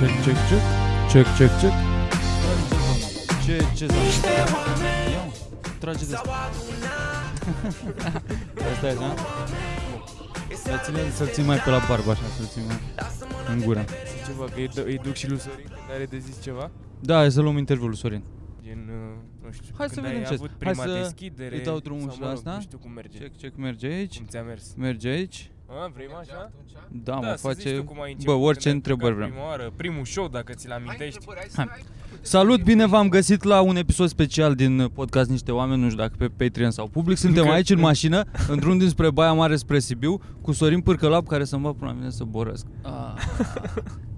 Check, 0.00 0.12
check, 0.24 0.38
check. 0.48 0.64
Check, 1.12 1.26
check, 1.36 1.52
check. 1.60 1.74
Ce, 3.44 3.56
ce 3.76 3.86
să 3.86 3.94
Ia, 4.36 4.44
mă, 4.44 4.58
trage 5.78 6.04
de 6.04 6.14
asta. 6.14 6.50
Asta 8.72 8.86
e 8.86 8.90
așa? 8.90 9.14
Dar 10.66 10.80
ține 10.84 11.10
să-l 11.10 11.26
ții 11.28 11.42
mai 11.42 11.58
pe 11.58 11.70
la 11.70 11.80
barbă 11.88 12.10
așa, 12.10 12.22
să-l 12.36 12.46
ții 12.46 12.62
mai 12.66 12.76
în 13.54 13.60
gură. 13.64 13.84
Ceva, 14.26 14.44
că 14.44 14.52
îi, 14.56 14.68
dă- 14.68 14.84
îi 14.84 14.98
duc 14.98 15.14
și 15.14 15.28
lui 15.28 15.38
Sorin 15.38 15.64
când 15.66 15.90
are 15.94 16.04
de 16.04 16.18
zis 16.18 16.42
ceva? 16.42 16.70
Da, 17.00 17.16
hai 17.16 17.30
să 17.30 17.40
luăm 17.40 17.56
interviul 17.56 17.88
lui 17.88 17.98
Sorin. 17.98 18.22
Gen, 18.62 18.88
uh, 18.88 19.44
nu 19.44 19.50
știu, 19.52 19.74
Hai 19.78 19.88
să 19.88 19.94
când 19.94 20.06
vedem 20.06 20.20
ai 20.22 20.28
ce- 20.28 20.34
avut 20.34 20.48
hai 20.48 20.56
prima 20.58 20.84
să 20.84 20.98
deschidere 21.02 21.56
îi 21.56 21.62
dau 21.62 21.78
drumul 21.78 22.00
sau, 22.02 22.12
și 22.12 22.18
mă 22.20 22.24
la 22.26 22.32
rog, 22.32 22.38
asta. 22.38 22.54
Nu 22.54 22.60
știu 22.60 22.78
cum 22.78 22.90
merge. 22.92 23.18
Check, 23.18 23.36
check, 23.36 23.56
merge 23.56 23.86
aici. 23.86 24.16
Cum 24.16 24.26
ți-a 24.26 24.42
mers? 24.42 24.74
Merge 24.76 25.08
aici. 25.08 25.50
A, 25.72 25.90
vrei 25.94 26.06
mă 26.10 26.18
așa? 26.20 26.50
Da, 26.88 27.14
mă, 27.14 27.34
să 27.36 27.50
zici 27.52 27.62
tu 27.62 27.68
face... 27.68 27.78
cum 27.84 28.00
ai 28.00 28.16
Bă, 28.24 28.32
început, 28.32 28.46
orice 28.46 28.60
când 28.60 28.66
ai 28.66 28.72
întrebări 28.72 29.12
apucat 29.12 29.28
vrem. 29.28 29.30
Prima 29.30 29.46
oară, 29.48 29.72
primul 29.76 30.04
show, 30.04 30.28
dacă 30.28 30.52
ți-l 30.52 30.72
amintești. 30.72 31.24
Salut, 32.20 32.62
bine 32.62 32.86
v-am 32.86 33.08
găsit 33.08 33.42
la 33.42 33.60
un 33.60 33.76
episod 33.76 34.08
special 34.08 34.54
din 34.54 34.90
podcast 34.94 35.30
Niște 35.30 35.52
Oameni, 35.52 35.80
nu 35.80 35.86
știu 35.88 36.00
dacă 36.00 36.14
pe 36.18 36.28
Patreon 36.28 36.70
sau 36.70 36.86
public. 36.88 37.16
Suntem 37.16 37.42
Încă- 37.42 37.54
aici 37.54 37.70
în 37.70 37.80
mașină, 37.80 38.24
în 38.52 38.58
drum 38.58 38.78
dinspre 38.78 39.10
Baia 39.10 39.32
Mare 39.32 39.56
spre 39.56 39.78
Sibiu, 39.78 40.20
cu 40.40 40.52
Sorin 40.52 40.80
Pârcălap 40.80 41.26
care 41.26 41.44
să-mi 41.44 41.62
va 41.62 41.72
până 41.72 41.90
la 41.90 41.96
mine 41.96 42.10
să 42.10 42.24
borăsc. 42.24 42.66
Ah. 42.82 42.90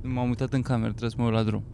M-am 0.15 0.29
uitat 0.29 0.53
în 0.53 0.63
cameră, 0.63 0.89
trebuie 0.89 1.11
să 1.11 1.17
mă 1.19 1.25
uit 1.25 1.35
la 1.35 1.43
drum. 1.43 1.65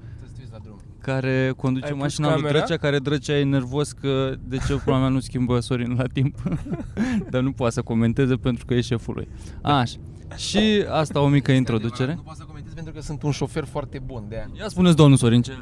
Care 1.01 1.53
conduce 1.57 1.87
Ai 1.87 1.93
pus 1.93 2.01
mașina 2.01 2.27
lui 2.27 2.37
camera? 2.37 2.59
Drăcea, 2.59 2.77
care 2.77 2.99
Drăcea 2.99 3.39
e 3.39 3.45
nervos 3.45 3.93
că 3.93 4.35
de 4.45 4.57
ce 4.67 4.75
pula 4.75 4.99
mea 4.99 5.09
nu 5.09 5.21
schimbă 5.21 5.61
Sorin 5.61 5.95
la 5.97 6.05
timp. 6.13 6.43
Dar 7.31 7.43
nu 7.43 7.53
poate 7.53 7.75
să 7.75 7.83
comenteze 7.83 8.35
pentru 8.35 8.65
că 8.65 8.75
e 8.75 8.81
șeful 8.81 9.15
lui. 9.15 9.29
Așa. 9.63 9.97
Și 10.37 10.85
asta 10.91 11.21
o 11.21 11.29
mică 11.29 11.53
introducere. 11.53 12.15
Nu 12.15 12.21
pot 12.21 12.37
să 12.37 12.45
comentez 12.45 12.73
pentru 12.73 12.93
că 12.93 13.01
sunt 13.01 13.23
un 13.23 13.31
șofer 13.31 13.65
foarte 13.65 13.99
bun 13.99 14.25
de 14.29 14.35
aia. 14.35 14.51
Ia 14.59 14.69
spuneți 14.69 14.97
domnul 14.97 15.17
Sorin 15.17 15.43
ce... 15.43 15.53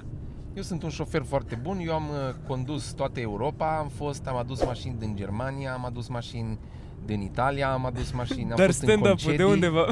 Eu 0.55 0.63
sunt 0.63 0.83
un 0.83 0.89
șofer 0.89 1.23
foarte 1.23 1.59
bun, 1.63 1.79
eu 1.87 1.95
am 1.95 2.03
uh, 2.09 2.35
condus 2.47 2.93
toată 2.93 3.21
Europa, 3.21 3.79
am 3.79 3.89
fost, 3.89 4.27
am 4.27 4.37
adus 4.37 4.65
mașini 4.65 4.97
din 4.99 5.17
Germania, 5.17 5.73
am 5.73 5.85
adus 5.85 6.09
mașini 6.09 6.59
din 7.07 7.21
Italia, 7.21 7.73
am 7.73 7.87
adus 7.87 8.11
mașini, 8.11 8.51
am 8.51 8.57
Dar 8.57 8.67
fost 8.67 8.81
în 8.81 8.87
stand-up 8.89 9.07
concedii. 9.09 9.37
de 9.37 9.45
unde 9.45 9.69
va? 9.69 9.87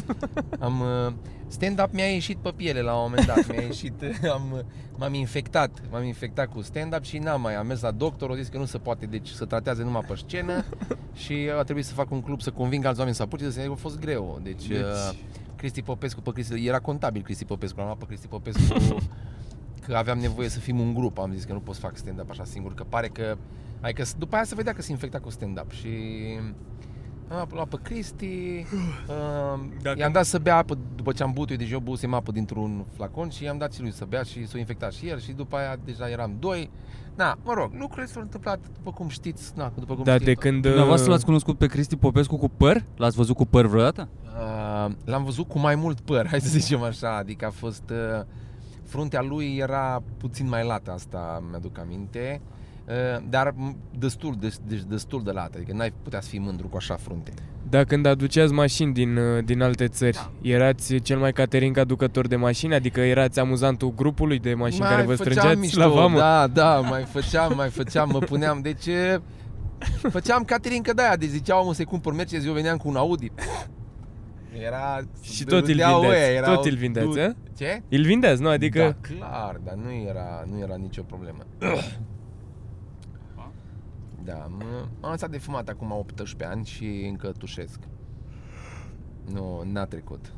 Am 0.60 0.80
uh, 0.80 1.12
stand-up 1.46 1.92
mi-a 1.92 2.04
ieșit 2.12 2.36
pe 2.36 2.52
piele 2.56 2.80
la 2.80 2.94
un 2.94 3.00
moment 3.08 3.26
dat, 3.26 3.46
mi-a 3.52 3.60
ieșit, 3.62 3.94
am, 4.34 4.42
uh, 4.52 4.58
m-am 4.98 5.14
infectat, 5.14 5.70
m-am 5.90 6.04
infectat 6.04 6.46
cu 6.52 6.62
stand-up 6.62 7.02
și 7.04 7.18
n-am 7.18 7.40
mai, 7.40 7.54
am 7.54 7.66
mers 7.66 7.80
la 7.80 7.90
doctor, 7.90 8.28
au 8.30 8.34
zis 8.36 8.48
că 8.48 8.58
nu 8.58 8.64
se 8.64 8.78
poate, 8.78 9.06
deci 9.06 9.28
să 9.28 9.44
tratează 9.44 9.82
numai 9.82 10.02
pe 10.08 10.14
scenă 10.16 10.64
și 11.22 11.50
a 11.58 11.62
trebuit 11.62 11.84
să 11.84 11.92
fac 11.94 12.10
un 12.10 12.20
club 12.22 12.40
să 12.40 12.50
conving 12.50 12.84
alți 12.84 12.98
oameni 12.98 13.16
să 13.16 13.22
apuce, 13.22 13.50
să 13.50 13.60
a 13.70 13.74
fost 13.74 13.98
greu, 14.00 14.40
deci, 14.42 14.66
Deci- 14.66 14.78
Uh, 14.80 15.14
Cristi 15.56 15.82
Popescu, 15.82 16.20
pe 16.20 16.30
Cristi, 16.32 16.66
era 16.66 16.78
contabil 16.78 17.22
Cristi 17.22 17.44
Popescu, 17.44 17.76
l-am 17.76 17.86
luat 17.86 17.98
pe 17.98 18.04
Cristi 18.06 18.26
Popescu 18.26 18.96
că 19.86 19.94
aveam 19.94 20.18
nevoie 20.18 20.48
să 20.48 20.58
fim 20.58 20.80
un 20.80 20.94
grup, 20.94 21.18
am 21.18 21.32
zis 21.32 21.44
că 21.44 21.52
nu 21.52 21.60
pot 21.60 21.74
să 21.74 21.80
fac 21.80 21.96
stand-up 21.96 22.30
așa 22.30 22.44
singur, 22.44 22.74
că 22.74 22.84
pare 22.88 23.08
că, 23.08 23.36
adică 23.80 24.04
după 24.18 24.34
aia 24.34 24.44
se 24.44 24.54
vedea 24.54 24.72
că 24.72 24.82
se 24.82 24.90
infecta 24.90 25.18
cu 25.18 25.30
stand-up 25.30 25.70
și 25.70 25.88
am 27.40 27.48
luat 27.52 27.68
pe 27.68 27.78
Cristi, 27.82 28.66
uh, 29.08 29.60
Dacă- 29.82 29.98
i-am 29.98 30.12
dat 30.12 30.24
să 30.24 30.38
bea 30.38 30.56
apă 30.56 30.78
după 30.94 31.12
ce 31.12 31.22
am 31.22 31.32
băut 31.32 31.50
eu, 31.50 31.56
deci 31.56 31.70
eu 31.70 31.78
băusem 31.78 32.14
apă 32.14 32.32
dintr-un 32.32 32.84
flacon 32.92 33.28
și 33.28 33.44
i-am 33.44 33.58
dat 33.58 33.72
și 33.72 33.80
lui 33.80 33.92
să 33.92 34.04
bea 34.08 34.22
și 34.22 34.46
s-a 34.46 34.58
infectat 34.58 34.92
și 34.92 35.08
el 35.08 35.20
și 35.20 35.32
după 35.32 35.56
aia 35.56 35.76
deja 35.84 36.08
eram 36.08 36.36
doi. 36.38 36.70
Na, 37.14 37.38
mă 37.44 37.52
rog, 37.52 37.72
lucrurile 37.78 38.06
s-au 38.06 38.22
întâmplat 38.22 38.58
după 38.74 38.90
cum 38.90 39.08
știți, 39.08 39.52
na, 39.56 39.72
după 39.78 39.94
cum 39.94 40.04
Da, 40.04 40.12
știm 40.12 40.24
de 40.24 40.32
tot. 40.32 40.42
când... 40.42 40.62
Dumneavoastră 40.62 41.06
uh, 41.06 41.12
l-ați 41.12 41.24
cunoscut 41.24 41.58
pe 41.58 41.66
Cristi 41.66 41.96
Popescu 41.96 42.36
cu 42.36 42.48
păr? 42.48 42.84
L-ați 42.96 43.16
văzut 43.16 43.36
cu 43.36 43.44
păr 43.44 43.66
vreodată? 43.66 44.08
Uh, 44.24 44.92
l-am 45.04 45.24
văzut 45.24 45.48
cu 45.48 45.58
mai 45.58 45.74
mult 45.74 46.00
păr, 46.00 46.26
hai 46.30 46.40
să 46.40 46.48
zicem 46.48 46.82
așa, 46.82 47.16
adică 47.16 47.46
a 47.46 47.50
fost... 47.50 47.82
Uh, 47.90 48.24
fruntea 48.84 49.22
lui 49.22 49.56
era 49.56 50.02
puțin 50.16 50.48
mai 50.48 50.64
lată, 50.66 50.90
asta 50.92 51.42
mi-aduc 51.50 51.78
aminte, 51.78 52.40
uh, 52.44 52.53
dar 53.28 53.50
m- 53.52 53.76
destul, 53.98 54.36
de, 54.40 54.54
de, 54.66 54.82
destul 54.88 55.22
de 55.22 55.30
lată, 55.30 55.52
adică 55.56 55.72
n-ai 55.72 55.92
putea 56.02 56.20
să 56.20 56.28
fii 56.28 56.38
mândru 56.38 56.66
cu 56.68 56.76
așa 56.76 56.94
frunte. 56.94 57.32
Da, 57.68 57.84
când 57.84 58.06
aduceați 58.06 58.52
mașini 58.52 58.92
din, 58.92 59.16
uh, 59.16 59.44
din 59.44 59.62
alte 59.62 59.88
țări, 59.88 60.30
erați 60.42 60.94
cel 60.96 61.18
mai 61.18 61.32
catering 61.32 61.78
aducător 61.78 62.26
de 62.26 62.36
mașini? 62.36 62.74
Adică 62.74 63.00
erați 63.00 63.38
amuzantul 63.40 63.94
grupului 63.94 64.38
de 64.38 64.54
mașini 64.54 64.84
care 64.86 65.02
vă 65.02 65.14
făceam 65.14 65.32
strângeați 65.32 65.60
mișto, 65.60 65.78
la 65.80 65.88
vamă? 65.88 66.18
Da, 66.18 66.46
da, 66.46 66.80
mai 66.80 67.02
făceam, 67.02 67.52
mai 67.56 67.68
făceam, 67.68 68.08
mă 68.12 68.18
puneam, 68.18 68.60
deci 68.62 68.86
uh, 68.86 69.16
făceam 70.10 70.42
caterincă 70.44 70.92
de 70.92 71.02
aia, 71.02 71.16
deci 71.16 71.28
ziceau 71.28 71.60
omul 71.60 71.74
să-i 71.74 71.84
cumpăr 71.84 72.12
Mercedes, 72.14 72.46
eu 72.46 72.52
veneam 72.52 72.76
cu 72.76 72.88
un 72.88 72.96
Audi. 72.96 73.32
Era... 74.66 75.00
Și 75.22 75.44
tot 75.44 75.60
îl 75.60 75.66
râdeau 75.66 76.00
vindeați, 76.00 76.22
ăia, 76.22 76.32
erau- 76.34 76.54
tot 76.54 76.64
îl 76.64 76.76
vindeați, 76.76 77.08
du- 77.08 77.20
a? 77.20 77.34
Ce? 77.56 77.82
Îl 77.88 78.02
vindeți, 78.02 78.42
nu? 78.42 78.48
Adică... 78.48 78.78
Da, 79.00 79.08
clar, 79.16 79.60
dar 79.64 79.74
nu 79.74 79.92
era, 80.08 80.44
nu 80.52 80.58
era 80.60 80.74
nicio 80.74 81.02
problemă. 81.02 81.38
Da, 84.24 84.46
mă, 84.58 84.64
am 85.00 85.10
lăsat 85.10 85.30
de 85.30 85.38
fumat 85.38 85.68
acum 85.68 85.90
18 85.92 86.44
ani 86.44 86.64
și 86.66 87.06
încă 87.08 87.32
tușesc. 87.38 87.78
Nu, 89.32 89.62
n-a 89.72 89.84
trecut. 89.84 90.32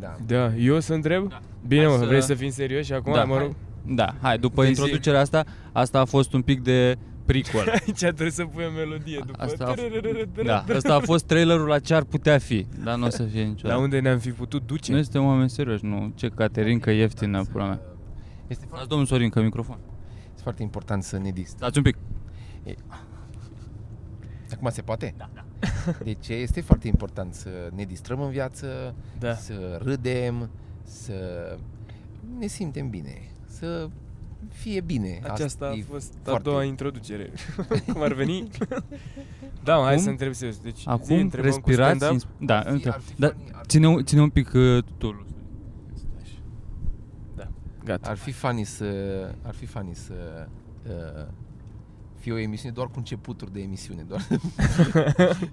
Da. 0.00 0.16
Da, 0.26 0.54
eu 0.54 0.80
să 0.80 0.94
întreb? 0.94 1.28
Da. 1.28 1.40
Bine, 1.66 1.82
Hai 1.84 1.92
mă, 1.92 1.98
să- 1.98 2.06
vrei 2.06 2.22
să 2.22 2.34
fim 2.34 2.50
serioși 2.50 2.92
acum? 2.92 3.12
Da, 3.12 3.24
mă 3.24 3.38
rog. 3.38 3.54
Da, 3.86 4.14
hai, 4.20 4.38
după 4.38 4.60
Deci- 4.62 4.70
introducerea 4.70 5.20
asta, 5.20 5.44
asta 5.72 6.00
a 6.00 6.04
fost 6.04 6.32
un 6.32 6.42
pic 6.42 6.62
de 6.62 6.98
prequel. 7.24 7.68
Aici 7.86 7.98
trebuie 7.98 8.30
să 8.30 8.44
pui 8.44 8.64
o 8.64 8.70
melodie 8.70 9.18
după. 9.26 9.42
Asta 9.42 9.64
a, 9.64 9.74
da, 10.44 10.64
asta 10.74 10.94
a 10.94 10.98
fost 11.00 11.24
trailerul 11.26 11.66
la 11.68 11.78
ce 11.78 11.94
ar 11.94 12.02
putea 12.04 12.38
fi, 12.38 12.66
dar 12.84 12.96
nu 12.96 13.06
o 13.06 13.08
să 13.08 13.22
fie 13.22 13.40
La 13.42 13.46
niciodată. 13.48 13.80
unde 13.80 14.00
ne-am 14.00 14.18
fi 14.18 14.30
putut 14.30 14.66
duce? 14.66 14.92
Noi 14.92 15.02
suntem 15.02 15.24
oameni 15.24 15.50
serioși, 15.50 15.84
nu 15.84 16.12
ce 16.14 16.28
caterincă 16.28 16.90
ieftină, 16.90 17.42
pula 17.52 17.64
mea. 17.64 17.80
Este 18.46 18.62
Dați 18.62 18.66
foarte, 18.68 18.86
domnul 18.88 19.06
Sorin, 19.06 19.28
că 19.28 19.40
microfon. 19.42 19.78
Este 20.42 20.50
foarte 20.50 20.62
important 20.62 21.02
să 21.02 21.18
ne 21.18 21.30
distrăm. 21.30 21.58
Dați 21.60 21.78
un 21.78 21.84
pic. 21.84 21.96
Acum 24.52 24.68
se 24.70 24.82
poate? 24.82 25.14
Da, 25.16 25.30
da. 25.34 25.44
Deci 26.04 26.28
este 26.28 26.60
foarte 26.60 26.88
important 26.88 27.34
să 27.34 27.48
ne 27.74 27.84
distrăm 27.84 28.20
în 28.20 28.30
viață, 28.30 28.94
Da. 29.18 29.34
să 29.34 29.78
râdem, 29.82 30.50
să 30.82 31.12
ne 32.38 32.46
simtem 32.46 32.88
bine, 32.90 33.30
să 33.46 33.88
fie 34.48 34.80
bine. 34.80 35.20
Aceasta 35.28 35.64
a 35.66 35.72
e 35.72 35.82
fost 35.82 36.12
a 36.18 36.28
foarte- 36.28 36.48
doua 36.48 36.64
introducere. 36.64 37.30
Cum 37.92 38.02
ar 38.02 38.12
veni? 38.12 38.48
da, 39.64 39.76
mă, 39.76 39.82
hai 39.84 39.92
Acum- 39.94 40.02
să 40.04 40.10
întreb 40.10 40.32
serios. 40.32 40.58
Deci, 40.58 40.78
zi, 40.78 40.88
Acum 40.88 41.16
întrebăm 41.16 41.50
cu 41.50 41.56
respirați. 41.68 41.96
stand-up? 41.96 42.12
ins- 42.12 42.46
Da, 42.46 42.58
Ar 42.58 42.64
fi- 42.66 42.70
între- 42.72 42.90
ar 42.90 43.00
fi 43.00 43.14
da, 43.18 43.28
funny, 43.28 43.50
ar- 43.52 43.66
ține, 43.66 44.02
ține 44.02 44.20
un 44.20 44.30
pic 44.30 44.52
uh, 44.54 44.82
tu. 44.98 45.26
Gata. 47.84 48.10
Ar 48.10 48.16
fi 48.16 48.32
funny 48.32 48.64
să, 48.64 48.84
ar 49.42 49.54
fi 49.54 49.66
funny 49.66 49.94
să 49.94 50.46
uh, 50.86 51.26
fie 52.18 52.32
o 52.32 52.38
emisiune 52.38 52.74
doar 52.74 52.86
cu 52.86 52.92
începuturi 52.96 53.52
de 53.52 53.60
emisiune, 53.60 54.02
doar 54.08 54.26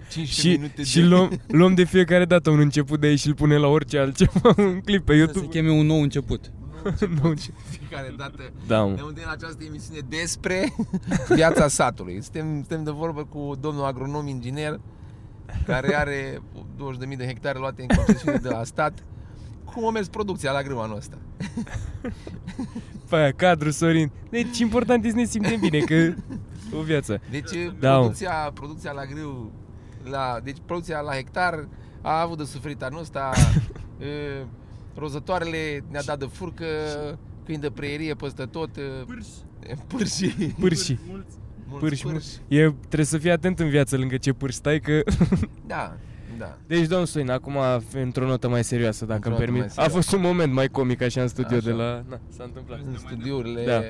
15 0.10 0.24
Și, 0.24 0.48
minute 0.50 0.84
și 0.84 1.00
de... 1.00 1.06
luăm, 1.06 1.30
luăm 1.48 1.74
de 1.74 1.84
fiecare 1.84 2.26
dată 2.26 2.50
un 2.50 2.60
început 2.60 3.00
de 3.00 3.08
aici 3.08 3.20
și 3.20 3.28
îl 3.28 3.34
punem 3.36 3.62
la 3.62 3.68
orice 3.68 3.98
altceva, 4.00 4.54
un 4.58 4.80
clip 4.80 5.06
pe 5.06 5.12
Se 5.12 5.18
YouTube. 5.18 5.46
cheme 5.48 5.72
un 5.72 5.86
nou 5.86 6.02
început. 6.02 6.52
Nu, 7.22 7.34
ce- 7.34 7.52
fiecare 7.78 8.14
dată 8.18 8.52
da, 8.68 8.86
ne 8.86 8.92
mă. 8.92 8.98
audem 9.02 9.24
în 9.26 9.32
această 9.32 9.64
emisiune 9.64 10.00
despre 10.10 10.74
viața 11.30 11.68
satului. 11.68 12.22
Suntem, 12.22 12.46
suntem 12.54 12.84
de 12.84 12.92
vorbă 12.92 13.24
cu 13.24 13.56
domnul 13.60 13.84
agronom 13.86 14.28
inginer 14.28 14.80
care 15.66 15.96
are 15.96 16.40
20.000 17.12 17.18
de 17.18 17.26
hectare 17.26 17.60
luate 17.60 17.82
în 17.82 17.88
concesiune 17.98 18.38
de 18.38 18.50
la 18.50 18.64
stat. 18.64 19.04
Cum 19.74 19.86
a 19.88 19.92
mers 19.92 20.08
producția 20.08 20.52
la 20.52 20.62
grâu 20.62 20.82
anul 20.82 20.98
ăsta? 20.98 21.18
Pe 23.10 23.16
aia, 23.16 23.32
cadru, 23.32 23.70
Sorin. 23.72 24.12
Deci 24.30 24.60
important 24.60 25.06
e 25.06 25.10
să 25.10 25.16
ne 25.16 25.24
simtem 25.26 25.60
bine, 25.60 25.80
că 25.80 26.14
o 26.78 26.82
viață. 26.82 27.22
Deci 27.32 27.50
Da, 27.80 27.92
mă. 27.92 27.98
producția, 28.00 28.52
producția 28.54 28.92
la 28.92 29.06
grâu, 29.06 29.52
la, 30.04 30.40
deci 30.44 30.58
producția 30.66 31.00
la 31.00 31.14
hectar 31.14 31.68
a 32.02 32.22
avut 32.22 32.38
de 32.38 32.44
suferit 32.44 32.82
anul 32.82 33.00
ăsta. 33.00 33.32
E, 34.00 34.46
Rozătoarele 34.96 35.84
ne-a 35.90 36.02
dat 36.06 36.20
de 36.20 36.26
furcă, 36.32 36.66
câini 37.46 37.62
de 37.62 37.70
preierie 37.70 38.14
peste 38.14 38.44
tot. 38.46 38.78
e, 38.78 38.82
Pârși. 39.88 40.36
Pârși. 40.60 40.98
Mulți 41.08 41.38
Pârși, 41.80 42.04
pârși. 42.04 42.28
E, 42.48 42.72
trebuie 42.80 43.06
să 43.06 43.18
fii 43.18 43.32
atent 43.32 43.60
în 43.60 43.70
viață 43.70 43.98
lângă 43.98 44.18
ce 44.18 44.34
pârși 44.34 44.56
stai, 44.58 44.80
că... 44.80 45.02
Da, 45.68 45.98
da. 46.40 46.58
Deci, 46.68 46.88
domnul 46.88 47.08
Sorin, 47.08 47.30
acum 47.30 47.56
într-o 47.94 48.26
notă 48.26 48.50
mai 48.50 48.64
serioasă, 48.64 49.06
dacă 49.06 49.28
Într-o 49.30 49.30
îmi 49.32 49.40
notă 49.40 49.52
mai 49.52 49.60
permit. 49.62 49.78
A 49.80 49.82
serioasă. 49.82 49.96
fost 50.10 50.12
un 50.14 50.22
moment 50.36 50.54
mai 50.54 50.68
comic 50.68 51.02
așa 51.02 51.22
în 51.22 51.28
studio 51.28 51.58
Așa. 51.58 51.66
de 51.66 51.72
la... 51.72 52.04
Na, 52.10 52.20
s-a 52.30 52.44
întâmplat. 52.44 52.80
În 52.86 52.98
studiourile... 52.98 53.66
Da. 53.66 53.82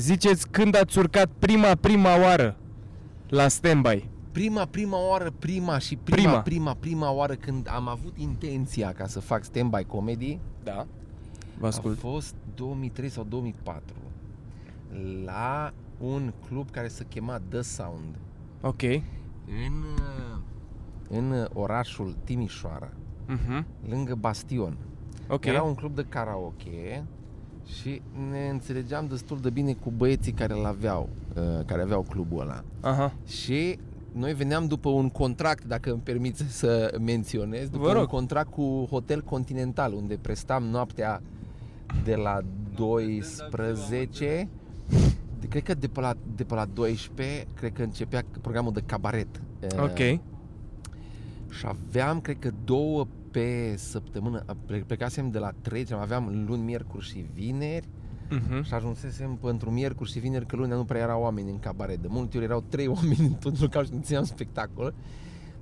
Ziceți 0.00 0.48
când 0.50 0.76
ați 0.76 0.98
urcat 0.98 1.28
prima, 1.38 1.74
prima 1.74 2.20
oară 2.20 2.56
la 3.28 3.48
standby. 3.48 4.08
Prima, 4.32 4.64
prima 4.64 5.08
oară, 5.08 5.32
prima 5.38 5.78
și 5.78 5.96
prima, 5.96 6.16
Prima. 6.16 6.40
prima, 6.40 6.74
prima, 6.74 6.74
prima 6.80 7.10
oară 7.12 7.34
când 7.34 7.68
am 7.74 7.88
avut 7.88 8.12
intenția 8.18 8.92
ca 8.92 9.06
să 9.06 9.20
fac 9.20 9.44
stand-by 9.44 9.86
comedy, 9.86 10.38
Da. 10.64 10.86
Vă 11.58 11.64
a 11.64 11.68
ascult. 11.68 11.98
fost 11.98 12.34
2003 12.54 13.08
sau 13.08 13.24
2004 13.28 13.94
la 15.24 15.72
un 15.98 16.32
club 16.48 16.70
care 16.70 16.88
se 16.88 17.04
chema 17.08 17.40
The 17.48 17.60
Sound 17.60 18.14
Ok. 18.60 18.82
în, 18.82 19.84
în 21.12 21.48
orașul 21.52 22.14
Timișoara, 22.24 22.90
Mhm. 23.26 23.66
lângă 23.88 24.14
Bastion. 24.14 24.76
Ok. 25.28 25.44
Era 25.44 25.62
un 25.62 25.74
club 25.74 25.94
de 25.94 26.04
karaoke 26.08 27.04
și 27.66 28.02
ne 28.30 28.48
înțelegeam 28.48 29.06
destul 29.06 29.38
de 29.40 29.50
bine 29.50 29.72
cu 29.72 29.90
băieții 29.96 30.32
care 30.32 30.52
îl 30.58 30.64
aveau, 30.64 31.08
uh, 31.36 31.64
care 31.66 31.82
aveau 31.82 32.02
clubul 32.08 32.40
ăla. 32.40 32.62
Aha. 32.80 33.12
Și 33.26 33.78
noi 34.12 34.34
veneam 34.34 34.66
după 34.66 34.88
un 34.88 35.08
contract, 35.10 35.64
dacă 35.64 35.90
îmi 35.92 36.00
permiți 36.00 36.42
să 36.48 36.98
menționez, 37.00 37.68
după 37.68 37.84
Vă 37.86 37.92
rog. 37.92 38.00
un 38.00 38.06
contract 38.06 38.50
cu 38.50 38.86
Hotel 38.90 39.22
Continental, 39.22 39.92
unde 39.92 40.18
prestam 40.20 40.62
noaptea 40.64 41.22
de 42.04 42.14
la 42.14 42.40
12, 42.74 44.48
de, 45.40 45.46
cred 45.48 45.62
că 45.62 45.74
de 45.74 45.88
pe, 45.88 46.00
la, 46.00 46.14
de 46.36 46.44
pe 46.44 46.54
la 46.54 46.64
12, 46.64 47.46
cred 47.54 47.72
că 47.72 47.82
începea 47.82 48.22
programul 48.40 48.72
de 48.72 48.82
cabaret. 48.86 49.40
Uh, 49.76 49.82
Ok. 49.82 50.20
Și 51.58 51.66
aveam, 51.66 52.20
cred 52.20 52.38
că 52.38 52.50
două 52.64 53.06
pe 53.30 53.74
săptămână, 53.76 54.44
Ple- 54.66 54.84
plecasem 54.86 55.30
de 55.30 55.38
la 55.38 55.50
3, 55.62 55.86
aveam 56.00 56.44
luni, 56.46 56.62
miercuri 56.62 57.04
și 57.06 57.24
vineri 57.34 57.88
Mhm. 58.30 58.62
și 58.62 58.74
ajunsesem 58.74 59.34
pentru 59.42 59.70
miercuri 59.70 60.10
și 60.10 60.18
vineri 60.18 60.46
că 60.46 60.56
lunea 60.56 60.76
nu 60.76 60.84
prea 60.84 61.00
erau 61.00 61.22
oameni 61.22 61.50
în 61.50 61.58
cabaret. 61.58 61.98
De 61.98 62.06
multe 62.10 62.36
ori 62.36 62.46
erau 62.46 62.64
trei 62.68 62.86
oameni 62.96 63.18
în 63.18 63.32
tot 63.32 63.60
localul 63.60 63.86
și 63.86 63.94
nu 63.94 64.00
țineam 64.02 64.24
spectacol. 64.24 64.94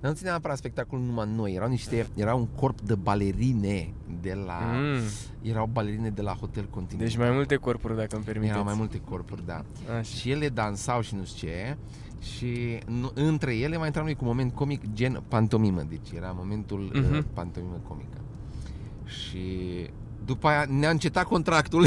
Dar 0.01 0.11
nu 0.11 0.17
țineam 0.17 0.33
neapărat 0.35 0.57
spectacolul 0.57 1.05
numai 1.05 1.29
noi. 1.35 1.53
Erau 1.55 1.69
niște, 1.69 2.07
era 2.15 2.35
un 2.35 2.47
corp 2.47 2.81
de 2.81 2.95
balerine 2.95 3.93
de 4.21 4.35
la, 4.47 4.61
Mm. 4.73 5.01
erau 5.43 5.69
balerine 5.73 6.09
de 6.11 6.23
la 6.23 6.33
Hotel 6.33 6.65
Continental. 6.71 7.07
Deci 7.09 7.17
mai 7.17 7.31
multe 7.31 7.55
corpuri, 7.57 7.97
dacă 7.97 8.15
îmi 8.17 8.25
permiteți. 8.25 8.53
Erau 8.53 8.65
mai 8.65 8.75
multe 8.77 9.01
corpuri, 9.01 9.47
da. 9.47 9.65
Așa. 9.91 10.03
Și 10.03 10.31
ele 10.31 10.49
dansau 10.49 11.01
și 11.01 11.15
nu 11.15 11.25
știu 11.25 11.49
ce 11.49 11.77
și 12.21 12.79
nu, 12.87 13.11
între 13.15 13.57
ele 13.57 13.77
mai 13.77 13.87
intram 13.87 14.05
noi 14.05 14.15
cu 14.15 14.25
un 14.25 14.31
moment 14.31 14.55
comic 14.55 14.93
gen 14.93 15.23
pantomimă, 15.29 15.83
deci 15.89 16.11
era 16.17 16.35
momentul 16.39 16.91
Mhm. 16.95 17.05
uh-huh. 17.15 17.19
uh, 17.19 17.25
pantomimă 17.33 17.81
comică. 17.89 18.19
Și 19.05 19.39
după 20.25 20.49
aia 20.49 20.65
ne-a 20.69 20.91
încetat 20.91 21.25
contractul. 21.25 21.87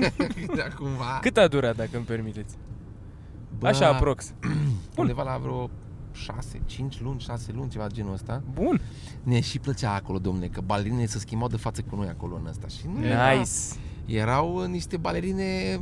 da, 0.56 0.62
cumva. 0.78 1.18
Cât 1.20 1.36
a 1.36 1.46
durat, 1.48 1.76
dacă 1.76 1.90
îmi 1.96 2.04
permiteți? 2.04 2.54
Bă, 3.58 3.66
Așa, 3.68 3.88
aprox. 3.88 4.32
Undeva 4.96 5.22
la 5.22 5.38
vreo 5.42 5.70
6, 6.12 6.60
5 6.66 7.00
luni, 7.00 7.20
6 7.20 7.52
luni, 7.52 7.70
ceva 7.70 7.86
genul 7.86 8.12
ăsta. 8.12 8.42
Bun. 8.52 8.80
Ne 9.22 9.40
și 9.40 9.58
plăcea 9.58 9.94
acolo, 9.94 10.18
domnule, 10.18 10.46
că 10.48 10.60
balerinele 10.60 11.06
se 11.06 11.18
schimbau 11.18 11.48
de 11.48 11.56
față 11.56 11.82
cu 11.90 11.96
noi 11.96 12.08
acolo 12.08 12.34
în 12.36 12.46
ăsta. 12.46 12.66
Și 12.66 12.86
nu 12.94 13.04
era, 13.06 13.30
Nice. 13.32 13.50
erau 14.06 14.64
niște 14.64 14.96
balerine 14.96 15.80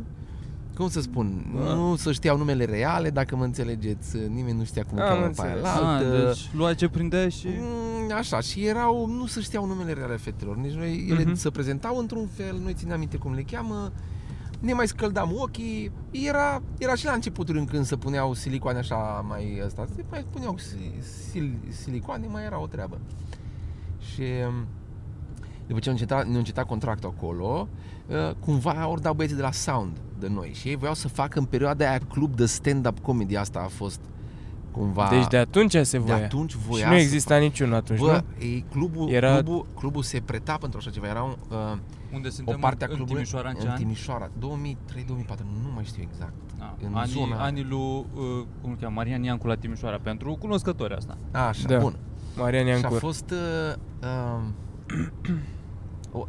cum 0.77 0.89
să 0.89 1.01
spun, 1.01 1.45
Da. 1.55 1.75
nu 1.75 1.97
să 1.97 2.13
știau 2.13 2.37
numele 2.37 2.65
reale, 2.65 3.11
dacă 3.11 3.37
mă 3.37 3.45
înțelegeți, 3.45 4.17
nimeni 4.29 4.59
nu 4.59 4.65
știa 4.65 4.85
cum 4.85 4.99
o 4.99 5.01
Am 5.03 5.09
cheamă 5.09 5.27
pe 5.27 5.43
aia 5.43 5.53
înțeles. 5.55 5.63
la 5.63 5.73
Ah, 5.75 5.81
altă. 5.83 6.27
deci 6.27 6.51
lua 6.55 6.75
ce 6.75 6.89
prindea 6.89 7.29
și... 7.29 7.47
Mm, 7.59 8.13
Așa, 8.17 8.41
și 8.41 8.67
erau, 8.67 9.07
nu 9.07 9.27
să 9.27 9.41
știau 9.41 9.67
numele 9.67 9.93
reale 9.93 10.17
fetelor, 10.17 10.57
nici 10.57 10.73
noi, 10.73 11.07
ele 11.11 11.23
Mhm. 11.25 11.35
se 11.35 11.51
prezentau 11.51 11.99
într-un 11.99 12.27
fel, 12.27 12.59
noi 12.63 12.73
țineam 12.75 12.99
minte 12.99 13.17
cum 13.17 13.33
le 13.33 13.43
cheamă, 13.43 13.93
ne 14.61 14.73
mai 14.73 14.87
scăldam 14.89 15.31
ochii, 15.39 15.91
era, 16.11 16.63
era 16.79 16.95
și 16.95 17.05
la 17.05 17.13
începuturi 17.13 17.65
când 17.65 17.85
se 17.85 17.97
puneau 17.97 18.35
silicoane 18.35 18.79
așa 18.79 19.25
mai 19.29 19.61
ăsta, 19.65 19.87
se 19.95 20.05
mai 20.11 20.25
puneau 20.33 20.57
si- 20.59 21.01
sil, 21.29 21.47
silicoane, 21.69 22.27
mai 22.27 22.45
era 22.45 22.61
o 22.61 22.67
treabă. 22.67 22.99
Și 24.13 24.23
mm, 24.51 24.67
după 25.67 25.79
ce 25.81 25.87
ne 25.89 25.93
încetat, 25.95 26.27
ne 26.27 26.39
încetat 26.39 26.67
contractul 26.67 27.15
acolo, 27.17 27.69
uh, 28.07 28.35
cumva 28.41 28.89
ori 28.89 29.03
dau 29.03 29.15
băieții 29.15 29.37
de 29.37 29.43
la 29.43 29.53
Sound 29.53 29.97
de 30.19 30.29
noi 30.29 30.51
și 30.55 30.69
ei 30.69 30.77
voiau 30.77 30.95
să 30.95 31.09
facă 31.09 31.39
în 31.39 31.45
perioada 31.45 31.89
aia 31.89 31.99
club 32.09 32.37
de 32.37 32.47
stand-up 32.47 32.99
comedy, 32.99 33.37
asta 33.37 33.59
a 33.65 33.69
fost 33.69 34.01
cumva... 34.71 35.09
Deci 35.11 35.27
de 35.27 35.37
atunci 35.37 35.73
se 35.73 35.99
de 35.99 35.99
voia. 35.99 36.17
atunci 36.25 36.55
voia 36.55 36.85
Și 36.85 36.91
nu 36.91 36.97
să 36.97 37.03
exista 37.03 37.37
niciun 37.37 37.73
atunci, 37.73 37.99
Bă, 37.99 38.23
nu? 38.39 38.45
ei, 38.45 38.65
clubul, 38.71 39.09
Era- 39.09 39.27
Era... 39.27 39.43
clubul, 39.43 39.67
clubul 39.75 40.03
se 40.03 40.21
preta 40.21 40.57
pentru 40.61 40.79
așa 40.79 40.91
ceva. 40.91 41.07
Era 41.07 41.23
un, 41.23 41.37
uh, 41.51 41.57
Unde 42.15 42.29
o 42.29 42.31
suntem 42.31 42.59
parte 42.61 42.85
a 42.85 42.87
în, 42.87 42.91
în 42.93 42.97
clubului 42.97 43.23
Timișoara 43.25 43.49
în 43.49 43.55
ce 43.55 43.63
în 43.63 43.69
an? 43.71 43.77
Timișoara, 43.77 44.29
2003-2004, 44.29 45.39
nu 45.63 45.71
mai 45.75 45.85
știu 45.85 46.03
exact. 46.11 46.33
Ah, 46.59 46.67
în 46.87 46.95
anii, 46.95 47.13
zona- 47.15 47.39
anii 47.41 47.63
lui, 47.65 47.79
uh, 47.81 48.05
cum 48.61 48.71
îl 48.71 48.77
cheamă, 48.81 48.95
Marian 48.95 49.23
Iancu 49.23 49.47
la 49.47 49.55
Timișoara, 49.55 49.99
pentru 50.03 50.37
cunoscători 50.41 50.95
asta. 50.95 51.17
Așa, 51.33 51.69
Da. 51.69 51.79
bun. 51.79 51.97
Marian 52.37 52.65
Și 52.65 52.71
a 52.71 52.73
Iancur. 52.77 52.99
fost... 52.99 53.31
Uh, 53.31 53.75
uh, 54.03 54.41
o- 54.89 55.56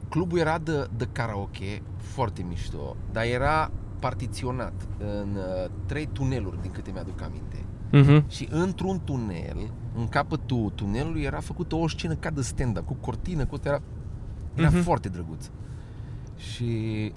clubul 0.09 0.39
era 0.39 0.57
de, 0.57 0.87
de 0.97 1.07
karaoke, 1.11 1.81
foarte 1.97 2.45
mișto, 2.47 2.95
dar 3.11 3.23
era 3.25 3.71
partiționat 3.99 4.73
în 4.99 5.35
uh, 5.35 5.69
trei 5.85 6.09
tuneluri, 6.11 6.61
din 6.61 6.71
câte 6.71 6.91
mi-aduc 6.91 7.21
aminte. 7.21 7.65
Mhm. 7.91 8.29
Și 8.29 8.47
într-un 8.51 9.01
tunel, 9.03 9.71
în 9.97 10.07
capătul 10.07 10.71
tunelului, 10.75 11.21
era 11.21 11.39
făcută 11.39 11.75
o 11.75 11.87
scenă 11.87 12.13
ca 12.15 12.29
de 12.29 12.41
stand-up, 12.41 12.85
cu 12.85 12.93
cortină, 12.93 13.45
cu 13.45 13.55
asta 13.55 13.69
era, 13.69 13.81
era 14.53 14.69
Mhm. 14.69 14.81
foarte 14.81 15.09
drăguț. 15.09 15.49
Și 16.37 17.13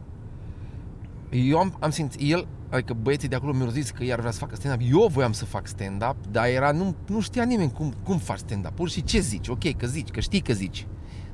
eu 1.30 1.58
am, 1.58 1.76
am 1.80 1.90
simțit, 1.90 2.20
el, 2.32 2.46
adică 2.70 2.94
băieții 3.02 3.28
de 3.28 3.34
acolo 3.34 3.52
mi-au 3.52 3.68
zis 3.68 3.90
că 3.90 4.04
iar 4.04 4.18
vrea 4.18 4.30
să 4.30 4.38
facă 4.38 4.54
stand-up, 4.56 4.88
eu 4.92 5.06
voiam 5.08 5.32
să 5.32 5.44
fac 5.44 5.66
stand-up, 5.66 6.16
dar 6.30 6.46
era, 6.46 6.72
nu, 6.72 6.94
nu 7.08 7.20
știa 7.20 7.44
nimeni 7.44 7.72
cum, 7.72 7.92
cum 8.04 8.18
faci 8.18 8.38
stand-up, 8.38 8.70
pur 8.74 8.88
și 8.88 9.02
ce 9.02 9.18
zici, 9.20 9.48
ok, 9.48 9.76
că 9.76 9.86
zici, 9.86 10.10
că 10.10 10.20
știi 10.20 10.40
că 10.40 10.52
zici, 10.52 10.86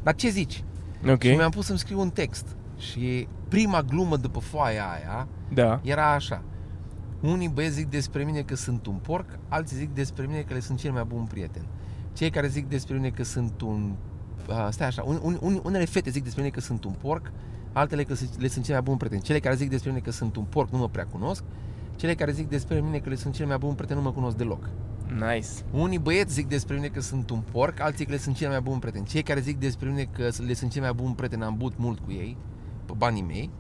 dar 0.03 0.15
ce 0.15 0.29
zici? 0.29 0.65
Ok. 1.12 1.23
Și 1.23 1.35
mi-am 1.35 1.50
pus 1.50 1.67
să-mi 1.67 1.79
scriu 1.79 2.00
un 2.00 2.11
text 2.11 2.56
și 2.79 3.29
prima 3.49 3.82
glumă 3.82 4.17
după 4.17 4.38
foaia 4.38 4.85
aia 4.91 5.29
Da. 5.55 5.81
era 5.82 6.12
așa. 6.12 6.43
Unii 7.20 7.49
băieți 7.49 7.75
zic 7.75 7.87
despre 7.91 8.25
mine 8.25 8.41
că 8.41 8.55
sunt 8.56 8.87
un 8.87 8.94
porc, 8.94 9.38
alții 9.49 9.76
zic 9.76 9.94
despre 9.94 10.26
mine 10.26 10.41
că 10.41 10.55
le 10.55 10.61
sunt 10.61 10.79
cel 10.79 10.93
mai 10.93 11.05
bun 11.06 11.25
prieten. 11.25 11.67
Cei 12.12 12.31
care 12.31 12.47
zic 12.49 12.69
despre 12.69 12.94
mine 12.94 13.08
că 13.11 13.25
sunt 13.25 13.61
un... 13.61 13.94
Uh, 14.49 14.67
stai 14.70 14.87
așa, 14.87 15.03
un, 15.03 15.19
un, 15.23 15.38
un, 15.41 15.61
unele 15.64 15.85
fete 15.85 16.11
zic 16.11 16.23
despre 16.23 16.43
mine 16.43 16.55
că 16.55 16.61
sunt 16.61 16.85
un 16.85 16.93
porc, 16.93 17.32
altele 17.73 18.02
că 18.05 18.14
se- 18.14 18.29
le 18.38 18.49
sunt 18.49 18.64
cel 18.64 18.75
mai 18.75 18.82
bun 18.82 18.97
prieten. 18.97 19.19
Cele 19.20 19.38
care 19.41 19.55
zic 19.55 19.70
despre 19.70 19.91
mine 19.91 20.02
că 20.02 20.11
sunt 20.11 20.37
un 20.37 20.44
porc 20.44 20.70
nu 20.70 20.79
mă 20.79 20.88
prea 20.88 21.06
cunosc, 21.06 21.43
cele 21.97 22.14
care 22.14 22.32
zic 22.32 22.49
despre 22.49 22.81
mine 22.81 22.99
că 22.99 23.09
le 23.09 23.14
sunt 23.14 23.35
cel 23.35 23.47
mai 23.47 23.59
bun 23.59 23.75
prieten 23.75 23.97
nu 23.97 24.02
mă 24.02 24.12
cunosc 24.12 24.37
deloc. 24.37 24.69
Nice. 25.20 25.48
Unii 25.72 25.98
băieți 25.98 26.32
zic 26.32 26.48
despre 26.48 26.74
mine 26.74 26.86
că 26.86 27.00
sunt 27.00 27.30
un 27.30 27.40
porc, 27.52 27.80
alții 27.80 28.04
că 28.04 28.10
le 28.12 28.18
sunt 28.18 28.36
cel 28.36 28.48
mai 28.48 28.60
bun 28.60 28.78
prieten. 28.78 29.04
Cei 29.04 29.22
care 29.22 29.40
zic 29.40 29.58
despre 29.58 29.88
mine 29.88 30.08
că 30.12 30.28
le 30.46 30.54
sunt 30.54 30.70
cel 30.70 30.82
mai 30.82 30.92
bun 30.92 31.12
prieten 31.12 31.42
am 31.42 31.54
băut 31.56 31.72
mult 31.76 31.98
cu 31.98 32.10
ei, 32.12 32.36
pe 32.84 32.92
banii 32.96 33.22
mei, 33.22 33.50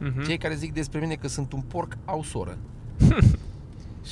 Mhm. 0.00 0.24
cei 0.24 0.38
care 0.38 0.54
zic 0.54 0.72
despre 0.72 1.00
mine 1.00 1.14
că 1.14 1.28
sunt 1.28 1.52
un 1.52 1.60
porc 1.60 1.96
au 2.04 2.22
soră. 2.22 2.58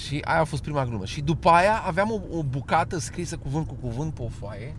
și 0.06 0.20
aia 0.24 0.40
a 0.40 0.44
fost 0.44 0.62
prima 0.62 0.84
glumă. 0.84 1.04
Și 1.04 1.20
după 1.20 1.48
aia 1.48 1.82
aveam 1.86 2.10
o, 2.10 2.38
o 2.38 2.42
bucată 2.42 2.98
scrisă 2.98 3.36
cuvânt 3.36 3.66
cu 3.66 3.74
cuvânt 3.80 4.14
pe 4.14 4.22
o 4.22 4.28
foaie. 4.28 4.74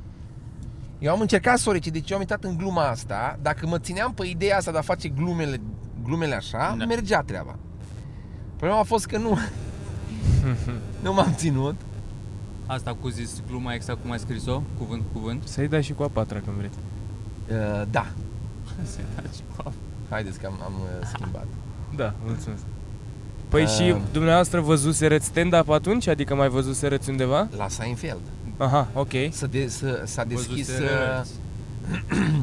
Eu 1.00 1.12
am 1.14 1.20
încercat 1.22 1.58
să 1.58 1.70
o 1.70 1.72
recit, 1.72 1.94
deci 1.94 2.10
eu 2.10 2.16
am 2.16 2.22
intrat 2.22 2.44
în 2.44 2.58
gluma 2.58 2.88
asta. 2.88 3.40
Dacă 3.42 3.68
mă 3.68 3.80
țineam 3.80 4.14
pe 4.14 4.26
ideea 4.26 4.58
asta 4.58 4.72
de 4.72 4.78
a 4.78 4.82
face 4.82 5.08
glumele, 5.10 5.62
glumele 6.04 6.36
așa, 6.36 6.76
Da. 6.78 6.86
mergea 6.86 7.22
treaba. 7.22 7.56
Problema 8.56 8.80
a 8.80 8.84
fost 8.84 9.06
că 9.06 9.18
nu, 9.18 9.38
nu 11.04 11.14
m-am 11.14 11.34
ținut. 11.36 11.76
Asta 12.68 12.96
cu 13.02 13.08
zis 13.10 13.42
gluma 13.50 13.74
exact 13.74 14.02
cum 14.02 14.12
ai 14.12 14.20
scris-o, 14.20 14.62
cuvânt 14.78 15.02
cu 15.12 15.20
cuvânt. 15.20 15.44
Să-i 15.48 15.68
dai 15.68 15.84
și 15.84 15.94
cu 15.94 16.04
a 16.04 16.08
patra 16.08 16.40
când 16.40 16.58
vreți. 16.58 16.78
Uh, 17.50 17.84
da, 17.92 18.06
Să-i 18.92 19.04
dați 19.16 19.44
cu 19.48 19.54
apă. 19.58 19.74
haideți 20.10 20.40
că 20.40 20.46
am, 20.46 20.54
am 20.66 20.74
uh, 20.82 21.08
schimbat. 21.14 21.46
Da, 21.96 22.14
mulțumesc. 22.26 22.62
Păi 23.50 23.62
Um. 23.62 23.68
și 23.68 23.96
dumneavoastră 24.12 24.62
văzusereți 24.62 25.26
stand-up 25.26 25.70
atunci? 25.70 26.08
Adică 26.08 26.36
mai 26.36 26.50
văzusereți 26.50 27.10
undeva? 27.10 27.48
La 27.58 27.68
Seinfeld. 27.68 28.22
Aha, 28.58 28.88
ok. 28.94 29.12
S-a, 29.32 29.46
de, 29.48 29.68
s-a, 29.68 30.02
s-a 30.06 30.24
deschis... 30.24 30.66
Văzuse 30.68 30.84
uh, 30.84 30.90
reverți. 30.90 31.32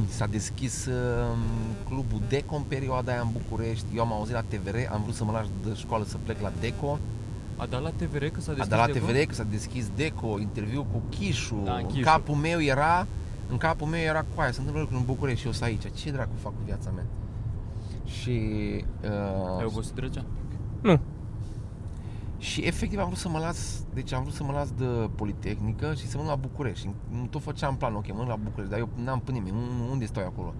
S-a 0.09 0.26
deschis 0.26 0.87
uh, 0.87 1.37
clubul 1.88 2.21
Deco 2.28 2.54
în 2.57 2.62
perioada 2.69 3.12
aia 3.12 3.21
în 3.21 3.28
București. 3.33 3.85
Eu 3.95 4.02
am 4.02 4.12
auzit 4.12 4.35
la 4.35 4.40
TVR, 4.49 4.76
am 4.93 5.00
vrut 5.02 5.14
să 5.14 5.25
mă 5.25 5.33
lași 5.33 5.49
de 5.64 5.71
școală 5.76 6.04
să 6.09 6.16
plec 6.25 6.40
la 6.40 6.52
Deco. 6.61 6.99
A 7.57 7.67
dat 7.67 7.83
la 7.83 7.91
TVR 7.91 8.25
că 8.25 8.41
s-a 8.41 8.53
A 8.53 8.55
deschis 8.55 8.69
dat 8.69 8.79
la 8.79 8.93
Deco? 8.93 9.07
TVR 9.07 9.19
că 9.29 9.35
s-a 9.35 9.43
deschis 9.51 9.91
Deco, 9.97 10.39
interviu 10.41 10.87
cu 10.93 11.03
Chișu. 11.09 11.61
Da, 11.65 11.73
în 11.75 11.79
în 11.81 11.87
Chișu. 11.87 12.03
capul 12.05 12.35
meu 12.35 12.61
era 12.63 13.07
în 13.51 13.57
capul 13.57 13.87
meu 13.87 14.01
era 14.01 14.21
cu 14.35 14.41
aia, 14.41 14.51
se 14.53 14.59
întâmplă 14.59 14.81
lucruri 14.83 15.01
în 15.01 15.07
București 15.07 15.41
și 15.41 15.47
eu 15.47 15.53
sunt 15.53 15.65
aici. 15.65 15.83
Ce 15.95 16.11
dracu 16.11 16.31
fac 16.41 16.53
cu 16.53 16.61
viața 16.65 16.91
mea? 16.91 17.05
Și 18.05 18.31
Ai 19.59 19.65
uh, 19.65 19.65
obosit 19.67 19.95
drăgea? 19.95 20.25
Nu. 20.83 21.01
Și 22.39 22.61
efectiv 22.61 22.99
am 22.99 23.07
vrut 23.07 23.19
să 23.19 23.29
mă 23.29 23.39
las, 23.39 23.85
deci 23.95 24.13
am 24.13 24.23
vrut 24.23 24.35
să 24.35 24.45
mă 24.45 24.53
las 24.53 24.71
de 24.71 24.85
Politehnică 25.15 25.95
și 25.95 26.07
să 26.09 26.17
mă 26.17 26.23
duc 26.23 26.31
la 26.33 26.37
București. 26.39 26.87
Și 26.87 26.93
tot 27.31 27.43
făceam 27.43 27.77
plan, 27.77 27.95
ok, 27.95 28.07
mă 28.13 28.19
duc 28.19 28.29
la 28.29 28.37
București, 28.45 28.71
dar 28.71 28.79
eu 28.81 28.89
n-am 29.05 29.21
pe 29.21 29.33
nimeni, 29.33 29.57
Un- 29.57 29.89
unde 29.91 30.05
stau 30.07 30.23
eu 30.23 30.29
acolo? 30.29 30.55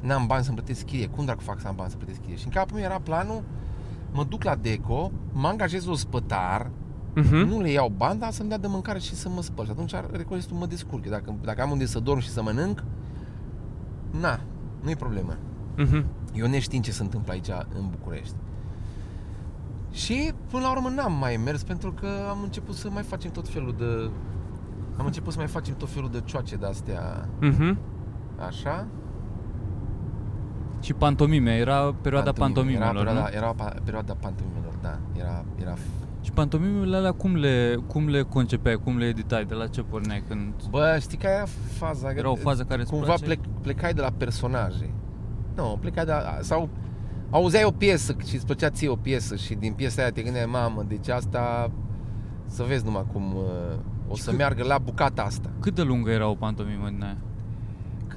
N-am 0.00 0.26
bani 0.26 0.44
să-mi 0.44 0.56
plătesc 0.56 0.84
chirie, 0.84 1.06
cum 1.06 1.24
dracu 1.24 1.40
fac 1.42 1.60
să 1.60 1.68
am 1.68 1.74
bani 1.76 1.90
să 1.90 1.96
plătesc 1.96 2.20
chirie? 2.20 2.36
Și 2.36 2.44
în 2.44 2.50
capul 2.50 2.76
meu 2.76 2.84
era 2.84 2.98
planul, 3.00 3.42
mă 4.12 4.24
duc 4.24 4.42
la 4.42 4.54
Deco, 4.54 5.10
mă 5.32 5.46
angajez 5.48 5.86
o 5.86 5.94
spătar, 5.94 6.70
Mhm. 7.14 7.34
nu 7.36 7.60
le 7.60 7.70
iau 7.70 7.92
bani, 7.96 8.18
dar 8.20 8.30
să-mi 8.30 8.48
dea 8.48 8.58
de 8.58 8.66
mâncare 8.66 8.98
și 8.98 9.14
să 9.14 9.28
mă 9.28 9.42
spăl. 9.42 9.64
Și 9.64 9.70
atunci 9.70 9.94
recolestul 10.10 10.56
mă 10.56 10.66
descurc. 10.66 11.06
Dacă, 11.06 11.34
dacă 11.44 11.62
am 11.62 11.70
unde 11.70 11.86
să 11.86 12.00
dorm 12.00 12.18
și 12.20 12.28
să 12.28 12.42
mănânc, 12.42 12.84
na, 14.20 14.40
nu-i 14.82 14.96
problemă. 14.96 15.36
Mhm. 15.76 16.04
Eu 16.34 16.46
neștiind 16.46 16.84
ce 16.84 16.90
se 16.92 17.02
întâmplă 17.02 17.32
aici 17.32 17.48
în 17.78 17.88
București. 17.90 18.34
Și 19.90 20.32
până 20.50 20.62
la 20.62 20.70
urmă 20.70 20.88
n-am 20.88 21.12
mai 21.12 21.36
mers 21.44 21.62
pentru 21.62 21.92
că 21.92 22.06
am 22.30 22.38
început 22.42 22.74
să 22.74 22.90
mai 22.90 23.02
facem 23.02 23.30
tot 23.30 23.48
felul 23.48 23.74
de... 23.78 24.10
Am 24.96 25.06
început 25.06 25.32
să 25.32 25.38
mai 25.38 25.48
facem 25.48 25.74
tot 25.74 25.88
felul 25.88 26.10
de 26.10 26.20
cioace 26.24 26.56
de-astea, 26.56 27.28
Mhm. 27.40 27.78
așa. 28.46 28.86
Și 30.82 30.92
pantomime, 30.92 31.50
era 31.56 31.94
perioada 32.02 32.32
Pantomime. 32.32 32.78
pantomimelor, 32.78 33.06
Era 33.06 33.12
nu? 33.20 33.24
perioada, 33.24 33.36
era 33.36 33.70
pa- 33.70 33.82
perioada 33.84 34.14
pantomimelor, 34.20 34.74
da. 34.82 34.98
Era, 35.18 35.44
era 35.60 35.74
Și 36.20 36.32
pantomimele 36.32 36.96
alea 36.96 37.12
cum 37.12 37.36
le, 37.36 37.76
cum 37.86 38.08
le 38.08 38.22
concepeai, 38.22 38.74
cum 38.84 38.96
le 38.98 39.04
editai, 39.04 39.44
de 39.44 39.54
la 39.54 39.66
ce 39.66 39.82
porneai 39.82 40.22
când... 40.28 40.52
Bă, 40.70 40.96
știi 41.00 41.18
care 41.18 41.34
era 41.34 41.44
faza? 41.78 42.10
Era 42.10 42.30
o 42.30 42.34
fază 42.34 42.62
care 42.62 42.80
îți 42.80 42.90
Cumva 42.90 43.06
place? 43.06 43.24
plec, 43.24 43.38
plecai 43.62 43.94
de 43.94 44.00
la 44.00 44.10
personaje. 44.16 44.94
Nu, 45.56 45.76
plecai 45.80 46.04
de 46.04 46.10
la... 46.10 46.38
Sau 46.40 46.68
auzeai 47.30 47.64
o 47.64 47.70
piesă 47.70 48.16
și 48.26 48.34
îți 48.34 48.44
plăcea 48.44 48.70
ție 48.70 48.88
o 48.88 48.96
piesă 48.96 49.36
și 49.36 49.54
din 49.54 49.72
piesa 49.72 50.02
aia 50.02 50.10
te 50.10 50.22
gândeai, 50.22 50.46
mamă, 50.46 50.84
deci 50.88 51.08
asta... 51.08 51.70
Să 52.46 52.62
vezi 52.62 52.84
numai 52.84 53.04
cum 53.12 53.34
uh, 53.36 53.42
o 54.08 54.14
Și 54.14 54.22
să 54.22 54.28
cât- 54.30 54.38
meargă 54.38 54.62
la 54.64 54.78
bucata 54.78 55.22
asta. 55.22 55.50
Cât 55.60 55.74
de 55.74 55.82
lungă 55.82 56.10
era 56.10 56.28
o 56.28 56.34
pantomimă 56.34 56.88
din 56.88 57.02
aia? 57.02 57.16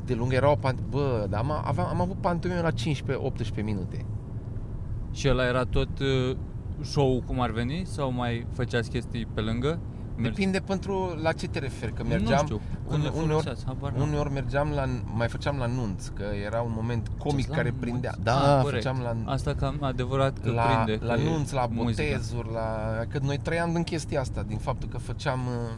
Cât 0.05 0.13
de 0.13 0.19
lungă 0.19 0.35
era 0.35 0.51
o 0.51 0.55
pant... 0.55 0.79
Bă, 0.89 1.25
dar 1.29 1.39
am, 1.39 1.51
aveam, 1.65 1.87
am 1.87 2.01
avut 2.01 2.15
pantomime 2.21 2.61
la 2.61 2.71
15-18 2.71 3.63
minute. 3.63 4.05
Și 5.11 5.29
ăla 5.29 5.45
era 5.47 5.63
tot 5.63 5.99
uh, 5.99 6.37
show 6.81 7.23
cum 7.25 7.41
ar 7.41 7.51
veni 7.51 7.81
sau 7.85 8.11
mai 8.11 8.45
făceați 8.53 8.89
chestii 8.89 9.25
pe 9.33 9.41
lângă? 9.41 9.79
Mergi- 10.17 10.21
Depinde 10.35 10.59
pentru 10.59 11.17
la 11.21 11.31
ce 11.31 11.47
te 11.47 11.59
referi, 11.59 11.93
că 11.93 12.03
mergeam... 12.03 12.29
nu 12.39 12.45
știu, 12.45 12.61
când 12.89 13.03
le 13.03 13.09
uneori- 13.09 13.27
foloseați, 13.27 13.65
habar 13.65 13.91
n-am. 13.91 14.07
Uneori 14.07 14.31
mergeam 14.31 14.69
la, 14.75 14.83
mai 15.15 15.27
făceam 15.27 15.57
la 15.57 15.65
nunți, 15.65 16.13
că 16.13 16.23
era 16.45 16.61
un 16.61 16.71
moment 16.75 17.11
comic 17.17 17.47
la 17.47 17.55
care 17.55 17.67
nunți? 17.69 17.83
prindea. 17.85 18.11
Ah, 18.11 18.23
Da, 18.23 18.59
corect. 18.61 18.83
făceam 18.83 19.01
la, 19.03 19.31
Asta 19.31 19.53
cam 19.53 19.77
adevărat 19.81 20.39
că 20.39 20.51
la, 20.51 20.61
prinde. 20.63 21.05
la 21.05 21.13
că 21.13 21.19
e 21.21 21.29
nunți, 21.29 21.53
la 21.53 21.65
muzică. 21.71 22.03
botezuri, 22.07 22.51
la... 22.53 22.67
Că 23.09 23.19
noi 23.21 23.37
trăiam 23.37 23.73
din 23.73 23.83
chestia 23.83 24.19
asta, 24.19 24.43
din 24.47 24.57
faptul 24.57 24.89
că 24.89 24.97
făceam... 24.97 25.39
uh, 25.39 25.75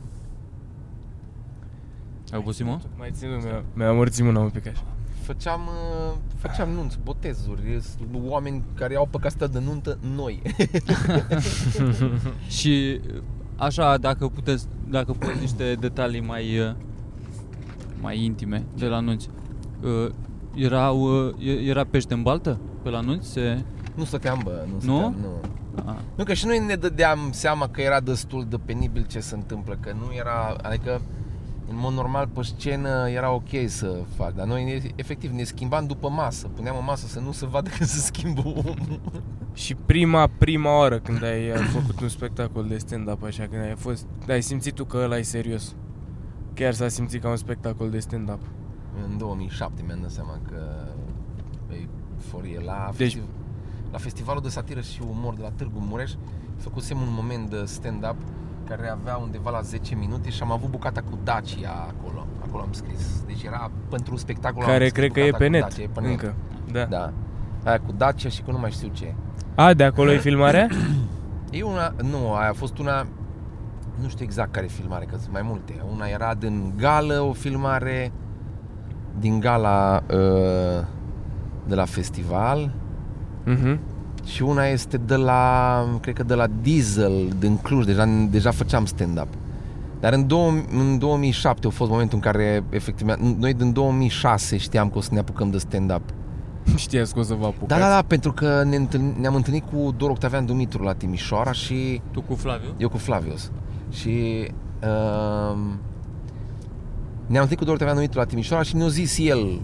Ai 2.31 2.39
obosit, 2.39 2.65
mă? 2.65 2.79
Mai 2.97 3.09
ținut, 3.11 3.43
mi-a, 3.43 3.63
mi-a 3.73 3.89
amorțit 3.89 4.23
mâna 4.25 4.39
un 4.39 4.49
pic 4.49 4.67
așa. 4.67 4.83
Făceam, 5.21 5.61
uh, 5.67 6.15
făceam 6.35 6.69
nunți, 6.69 6.99
botezuri, 7.03 7.77
s- 7.81 7.97
oameni 8.23 8.63
care 8.73 8.95
au 8.95 9.07
pe 9.11 9.17
casă 9.21 9.47
de 9.47 9.59
nuntă, 9.59 9.97
noi. 10.15 10.41
Și 12.57 13.01
așa, 13.55 13.97
dacă 13.97 14.27
puteți, 14.27 14.65
dacă 14.89 15.11
puteți 15.11 15.39
niște 15.39 15.73
detalii 15.79 16.21
mai 16.21 16.59
uh, 16.59 16.73
mai 18.01 18.23
intime 18.23 18.65
de 18.77 18.85
la 18.85 18.95
anunți. 18.95 19.29
Uh, 19.83 20.11
Erau, 20.55 21.25
uh, 21.27 21.33
e- 21.47 21.51
era 21.69 21.83
pește 21.83 22.13
în 22.13 22.21
baltă 22.23 22.59
pe 22.83 22.89
la 22.89 22.97
anunți? 22.97 23.29
Se... 23.31 23.63
nu 23.95 24.03
stăteam, 24.03 24.41
bă, 24.43 24.63
nu 24.67 24.73
Nu? 24.73 24.79
stăteam, 24.79 25.15
nu. 25.21 25.29
A, 25.85 25.95
Nu, 26.15 26.23
că 26.23 26.33
și 26.33 26.45
noi 26.45 26.65
ne 26.65 26.75
dădeam 26.75 27.19
seama 27.31 27.67
că 27.69 27.81
era 27.81 27.99
destul 27.99 28.45
de 28.49 28.57
penibil 28.65 29.05
ce 29.05 29.19
se 29.19 29.35
întâmplă, 29.35 29.77
că 29.79 29.91
nu 29.99 30.13
era, 30.15 30.55
adică 30.61 31.01
în 31.69 31.75
mod 31.77 31.93
normal 31.93 32.27
pe 32.27 32.41
scenă 32.43 33.09
era 33.09 33.31
ok 33.31 33.49
să 33.65 33.99
fac, 34.15 34.33
dar 34.33 34.45
noi 34.45 34.63
ne, 34.63 34.91
efectiv 34.95 35.31
ne 35.31 35.43
schimbam 35.43 35.85
după 35.85 36.09
masă, 36.09 36.47
puneam 36.47 36.75
o 36.75 36.81
masă 36.81 37.07
să 37.07 37.19
nu 37.19 37.31
se 37.31 37.45
vadă 37.45 37.69
că 37.77 37.83
se 37.83 37.99
schimbă 37.99 38.41
omul. 38.45 39.01
Și 39.53 39.75
prima, 39.75 40.27
prima 40.37 40.77
oară 40.77 40.99
când 40.99 41.23
ai 41.23 41.49
uh, 41.49 41.57
făcut 41.57 42.01
un 42.01 42.07
spectacol 42.09 42.67
de 42.67 42.77
stand-up 42.77 43.23
așa, 43.23 43.47
când 43.47 43.61
ai 43.61 43.75
fost, 43.75 44.05
ai 44.29 44.41
simțit 44.41 44.73
tu 44.73 44.85
că 44.85 44.97
ăla 44.97 45.17
e 45.17 45.21
serios. 45.21 45.75
Chiar 46.53 46.73
s-a 46.73 46.87
simțit 46.87 47.21
ca 47.21 47.29
un 47.29 47.35
spectacol 47.35 47.89
de 47.89 47.99
stand-up. 47.99 48.41
În 49.09 49.17
2007 49.17 49.83
mi-am 49.85 49.99
dat 50.01 50.11
seama 50.11 50.39
că 50.47 50.61
e 51.71 51.87
forie 52.17 52.59
la, 52.59 52.89
Deci- 52.97 52.97
festiv- 52.97 53.29
la 53.91 53.97
festivalul 53.97 54.41
de 54.41 54.49
satiră 54.49 54.81
și 54.81 55.01
umor 55.09 55.33
de 55.33 55.41
la 55.41 55.49
Târgu 55.49 55.79
Mureș 55.79 56.11
făcusem 56.57 57.01
un 57.01 57.09
moment 57.09 57.49
de 57.49 57.63
stand-up 57.65 58.15
care 58.69 58.89
avea 58.89 59.15
undeva 59.17 59.49
la 59.49 59.61
10 59.61 59.95
minute 59.95 60.29
și 60.29 60.41
am 60.41 60.51
avut 60.51 60.69
bucata 60.69 61.01
cu 61.01 61.17
Dacia 61.23 61.87
acolo. 61.97 62.25
Acolo 62.47 62.61
am 62.63 62.71
scris. 62.71 63.23
Deci 63.25 63.43
era 63.43 63.71
pentru 63.89 64.15
spectacolul 64.15 64.63
am 64.63 64.69
Care 64.71 64.87
scris 64.87 64.99
cred 65.03 65.11
că 65.11 65.19
e 65.19 65.23
bucata 65.31 65.37
pe 65.37 65.45
cu 65.45 65.51
net, 65.51 65.61
Dacia, 65.61 65.81
e 65.81 65.89
pe 65.93 66.01
net. 66.01 66.09
încă. 66.09 66.33
Da. 66.71 66.85
Da. 66.85 67.11
Aia 67.63 67.79
cu 67.79 67.91
Dacia 67.97 68.29
și 68.29 68.41
cu 68.41 68.51
nu 68.51 68.57
mai 68.59 68.71
știu 68.71 68.89
ce. 68.93 69.13
A, 69.55 69.73
de 69.73 69.83
acolo 69.83 70.11
e 70.11 70.17
filmarea? 70.17 70.67
E 71.51 71.63
una, 71.63 71.93
nu, 72.03 72.33
aia 72.33 72.49
a 72.49 72.53
fost 72.53 72.77
una, 72.77 73.07
nu 74.01 74.07
știu 74.07 74.25
exact 74.25 74.51
care 74.51 74.65
filmare, 74.65 75.05
că 75.05 75.17
sunt 75.17 75.31
mai 75.33 75.41
multe. 75.43 75.73
Una 75.93 76.05
era 76.05 76.33
din 76.33 76.73
gală, 76.77 77.19
o 77.21 77.33
filmare 77.33 78.11
din 79.19 79.39
gala 79.39 80.03
uh, 80.13 80.85
de 81.67 81.75
la 81.75 81.85
festival 81.85 82.71
Mhm. 83.43 83.79
Și 84.27 84.41
una 84.41 84.65
este 84.65 84.97
de 84.97 85.15
la, 85.15 85.83
cred 86.01 86.15
că 86.15 86.23
de 86.23 86.33
la 86.33 86.47
Diesel 86.61 87.27
din 87.39 87.57
Cluj, 87.57 87.85
deja, 87.85 88.05
deja 88.29 88.51
făceam 88.51 88.85
stand-up. 88.85 89.27
Dar 89.99 90.13
în, 90.13 90.27
două, 90.27 90.51
în 90.71 90.97
2007 90.99 91.67
a 91.67 91.69
fost 91.69 91.91
momentul 91.91 92.15
în 92.17 92.31
care, 92.31 92.63
efectiv, 92.69 93.07
noi 93.37 93.53
din 93.53 93.73
2006 93.73 94.57
știam 94.57 94.89
că 94.89 94.97
o 94.97 95.01
să 95.01 95.09
ne 95.11 95.19
apucăm 95.19 95.49
de 95.49 95.57
stand-up. 95.57 96.01
Știați 96.75 97.13
că 97.13 97.19
o 97.19 97.23
să 97.23 97.33
vă 97.33 97.45
apucați. 97.45 97.79
Da, 97.79 97.87
da, 97.87 97.93
da, 97.95 98.01
pentru 98.01 98.31
că 98.33 98.63
ne 98.63 98.75
întâln, 98.75 99.15
ne-am 99.19 99.35
întâlnit 99.35 99.63
cu 99.71 99.93
Dor 99.97 100.09
Octavian 100.09 100.45
Dumitru 100.45 100.83
la 100.83 100.93
Timișoara 100.93 101.51
și 101.51 102.01
tu 102.11 102.21
cu 102.21 102.35
Flaviu? 102.35 102.73
eu 102.77 102.89
cu 102.89 102.97
Flavius. 102.97 103.51
Și 103.89 104.47
uh, 104.81 105.57
ne-am 107.25 107.41
întâlnit 107.41 107.57
cu 107.57 107.63
Doru 107.63 107.71
Octavian 107.71 107.95
Dumitru 107.95 108.19
la 108.19 108.25
Timișoara 108.25 108.63
și 108.63 108.75
ne-a 108.75 108.87
zis 108.87 109.17
el, 109.17 109.61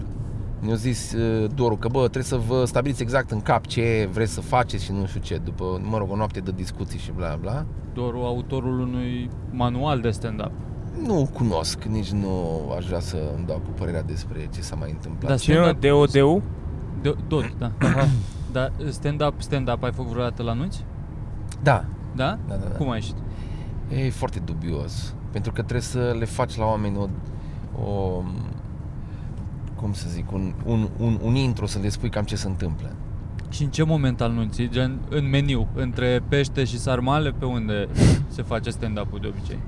ne-a 0.64 0.74
zis 0.74 1.12
uh, 1.12 1.50
Doru 1.54 1.76
că 1.76 1.88
bă, 1.88 1.98
trebuie 2.00 2.22
să 2.22 2.36
vă 2.36 2.64
stabiliți 2.64 3.02
exact 3.02 3.30
în 3.30 3.40
cap 3.40 3.66
ce 3.66 4.08
vreți 4.12 4.32
să 4.32 4.40
faceți 4.40 4.84
și 4.84 4.92
nu 4.92 5.06
știu 5.06 5.20
ce, 5.20 5.36
după, 5.44 5.80
mă 5.82 5.98
rog, 5.98 6.10
o 6.10 6.16
noapte 6.16 6.40
de 6.40 6.50
discuții 6.56 6.98
și 6.98 7.10
bla 7.16 7.36
bla. 7.40 7.64
Doar 7.94 8.12
autorul 8.14 8.80
unui 8.80 9.30
manual 9.50 10.00
de 10.00 10.10
stand-up. 10.10 10.50
Nu 11.06 11.28
cunosc, 11.32 11.82
nici 11.84 12.10
nu 12.10 12.30
aș 12.76 12.86
vrea 12.86 13.00
să 13.00 13.16
îmi 13.36 13.46
dau 13.46 13.56
cu 13.56 13.70
părerea 13.78 14.02
despre 14.02 14.48
ce 14.54 14.60
s-a 14.60 14.74
mai 14.76 14.90
întâmplat. 14.90 15.30
Da, 15.30 15.36
Cine? 15.36 15.54
stand-up- 15.72 15.78
DODU? 15.80 16.42
De, 17.02 17.14
tot, 17.28 17.54
da. 17.58 17.70
Dar 18.52 18.72
stand-up, 18.90 19.34
stand-up 19.38 19.82
ai 19.82 19.92
făcut 19.92 20.10
vreodată 20.10 20.42
la 20.42 20.50
anunți? 20.50 20.84
da, 21.62 21.84
Da? 22.14 22.38
da, 22.48 22.54
da, 22.54 22.66
da. 22.68 22.76
Cum 22.76 22.90
ai 22.90 22.94
ieșit? 22.98 23.16
E 24.06 24.10
foarte 24.10 24.38
dubios, 24.44 25.14
pentru 25.30 25.52
că 25.52 25.60
trebuie 25.60 25.80
să 25.80 26.14
le 26.18 26.24
faci 26.24 26.56
la 26.56 26.64
oameni 26.64 26.96
o, 26.96 27.08
o 27.84 28.22
cum 29.76 29.92
să 29.92 30.06
zic, 30.08 30.32
un, 30.32 30.54
un, 30.64 30.88
un, 30.98 31.18
un 31.22 31.34
intro 31.34 31.66
să 31.66 31.78
le 31.82 31.88
spui 31.88 32.08
cam 32.08 32.24
ce 32.24 32.36
se 32.36 32.46
întâmplă. 32.46 32.92
Și 33.50 33.62
în 33.62 33.70
ce 33.70 33.82
moment 33.82 34.20
al 34.20 34.32
nunții? 34.32 34.68
Gen 34.68 34.98
în 35.08 35.28
meniu, 35.28 35.68
între 35.74 36.22
pește 36.28 36.64
și 36.64 36.78
sarmale, 36.78 37.30
pe 37.30 37.44
unde 37.44 37.88
se 38.28 38.42
face 38.42 38.70
stand-up-ul 38.70 39.18
de 39.20 39.26
obicei? 39.26 39.58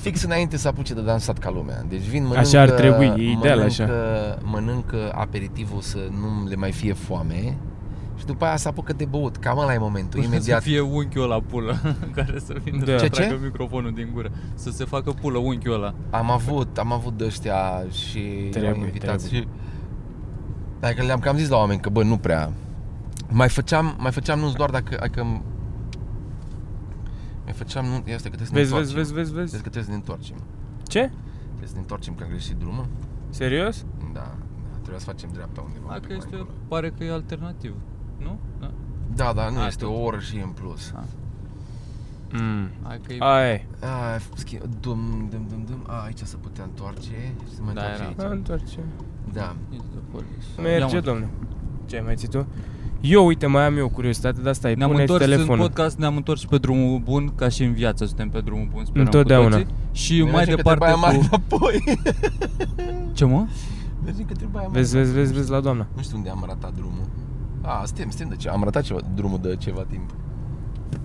Fix 0.00 0.22
înainte 0.22 0.56
să 0.56 0.68
apuce 0.68 0.94
de 0.94 1.00
dansat 1.00 1.38
ca 1.38 1.50
lumea. 1.50 1.84
Deci 1.88 2.02
vin, 2.02 2.22
mănâncă, 2.22 2.40
Așa 2.40 2.60
ar 2.60 2.70
trebui, 2.70 3.06
e 3.06 3.30
ideal 3.30 3.58
mănâncă, 3.58 3.82
așa. 3.82 4.38
Mănâncă 4.42 5.12
aperitivul 5.14 5.80
să 5.80 5.98
nu 6.10 6.48
le 6.48 6.54
mai 6.54 6.72
fie 6.72 6.92
foame 6.92 7.56
și 8.16 8.24
după 8.26 8.44
aia 8.44 8.56
se 8.56 8.68
apucă 8.68 8.92
de 8.92 9.04
băut. 9.04 9.36
Cam 9.36 9.58
ăla 9.58 9.74
e 9.74 9.78
momentul, 9.78 10.22
imediat. 10.22 10.62
Să 10.62 10.68
fie 10.68 10.80
unchiul 10.80 11.22
ăla 11.22 11.40
pulă 11.40 11.76
care 12.14 12.38
să 12.38 12.54
vină 12.62 12.84
Da. 12.84 12.98
să 12.98 13.04
Ce, 13.04 13.10
tragă 13.10 13.34
ce? 13.34 13.40
microfonul 13.44 13.92
din 13.92 14.10
gură. 14.12 14.30
Să 14.54 14.70
se 14.70 14.84
facă 14.84 15.10
pulă 15.10 15.38
unchiul 15.38 15.72
ăla. 15.74 15.94
Am 16.10 16.30
avut, 16.30 16.78
am 16.78 16.92
avut 16.92 17.16
de 17.18 17.24
ăștia 17.24 17.84
și 17.90 18.18
Trebuie, 18.50 18.70
am 18.72 18.80
invitați. 18.80 19.28
trebuie. 19.28 19.40
Și, 19.40 19.48
adică 20.80 21.02
le-am 21.02 21.18
cam 21.20 21.36
zis 21.36 21.48
la 21.48 21.56
oameni 21.56 21.80
că 21.80 21.88
bă, 21.88 22.02
nu 22.02 22.16
prea. 22.16 22.52
Mai 23.30 23.48
făceam, 23.48 23.96
mai 23.98 24.12
făceam 24.12 24.38
nu 24.38 24.52
doar 24.52 24.70
dacă, 24.70 24.96
adică 25.00 25.22
mai 27.44 27.52
făceam 27.52 27.84
nu, 27.84 27.92
ia 27.92 28.18
stai 28.18 28.30
că 28.30 28.36
trebuie 28.36 28.46
să 28.46 28.52
ne 28.54 28.58
Vezi, 28.60 28.72
vezi, 28.74 28.88
întoarcem. 28.88 28.94
vezi, 28.96 29.12
vezi, 29.12 29.32
Vezi 29.32 29.50
vezi. 29.50 29.62
că 29.62 29.68
trebuie 29.68 29.82
să 29.84 29.90
ne 29.90 29.96
întoarcem. 29.96 30.36
Ce? 30.82 31.10
Trebuie 31.46 31.68
să 31.68 31.74
ne 31.74 31.80
întoarcem 31.80 32.14
că 32.14 32.22
am 32.24 32.28
greșit 32.30 32.56
drumul. 32.56 32.86
Serios? 33.30 33.84
Da, 34.12 34.20
da, 34.20 34.34
trebuie 34.80 34.98
să 35.00 35.04
facem 35.12 35.28
dreapta 35.32 35.60
undeva. 35.66 35.86
Hai 35.88 35.96
un 35.96 36.00
că 36.02 36.06
pic 36.06 36.16
mai 36.16 36.24
este, 36.24 36.36
încolo. 36.36 36.56
pare 36.68 36.88
că 36.96 37.04
e 37.04 37.12
alternativ. 37.12 37.74
Nu? 38.22 38.38
Da. 38.60 38.70
Da, 39.14 39.32
dar 39.32 39.50
nu 39.50 39.60
A, 39.60 39.66
este 39.66 39.84
tot. 39.84 39.92
o 39.94 39.98
oră 40.00 40.18
și 40.18 40.36
în 40.36 40.48
plus. 40.48 40.92
A. 40.94 41.04
Mm. 42.32 42.68
Hai 42.82 43.00
că 43.06 43.12
e... 43.12 43.16
Aia 43.18 43.52
e. 43.52 43.64
A, 43.80 44.18
schimb, 44.34 44.62
dum, 44.80 44.98
dum, 45.30 45.46
dum, 45.50 45.64
dum. 45.66 45.82
A, 45.86 46.02
aici 46.04 46.18
se 46.22 46.36
putea 46.36 46.64
întoarce 46.64 47.10
și 47.48 47.54
se 47.54 47.60
mai 47.64 47.74
Da, 47.74 47.80
întoarce 47.80 48.02
era. 48.02 48.08
aici. 48.22 48.30
A, 48.30 48.34
întoarce. 48.34 48.78
Da. 49.32 49.54
It's 49.74 49.90
the 49.90 50.00
police. 50.10 50.46
Ia, 50.56 50.62
Merge, 50.62 50.94
mă. 50.94 51.00
domne. 51.00 51.28
Ce 51.86 51.96
ai 51.96 52.02
mai 52.04 52.14
ținut 52.16 52.32
tu? 52.34 52.46
Eu, 53.00 53.26
uite, 53.26 53.46
mai 53.46 53.64
am 53.64 53.76
eu 53.76 53.84
o 53.84 53.88
curiozitate, 53.88 54.40
dar 54.40 54.54
stai, 54.54 54.74
Ne-am 54.74 54.90
pune 54.90 55.00
întors 55.02 55.20
în 55.24 55.30
telefonul. 55.30 55.66
podcast, 55.66 55.98
ne-am 55.98 56.16
întors 56.16 56.40
și 56.40 56.46
pe 56.46 56.58
drumul 56.58 56.98
bun, 56.98 57.32
ca 57.34 57.48
și 57.48 57.62
în 57.64 57.72
viață 57.72 58.04
suntem 58.04 58.28
pe 58.30 58.40
drumul 58.40 58.68
bun, 58.72 58.84
sperăm 58.84 59.04
Întotdeauna. 59.04 59.56
cu 59.56 59.62
toții. 59.62 59.74
Și 59.92 60.12
Mergem 60.12 60.32
mai 60.34 60.40
către 60.44 60.54
departe 60.56 60.78
Baia 60.78 60.94
Mare 60.94 61.16
cu... 61.16 61.24
înapoi. 61.28 61.84
Ce 63.12 63.24
mă? 63.24 63.46
Mergem 64.04 64.24
către 64.26 64.46
Baia 64.50 64.66
Mare. 64.66 64.78
Vezi, 64.78 64.96
vezi, 64.96 65.12
vezi, 65.12 65.32
vezi 65.32 65.50
la 65.50 65.60
doamna. 65.60 65.86
Nu 65.96 66.02
știu 66.02 66.16
unde 66.16 66.28
am 66.28 66.44
ratat 66.46 66.74
drumul. 66.74 67.06
A, 67.62 67.82
suntem, 67.84 68.08
suntem 68.10 68.28
de 68.28 68.34
ce? 68.36 68.48
Am 68.48 68.62
ratat 68.64 68.82
ceva, 68.82 69.00
drumul 69.14 69.38
de 69.42 69.56
ceva 69.58 69.84
timp. 69.90 70.10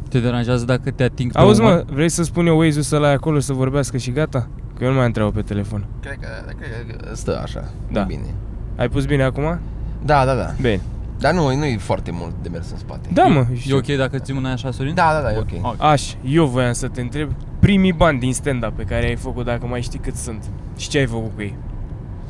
Te 0.10 0.20
deranjează 0.20 0.66
dacă 0.66 0.92
te 0.92 1.04
ating 1.04 1.32
pe 1.32 1.38
Auzi, 1.40 1.62
umăr? 1.62 1.74
mă, 1.74 1.84
vrei 1.94 2.10
să 2.10 2.24
spun 2.24 2.48
eu 2.48 2.58
Waze-ul 2.60 2.84
să-l 2.84 3.04
ai 3.04 3.14
acolo 3.14 3.40
să 3.40 3.54
vorbească 3.54 3.98
și 3.98 4.12
gata? 4.12 4.48
Că 4.78 4.84
eu 4.84 4.90
nu 4.90 4.96
mai 4.98 5.06
întreabă 5.06 5.32
pe 5.32 5.42
telefon. 5.42 5.86
Cred 6.00 6.18
că, 6.20 6.28
cred 6.58 6.96
că 6.98 7.16
stă 7.16 7.40
așa. 7.44 7.64
Da. 7.92 8.02
Bine. 8.02 8.34
Ai 8.76 8.90
pus 8.90 9.06
bine 9.06 9.24
acum? 9.24 9.60
Da, 10.06 10.26
da, 10.26 10.34
da. 10.36 10.54
Bine. 10.62 10.82
Dar 11.20 11.34
nu, 11.34 11.56
nu 11.56 11.66
e 11.66 11.78
foarte 11.78 12.12
mult 12.12 12.34
de 12.42 12.50
mers 12.50 12.72
în 12.72 12.78
spate. 12.78 13.10
Da, 13.14 13.24
mă, 13.24 13.46
E 13.52 13.56
știu. 13.56 13.76
ok 13.78 13.86
dacă 13.86 14.18
ții 14.20 14.34
mâna 14.34 14.52
așa, 14.52 14.72
Sorin? 14.72 14.94
Da, 14.94 15.10
da, 15.14 15.22
da, 15.22 15.34
e 15.34 15.38
ok. 15.38 15.66
Ok. 15.66 15.76
Aș, 15.84 16.14
eu 16.26 16.46
voiam 16.46 16.74
să 16.74 16.88
te 16.88 17.02
întreb 17.02 17.32
primii 17.60 17.94
bani 17.94 18.20
din 18.20 18.34
stand-up 18.34 18.76
pe 18.76 18.84
care 18.84 19.06
ai 19.08 19.16
făcut, 19.16 19.46
dacă 19.46 19.66
mai 19.68 19.82
știi 19.82 20.00
cât 20.00 20.16
sunt. 20.16 20.44
Și 20.78 20.90
ce 20.90 20.98
ai 20.98 21.06
făcut 21.06 21.32
cu 21.36 21.42
ei? 21.42 21.56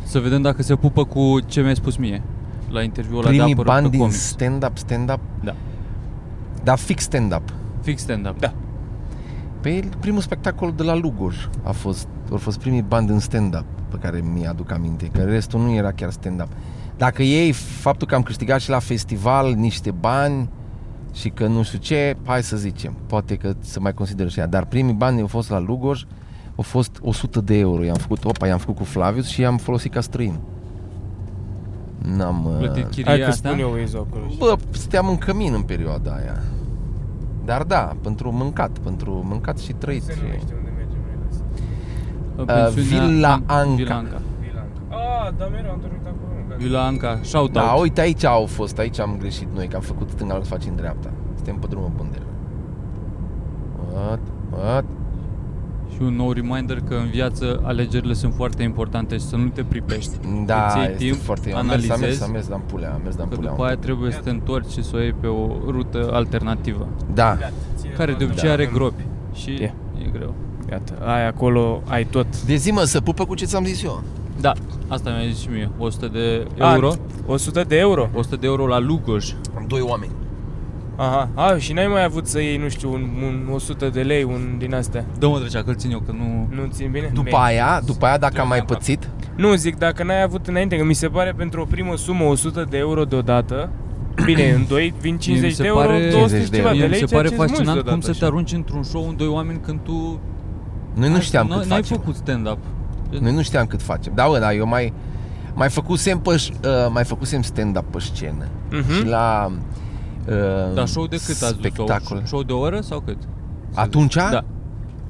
Să 0.04 0.20
vedem 0.20 0.42
dacă 0.42 0.62
se 0.64 0.76
pupă 0.76 1.04
cu 1.06 1.40
ce 1.46 1.62
mi-ai 1.62 1.76
spus 1.76 1.98
mie. 1.98 2.22
La 2.70 2.82
interviul 2.82 3.18
ăla 3.18 3.30
de 3.30 3.36
Primii 3.36 3.52
apărut 3.54 3.72
bani 3.72 3.84
pe 3.84 3.90
din 3.90 4.00
comics. 4.00 4.18
stand-up, 4.18 4.78
stand-up? 4.78 5.20
Da. 5.44 5.56
Da, 6.64 6.76
fix 6.76 7.04
stand-up. 7.04 7.54
Fix 7.82 8.02
stand-up. 8.02 8.40
Da. 8.40 8.54
Pe 9.62 9.90
primul 10.00 10.22
spectacol 10.22 10.74
de 10.76 10.84
la 10.84 10.96
Lugoj 10.96 11.36
a 11.64 11.72
fost, 11.72 12.08
au 12.32 12.38
fost 12.38 12.60
primii 12.60 12.82
bani 12.82 13.08
din 13.08 13.20
stand-up 13.20 13.66
pe 13.90 13.98
care 13.98 14.24
mi-aduc 14.34 14.72
aminte, 14.72 15.06
că 15.06 15.22
restul 15.22 15.60
nu 15.60 15.74
era 15.74 15.92
chiar 15.92 16.12
stand-up. 16.12 16.48
Dacă 16.98 17.24
ei 17.24 17.52
faptul 17.52 18.08
că 18.08 18.16
am 18.16 18.24
câștigat 18.24 18.60
și 18.60 18.70
la 18.70 18.80
festival 18.80 19.54
niște 19.54 19.92
bani 19.92 20.50
și 21.14 21.30
că 21.30 21.48
nu 21.48 21.64
știu 21.64 21.78
ce, 21.78 22.18
hai 22.26 22.44
să 22.44 22.58
zicem, 22.58 22.94
poate 23.06 23.36
că 23.36 23.54
să 23.60 23.80
mai 23.80 23.94
consider 23.94 24.30
și 24.30 24.40
ea, 24.40 24.48
dar 24.48 24.66
primii 24.66 24.94
bani 24.94 25.22
au 25.22 25.28
fost 25.28 25.50
la 25.50 25.60
Lugoj, 25.60 26.04
au 26.56 26.64
fost 26.64 27.00
100 27.02 27.42
de 27.42 27.58
euro, 27.58 27.84
i-am 27.84 27.96
făcut, 27.96 28.26
opa, 28.26 28.48
i-am 28.48 28.58
făcut 28.58 28.76
cu 28.76 28.84
Flavius 28.84 29.28
și 29.28 29.42
i-am 29.42 29.58
folosit 29.58 29.92
ca 29.94 30.02
străin. 30.02 30.40
N-am... 32.16 32.56
Plătit 32.58 32.84
Uh, 32.84 32.90
chiria 32.90 33.12
Hai 33.12 33.20
că 33.20 33.26
asta? 33.26 33.48
spun 33.50 33.60
eu 33.60 33.72
Waze 33.72 33.98
acolo. 33.98 34.24
Bă, 34.38 34.56
stăteam 34.70 35.08
în 35.10 35.18
cămin 35.18 35.54
în 35.54 35.62
perioada 35.62 36.12
aia. 36.12 36.38
Dar 37.46 37.64
da, 37.64 37.96
pentru 38.02 38.32
mâncat, 38.32 38.78
pentru 38.84 39.24
mâncat 39.28 39.58
și 39.58 39.74
trăit. 39.74 40.04
Se 40.04 40.14
și- 40.14 40.20
numește 40.22 40.54
unde 40.58 40.70
mergem 40.76 40.98
noi 41.06 42.46
la 42.46 42.54
Uh, 42.54 42.74
pensiunea 42.74 43.06
Villa 43.08 43.32
An- 43.32 43.44
Anca. 43.46 43.76
Villa 43.76 43.96
Anca. 43.96 44.22
Vilanca. 44.40 44.80
Ah, 44.90 45.32
dar 45.38 45.50
mereu 45.50 45.72
am 45.72 45.78
dormit 45.82 46.02
acolo. 46.02 46.32
încă. 46.42 46.56
Villa 46.58 46.86
Anca, 46.86 47.20
shout 47.22 47.52
Da, 47.52 47.72
out. 47.74 47.82
uite 47.82 48.02
aici 48.02 48.24
au 48.24 48.46
fost, 48.46 48.78
aici 48.80 49.00
am 49.00 49.16
greșit 49.20 49.48
noi, 49.56 49.68
că 49.68 49.76
am 49.76 49.82
făcut 49.82 50.10
stânga, 50.10 50.34
să 50.42 50.50
facem 50.50 50.76
dreapta. 50.76 51.10
Suntem 51.36 51.56
pe 51.56 51.68
drumul 51.70 51.92
bun 51.96 52.08
deja. 52.12 52.24
What? 53.94 54.20
What? 54.52 54.86
Și 55.98 56.04
un 56.04 56.16
nou 56.16 56.32
reminder 56.32 56.80
că 56.88 56.94
în 56.94 57.10
viață 57.10 57.60
alegerile 57.63 58.13
sunt 58.13 58.34
foarte 58.34 58.63
importante 58.63 59.16
și 59.18 59.24
să 59.24 59.36
nu 59.36 59.48
te 59.48 59.63
pripești. 59.63 60.12
Da, 60.46 60.66
Îți 60.68 60.77
iei 60.77 60.86
este 60.92 61.04
timp, 61.04 61.22
foarte... 61.22 61.51
Am 61.54 61.66
mers, 61.66 61.72
am 61.82 61.88
mers, 61.88 61.89
analizezi, 62.00 62.24
am 62.24 62.32
mers, 62.32 62.50
am 62.50 62.62
pulea, 62.72 62.94
am 62.94 63.01
mers, 63.04 63.18
am 63.18 63.27
că 63.27 63.36
pulea. 63.36 63.50
după 63.51 63.63
aia 63.63 63.75
trebuie 63.75 64.12
să 64.12 64.20
te 64.24 64.30
întorci 64.30 64.72
și 64.72 64.84
să 64.84 64.92
o 64.96 65.00
iei 65.00 65.13
pe 65.20 65.27
o 65.27 65.48
rută 65.68 66.10
alternativă, 66.13 66.88
Da, 67.13 67.38
Ține 67.75 67.92
care 67.94 68.12
de 68.12 68.18
cont 68.18 68.30
obicei 68.30 68.48
că 68.48 68.54
are 68.54 68.63
avem- 68.63 68.75
gropi 68.75 69.04
și 69.34 69.50
E. 69.51 69.74
e 70.06 70.10
greu. 70.13 70.34
Iată, 70.70 70.94
ai 71.06 71.27
acolo, 71.27 71.82
ai 71.88 72.04
tot. 72.06 72.44
de 72.46 72.56
zi 72.56 72.72
mă, 72.72 72.82
să 72.84 73.01
pupă 73.01 73.25
cu 73.25 73.36
ce 73.36 73.46
ți-am 73.46 73.63
zis 73.66 73.84
eu. 73.84 74.01
Da, 74.42 74.54
asta 74.88 75.10
mi-a 75.10 75.27
zis 75.30 75.39
și 75.42 75.48
mie, 75.50 75.70
100 75.77 76.08
de 76.08 76.48
A, 76.60 76.74
euro, 76.74 76.94
100 77.25 77.63
de 77.63 77.77
euro? 77.77 78.10
100 78.16 78.36
de 78.36 78.46
euro 78.48 78.68
la 78.68 78.80
Lugoj. 78.80 79.34
Am 79.56 79.66
doi 79.68 79.82
oameni. 79.82 80.12
Aha, 81.00 81.30
a, 81.34 81.58
și 81.58 81.74
n-ai 81.74 81.88
mai 81.88 82.04
avut 82.04 82.27
să 82.27 82.42
iei, 82.42 82.58
nu 82.58 82.70
știu, 82.70 82.94
un, 82.94 83.10
un 83.24 83.54
100 83.54 83.89
de 83.89 84.01
lei, 84.01 84.24
un 84.24 84.56
din 84.58 84.74
astea. 84.75 85.06
Dă-mă 85.20 85.39
trecea 85.39 85.63
că 85.63 85.74
țin 85.74 85.92
eu, 85.92 86.00
că 86.00 86.12
nu... 86.12 86.48
Nu 86.56 86.68
țin 86.72 86.92
bine? 86.92 87.06
După 87.13 87.24
Bine. 87.24 87.38
aia, 87.42 87.82
după 87.86 88.06
aia, 88.06 88.18
dacă 88.18 88.42
am 88.42 88.48
mai 88.48 88.62
pățit, 88.63 89.10
Nu, 89.36 89.54
zic, 89.56 89.77
dacă 89.77 90.04
n-ai 90.04 90.24
avut 90.24 90.48
înainte, 90.48 90.77
că 90.77 90.84
mi 90.84 90.94
se 90.94 91.08
pare 91.08 91.34
pentru 91.38 91.62
o 91.62 91.66
primă 91.66 91.96
sumă 91.96 92.24
100 92.24 92.66
de 92.70 92.77
euro 92.77 93.04
deodată, 93.04 93.70
bine, 94.25 94.51
în 94.51 94.66
doi 94.68 94.94
vin 95.01 95.18
50 95.18 95.54
se 95.54 95.62
de 95.62 95.68
euro, 95.68 95.80
pare- 95.88 96.10
200 96.10 96.18
50 96.20 96.44
și 96.44 96.50
de 96.50 96.56
ceva 96.58 96.68
euro. 96.70 96.80
de 96.80 96.86
Mie 96.86 96.86
mi 96.86 96.92
lei, 96.92 97.00
se 97.00 97.06
ceea 97.06 97.20
pare 97.22 97.30
ce-s 97.30 97.38
mulți 97.38 97.54
fascinant 97.54 97.77
cum 97.80 97.86
deodată 97.88 98.06
să 98.13 98.20
te 98.20 98.25
așa. 98.25 98.34
arunci 98.34 98.51
într-un 98.54 98.84
show 98.84 99.08
în 99.10 99.16
doi 99.18 99.27
oameni 99.27 99.60
când 99.60 99.80
tu... 99.84 100.20
noi 100.94 101.10
nu 101.10 101.16
Ai- 101.16 101.22
știam 101.22 101.48
n-ai- 101.48 101.60
cât 101.60 101.68
N-ai 101.68 101.80
facem. 101.82 101.98
făcut 101.98 102.16
stand-up. 102.16 102.58
Noi 103.20 103.34
nu 103.34 103.42
știam 103.42 103.66
cât 103.66 103.82
facem. 103.82 104.12
Da, 104.16 104.27
bă, 104.27 104.39
da, 104.39 104.54
eu 104.54 104.68
mai 104.68 104.94
mai 105.54 105.70
făcusem 105.70 106.20
pe, 106.20 106.30
uh, 106.30 106.70
mai 106.92 107.04
făcusem 107.04 107.42
stand-up 107.42 107.92
pe 107.92 108.00
scenă. 108.00 108.48
Mhm. 108.72 108.92
Și 108.94 109.06
la 109.06 109.46
uh, 109.50 109.56
Dar 110.74 110.88
show 110.88 111.08
de 111.08 111.16
cât 111.26 111.42
ați 111.42 111.52
dus? 111.54 111.58
spectacol. 111.60 112.00
Show, 112.18 112.22
show 112.26 112.44
de 112.44 112.52
o 112.54 112.60
oră 112.60 112.82
sau 112.82 113.00
cât? 113.00 113.18
Atunci? 113.74 114.14
Da. 114.16 114.44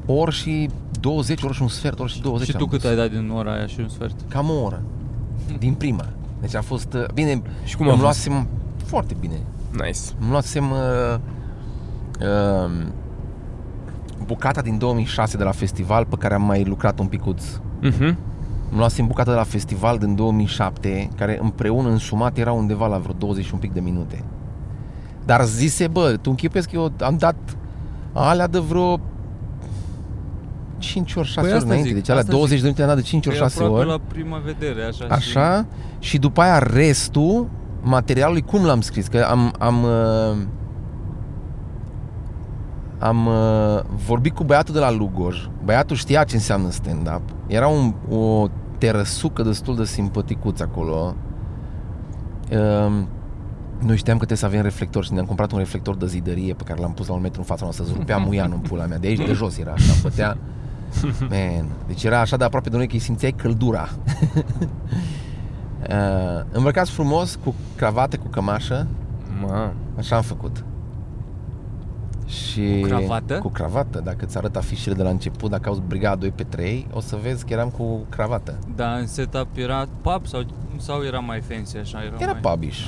Ori 0.06 0.36
și 0.36 0.70
20, 1.00 1.42
ori 1.44 1.54
și 1.54 1.62
un 1.62 1.68
sfert, 1.68 2.00
ori 2.00 2.12
și 2.12 2.22
20 2.22 2.48
Și 2.48 2.52
tu 2.56 2.64
am 2.64 2.70
cât 2.70 2.82
dus. 2.82 2.90
ai 2.90 2.96
dat 2.96 3.10
din 3.12 3.30
ora 3.30 3.52
aia 3.54 3.66
și 3.68 3.80
un 3.80 3.88
sfert? 3.90 4.16
Cam 4.30 4.50
o 4.50 4.64
oră. 4.64 4.82
Din 5.60 5.74
prima. 5.74 6.06
Deci 6.42 6.56
a 6.56 6.62
fost... 6.62 6.94
uh, 6.94 7.04
Bine, 7.14 7.42
Și 7.64 7.76
cum 7.78 7.88
a 7.88 7.92
îmi 7.92 8.02
fost? 8.02 8.28
luasem... 8.28 8.48
Foarte 8.86 9.16
bine. 9.20 9.40
Nice. 9.72 10.00
Îmi 10.20 10.30
luasem... 10.30 10.72
Uh, 10.72 11.18
uh, 12.22 12.72
bucata 14.25 14.62
din 14.62 14.77
2006 14.77 15.38
de 15.38 15.44
la 15.44 15.51
festival 15.51 16.06
pe 16.06 16.16
care 16.16 16.34
am 16.34 16.42
mai 16.42 16.64
lucrat 16.64 17.00
un 17.00 17.06
picuț. 17.08 17.44
Mhm. 17.82 18.03
Îmi 18.70 18.77
luasem 18.80 19.08
bucata 19.08 19.32
de 19.32 19.38
la 19.38 19.44
festival 19.44 19.98
din 19.98 20.16
2007, 20.16 21.10
care 21.16 21.40
împreună 21.42 21.90
însumat 21.90 22.38
era 22.38 22.51
undeva 22.51 22.88
la 22.88 22.98
vreo 22.98 23.14
20 23.18 23.46
și 23.46 23.53
un 23.53 23.60
pic 23.60 23.74
de 23.74 23.80
minute. 23.80 24.24
Dar 25.27 25.44
zise, 25.46 25.87
bă, 25.87 26.18
tu 26.22 26.29
închipuiesc 26.29 26.70
că 26.70 26.75
eu 26.75 26.92
am 27.01 27.18
dat 27.18 27.35
alea 28.13 28.48
de 28.48 28.59
vreo 28.59 29.00
5 30.77 31.16
ori 31.16 31.27
6 31.27 31.40
Păi 31.40 31.50
ori 31.50 31.57
asta 31.57 31.68
înainte. 31.70 31.87
zic, 31.87 31.98
deci 31.98 32.09
alea 32.09 32.22
asta 32.22 32.31
20 32.33 32.50
zic. 32.53 32.61
de 32.61 32.63
minute 32.63 32.81
am 32.81 32.87
dat 32.87 32.98
de 32.98 33.09
5 33.09 33.25
ori 33.27 33.35
E 33.35 33.40
6 33.40 33.63
aproape 33.63 33.79
ori. 33.79 33.90
la 33.90 34.00
prima 34.07 34.37
vedere, 34.46 34.83
așa. 34.83 35.05
Așa? 35.09 35.66
Și 36.00 36.18
după 36.18 36.42
aia 36.42 36.57
restul 36.59 37.48
materialului, 37.81 38.42
cum 38.42 38.66
l-am 38.66 38.81
scris? 38.81 39.07
Că 39.07 39.25
am, 39.29 39.53
am, 39.59 39.83
uh, 39.83 40.37
am 43.00 43.25
uh, 43.25 43.79
vorbit 44.07 44.35
cu 44.35 44.44
băiatul 44.44 44.74
de 44.74 44.79
la 44.79 44.92
Lugoj. 44.92 45.37
Băiatul 45.63 45.96
știa 45.96 46.24
ce 46.24 46.35
înseamnă 46.35 46.70
stand-up. 46.70 47.22
Era 47.48 47.68
un, 47.68 47.94
o 48.09 48.48
terăsucă 48.77 49.44
destul 49.44 49.75
de 49.75 49.85
simpaticuț 49.85 50.59
acolo. 50.59 51.16
Uh, 52.51 52.92
noi 53.79 53.98
știam 53.98 54.18
că 54.18 54.25
trebuie 54.25 54.37
să 54.37 54.46
avem 54.46 54.61
reflector 54.61 55.03
și 55.03 55.13
ne-am 55.13 55.25
cumpărat 55.25 55.51
un 55.51 55.57
reflector 55.57 55.96
de 55.96 56.07
zidărie 56.07 56.53
pe 56.53 56.63
care 56.63 56.79
l-am 56.79 56.94
pus 56.94 57.07
la 57.07 57.13
un 57.13 57.22
metru 57.22 57.40
în 57.40 57.46
fața 57.46 57.63
noastră, 57.63 57.85
să 57.85 57.92
rupea 57.96 58.18
muianul 58.18 58.59
în 58.61 58.70
pula 58.70 58.85
mea. 58.85 58.98
De 58.98 59.07
aici 59.07 59.25
de 59.25 59.33
jos 59.33 59.57
era 59.57 59.72
așa, 59.72 59.94
bătea. 60.01 60.37
Man, 61.31 61.68
deci 61.87 62.03
era 62.03 62.20
așa 62.20 62.37
de 62.37 62.44
aproape 62.44 62.70
de 62.70 62.75
noi 62.75 62.87
că 62.87 62.94
îi 62.94 63.00
simțeai 63.00 63.31
căldura. 63.31 63.90
Uh, 65.77 66.44
îmbrăcați 66.51 66.92
frumos, 66.92 67.40
cu 67.44 67.55
cravată, 67.75 68.18
cu 68.18 68.27
cămașă 68.27 68.87
Ma. 69.42 69.74
Așa 69.98 70.16
am 70.16 70.22
făcut 70.22 70.63
și 72.25 72.79
Cu 72.81 72.87
cravată? 72.87 73.37
Cu 73.37 73.50
cravată, 73.50 74.01
dacă 74.03 74.25
îți 74.25 74.37
arăt 74.37 74.55
afișele 74.55 74.96
de 74.96 75.03
la 75.03 75.09
început 75.09 75.50
Dacă 75.50 75.70
auzi 75.70 75.81
Brigada 75.87 76.16
2 76.16 76.29
pe 76.29 76.44
3 76.44 76.87
O 76.94 77.00
să 77.00 77.18
vezi 77.22 77.46
că 77.46 77.53
eram 77.53 77.70
cu 77.70 78.05
cravată 78.09 78.57
Dar 78.75 79.00
în 79.00 79.07
setup 79.07 79.48
era 79.55 79.87
pub 80.01 80.25
sau, 80.25 80.46
sau 80.77 81.03
era 81.03 81.20
mai 81.20 81.42
fancy 81.42 81.77
așa? 81.77 82.03
Era, 82.03 82.16
Era 82.20 82.31
mai... 82.31 82.42
pubiș 82.42 82.85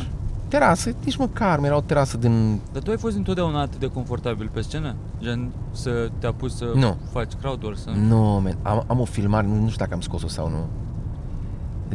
Terasă, 0.50 0.92
nici 1.04 1.18
măcar, 1.18 1.64
era 1.64 1.76
o 1.76 1.82
terasă 1.82 2.18
din... 2.18 2.60
Dar 2.74 2.82
tu 2.82 2.92
ai 2.92 2.98
fost 2.98 3.16
întotdeauna 3.16 3.62
atât 3.62 3.80
de 3.80 3.88
confortabil 3.88 4.50
pe 4.54 4.62
scenă? 4.62 4.96
Gen 5.20 5.52
să 5.72 6.10
te 6.18 6.28
apuci 6.28 6.52
să 6.52 6.72
Nu. 6.76 6.96
faci 7.12 7.34
crowd 7.34 7.64
work? 7.64 7.78
Să... 7.78 7.90
Nu, 8.08 8.40
man, 8.44 8.58
am, 8.62 8.84
am 8.88 9.00
o 9.00 9.06
filmare, 9.06 9.48
nu, 9.48 9.54
nu 9.54 9.66
știu 9.66 9.78
dacă 9.78 9.94
am 9.94 10.02
scos-o 10.02 10.28
sau 10.28 10.50
nu 10.50 10.68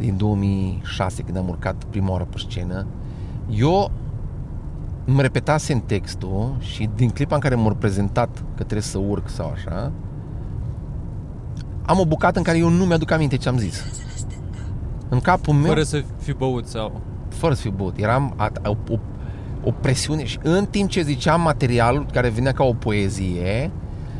Din 0.01 0.17
2006, 0.17 1.21
când 1.21 1.37
am 1.37 1.47
urcat 1.47 1.83
prima 1.89 2.11
oară 2.11 2.27
pe 2.29 2.37
scenă 2.37 2.85
Eu 3.49 3.91
îmi 5.05 5.21
repetasem 5.21 5.83
textul 5.85 6.55
și 6.59 6.89
din 6.95 7.09
clipa 7.09 7.35
în 7.35 7.41
care 7.41 7.55
m-au 7.55 7.75
prezentat 7.75 8.29
că 8.37 8.63
trebuie 8.63 8.81
să 8.81 8.97
urc 8.97 9.29
sau 9.29 9.49
așa 9.49 9.91
Am 11.85 11.99
o 11.99 12.05
bucată 12.05 12.37
în 12.37 12.43
care 12.43 12.57
eu 12.57 12.69
nu 12.69 12.85
mi-aduc 12.85 13.11
aminte 13.11 13.35
ce 13.37 13.49
am 13.49 13.57
zis 13.57 13.83
În 15.09 15.19
capul 15.19 15.53
meu 15.53 15.67
Fără 15.67 15.83
să 15.83 16.03
fi 16.17 16.33
băut 16.33 16.67
sau... 16.67 17.01
fără 17.45 17.57
să 17.57 17.61
fiu 17.61 17.73
băut. 17.77 17.97
Eram 17.97 18.33
a, 18.35 18.51
a, 18.61 18.69
o, 18.69 18.97
o 19.63 19.71
presiune 19.71 20.25
și 20.25 20.39
în 20.43 20.65
timp 20.65 20.89
ce 20.89 21.01
ziceam 21.01 21.41
materialul 21.41 22.05
care 22.11 22.29
venea 22.29 22.51
ca 22.51 22.63
o 22.63 22.73
poezie, 22.73 23.71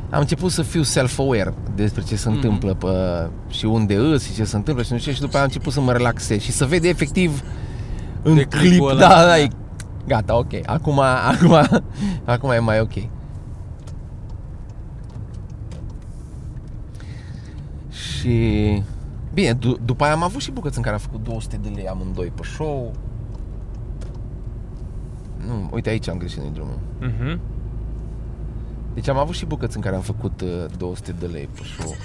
am 0.09 0.19
început 0.19 0.51
să 0.51 0.61
fiu 0.61 0.81
self-aware 0.83 1.53
despre 1.75 2.01
ce 2.03 2.15
se 2.15 2.27
Mhm. 2.29 2.35
întâmplă 2.37 2.73
pe, 2.73 2.87
și 3.55 3.65
unde 3.65 3.95
îs 3.95 4.23
și 4.25 4.33
ce 4.33 4.43
se 4.43 4.55
întâmplă 4.55 4.83
și 4.83 4.91
nu 4.91 4.97
știu 4.97 5.11
ce, 5.11 5.15
și 5.17 5.23
după 5.23 5.33
aia 5.35 5.43
am 5.43 5.49
început 5.53 5.73
să 5.73 5.81
mă 5.81 5.91
relaxez 5.91 6.41
și 6.41 6.51
să 6.51 6.65
vede 6.65 6.87
efectiv 6.87 7.43
în 8.21 8.35
De 8.35 8.43
clip, 8.43 8.61
clipul 8.69 8.89
ăla, 8.89 8.99
da, 8.99 9.07
da, 9.15 9.25
da. 9.25 9.39
e, 9.39 9.47
gata, 10.07 10.37
ok, 10.37 10.51
acum, 10.65 10.99
acum, 10.99 11.81
acum 12.33 12.49
e 12.51 12.59
mai 12.59 12.79
ok. 12.79 12.93
Și 17.89 18.83
Bine, 19.33 19.53
d- 19.53 19.85
după 19.85 20.03
aia 20.03 20.13
am 20.13 20.23
avut 20.23 20.41
și 20.41 20.51
bucăți 20.51 20.77
în 20.77 20.83
care 20.83 20.95
am 20.95 21.01
făcut 21.01 21.23
200 21.23 21.59
de 21.61 21.69
lei 21.75 21.87
amândoi 21.87 22.31
pe 22.35 22.41
show. 22.43 22.93
Nu, 25.47 25.69
uite 25.73 25.89
aici 25.89 26.07
am 26.07 26.17
greșit 26.17 26.37
în 26.43 26.53
drumul. 26.53 26.79
Mhm. 26.99 27.39
Deci 28.93 29.07
am 29.07 29.17
avut 29.17 29.35
și 29.35 29.45
bucăți 29.45 29.75
în 29.75 29.81
care 29.81 29.95
am 29.95 30.01
făcut 30.01 30.41
uh, 30.41 30.65
200 30.77 31.11
de 31.11 31.25
lei 31.25 31.49
pe 31.53 31.61
show. 31.63 31.95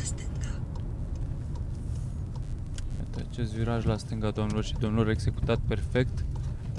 Iată, 2.98 3.26
acest 3.30 3.54
viraj 3.54 3.84
la 3.84 3.96
stânga, 3.96 4.30
doamnelor 4.30 4.64
și 4.64 4.74
domnilor, 4.78 5.08
executat 5.08 5.58
perfect. 5.68 6.24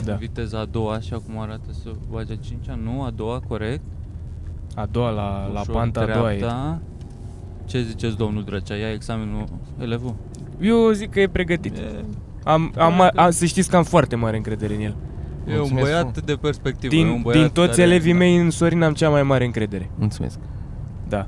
Da. 0.04 0.16
Viteza 0.16 0.60
a 0.60 0.66
doua 0.66 1.00
și 1.00 1.14
acum 1.14 1.40
arată 1.40 1.72
să 1.84 1.92
bage 2.10 2.34
a 2.34 2.36
cincea. 2.36 2.76
Nu, 2.76 3.04
a 3.04 3.10
doua, 3.10 3.42
corect. 3.48 3.82
A 4.76 4.86
doua, 4.86 5.10
la, 5.10 5.50
la 5.54 5.60
Ușor 5.60 5.74
panta 5.76 6.00
a 6.02 6.06
doua 6.06 6.34
e. 6.34 6.38
dreapta. 6.38 6.82
Ce 7.66 7.82
ziceți, 7.82 8.18
domnul 8.18 8.44
Drăcea? 8.44 8.76
Ia 8.76 8.92
examenul 8.92 9.44
elevul? 9.80 10.16
Eu 10.62 10.92
zic 10.92 11.12
că 11.12 11.20
e 11.20 11.28
pregătit. 11.28 11.78
E, 11.78 12.06
Am, 12.44 12.74
am, 12.78 13.12
am, 13.16 13.32
să 13.32 13.46
știți 13.46 13.70
că 13.70 13.76
am 13.76 13.84
foarte 13.84 14.16
mare 14.16 14.36
încredere 14.38 14.76
în 14.76 14.82
el. 14.82 14.96
E 15.48 15.52
un 15.52 15.58
Mulțumesc 15.58 15.86
băiat 15.86 16.00
frumos. 16.00 16.22
de 16.26 16.36
perspectivă. 16.36 16.96
e 16.96 17.02
un 17.04 17.12
Din, 17.14 17.22
băiat 17.22 17.40
din 17.42 17.50
toți 17.50 17.70
care- 17.70 17.82
elevii 17.82 18.14
mei 18.14 18.38
în 18.38 18.50
Sorin 18.50 18.82
am 18.82 18.94
cea 18.94 19.10
mai 19.10 19.24
mare 19.24 19.46
încredere. 19.46 19.90
Mulțumesc. 19.96 20.38
Da. 21.08 21.28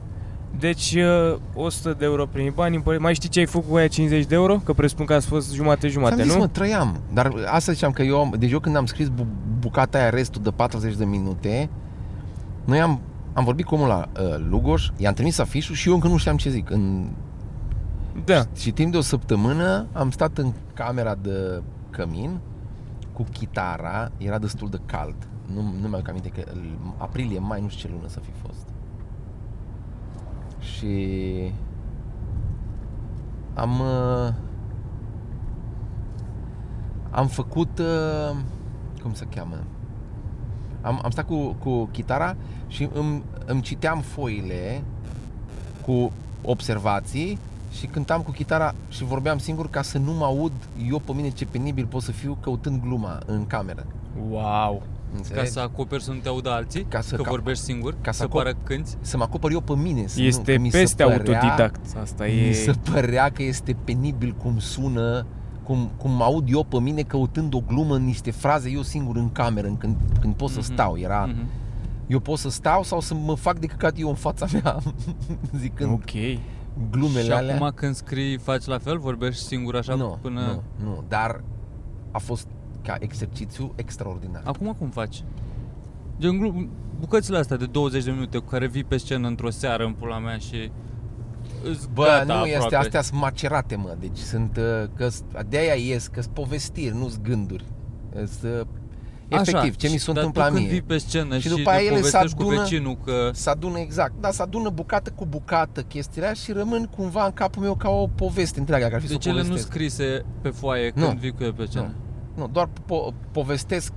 Deci, 0.59 0.95
uh, 1.31 1.37
100 1.53 1.95
de 1.99 2.05
euro 2.05 2.25
primi 2.25 2.49
bani, 2.55 2.77
împăr- 2.81 2.99
mai 2.99 3.13
știi 3.13 3.29
ce 3.29 3.39
ai 3.39 3.45
făcut 3.45 3.69
cu 3.69 3.75
aia 3.75 3.87
50 3.87 4.25
de 4.25 4.35
euro? 4.35 4.55
Că 4.57 4.73
presupun 4.73 5.05
că 5.05 5.13
ați 5.13 5.27
fost 5.27 5.53
jumate-jumate, 5.53 6.15
Ți-am 6.15 6.27
zis, 6.27 6.35
nu? 6.35 6.41
mă, 6.41 6.47
trăiam. 6.47 6.99
Dar 7.13 7.31
asta 7.51 7.71
ziceam 7.71 7.91
că 7.91 8.01
eu, 8.01 8.19
am- 8.19 8.33
deci 8.39 8.51
eu 8.51 8.59
când 8.59 8.75
am 8.75 8.85
scris 8.85 9.07
bu- 9.07 9.27
bucata 9.59 9.97
aia, 9.97 10.09
restul 10.09 10.41
de 10.41 10.49
40 10.49 10.95
de 10.95 11.05
minute, 11.05 11.69
noi 12.65 12.79
am, 12.81 12.99
am 13.33 13.43
vorbit 13.43 13.65
cu 13.65 13.75
omul 13.75 13.87
la 13.87 14.09
uh, 14.21 14.45
Lugoș, 14.49 14.89
i-am 14.97 15.13
trimis 15.13 15.37
afișul 15.39 15.75
și 15.75 15.87
eu 15.87 15.93
încă 15.93 16.07
nu 16.07 16.17
știam 16.17 16.37
ce 16.37 16.49
zic. 16.49 16.69
În, 16.69 17.07
Da. 18.25 18.41
și 18.57 18.71
timp 18.71 18.91
de 18.91 18.97
o 18.97 19.01
săptămână 19.01 19.85
am 19.93 20.11
stat 20.11 20.37
în 20.37 20.51
camera 20.73 21.15
de 21.21 21.61
cămin 21.89 22.39
cu 23.13 23.23
chitara, 23.31 24.11
era 24.17 24.37
destul 24.37 24.69
de 24.69 24.79
cald. 24.85 25.27
Nu, 25.53 25.61
nu 25.61 25.87
mi-am 25.87 26.03
aminte 26.07 26.29
că 26.29 26.43
în 26.51 26.77
aprilie, 26.97 27.39
mai, 27.39 27.61
nu 27.61 27.67
știu 27.67 27.87
ce 27.87 27.95
lună 27.95 28.07
să 28.07 28.19
fi 28.19 28.31
fost. 28.31 28.67
Și 30.59 31.51
am 33.53 33.79
uh, 33.79 34.33
am 37.11 37.27
făcut 37.27 37.79
uh, 37.79 38.37
cum 39.01 39.13
se 39.13 39.25
cheamă? 39.25 39.55
Am, 40.81 40.99
am 41.03 41.09
stat 41.09 41.25
cu, 41.25 41.55
cu 41.63 41.85
chitara 41.91 42.35
și 42.67 42.89
îmi, 42.93 43.23
îmi 43.45 43.61
citeam 43.61 43.99
foile 43.99 44.83
cu 45.85 46.11
observații 46.41 47.39
și 47.79 47.85
cântam 47.85 48.21
cu 48.21 48.31
chitara 48.31 48.73
și 48.89 49.03
vorbeam 49.03 49.37
singur 49.37 49.69
ca 49.69 49.81
să 49.81 49.97
nu 49.97 50.11
mă 50.13 50.25
aud 50.25 50.51
eu 50.89 50.99
pe 50.99 51.11
mine 51.13 51.29
ce 51.29 51.45
penibil 51.45 51.85
pot 51.85 52.01
să 52.01 52.11
fiu 52.11 52.37
căutând 52.41 52.81
gluma 52.81 53.19
în 53.25 53.47
cameră. 53.47 53.85
Wow. 54.29 54.81
Ca 55.11 55.17
Înțelegi? 55.19 55.51
să 55.51 55.59
acoperi 55.59 56.03
să 56.03 56.11
nu 56.11 56.17
te 56.17 56.27
audă 56.27 56.49
alții? 56.51 56.83
Ca 56.83 57.01
să 57.01 57.15
că 57.15 57.21
cap- 57.21 57.31
vorbești 57.31 57.63
singur? 57.63 57.95
ca 58.01 58.11
să 58.11 58.17
să 58.17 58.23
acop- 58.27 58.31
pară 58.43 58.53
cânti? 58.63 58.91
Să 59.01 59.17
mă 59.17 59.23
acopăr 59.23 59.51
eu 59.51 59.61
pe 59.61 59.73
mine. 59.75 60.07
Să 60.07 60.19
nu, 60.19 60.25
Este 60.25 60.53
că 60.55 60.61
mi 60.61 60.69
se 60.69 60.77
peste 60.77 61.03
părea- 61.03 61.17
autodidact. 61.17 61.79
Asta 62.01 62.23
Mi 62.23 62.47
e... 62.47 62.53
se 62.53 62.71
părea 62.91 63.29
că 63.29 63.43
este 63.43 63.75
penibil 63.83 64.35
cum 64.43 64.59
sună, 64.59 65.25
cum, 65.63 65.89
cum 65.97 66.21
aud 66.21 66.47
eu 66.51 66.63
pe 66.63 66.79
mine 66.79 67.01
căutând 67.01 67.53
o 67.53 67.59
glumă 67.67 67.95
în 67.95 68.03
niște 68.03 68.31
fraze 68.31 68.69
eu 68.69 68.81
singur 68.81 69.15
în 69.15 69.31
cameră, 69.31 69.67
în 69.67 69.77
când, 69.77 69.95
când 70.19 70.33
pot 70.33 70.49
să 70.49 70.59
Mhm. 70.59 70.71
stau. 70.73 70.97
Era, 70.97 71.25
Mhm. 71.25 71.45
eu 72.07 72.19
pot 72.19 72.37
să 72.37 72.49
stau 72.49 72.83
sau 72.83 72.99
să 72.99 73.13
mă 73.13 73.35
fac 73.35 73.59
de 73.59 73.65
căcat 73.65 73.93
eu 73.99 74.07
în 74.09 74.15
fața 74.15 74.45
mea, 74.53 74.77
zicând 75.59 75.91
Ok. 75.91 76.11
Glumele 76.91 77.23
Și 77.23 77.31
alea. 77.31 77.55
acum 77.55 77.71
când 77.75 77.95
scrii 77.95 78.37
faci 78.37 78.65
la 78.65 78.77
fel? 78.77 78.97
Vorbești 78.99 79.43
singur 79.43 79.75
așa 79.75 79.95
nu, 79.95 80.17
până... 80.21 80.61
nu, 80.77 80.85
nu, 80.85 81.03
dar 81.07 81.43
a 82.11 82.17
fost 82.17 82.47
ca 82.81 82.95
exercițiu 82.99 83.73
extraordinar. 83.75 84.41
Acum 84.45 84.75
cum 84.79 84.89
faci? 84.89 85.23
Gen 86.19 86.37
glu- 86.37 86.69
bucățile 86.99 87.37
astea 87.37 87.57
de 87.57 87.65
20 87.65 88.03
de 88.03 88.11
minute 88.11 88.37
cu 88.37 88.45
care 88.49 88.67
vii 88.67 88.83
pe 88.83 88.97
scenă 88.97 89.27
într-o 89.27 89.49
seară 89.49 89.85
în 89.85 89.93
pula 89.93 90.19
mea 90.19 90.37
și 90.37 90.71
îți 91.63 91.89
Bă, 91.93 92.03
gata 92.03 92.23
nu 92.23 92.31
aproape. 92.33 92.49
este, 92.63 92.75
astea 92.75 93.01
sunt 93.01 93.19
macerate, 93.19 93.75
mă, 93.75 93.95
deci 93.99 94.17
sunt, 94.17 94.57
uh, 94.57 94.89
că 94.95 95.07
de 95.49 95.57
aia 95.57 95.73
ies, 95.73 96.07
că 96.07 96.21
sunt 96.21 96.33
povestiri, 96.33 96.95
nu 96.95 97.07
sunt 97.07 97.23
gânduri. 97.23 97.65
Sunt, 98.13 98.51
uh, 98.59 98.67
efectiv, 99.33 99.55
Așa, 99.69 99.77
ce 99.77 99.87
mi 99.87 99.93
și- 99.93 99.99
se 99.99 100.11
dar 100.11 100.23
întâmplă 100.23 100.41
tu 100.43 100.47
când 100.53 100.59
mie. 100.59 100.69
vii 100.71 100.81
pe 100.81 100.97
scenă 100.97 101.35
Și 101.37 101.41
și, 101.41 101.55
după 101.55 101.69
aia 101.69 101.79
le 101.79 101.85
ele 101.85 101.95
se 101.95 102.01
povestești 102.01 102.35
cu 102.37 102.41
adună- 102.43 102.59
vecinul 102.61 102.97
că... 103.05 103.29
Se 103.33 103.49
adună 103.49 103.77
exact, 103.79 104.13
da, 104.19 104.31
se 104.31 104.41
adună 104.41 104.69
bucată 104.69 105.11
cu 105.15 105.25
bucată 105.25 105.81
chestiile 105.81 106.27
astea 106.27 106.43
și 106.53 106.59
rămân 106.59 106.89
cumva 106.97 107.25
în 107.25 107.31
capul 107.31 107.61
meu 107.61 107.75
ca 107.75 107.89
o 107.89 108.07
poveste 108.07 108.59
întreagă, 108.59 108.87
că 108.87 108.95
ar 108.95 109.01
fi 109.01 109.07
să 109.07 109.13
Deci 109.13 109.25
o 109.25 109.29
ele 109.29 109.39
nu 109.41 109.45
povestesc. 109.47 109.71
scrise 109.73 110.25
pe 110.41 110.49
foaie 110.49 110.91
Nu. 110.95 111.05
când 111.07 111.19
vii 111.19 111.31
cu 111.31 111.43
el 111.43 111.53
pe 111.53 111.65
scenă? 111.69 111.93
Nu, 112.35 112.49
doar 112.51 112.67
po- 112.67 113.13
povestesc 113.31 113.91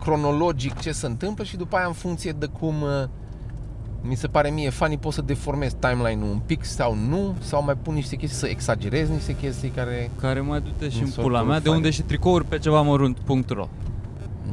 cronologic 0.00 0.80
ce 0.80 0.92
se 0.92 1.06
întâmplă 1.06 1.44
și 1.44 1.56
după 1.56 1.76
aia 1.76 1.86
în 1.86 1.92
funcție 1.92 2.32
de 2.38 2.46
cum 2.46 2.82
uh, 2.82 2.88
mi 4.00 4.14
se 4.14 4.26
pare 4.26 4.50
mie 4.50 4.70
funny 4.70 4.98
pot 4.98 5.12
să 5.12 5.22
deformez 5.22 5.72
timeline-ul 5.78 6.30
un 6.30 6.40
pic 6.46 6.64
sau 6.64 6.94
nu, 7.08 7.34
sau 7.40 7.64
mai 7.64 7.74
pun 7.82 7.94
niște 7.94 8.16
chestii, 8.16 8.38
să 8.38 8.46
exagerez 8.46 9.08
niște 9.08 9.36
chestii 9.36 9.68
care... 9.68 10.10
Care 10.20 10.40
mai 10.40 10.60
du-te 10.60 10.88
și 10.88 10.96
Mi 10.96 11.02
în 11.02 11.10
s-au 11.10 11.22
pula 11.22 11.34
părut 11.36 11.50
mea, 11.50 11.58
de 11.60 11.64
faine. 11.68 11.76
unde 11.84 11.90
și 11.90 12.02
tricouri 12.02 12.44
pe 12.44 12.58
ceva 12.58 12.80
mărunt.ro 12.82 13.68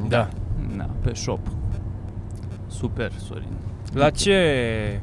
Da. 0.08 0.28
Na, 0.76 0.88
pe 1.02 1.14
shop. 1.14 1.40
Super, 2.66 3.12
Sorin. 3.12 3.52
La 3.92 4.10
ce... 4.10 5.00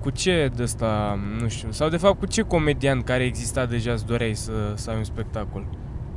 Cu 0.00 0.10
ce 0.12 0.50
de 0.56 0.62
ăsta, 0.62 1.18
nu 1.40 1.48
știu, 1.48 1.70
sau 1.70 1.88
de 1.88 1.96
fapt 1.96 2.18
cu 2.18 2.26
ce 2.26 2.42
comedian 2.42 3.02
care 3.02 3.24
exista 3.24 3.66
deja 3.66 3.92
îți 3.92 4.06
doreai 4.06 4.34
să, 4.34 4.52
să 4.74 4.90
ai 4.90 4.96
un 4.96 5.04
spectacol? 5.04 5.66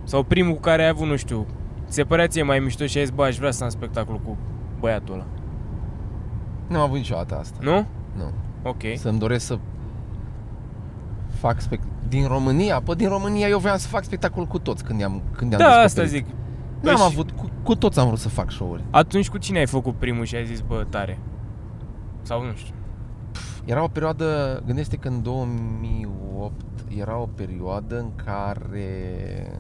Sau 0.04 0.24
primul 0.24 0.54
cu 0.54 0.60
care 0.60 0.82
ai 0.84 0.88
avut, 0.90 1.08
nu 1.08 1.16
știu, 1.16 1.46
ți 1.88 1.94
se 1.96 2.04
părea 2.04 2.28
ție 2.28 2.44
mai 2.44 2.60
mișto 2.60 2.86
și 2.86 2.98
ai 2.98 3.06
zis, 3.06 3.14
bă, 3.14 3.24
aș 3.24 3.38
vrea 3.38 3.52
să 3.52 3.64
am 3.64 3.70
spectacol 3.70 4.20
cu 4.20 4.38
băiatul 4.80 5.14
ăla. 5.14 5.26
Nu 6.68 6.76
am 6.78 6.82
avut 6.82 6.98
niciodată 6.98 7.38
asta. 7.38 7.58
Nu? 7.62 7.86
Nu. 8.18 8.32
Ok. 8.64 8.82
Să-mi 8.96 9.20
doresc 9.20 9.46
să 9.46 9.58
fac 11.40 11.62
spectacol. 11.62 11.94
Din 12.08 12.28
România? 12.28 12.82
Păi 12.82 12.96
din 12.96 13.08
România 13.08 13.48
eu 13.48 13.60
voiam 13.60 13.78
să 13.78 13.88
fac 13.88 14.04
spectacol 14.04 14.46
cu 14.46 14.60
toți 14.60 14.84
când 14.84 15.00
i-am, 15.00 15.22
când 15.36 15.52
i-am 15.52 15.60
Da, 15.62 15.68
asta 15.68 16.02
descoperit. 16.02 16.28
zic. 16.28 16.36
N-am 16.82 16.96
Păi 16.96 17.04
și- 17.04 17.12
avut, 17.12 17.32
cu, 17.32 17.50
cu 17.64 17.76
toți 17.76 18.00
am 18.00 18.08
vrut 18.08 18.20
să 18.20 18.30
fac 18.30 18.52
show-uri. 18.52 18.84
Atunci 18.90 19.30
cu 19.30 19.38
cine 19.38 19.60
ai 19.60 19.66
făcut 19.68 19.96
primul 19.96 20.26
și 20.26 20.36
ai 20.36 20.46
zis, 20.46 20.60
bă, 20.62 20.86
tare? 20.90 21.20
Sau 22.22 22.46
nu 22.46 22.52
știu. 22.56 22.74
Era 23.66 23.84
o 23.84 23.88
perioadă, 23.88 24.62
gândește 24.66 24.96
că 24.96 25.08
în 25.08 25.22
2008 25.22 26.54
era 26.98 27.18
o 27.18 27.28
perioadă 27.36 28.00
în 28.00 28.10
care 28.26 29.60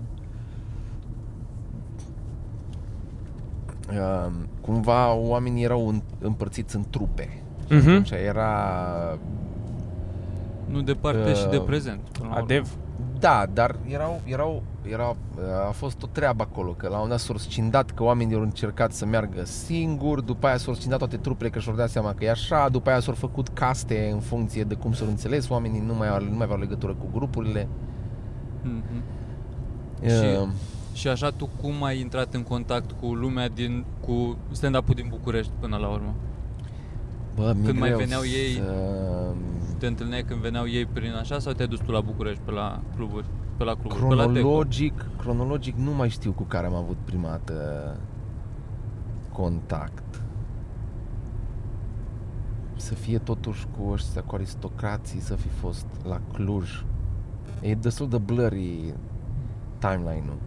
uh, 3.91 4.31
cumva 4.61 5.13
oamenii 5.13 5.63
erau 5.63 5.87
în, 5.87 6.01
împărțiți 6.19 6.75
în 6.75 6.83
trupe. 6.89 7.29
Și 7.67 7.73
Mhm. 7.75 7.89
atunci 7.89 8.11
era 8.11 8.53
Nu 10.65 10.81
departe 10.81 11.29
Uh, 11.29 11.35
și 11.35 11.47
de 11.47 11.59
prezent. 11.59 11.99
până 11.99 12.27
la 12.27 12.33
urmă. 12.33 12.43
Adev? 12.43 12.69
Da, 13.19 13.45
dar 13.53 13.75
erau, 13.87 14.21
erau, 14.25 14.63
era, 14.81 15.15
a 15.67 15.71
fost 15.71 16.03
o 16.03 16.07
treabă 16.11 16.43
acolo, 16.43 16.71
că 16.71 16.85
la 16.87 16.91
un 16.93 16.99
moment 17.01 17.09
dat 17.17 17.19
s-au 17.19 17.37
scindat 17.37 17.91
că 17.91 18.03
oamenii 18.03 18.35
au 18.35 18.41
încercat 18.41 18.91
să 18.91 19.05
meargă 19.05 19.45
singuri, 19.45 20.25
după 20.25 20.47
aia 20.47 20.57
s-au 20.57 20.73
scindat 20.73 20.97
toate 20.97 21.17
trupele 21.17 21.49
că 21.49 21.59
și-au 21.59 21.75
dat 21.75 21.89
seama 21.89 22.13
că 22.13 22.23
e 22.23 22.29
așa, 22.29 22.69
după 22.69 22.89
aia 22.89 22.99
s-au 22.99 23.13
făcut 23.13 23.47
caste 23.47 24.09
în 24.13 24.19
funcție 24.19 24.63
de 24.63 24.75
cum 24.75 24.93
s-au 24.93 25.07
înțeles, 25.07 25.49
oamenii 25.49 25.83
nu 25.85 25.93
mai, 25.93 26.07
au, 26.09 26.21
nu 26.21 26.35
mai 26.35 26.43
aveau 26.43 26.59
legătură 26.59 26.93
cu 26.93 27.05
grupurile. 27.13 27.67
Mhm. 28.63 28.81
Uh, 30.03 30.09
Și- 30.09 30.47
Și 30.99 31.07
așa 31.07 31.29
tu 31.29 31.49
cum 31.61 31.83
ai 31.83 31.99
intrat 31.99 32.33
în 32.33 32.43
contact 32.43 32.91
cu 32.91 33.13
lumea 33.13 33.49
din 33.49 33.85
cu 34.05 34.37
stand-up-ul 34.51 34.93
din 34.95 35.05
București 35.09 35.51
până 35.59 35.77
la 35.77 35.87
urmă? 35.87 36.13
Bă, 37.35 37.53
mi-e 37.55 37.65
când 37.65 37.79
mai 37.79 37.87
greu 37.87 37.99
veneau 37.99 38.21
ei- 38.23 38.53
să... 38.55 39.33
Te 39.77 39.87
întâlneai 39.87 40.23
când 40.23 40.39
veneau 40.39 40.67
ei 40.67 40.85
prin 40.85 41.11
așa 41.21 41.39
sau 41.39 41.53
te-ai 41.53 41.67
dus 41.67 41.79
tu 41.79 41.91
la 41.91 42.01
București 42.01 42.41
pe 42.45 42.51
la 42.51 42.79
cluburi? 42.95 43.25
Pe 43.59 43.65
la 43.65 43.75
cluburi, 43.75 44.07
pe 44.07 44.13
la 44.13 44.25
Teco? 44.25 44.33
Cronologic, 44.33 45.05
cronologic 45.17 45.75
nu 45.75 45.91
mai 45.91 46.09
știu 46.09 46.31
cu 46.31 46.43
care 46.43 46.67
am 46.67 46.73
avut 46.73 46.97
prima 47.03 47.29
dată 47.29 47.97
contact. 49.33 50.21
Să 52.75 52.93
fie 52.93 53.17
totuși 53.17 53.67
cu 53.77 53.91
ăștia, 53.91 54.21
cu 54.21 54.35
aristocrații, 54.35 55.19
să 55.19 55.35
fi 55.35 55.47
fost 55.47 55.85
la 56.03 56.21
Cluj. 56.33 56.83
E 57.61 57.75
destul 57.75 58.09
de 58.09 58.17
blurry 58.17 58.93
timeline-ul. 59.77 60.37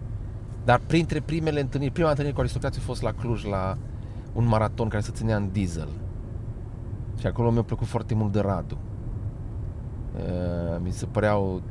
Dar 0.64 0.80
printre 0.86 1.20
primele 1.20 1.60
întâlniri, 1.60 1.92
prima 1.92 2.08
întâlnire 2.08 2.34
cu 2.34 2.40
aristocrații 2.40 2.80
a 2.80 2.84
fost 2.84 3.02
la 3.02 3.12
Cluj, 3.12 3.44
la 3.44 3.78
un 4.32 4.46
maraton 4.46 4.88
care 4.88 5.02
se 5.02 5.10
ținea 5.12 5.36
în 5.36 5.48
diesel. 5.52 5.88
Și 7.18 7.26
acolo 7.26 7.50
mi-a 7.50 7.62
plăcut 7.62 7.86
foarte 7.86 8.14
mult 8.14 8.32
de 8.32 8.40
Radu. 8.40 8.76
Uh, 10.16 10.80
mi 10.82 10.90
se 10.90 11.06
păreau 11.06 11.62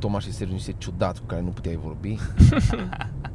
Tomaș 0.00 0.24
și 0.24 0.32
Sergiu 0.32 0.52
niște 0.52 0.74
ciudați 0.78 1.20
cu 1.20 1.26
care 1.26 1.42
nu 1.42 1.48
puteai 1.48 1.78
vorbi. 1.82 2.16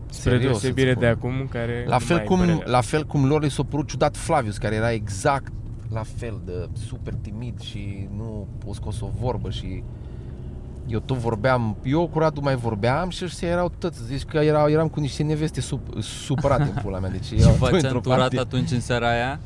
Spre 0.10 0.32
Serios, 0.32 0.42
deosebire 0.42 0.90
îți 0.92 1.00
de 1.00 1.14
spun. 1.18 1.32
acum, 1.32 1.48
care 1.48 1.84
La 1.88 1.94
nu 1.98 2.00
fel, 2.06 2.16
mai 2.16 2.26
cum, 2.26 2.38
părerea. 2.38 2.64
la 2.66 2.82
fel 2.82 3.06
cum 3.06 3.26
lor 3.26 3.42
li 3.44 3.50
s-a 3.52 3.64
părut 3.64 3.88
ciudat 3.88 4.18
Flavius, 4.18 4.58
care 4.58 4.76
era 4.76 4.92
exact 4.92 5.52
la 5.92 6.04
fel 6.16 6.42
de 6.46 6.68
super 6.88 7.14
timid 7.22 7.60
și 7.60 8.10
nu 8.18 8.48
a 8.70 8.72
scos 8.74 9.02
o 9.02 9.10
vorbă 9.20 9.50
și 9.50 9.84
eu 10.88 11.00
tot 11.00 11.18
vorbeam, 11.18 11.76
eu 11.84 12.08
cu 12.08 12.20
Radu 12.20 12.42
mai 12.42 12.56
vorbeam 12.56 13.10
și 13.10 13.24
ăștia 13.24 13.48
erau 13.48 13.72
toți, 13.78 14.06
zici 14.06 14.24
că 14.24 14.38
erau, 14.38 14.70
eram 14.70 14.88
cu 14.88 15.00
niște 15.00 15.24
neveste 15.24 15.62
sup, 15.62 16.02
supărate 16.02 16.64
în 16.64 16.82
pula 16.82 17.00
mea, 17.00 17.10
deci 17.10 17.26
Și 17.30 17.36
erau 17.40 17.54
v-ați 17.54 17.74
într-o 17.74 17.96
anturat 17.96 18.18
parte. 18.20 18.40
atunci 18.40 18.72
în 18.72 18.80
seara 18.82 19.10
aia? 19.10 19.40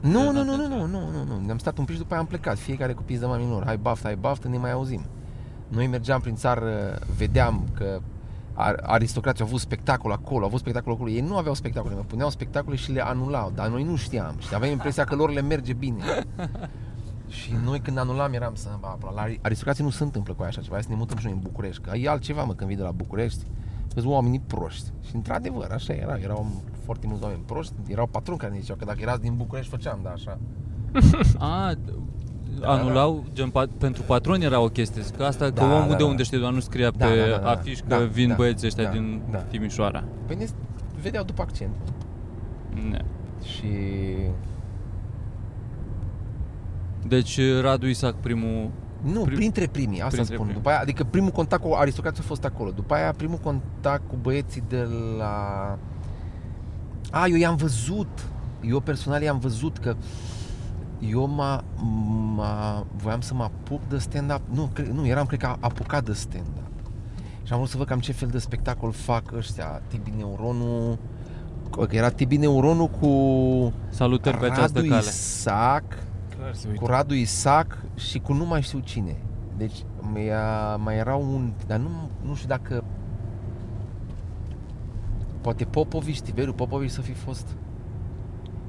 Nu, 0.00 0.10
De 0.20 0.24
nu, 0.38 0.44
nu, 0.44 0.52
atunci? 0.52 0.68
nu, 0.68 0.76
nu, 0.76 0.86
nu, 0.86 1.00
nu, 1.10 1.24
nu, 1.34 1.44
ne-am 1.46 1.58
stat 1.58 1.78
un 1.78 1.84
pic 1.84 1.94
și 1.94 2.00
după 2.00 2.12
aia 2.12 2.22
am 2.22 2.28
plecat, 2.28 2.58
fiecare 2.58 2.92
cu 2.92 3.02
pizda 3.02 3.26
mai 3.26 3.38
minor, 3.44 3.64
hai 3.64 3.76
baftă, 3.76 4.06
hai 4.06 4.16
baftă, 4.20 4.48
ne 4.48 4.56
mai 4.56 4.72
auzim. 4.72 5.02
Noi 5.72 5.86
mergeam 5.86 6.20
prin 6.20 6.34
țară, 6.34 6.98
vedeam 7.16 7.68
că 7.74 8.00
ar- 8.54 8.80
aristocrații 8.82 9.42
au 9.42 9.48
avut 9.48 9.60
spectacol 9.60 10.12
acolo, 10.12 10.40
au 10.40 10.46
avut 10.46 10.60
spectacol 10.60 10.92
acolo. 10.92 11.10
Ei 11.10 11.20
nu 11.20 11.36
aveau 11.36 11.54
spectacole, 11.54 11.94
mă 11.94 12.04
puneau 12.06 12.30
spectacole 12.30 12.76
și 12.76 12.92
le 12.92 13.04
anulau, 13.04 13.52
dar 13.54 13.68
noi 13.68 13.82
nu 13.82 13.96
știam 13.96 14.34
și 14.38 14.54
aveam 14.54 14.72
impresia 14.72 15.04
că 15.04 15.14
lor 15.14 15.30
le 15.32 15.40
merge 15.40 15.72
bine. 15.72 16.02
și 17.38 17.54
noi 17.64 17.80
când 17.80 17.98
anulam 17.98 18.32
eram 18.32 18.54
să... 18.54 18.68
Ba, 18.80 18.98
la 19.14 19.24
aristocrații 19.42 19.84
nu 19.84 19.90
se 19.90 20.02
întâmplă 20.02 20.32
cu 20.34 20.40
aia 20.40 20.48
așa 20.48 20.60
ceva, 20.60 20.74
hai 20.74 20.82
să 20.82 20.88
ne 20.90 20.96
mutăm 20.96 21.16
și 21.16 21.24
noi 21.24 21.34
în 21.34 21.40
București, 21.42 21.82
că 21.82 21.96
e 21.96 22.08
altceva 22.08 22.42
mă 22.44 22.54
când 22.54 22.68
vii 22.68 22.78
de 22.78 22.82
la 22.82 22.90
București, 22.90 23.46
sunt 23.94 24.04
oamenii 24.04 24.40
proști. 24.40 24.90
Și 25.06 25.14
într-adevăr, 25.14 25.70
așa 25.70 25.92
era, 25.92 26.18
erau 26.18 26.46
foarte 26.84 27.06
mulți 27.06 27.22
oameni 27.22 27.42
proști, 27.46 27.72
erau 27.88 28.06
patroni 28.06 28.38
care 28.38 28.52
ne 28.52 28.58
ziceau 28.58 28.76
că 28.76 28.84
dacă 28.84 28.98
erați 29.00 29.20
din 29.20 29.34
București 29.36 29.70
făceam, 29.70 30.00
da, 30.02 30.10
așa. 30.10 30.38
A, 31.38 31.74
Da, 32.60 32.68
anulau, 32.68 33.24
gen, 33.32 33.50
pa- 33.50 33.78
pentru 33.78 34.02
patroni 34.02 34.44
era 34.44 34.60
o 34.60 34.68
chestie. 34.68 35.02
Că 35.16 35.24
asta, 35.24 35.44
că 35.44 35.50
Da, 35.50 35.64
omul 35.64 35.80
da, 35.90 35.96
de 35.96 36.02
da. 36.02 36.08
unde 36.08 36.22
știe, 36.22 36.38
doar 36.38 36.52
nu 36.52 36.60
scria 36.60 36.90
Da, 36.96 37.06
pe 37.06 37.18
da, 37.18 37.30
da, 37.30 37.38
da. 37.42 37.50
afiș 37.50 37.78
că 37.78 37.84
Da, 37.88 37.96
vin 37.98 38.28
da, 38.28 38.34
băieții 38.34 38.66
ăștia 38.66 38.84
da, 38.84 38.90
din 38.90 39.22
da. 39.30 39.38
Timișoara. 39.38 40.04
Păi 40.26 40.36
ne 40.36 40.46
vedeau 41.02 41.24
după 41.24 41.42
accent. 41.42 41.74
Ne. 42.90 43.00
Și 43.42 43.66
Deci 47.06 47.38
Radu 47.60 47.86
Isac 47.86 48.14
primul... 48.14 48.70
Nu, 49.12 49.24
Prim- 49.24 49.34
printre 49.34 49.66
primii, 49.66 49.96
asta 50.00 50.08
printre 50.08 50.34
spun. 50.34 50.36
primii. 50.46 50.54
După 50.54 50.68
aia, 50.68 50.78
adică 50.80 51.04
primul 51.04 51.30
contact 51.30 51.62
cu 51.62 51.72
aristocrația 51.74 52.22
a 52.24 52.26
fost 52.26 52.44
acolo. 52.44 52.70
După 52.70 52.94
aia 52.94 53.12
primul 53.16 53.38
contact 53.38 54.08
cu 54.08 54.16
băieții 54.22 54.62
de 54.68 54.86
la... 55.18 55.34
A, 57.10 57.26
eu 57.26 57.36
i-am 57.36 57.56
văzut. 57.56 58.26
Eu 58.60 58.80
personal 58.80 59.22
i-am 59.22 59.38
văzut 59.38 59.78
că 59.78 59.96
eu 61.10 61.26
m-a, 61.26 61.64
m-a, 62.34 62.86
voiam 62.96 63.20
să 63.20 63.34
mă 63.34 63.42
apuc 63.42 63.80
de 63.88 63.98
stand-up. 63.98 64.40
Nu, 64.54 64.70
cre, 64.72 64.90
nu, 64.92 65.06
eram, 65.06 65.26
cred 65.26 65.38
că, 65.38 65.56
apucat 65.60 66.04
de 66.04 66.12
stand-up. 66.12 66.70
Și 67.42 67.52
am 67.52 67.58
vrut 67.58 67.70
să 67.70 67.76
văd 67.76 67.86
cam 67.86 68.00
ce 68.00 68.12
fel 68.12 68.28
de 68.28 68.38
spectacol 68.38 68.92
fac 68.92 69.32
ăștia. 69.32 69.82
Tibi 69.86 70.12
Neuronu, 70.16 70.98
că 71.70 71.86
era 71.90 72.08
Tibi 72.08 72.36
Neuronu 72.36 72.88
cu 72.88 73.72
Salutări 73.88 74.36
pe 74.36 74.44
această 74.44 74.78
Radu 74.78 74.88
cale. 74.88 75.00
Isac, 75.00 75.84
Clar 76.36 76.54
se 76.54 76.66
cu 76.66 76.70
uită. 76.72 76.92
Radu 76.92 77.14
Isac 77.14 77.78
și 77.94 78.18
cu 78.18 78.32
nu 78.32 78.44
mai 78.44 78.62
știu 78.62 78.78
cine. 78.78 79.16
Deci 79.56 79.84
mai, 80.12 80.30
mai 80.76 80.96
era 80.96 81.14
un... 81.14 81.52
Dar 81.66 81.78
nu, 81.78 81.88
nu 82.26 82.34
știu 82.34 82.48
dacă... 82.48 82.84
Poate 85.40 85.64
Popovici, 85.64 86.20
Tiberiu 86.20 86.52
Popovici 86.52 86.90
să 86.90 87.00
fi 87.00 87.12
fost. 87.12 87.46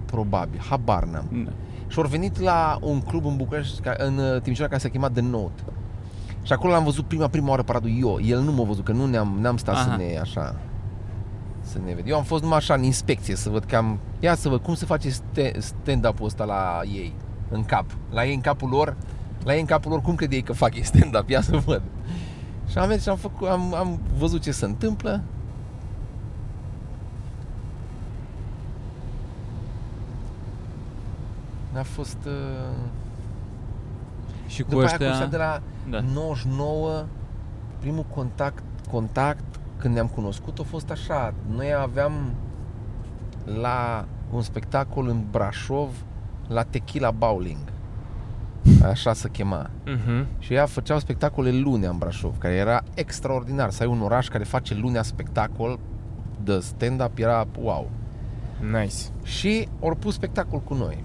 Probabil, 0.05 0.59
habar 0.69 1.03
n-am. 1.03 1.27
Ne. 1.29 1.51
Și 1.93 1.99
au 1.99 2.05
venit 2.05 2.39
la 2.39 2.77
un 2.81 3.01
club 3.01 3.25
în 3.25 3.35
București, 3.35 3.81
ca- 3.81 3.95
în 3.97 4.17
uh, 4.17 4.41
Timișoara, 4.41 4.69
care 4.69 4.81
se 4.81 4.89
chema 4.89 5.09
The 5.09 5.21
Note. 5.21 5.61
Și 6.43 6.53
acolo 6.53 6.73
l-am 6.73 6.83
văzut 6.83 7.05
prima, 7.07 7.27
prima 7.27 7.49
oară 7.49 7.63
pe 7.63 7.71
Radu 7.71 7.87
eu. 7.89 8.19
El 8.21 8.39
nu 8.39 8.51
m-a 8.51 8.63
văzut, 8.63 8.85
că 8.85 8.91
nu 8.91 9.05
ne-am, 9.05 9.37
n-am 9.39 9.57
stat 9.57 9.75
Aha. 9.75 9.83
să 9.83 9.95
ne 9.97 10.17
așa 10.21 10.55
să 11.61 11.77
ne 11.85 11.93
ved. 11.93 12.07
Eu 12.07 12.15
am 12.17 12.23
fost 12.23 12.41
numai 12.43 12.57
așa 12.57 12.73
în 12.73 12.83
inspecție 12.83 13.35
să 13.35 13.49
văd 13.49 13.63
cam, 13.63 13.99
ia 14.19 14.35
să 14.35 14.49
văd 14.49 14.61
cum 14.61 14.73
se 14.73 14.85
face 14.85 15.09
ste- 15.09 15.59
stand-up-ul 15.59 16.25
ăsta 16.25 16.43
la 16.43 16.79
ei, 16.93 17.13
în 17.49 17.63
cap. 17.63 17.85
La 18.11 18.25
ei 18.25 18.33
în 18.33 18.41
capul 18.41 18.69
lor, 18.69 18.95
la 19.43 19.53
ei 19.53 19.59
în 19.59 19.65
capul 19.65 19.91
lor, 19.91 20.01
cum 20.01 20.15
crede 20.15 20.35
ei 20.35 20.41
că 20.41 20.53
fac 20.53 20.75
ei 20.75 20.83
stand-up? 20.83 21.29
Ia 21.29 21.41
să 21.41 21.57
văd. 21.57 21.81
Și 22.69 22.77
am 22.77 22.87
mers 22.87 23.01
și 23.01 23.09
am, 23.09 23.15
făcut, 23.17 23.47
am, 23.47 23.73
am 23.73 23.99
văzut 24.17 24.41
ce 24.41 24.51
se 24.51 24.65
întâmplă. 24.65 25.21
A 31.77 31.83
fost... 31.83 32.17
Uh... 32.25 32.31
Și 34.47 34.61
cu 34.63 34.69
După 34.69 34.81
aia 34.81 34.87
cu 34.87 35.03
ăștia... 35.03 35.09
ăștia 35.11 35.27
de 35.27 35.37
la 35.37 35.61
Da. 35.89 35.99
99, 36.13 37.05
primul 37.79 38.05
contact, 38.15 38.63
contact 38.91 39.43
când 39.77 39.93
ne-am 39.93 40.07
cunoscut 40.07 40.59
a 40.59 40.63
fost 40.63 40.91
așa. 40.91 41.33
Noi 41.55 41.73
aveam 41.73 42.13
la 43.61 44.05
un 44.31 44.41
spectacol 44.41 45.07
în 45.07 45.23
Brașov 45.31 45.89
la 46.47 46.63
Tequila 46.63 47.11
Bowling. 47.11 47.57
Așa 48.83 49.13
se 49.13 49.29
chema. 49.29 49.69
Mhm. 49.85 50.25
Și 50.39 50.53
ea 50.53 50.65
făceau 50.65 50.99
spectacole 50.99 51.51
lunea 51.51 51.89
în 51.89 51.97
Brașov, 51.97 52.37
care 52.37 52.53
era 52.53 52.83
extraordinar. 52.93 53.69
Să 53.69 53.83
ai 53.83 53.89
un 53.89 54.01
oraș 54.01 54.27
care 54.27 54.43
face 54.43 54.75
lunea 54.75 55.03
spectacol 55.03 55.79
de 56.43 56.59
stand-up 56.59 57.17
era 57.17 57.47
wow. 57.61 57.89
Nice. 58.71 58.95
Și 59.23 59.67
au 59.81 59.95
pus 59.99 60.13
spectacol 60.13 60.59
cu 60.59 60.73
noi. 60.73 61.03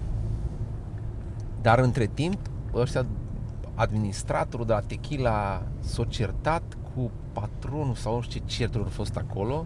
Dar 1.61 1.79
între 1.79 2.09
timp, 2.13 2.39
ăștia, 2.73 3.05
administratorul 3.75 4.65
de 4.65 4.73
la 4.73 4.79
Tequila 4.79 5.63
s-a 5.79 6.03
certat 6.03 6.63
cu 6.95 7.11
patronul 7.33 7.95
sau 7.95 8.15
nu 8.15 8.21
știu 8.21 8.41
ce 8.45 8.55
certuri 8.55 8.83
au 8.83 8.89
fost 8.89 9.15
acolo 9.15 9.65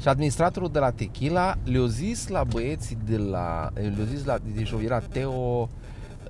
și 0.00 0.08
administratorul 0.08 0.70
de 0.70 0.78
la 0.78 0.90
Tequila 0.90 1.54
le-a 1.64 1.86
zis 1.86 2.28
la 2.28 2.44
băieții 2.44 2.98
de 3.04 3.16
la... 3.16 3.70
Le-a 3.74 4.04
zis 4.04 4.24
la... 4.24 4.38
Deci 4.54 4.74
era 4.84 4.98
Teo, 4.98 5.68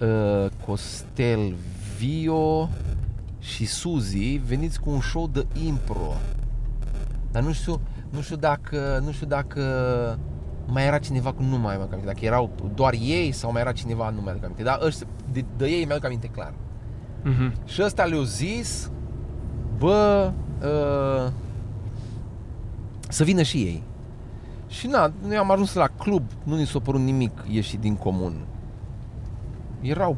uh, 0.00 0.46
Costel, 0.66 1.54
Vio 1.98 2.68
și 3.38 3.64
Suzy 3.64 4.36
veniți 4.36 4.80
cu 4.80 4.90
un 4.90 5.00
show 5.00 5.28
de 5.28 5.46
impro. 5.66 6.12
Dar 7.30 7.42
nu 7.42 7.52
știu, 7.52 7.80
nu 8.10 8.20
știu 8.20 8.36
dacă, 8.36 9.00
nu 9.04 9.12
știu 9.12 9.26
dacă 9.26 9.62
mai 10.66 10.86
era 10.86 10.98
cineva 10.98 11.32
cu 11.32 11.42
nu 11.42 11.58
mai 11.58 11.74
am 11.74 11.80
aminte, 11.80 12.06
dacă 12.06 12.24
erau 12.24 12.50
doar 12.74 12.94
ei 13.00 13.32
sau 13.32 13.52
mai 13.52 13.60
era 13.60 13.72
cineva, 13.72 14.10
nu 14.10 14.20
mai 14.20 14.32
aduc 14.32 14.44
aminte. 14.44 14.62
Dar 14.62 14.78
ăștia, 14.82 15.06
de, 15.32 15.44
de 15.56 15.66
ei 15.66 15.84
mi-aduc 15.84 16.04
aminte 16.04 16.26
clar. 16.26 16.52
Mhm. 17.22 17.52
Și 17.64 17.82
ăsta 17.84 18.04
le-a 18.04 18.22
zis, 18.22 18.90
bă, 19.78 20.32
uh, 20.62 21.30
să 23.08 23.24
vină 23.24 23.42
și 23.42 23.56
ei. 23.58 23.82
Și 24.68 24.86
na, 24.86 25.12
noi 25.26 25.36
am 25.36 25.50
ajuns 25.50 25.74
la 25.74 25.86
club, 25.98 26.22
nu 26.42 26.56
ni 26.56 26.66
s-a 26.66 26.78
părut 26.78 27.00
nimic 27.00 27.44
ieșit 27.48 27.80
din 27.80 27.94
comun. 27.96 28.46
Erau 29.80 30.16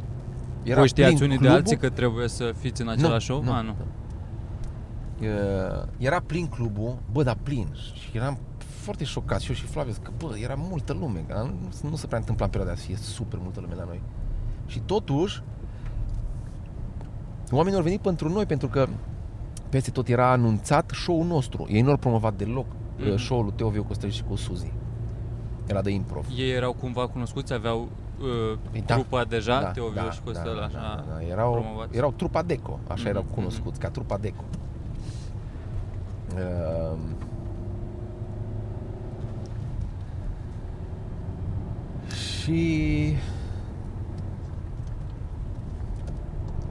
era 0.62 0.78
Voi 0.78 0.88
știați 0.88 1.14
plin 1.14 1.24
unii 1.24 1.36
de 1.36 1.42
clubul. 1.42 1.56
alții 1.58 1.76
că 1.76 1.88
trebuie 1.90 2.28
să 2.28 2.52
fiți 2.58 2.80
în 2.82 2.88
același 2.88 3.24
show? 3.26 3.42
nu, 3.42 3.52
Ah, 3.52 3.64
nu. 3.64 3.74
Uh, 5.20 5.82
era 5.98 6.20
plin 6.26 6.46
clubul, 6.46 6.96
bă, 7.12 7.22
dar 7.22 7.36
plin. 7.42 7.66
Și 7.94 8.16
eram 8.16 8.38
foarte 8.88 9.04
șocat 9.04 9.40
și 9.40 9.48
eu 9.50 9.56
și 9.56 9.64
Flavius 9.64 9.96
că, 9.96 10.10
bă, 10.18 10.36
era 10.42 10.54
multă 10.54 10.92
lume. 10.92 11.24
Că 11.28 11.48
nu, 11.82 11.88
nu 11.90 11.96
se 11.96 12.06
prea 12.06 12.18
întâmpla 12.18 12.44
în 12.44 12.50
perioada 12.50 12.74
aia 12.74 12.80
să 12.82 12.86
fie 12.86 12.96
super 12.96 13.38
multă 13.42 13.60
lume 13.60 13.74
la 13.74 13.84
noi. 13.84 14.00
Și 14.66 14.78
totuși, 14.80 15.42
oamenii 17.50 17.78
au 17.78 17.84
venit 17.84 18.00
pentru 18.00 18.28
noi, 18.28 18.46
pentru 18.46 18.68
că 18.68 18.86
peste 19.68 19.90
tot 19.90 20.08
era 20.08 20.30
anunțat 20.30 20.90
show-ul 20.94 21.26
nostru. 21.26 21.66
Ei 21.70 21.80
nu 21.80 21.86
l-au 21.88 21.96
promovat 21.96 22.34
deloc 22.34 22.66
Mhm. 22.66 23.06
mm-hmm. 23.10 23.16
show-ul 23.18 23.44
lui 23.44 23.52
Teo 23.56 23.68
Viu 23.68 23.84
Costel 23.84 24.10
și 24.10 24.22
cu 24.22 24.34
Suzy. 24.36 24.72
Era 25.66 25.82
de 25.82 25.90
improv. 25.90 26.26
Ei 26.36 26.50
erau 26.50 26.72
cumva 26.72 27.08
cunoscuți, 27.08 27.52
aveau 27.52 27.88
uh, 28.20 28.58
Păi 28.70 28.82
da. 28.86 28.94
trupa 28.94 29.24
deja, 29.24 29.64
Teo 29.70 29.88
Viu 29.88 30.10
și 30.10 30.20
Costel, 30.24 30.54
da, 30.58 30.64
așa, 30.64 31.04
da, 31.08 31.12
da. 31.12 31.26
Erau, 31.26 31.52
promovați. 31.52 31.96
erau 31.96 32.12
trupa 32.16 32.42
Deco, 32.42 32.78
așa 32.86 32.94
Mhm, 33.00 33.08
erau 33.08 33.22
mhm. 33.22 33.34
cunoscuți, 33.34 33.78
ca 33.80 33.88
trupa 33.90 34.16
Deco. 34.16 34.44
Uh, 36.34 36.98
și 42.48 43.16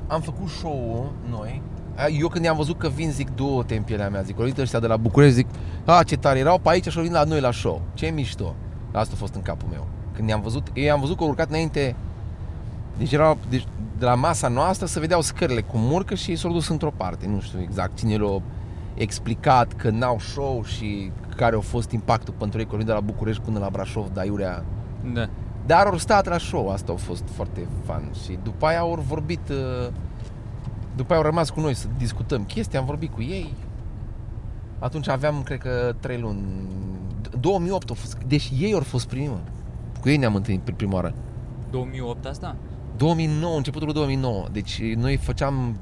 am 0.08 0.22
făcut 0.22 0.50
show-ul 0.50 1.12
noi. 1.30 1.62
Eu 2.20 2.28
când 2.28 2.46
i-am 2.46 2.56
văzut 2.56 2.78
că 2.78 2.90
vin, 2.90 3.12
zic, 3.12 3.36
du-te 3.36 3.76
în 3.76 3.84
pielea 3.84 4.10
mea, 4.10 4.22
zic, 4.22 4.40
uite 4.40 4.62
ăștia 4.62 4.80
de 4.80 4.88
la 4.88 4.98
București, 4.98 5.36
zic, 5.36 5.48
a, 5.86 6.04
ce 6.04 6.18
tare 6.18 6.40
erau 6.40 6.60
pe 6.60 6.70
aici 6.70 6.88
și 6.88 6.98
au 6.98 7.04
venit 7.04 7.18
la 7.18 7.24
noi 7.24 7.40
la 7.40 7.52
show. 7.52 7.82
Ce 7.94 8.08
mișto. 8.08 8.56
Asta 8.92 9.14
a 9.16 9.18
fost 9.18 9.36
în 9.36 9.42
capul 9.42 9.68
meu. 9.72 9.88
Când 10.14 10.30
i-am 10.30 10.42
văzut, 10.42 10.68
eu 10.74 10.84
i-am 10.84 11.00
văzut 11.00 11.18
că 11.18 11.24
au 11.24 11.30
urcat 11.30 11.50
înainte, 11.50 11.96
deci 12.98 13.12
erau, 13.12 13.38
deci, 13.50 13.66
de 13.98 14.06
la 14.06 14.16
masa 14.16 14.48
noastră 14.48 14.86
se 14.86 15.00
vedeau 15.00 15.22
scările 15.22 15.62
cu 15.62 15.78
murcă 15.78 16.16
și 16.16 16.36
s-au 16.36 16.52
dus 16.52 16.68
într-o 16.68 16.92
parte. 16.98 17.28
Nu 17.28 17.40
știu 17.40 17.62
exact 17.62 17.98
cine 17.98 18.16
le-a 18.16 18.42
explicat 18.94 19.74
că 19.74 19.90
n-au 19.90 20.20
show 20.20 20.64
și 20.64 21.12
care 21.36 21.56
a 21.56 21.60
fost 21.60 21.92
impactul 21.92 22.34
pentru 22.38 22.60
ei 22.60 22.66
că 22.66 22.72
au 22.72 22.78
venit 22.78 22.94
de 22.94 23.00
la 23.00 23.06
București 23.06 23.42
până 23.42 23.60
la 23.60 23.70
Brașov, 23.70 24.08
de 24.14 24.20
aiurea 24.20 24.64
Da. 25.14 25.30
Dar 25.68 25.86
au 25.86 25.98
stat 25.98 26.28
la 26.28 26.38
show, 26.38 26.70
asta 26.70 26.92
a 26.92 26.96
fost 26.96 27.24
foarte 27.32 27.68
fan. 27.86 28.12
Și 28.24 28.40
după 28.44 28.66
aia 28.66 28.80
au 28.80 29.04
vorbit 29.08 29.50
uh, 29.50 29.88
După 30.96 31.14
aia 31.14 31.22
au 31.22 31.28
rămas 31.28 31.50
cu 31.50 31.60
noi 31.60 31.74
să 31.74 31.88
discutăm 31.98 32.44
chestii 32.44 32.78
Am 32.78 32.86
vorbit 32.86 33.14
cu 33.14 33.22
ei. 33.22 33.54
Atunci 34.80 35.08
aveam, 35.08 35.44
cred 35.44 35.60
că, 35.60 35.96
3 36.00 36.20
luni. 36.20 36.40
2008 37.40 37.90
a 37.90 37.94
fost, 37.94 38.18
deci 38.28 38.52
ei 38.60 38.74
au 38.74 38.80
fost 38.80 39.08
primii 39.08 39.28
mă. 39.28 39.40
Cu 40.02 40.10
ei 40.10 40.18
ne-am 40.18 40.36
întâlnit 40.36 40.62
pe 40.62 40.72
prima 40.72 40.94
oară. 40.94 41.14
2008 41.70 42.26
asta? 42.26 42.56
2009, 42.98 43.58
începutul 43.58 43.86
lui 43.86 43.96
2009 43.96 44.46
Deci 44.52 44.82
noi 44.96 45.16
făceam 45.18 45.78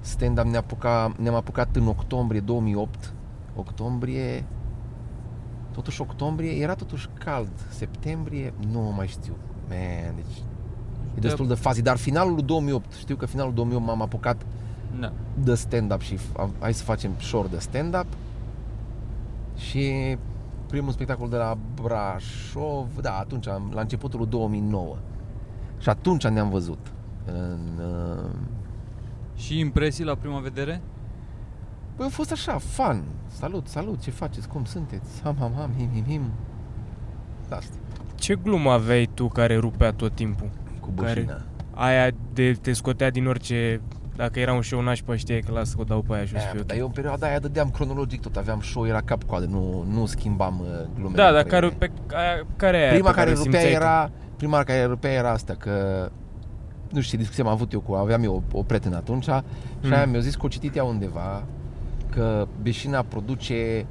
stand-up, 0.00 0.44
ne 0.44 0.56
apuca, 0.56 1.14
ne-am 1.18 1.34
apucat 1.34 1.76
în 1.76 1.86
octombrie 1.86 2.40
2008 2.40 3.12
Octombrie 3.56 4.44
Totuși 5.76 6.00
octombrie, 6.00 6.50
era 6.62 6.74
totuși 6.74 7.08
cald. 7.24 7.50
Septembrie, 7.68 8.52
nu 8.70 8.92
mai 8.96 9.06
știu. 9.06 9.36
Man, 9.68 10.14
deci 10.14 10.36
e 11.16 11.20
destul 11.20 11.46
de 11.46 11.54
fazi. 11.54 11.82
Dar 11.82 11.96
finalul 11.96 12.34
lui 12.34 12.42
2008, 12.42 12.92
știu 12.92 13.16
că 13.16 13.26
finalul 13.26 13.54
2008 13.54 13.86
m-am 13.86 14.02
apucat 14.02 14.46
Da. 15.00 15.12
de 15.42 15.54
stand-up 15.54 16.00
și 16.00 16.18
am- 16.36 16.52
hai 16.60 16.74
să 16.74 16.82
facem 16.84 17.10
short 17.20 17.50
de 17.50 17.58
stand-up. 17.58 18.06
Și 19.56 20.16
primul 20.66 20.92
spectacol 20.92 21.28
de 21.28 21.36
la 21.36 21.58
Brașov, 21.82 22.86
da, 23.00 23.18
atunci, 23.18 23.48
am- 23.48 23.70
la 23.74 23.80
începutul 23.80 24.18
lui 24.18 24.28
2009 24.28 24.96
și 25.78 25.88
atunci 25.88 26.26
ne-am 26.26 26.50
văzut 26.50 26.92
în, 27.26 27.84
uh, 27.84 28.30
Și 29.34 29.58
impresii 29.58 30.04
la 30.04 30.14
prima 30.14 30.38
vedere? 30.38 30.80
Băi, 31.96 32.06
a 32.06 32.10
fost 32.10 32.32
așa, 32.32 32.58
fan, 32.58 33.02
salut, 33.38 33.66
salut, 33.68 34.00
ce 34.00 34.10
faceți, 34.10 34.48
cum 34.48 34.64
sunteți, 34.64 35.22
ham, 35.22 35.36
ham, 35.38 35.52
ham, 35.56 35.70
him, 35.76 35.88
him, 35.94 36.04
him 36.04 36.22
Da, 37.48 37.56
asta, 37.56 37.74
Ce 38.14 38.34
glumă 38.34 38.70
aveai 38.70 39.08
tu 39.14 39.28
care 39.28 39.56
rupea 39.56 39.92
tot 39.92 40.14
timpul? 40.14 40.48
cu 40.80 40.88
Care- 41.02 41.12
bușina 41.20 41.40
aia 41.74 42.10
de 42.32 42.52
te 42.60 42.72
scotea 42.72 43.10
din 43.10 43.26
orice... 43.26 43.80
Dacă 44.16 44.40
era 44.40 44.52
un 44.52 44.62
show 44.62 44.80
nașpa, 44.80 45.16
știai 45.16 45.40
că 45.40 45.52
las 45.52 45.74
că 45.74 45.80
o 45.80 45.84
dau 45.84 46.02
pe 46.02 46.14
aia 46.14 46.24
și 46.24 46.34
o 46.34 46.38
să 46.38 46.42
Aia, 46.42 46.50
fie 46.52 46.60
ok. 46.60 46.66
dar 46.66 46.76
eu 46.76 46.86
în 46.86 46.90
perioada 46.92 47.26
aia 47.26 47.38
dădeam 47.38 47.70
cronologic 47.70 48.20
tot, 48.20 48.36
aveam 48.36 48.60
show, 48.60 48.86
era 48.86 49.00
cap-coadă, 49.00 49.44
nu, 49.46 49.84
nu 49.92 50.06
schimbam 50.06 50.60
uh, 50.60 50.66
glumele. 50.94 51.22
Da, 51.22 51.30
dar 51.32 51.42
între 51.42 51.50
care, 51.50 51.66
ele. 51.66 51.74
pe, 51.78 51.90
aia, 52.14 52.46
care 52.56 52.76
e 52.76 52.80
aia 52.82 52.92
Prima 52.92 53.10
pe 53.10 53.14
care 53.16 53.30
o 53.30 53.32
rupea 53.32 53.42
simțeai 53.50 53.64
tu? 53.72 53.76
era, 53.82 54.10
prima 54.36 54.62
care 54.62 54.84
rupea 54.84 55.10
era 55.12 55.30
asta, 55.30 55.54
că 55.54 56.08
nu 56.90 57.00
știu 57.00 57.10
ce 57.10 57.16
discuție 57.16 57.42
am 57.42 57.48
avut 57.48 57.72
eu 57.72 57.80
cu, 57.80 57.94
aveam 57.94 58.22
eu 58.22 58.44
o, 58.52 58.58
o 58.58 58.62
prietenă 58.62 58.96
atunci 58.96 59.24
și 59.24 59.30
Mm. 59.82 59.92
aia 59.92 60.06
mi-a 60.06 60.20
zis 60.20 60.34
că 60.34 60.44
o 60.46 60.48
citit 60.48 60.76
ea 60.76 60.84
undeva 60.84 61.44
că 62.16 62.46
beșina 62.62 63.02
produce 63.02 63.86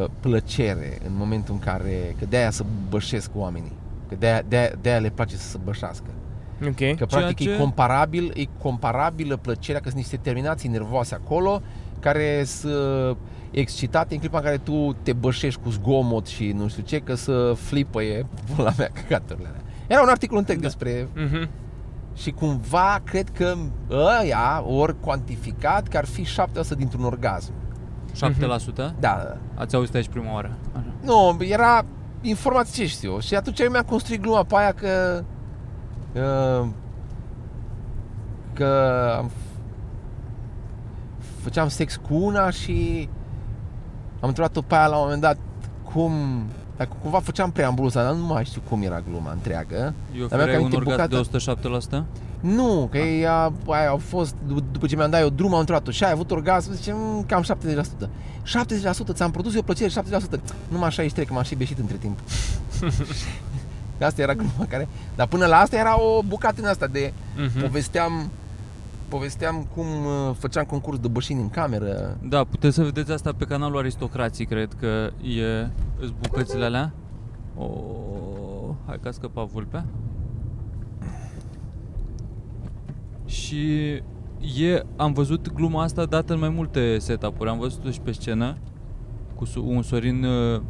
uh, 0.00 0.08
plăcere 0.20 0.98
în 1.06 1.12
momentul 1.16 1.54
în 1.54 1.60
care, 1.60 2.14
că 2.18 2.24
de-aia 2.28 2.50
să 2.50 2.64
bășesc 2.88 3.30
oamenii, 3.34 3.72
că 4.08 4.14
de-aia, 4.18 4.42
de-aia, 4.48 4.70
de-aia 4.80 4.98
le 4.98 5.08
place 5.10 5.36
să 5.36 5.48
se 5.48 5.58
bășească. 5.64 6.06
Ok. 6.66 6.96
Că 6.96 7.06
practic 7.06 7.36
ce- 7.38 7.50
e 7.52 7.56
comparabil, 7.58 8.32
e 8.34 8.44
comparabilă 8.58 9.36
plăcerea, 9.36 9.80
că 9.80 9.88
sunt 9.88 10.00
niște 10.00 10.16
terminații 10.16 10.68
nervoase 10.68 11.14
acolo 11.14 11.62
care 12.00 12.44
sunt 12.44 13.16
excitate 13.50 14.14
în 14.14 14.20
clipa 14.20 14.38
în 14.38 14.44
care 14.44 14.56
tu 14.56 14.96
te 15.02 15.12
bășești 15.12 15.60
cu 15.60 15.70
zgomot 15.70 16.26
și 16.26 16.52
nu 16.52 16.68
știu 16.68 16.82
ce, 16.82 16.98
că 16.98 17.14
să 17.14 17.52
flipăie 17.56 18.26
la 18.56 18.72
mea 18.78 18.90
căcaturile 19.00 19.48
alea. 19.48 19.60
Era 19.86 20.02
un 20.02 20.08
articol 20.08 20.38
întreg 20.38 20.56
Da. 20.58 20.62
despre 20.62 21.08
Mhm. 21.14 21.48
Și 22.18 22.30
cumva 22.30 23.00
cred 23.04 23.30
că 23.30 23.54
ăia 23.90 24.62
ori 24.66 25.00
cuantificat 25.00 25.88
că 25.88 25.96
ar 25.96 26.04
fi 26.04 26.24
7% 26.24 26.26
dintr-un 26.76 27.04
orgasm. 27.04 27.52
7%? 28.12 28.16
Da, 29.00 29.36
Ați 29.54 29.74
auzit 29.74 29.94
aici 29.94 30.08
prima 30.08 30.32
oară. 30.32 30.50
Așa. 30.72 30.84
nu, 31.02 31.36
era 31.44 31.84
informații 32.20 32.82
ce 32.82 32.88
știu 32.88 33.12
eu. 33.12 33.20
Și 33.20 33.34
atunci 33.34 33.60
eu 33.60 33.70
mi-am 33.70 33.82
construit 33.84 34.20
gluma 34.20 34.42
pe 34.42 34.54
aia 34.56 34.72
că 34.72 35.22
uh, 36.14 36.68
că 38.52 39.14
am 39.18 39.30
f- 39.30 39.46
făceam 41.42 41.68
sex 41.68 41.96
cu 42.08 42.14
una 42.14 42.50
și 42.50 43.08
am 44.20 44.28
întrebat-o 44.28 44.60
pe 44.62 44.74
aia 44.74 44.86
la 44.86 44.96
un 44.96 45.02
moment 45.02 45.20
dat 45.20 45.36
cum 45.92 46.12
dacă 46.78 46.90
cumva 47.02 47.20
făceam 47.20 47.50
preambulul 47.50 47.88
ăsta, 47.88 48.02
dar 48.02 48.12
nu 48.12 48.24
mai 48.26 48.44
știu 48.44 48.60
cum 48.68 48.82
era 48.82 49.02
gluma 49.10 49.32
întreagă. 49.32 49.76
Eu 49.76 50.26
Dar 50.26 50.38
mi-am 50.38 50.40
ofereai 50.40 50.56
un 50.56 50.64
aminte 50.64 50.76
orgasm 50.76 51.08
bucata- 51.08 51.08
de 51.08 51.98
107%? 52.00 52.04
Nu, 52.40 52.88
că 52.90 52.98
ea, 52.98 53.52
aia 53.68 53.88
au 53.88 53.96
fost, 53.96 54.34
dup- 54.34 54.72
după 54.72 54.86
ce 54.86 54.96
mi-am 54.96 55.10
dat 55.10 55.20
eu 55.20 55.28
drum, 55.28 55.52
am 55.52 55.58
întrebat-o 55.58 55.90
și 55.90 56.04
ai 56.04 56.10
avut 56.10 56.30
orgasm, 56.30 56.72
zice, 56.72 56.92
"Mm, 56.94 57.24
cam 57.26 57.42
70%. 57.42 58.08
70%, 58.42 59.12
ți-am 59.12 59.30
produs 59.30 59.54
eu 59.54 59.62
plăcere, 59.62 59.88
70%. 59.88 60.52
Numai 60.68 60.90
63, 60.90 61.26
că 61.26 61.32
m-am 61.32 61.42
și 61.42 61.54
beșit 61.54 61.78
între 61.78 61.96
timp. 61.96 62.18
asta 64.00 64.22
era 64.22 64.34
gluma 64.34 64.66
care... 64.68 64.88
Dar 65.16 65.26
până 65.26 65.46
la 65.46 65.56
asta 65.56 65.76
era 65.76 66.00
o 66.00 66.22
bucată 66.22 66.60
în 66.62 66.66
asta 66.68 66.86
de... 66.86 67.12
Mhm. 67.36 67.60
Povesteam 67.60 68.30
povesteam 69.08 69.66
cum 69.74 69.86
uh, 69.86 70.34
făceam 70.38 70.64
concurs 70.64 70.98
de 70.98 71.08
bășini 71.08 71.40
în 71.40 71.48
cameră. 71.50 72.18
Da, 72.22 72.44
puteți 72.44 72.74
să 72.74 72.82
vedeți 72.82 73.12
asta 73.12 73.32
pe 73.32 73.44
canalul 73.44 73.78
Aristocrații, 73.78 74.44
cred 74.46 74.72
că 74.80 75.10
e 75.22 75.68
îs 76.00 76.12
bucățile 76.22 76.64
alea. 76.64 76.92
O, 77.56 77.66
hai 78.86 78.98
că 79.02 79.08
a 79.08 79.10
scăpat 79.10 79.46
vulpea. 79.46 79.84
Și 83.24 83.92
e, 84.60 84.82
am 84.96 85.12
văzut 85.12 85.52
gluma 85.52 85.82
asta 85.82 86.04
dată 86.04 86.32
în 86.32 86.38
mai 86.38 86.48
multe 86.48 86.98
setup-uri. 86.98 87.48
Am 87.50 87.58
văzut-o 87.58 87.90
și 87.90 88.00
pe 88.00 88.12
scenă 88.12 88.56
cu 89.34 89.44
su- 89.44 89.64
un 89.68 89.82
Sorin 89.82 90.24
uh, 90.24 90.60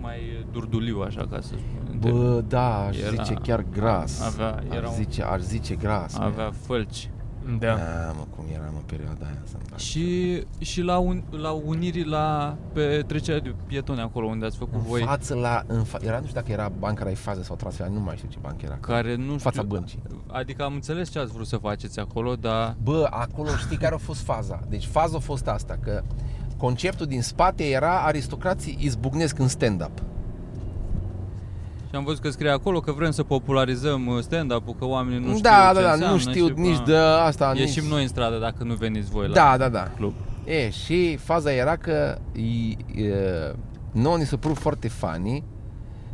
mai 0.00 0.18
durduliu, 0.52 1.00
așa 1.00 1.26
ca 1.30 1.40
să 1.40 1.48
spun. 1.56 1.98
Bă, 2.12 2.42
da, 2.48 2.84
aș 2.86 2.98
Era- 2.98 3.22
zice 3.22 3.34
chiar 3.42 3.64
gras. 3.72 4.20
avea- 4.34 4.62
era 4.70 4.86
aș 4.86 4.88
un- 4.88 4.94
zice, 5.04 5.22
aș 5.22 5.40
zice 5.40 5.74
gras. 5.74 6.18
mă. 6.18 6.24
Avea 6.24 6.50
fălci. 6.66 7.10
Da. 7.58 7.66
Da, 7.66 8.12
mă, 8.16 8.24
cum 8.36 8.44
era 8.54 8.64
în 8.66 8.82
perioada 8.86 9.24
aia 9.26 9.42
să 9.44 9.56
Și, 9.76 10.42
și 10.58 10.80
la, 10.82 10.98
un, 10.98 11.22
la 11.30 11.50
unirii 11.50 12.04
la, 12.04 12.56
pe 12.72 13.04
trecerea 13.06 13.40
de 13.40 13.54
pietoni 13.66 14.00
acolo 14.00 14.26
unde 14.26 14.46
ați 14.46 14.56
făcut 14.56 14.74
În 14.74 14.82
voi. 14.82 15.02
față 15.02 15.34
la... 15.34 15.62
În 15.66 15.82
fa- 15.84 16.04
era, 16.06 16.18
nu 16.18 16.26
știu 16.26 16.40
dacă 16.40 16.52
era 16.52 16.68
banca 16.78 17.04
Raiffeisen 17.04 17.42
sau 17.42 17.56
transfer, 17.56 17.86
nu 17.86 18.00
mai 18.00 18.16
știu 18.16 18.28
ce 18.28 18.38
bancă 18.40 18.64
era. 18.64 18.76
care 18.80 19.14
nu 19.16 19.22
știu, 19.24 19.38
fața 19.38 19.62
băncii. 19.62 20.02
Adică 20.26 20.62
am 20.64 20.72
înțeles 20.74 21.10
ce 21.10 21.18
ați 21.18 21.32
vrut 21.32 21.46
să 21.46 21.56
faceți 21.56 21.98
acolo, 21.98 22.34
dar 22.34 22.76
Bă, 22.82 23.06
acolo 23.10 23.48
știi 23.56 23.76
care 23.76 23.94
a 23.94 23.98
fost 23.98 24.20
faza? 24.20 24.60
Deci 24.68 24.86
faza 24.86 25.16
a 25.16 25.20
fost 25.20 25.46
asta, 25.46 25.78
că 25.82 26.02
conceptul 26.56 27.06
din 27.06 27.22
spate 27.22 27.64
era 27.64 27.98
aristocrații 28.00 28.76
izbucnesc 28.80 29.38
în 29.38 29.48
stand-up. 29.48 30.02
Și 31.88 31.94
am 31.94 32.04
văzut 32.04 32.22
că 32.22 32.30
scrie 32.30 32.50
acolo 32.50 32.80
că 32.80 32.92
vrem 32.92 33.10
să 33.10 33.22
popularizăm 33.22 34.06
uh, 34.06 34.20
stand-up-ul, 34.20 34.74
că 34.78 34.84
oamenii 34.84 35.18
nu 35.18 35.28
știu 35.28 35.40
da, 35.40 35.68
ce 35.68 35.74
da, 35.74 35.82
da, 35.82 35.92
înseamnă 35.92 36.14
nu 36.14 36.18
știu 36.18 36.46
și, 36.46 36.52
nici 36.56 36.76
bă, 36.76 36.82
de 36.86 36.96
asta, 36.96 37.52
Ieșim 37.56 37.82
nici... 37.82 37.92
noi 37.92 38.02
în 38.02 38.08
stradă 38.08 38.38
dacă 38.38 38.64
nu 38.64 38.74
veniți 38.74 39.10
voi 39.10 39.28
la 39.28 39.34
Da, 39.34 39.56
da, 39.56 39.68
da. 39.68 39.90
club. 39.96 40.12
E, 40.44 40.70
și 40.70 41.16
faza 41.16 41.52
era 41.52 41.76
că 41.76 42.18
e, 42.32 43.02
e, 43.02 43.54
nouă 43.92 44.16
ni 44.16 44.24
s-a 44.24 44.36
părut 44.36 44.58
foarte 44.58 44.88
funny 44.88 45.44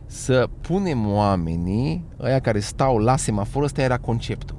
să 0.07 0.49
punem 0.61 1.07
oamenii, 1.07 2.05
ăia 2.21 2.41
care 2.41 2.61
stau 2.61 2.99
la 2.99 3.17
semafor, 3.17 3.63
ăsta 3.63 3.83
era 3.83 3.99
conceptul. 3.99 4.57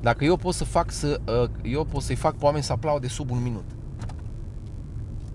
Dacă 0.00 0.24
eu 0.24 0.36
pot 0.36 0.54
să 0.54 0.64
fac 0.64 0.90
să, 0.90 1.20
uh, 1.42 1.50
eu 1.62 1.84
pot 1.84 2.02
să-i 2.02 2.14
fac 2.14 2.34
pe 2.34 2.44
oameni 2.44 2.64
să 2.64 2.72
aplaude 2.72 3.08
sub 3.08 3.30
un 3.30 3.42
minut. 3.42 3.64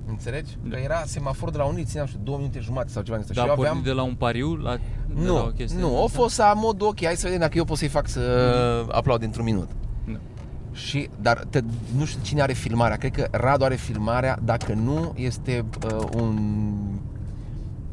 Înțelegi? 0.09 0.57
Da. 0.63 0.75
Că 0.75 0.81
era 0.83 1.03
semafor 1.05 1.49
de 1.49 1.57
la 1.57 1.63
unii, 1.63 1.83
țineam, 1.83 2.05
știu, 2.07 2.19
două 2.23 2.37
minute 2.37 2.59
jumate 2.59 2.89
sau 2.89 3.01
ceva 3.03 3.17
din 3.17 3.25
asta. 3.29 3.33
Dar 3.35 3.43
și 3.45 3.49
a 3.49 3.53
eu 3.53 3.59
aveam... 3.59 3.75
pornit 3.75 3.93
de 3.93 4.01
la 4.01 4.07
un 4.07 4.15
pariu 4.15 4.55
la, 4.55 4.75
de 4.75 5.25
la 5.25 5.33
o 5.33 5.45
Nu, 5.45 5.51
chestie 5.55 5.79
nu, 5.79 5.87
de 5.89 5.95
a 5.95 6.03
asta? 6.03 6.19
fost 6.19 6.37
la 6.37 6.53
mod 6.55 6.81
ok, 6.81 7.03
hai 7.03 7.15
să 7.15 7.23
vedem 7.23 7.39
dacă 7.39 7.57
eu 7.57 7.63
pot 7.65 7.77
să-i 7.77 7.87
fac 7.87 8.07
să 8.07 8.19
Mhm. 8.83 8.91
aplaude 8.95 9.25
într-un 9.25 9.45
minut. 9.45 9.69
Da. 10.11 10.17
Și, 10.71 11.09
dar 11.21 11.43
te, 11.49 11.61
nu 11.97 12.05
știu 12.05 12.19
cine 12.23 12.41
are 12.41 12.53
filmarea, 12.53 12.97
cred 12.97 13.11
că 13.11 13.27
Radu 13.31 13.63
are 13.63 13.75
filmarea, 13.75 14.39
dacă 14.43 14.73
nu 14.73 15.13
este 15.17 15.65
uh, 15.93 16.07
un 16.15 16.37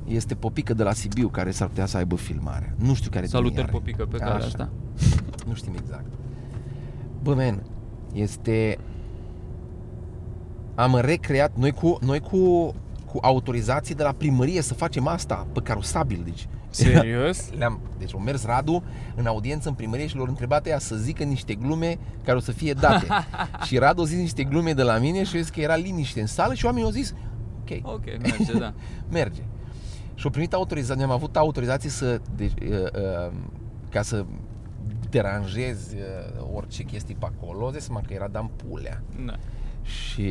este 0.06 0.34
Popică 0.34 0.74
de 0.74 0.82
la 0.82 0.92
Sibiu 0.92 1.28
care 1.28 1.50
s-ar 1.50 1.68
putea 1.68 1.86
să 1.86 1.96
aibă 1.96 2.16
filmarea. 2.16 2.74
Nu 2.78 2.94
știu 2.94 3.10
care 3.10 3.26
din 3.26 3.34
ei 3.34 3.40
Salutări 3.40 3.62
are. 3.62 3.72
popică 3.72 4.04
pe 4.04 4.16
calea 4.16 4.34
Așa. 4.34 4.44
asta. 4.46 4.68
Nu 5.48 5.54
știm 5.54 5.72
exact. 5.82 6.04
Bă, 7.22 7.34
man, 7.34 7.62
este... 8.12 8.78
Am 10.76 10.98
recreat, 11.00 11.52
noi 11.56 11.72
cu, 11.72 11.98
noi 12.00 12.20
cu, 12.20 12.74
cu 13.06 13.18
autorizație 13.20 13.94
de 13.94 14.02
la 14.02 14.12
primărie 14.12 14.60
să 14.60 14.74
facem 14.74 15.06
asta 15.06 15.46
pe 15.52 15.60
carosabil, 15.60 16.20
deci 16.24 16.48
Serios? 16.70 17.50
le-am, 17.58 17.80
deci 17.98 18.14
a 18.14 18.18
mers 18.18 18.44
Radu 18.44 18.82
în 19.14 19.26
audiență 19.26 19.68
în 19.68 19.74
primărie 19.74 20.06
și 20.06 20.16
l-au 20.16 20.26
întrebat 20.28 20.66
ea 20.66 20.78
să 20.78 20.96
zică 20.96 21.22
niște 21.22 21.54
glume 21.54 21.98
care 22.24 22.36
o 22.36 22.40
să 22.40 22.52
fie 22.52 22.72
date. 22.72 23.06
și 23.66 23.78
Radu 23.78 24.02
a 24.02 24.04
zis 24.04 24.18
niște 24.18 24.44
glume 24.44 24.72
de 24.72 24.82
la 24.82 24.98
mine 24.98 25.24
și 25.24 25.36
a 25.36 25.40
zis 25.40 25.48
că 25.48 25.60
era 25.60 25.76
liniște 25.76 26.20
în 26.20 26.26
sală 26.26 26.54
și 26.54 26.64
oamenii 26.64 26.86
au 26.86 26.92
zis 26.92 27.14
ok, 27.60 27.92
Ok, 27.92 28.04
merge, 28.04 28.58
da. 28.58 28.74
merge. 29.18 29.42
Și 30.14 30.24
au 30.24 30.30
primit 30.30 30.52
autorizație, 30.52 31.04
am 31.04 31.10
avut 31.10 31.36
autorizație 31.36 31.90
să, 31.90 32.20
deci, 32.36 32.52
uh, 32.62 32.70
uh, 32.70 33.32
ca 33.88 34.02
să 34.02 34.24
deranjez 35.10 35.92
uh, 35.92 36.46
orice 36.54 36.82
chestii 36.82 37.14
pe 37.14 37.26
acolo, 37.26 37.64
îți 37.64 37.72
dai 37.72 37.80
seama 37.80 38.00
că 38.06 38.12
era 38.12 38.28
Dan 38.28 38.50
Pulea. 38.56 39.02
da. 39.26 39.34
Și 39.86 40.22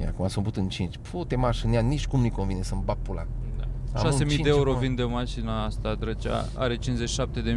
e, 0.00 0.06
acum 0.08 0.28
s-a 0.28 0.40
putut 0.40 0.62
în 0.62 0.68
5. 0.68 0.94
Pute 1.10 1.36
mașinea, 1.36 1.80
nici 1.80 2.06
cum 2.06 2.20
nu-i 2.20 2.30
convine 2.30 2.62
să-mi 2.62 2.82
bag 2.84 2.96
pula. 3.02 3.26
Da. 3.58 4.00
Am 4.00 4.06
un 4.06 4.12
6.000 4.12 4.18
de 4.18 4.24
cinci 4.34 4.46
euro 4.46 4.70
acum. 4.70 4.80
vinde 4.82 5.02
mașina 5.02 5.64
asta, 5.64 5.94
drăcea, 6.00 6.48
are 6.54 6.76
57.000 6.76 6.80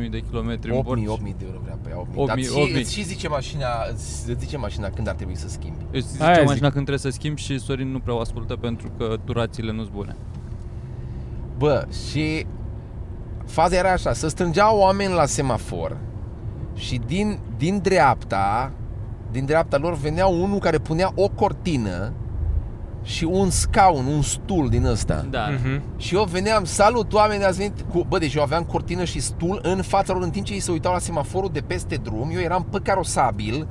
de 0.09 0.19
kilometri 0.29 0.71
în 0.71 0.77
8.000, 0.77 0.83
8.000 0.83 0.83
borci. 1.05 1.21
de 1.21 1.45
euro 1.45 1.59
vrea 1.63 1.77
pe 1.83 1.89
ea, 1.89 2.03
8.000. 2.03 2.07
8.000, 2.07 2.25
Dar 2.25 2.39
ți, 2.41 2.51
8.000. 2.75 2.79
îți 2.81 2.93
și 2.93 3.03
zice 3.03 3.27
mașina, 3.27 3.67
îți 3.91 4.29
îți 4.29 4.39
zice 4.39 4.57
mașina 4.57 4.89
când 4.89 5.07
ar 5.07 5.15
trebui 5.15 5.35
să 5.35 5.49
schimbi. 5.49 5.85
Îți 5.91 6.11
zice 6.11 6.23
Aia 6.23 6.33
zic. 6.37 6.45
mașina 6.47 6.69
când 6.69 6.85
trebuie 6.85 7.11
să 7.11 7.17
schimbi 7.17 7.41
și 7.41 7.59
Sorin 7.59 7.91
nu 7.91 7.99
prea 7.99 8.15
o 8.15 8.19
ascultă 8.19 8.55
pentru 8.55 8.91
că 8.97 9.15
durațiile 9.25 9.71
nu-s 9.71 9.87
bune. 9.87 10.15
Bă, 11.57 11.87
și 12.11 12.45
faza 13.45 13.75
era 13.75 13.91
așa, 13.91 14.13
să 14.13 14.27
strângeau 14.27 14.77
oameni 14.79 15.13
la 15.13 15.25
semafor 15.25 15.97
și 16.75 17.01
din, 17.05 17.39
din 17.57 17.79
dreapta, 17.81 18.71
din 19.31 19.45
dreapta 19.45 19.77
lor 19.77 19.93
venea 19.93 20.25
unul 20.27 20.59
care 20.59 20.77
punea 20.77 21.11
o 21.15 21.27
cortină 21.27 22.11
și 23.03 23.23
un 23.23 23.49
scaun, 23.49 24.05
un 24.05 24.21
stul 24.21 24.69
din 24.69 24.85
ăsta. 24.85 25.25
Da. 25.29 25.47
Mhm. 25.61 25.81
Și 25.97 26.15
eu 26.15 26.23
veneam, 26.23 26.63
salut 26.63 27.13
oameni, 27.13 27.43
ați 27.43 27.57
venit 27.57 27.85
cu... 27.93 28.05
Bă, 28.09 28.17
deci 28.17 28.33
eu 28.33 28.41
aveam 28.41 28.63
cortină 28.63 29.03
și 29.03 29.19
stul 29.19 29.59
în 29.63 29.81
fața 29.81 30.13
lor 30.13 30.21
în 30.21 30.29
timp 30.29 30.45
ce 30.45 30.53
ei 30.53 30.59
se 30.59 30.71
uitau 30.71 30.93
la 30.93 30.99
semaforul 30.99 31.49
de 31.53 31.59
peste 31.61 31.95
drum. 31.95 32.29
Eu 32.33 32.39
eram 32.39 32.67
pe 32.71 32.79
carosabil, 32.83 33.67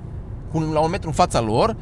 cu 0.51 0.57
un, 0.59 0.71
la 0.73 0.81
un 0.81 0.91
metru 0.91 1.09
în 1.09 1.15
fața 1.15 1.41
lor 1.41 1.77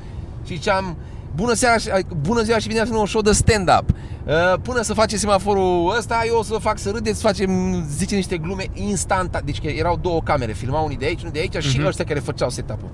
și 0.44 0.54
ziceam 0.54 0.96
Bună 1.36 1.52
seara, 1.52 1.76
și- 1.78 1.88
bună 2.20 2.42
ziua 2.42 2.58
și 2.58 2.66
bine 2.68 2.80
ați 2.80 2.88
venit 2.88 2.94
la 2.94 3.00
un 3.00 3.06
show 3.06 3.20
de 3.20 3.32
stand-up. 3.32 3.84
Uh, 3.90 4.60
până 4.62 4.82
să 4.82 4.94
face 4.94 5.16
semaforul 5.16 5.94
ăsta, 5.98 6.22
eu 6.26 6.36
o 6.38 6.42
să 6.42 6.52
vă 6.52 6.58
fac 6.58 6.78
să 6.78 6.90
râdeți, 6.90 7.20
să 7.20 7.26
facem, 7.26 7.82
zice 7.88 8.14
niște 8.14 8.36
glume 8.38 8.64
instant. 8.72 9.42
Deci 9.44 9.60
că 9.60 9.66
erau 9.66 9.96
două 9.96 10.20
camere, 10.22 10.52
filmau 10.52 10.84
unii 10.84 10.96
de 10.96 11.04
aici, 11.04 11.20
unii 11.20 11.32
de 11.32 11.38
aici 11.38 11.56
și 11.64 11.78
Mhm. 11.78 11.86
ăștia 11.86 12.04
care 12.04 12.18
făceau 12.18 12.48
setup-ul. 12.50 12.88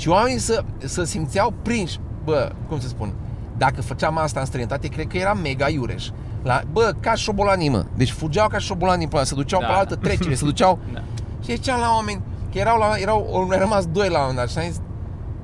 Și 0.00 0.08
oamenii 0.08 0.38
să, 0.38 0.64
să 0.78 1.04
simțeau 1.04 1.54
prinși, 1.62 1.98
bă, 2.24 2.52
cum 2.68 2.80
să 2.80 2.88
spun, 2.88 3.12
dacă 3.56 3.82
făceam 3.82 4.18
asta 4.18 4.40
în 4.40 4.46
străinătate, 4.46 4.88
cred 4.88 5.06
că 5.06 5.16
era 5.16 5.34
mega 5.34 5.68
iureș. 5.68 6.08
La, 6.42 6.62
bă, 6.72 6.94
ca 7.00 7.14
șobolanii, 7.14 7.68
mă. 7.68 7.84
Deci 7.96 8.10
fugeau 8.10 8.48
ca 8.48 8.58
șobolanii 8.58 9.08
pe 9.08 9.16
ăla, 9.16 9.24
se 9.24 9.34
duceau 9.34 9.60
Da. 9.60 9.66
pe 9.66 9.72
altă 9.72 9.96
trecere, 9.96 10.34
se 10.34 10.44
duceau... 10.44 10.78
Da. 10.94 11.02
Și 11.44 11.54
ziceam 11.54 11.80
la 11.80 11.90
oameni, 11.94 12.20
că 12.52 12.58
erau, 12.58 12.78
la, 12.78 12.96
erau 12.96 13.30
au 13.34 13.46
mai 13.46 13.58
rămas 13.58 13.86
doi 13.86 14.08
la 14.08 14.18
un 14.18 14.24
moment 14.28 14.36
dat 14.38 14.48
și 14.50 14.58
am 14.58 14.64
zis, 14.64 14.80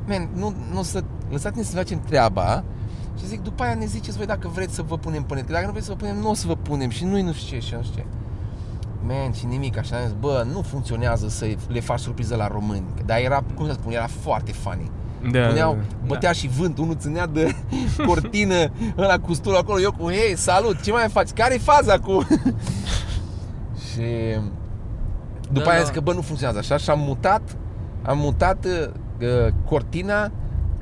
man, 0.06 0.28
nu, 0.34 0.54
nu 0.72 0.82
să, 0.82 1.02
lăsați-ne 1.30 1.62
să 1.62 1.76
facem 1.76 2.00
treaba 2.00 2.64
și 3.18 3.26
zic, 3.26 3.42
după 3.42 3.62
aia 3.62 3.74
ne 3.74 3.86
ziceți 3.86 4.16
voi 4.16 4.26
dacă 4.26 4.48
vreți 4.54 4.74
să 4.74 4.82
vă 4.82 4.98
punem 4.98 5.22
pe 5.22 5.34
net, 5.34 5.46
că 5.46 5.52
dacă 5.52 5.66
nu 5.66 5.70
vreți 5.70 5.86
să 5.86 5.92
vă 5.92 5.98
punem, 5.98 6.16
nu 6.16 6.30
o 6.30 6.34
să 6.34 6.46
vă 6.46 6.54
punem 6.54 6.90
și 6.90 7.04
nu-i 7.04 7.22
nu 7.22 7.32
știu 7.32 7.58
ce 7.58 7.66
și 7.66 7.74
nu 7.74 7.82
știu 7.82 7.94
ce. 7.94 8.06
Man, 9.06 9.32
și 9.32 9.46
nimic, 9.46 9.78
așa 9.78 9.96
am 9.96 10.02
zis, 10.04 10.14
bă, 10.20 10.46
nu 10.52 10.62
funcționează 10.62 11.28
să 11.28 11.46
le 11.68 11.80
faci 11.80 11.98
surpriză 11.98 12.36
la 12.36 12.46
români, 12.46 12.84
dar 13.04 13.18
era, 13.18 13.42
cum 13.54 13.66
să 13.66 13.72
spun, 13.72 13.92
era 13.92 14.08
foarte 14.20 14.52
funny. 14.52 14.90
Da, 15.30 15.46
Puneau, 15.46 15.74
da, 15.74 15.96
bătea 16.06 16.32
și 16.32 16.48
vânt, 16.48 16.78
unul 16.78 16.96
ținea 16.96 17.26
de 17.26 17.54
cortină, 18.06 18.70
ăla 18.98 19.18
cu 19.18 19.32
stulul 19.34 19.56
acolo, 19.58 19.80
eu 19.80 19.92
cu, 19.92 20.10
hei, 20.10 20.36
salut, 20.36 20.80
ce 20.82 20.92
mai 20.92 21.08
faci? 21.08 21.30
Care-i 21.30 21.58
faza 21.58 21.98
cu... 21.98 22.26
și 23.90 24.02
după 25.52 25.64
Da, 25.64 25.70
aia 25.70 25.78
da. 25.78 25.84
zis 25.84 25.94
că, 25.94 26.00
bă, 26.00 26.12
nu 26.12 26.20
funcționează 26.20 26.58
așa 26.58 26.76
și 26.76 26.90
am 26.90 27.00
mutat, 27.00 27.56
am 28.02 28.18
mutat 28.18 28.64
uh, 28.64 29.52
cortina 29.64 30.30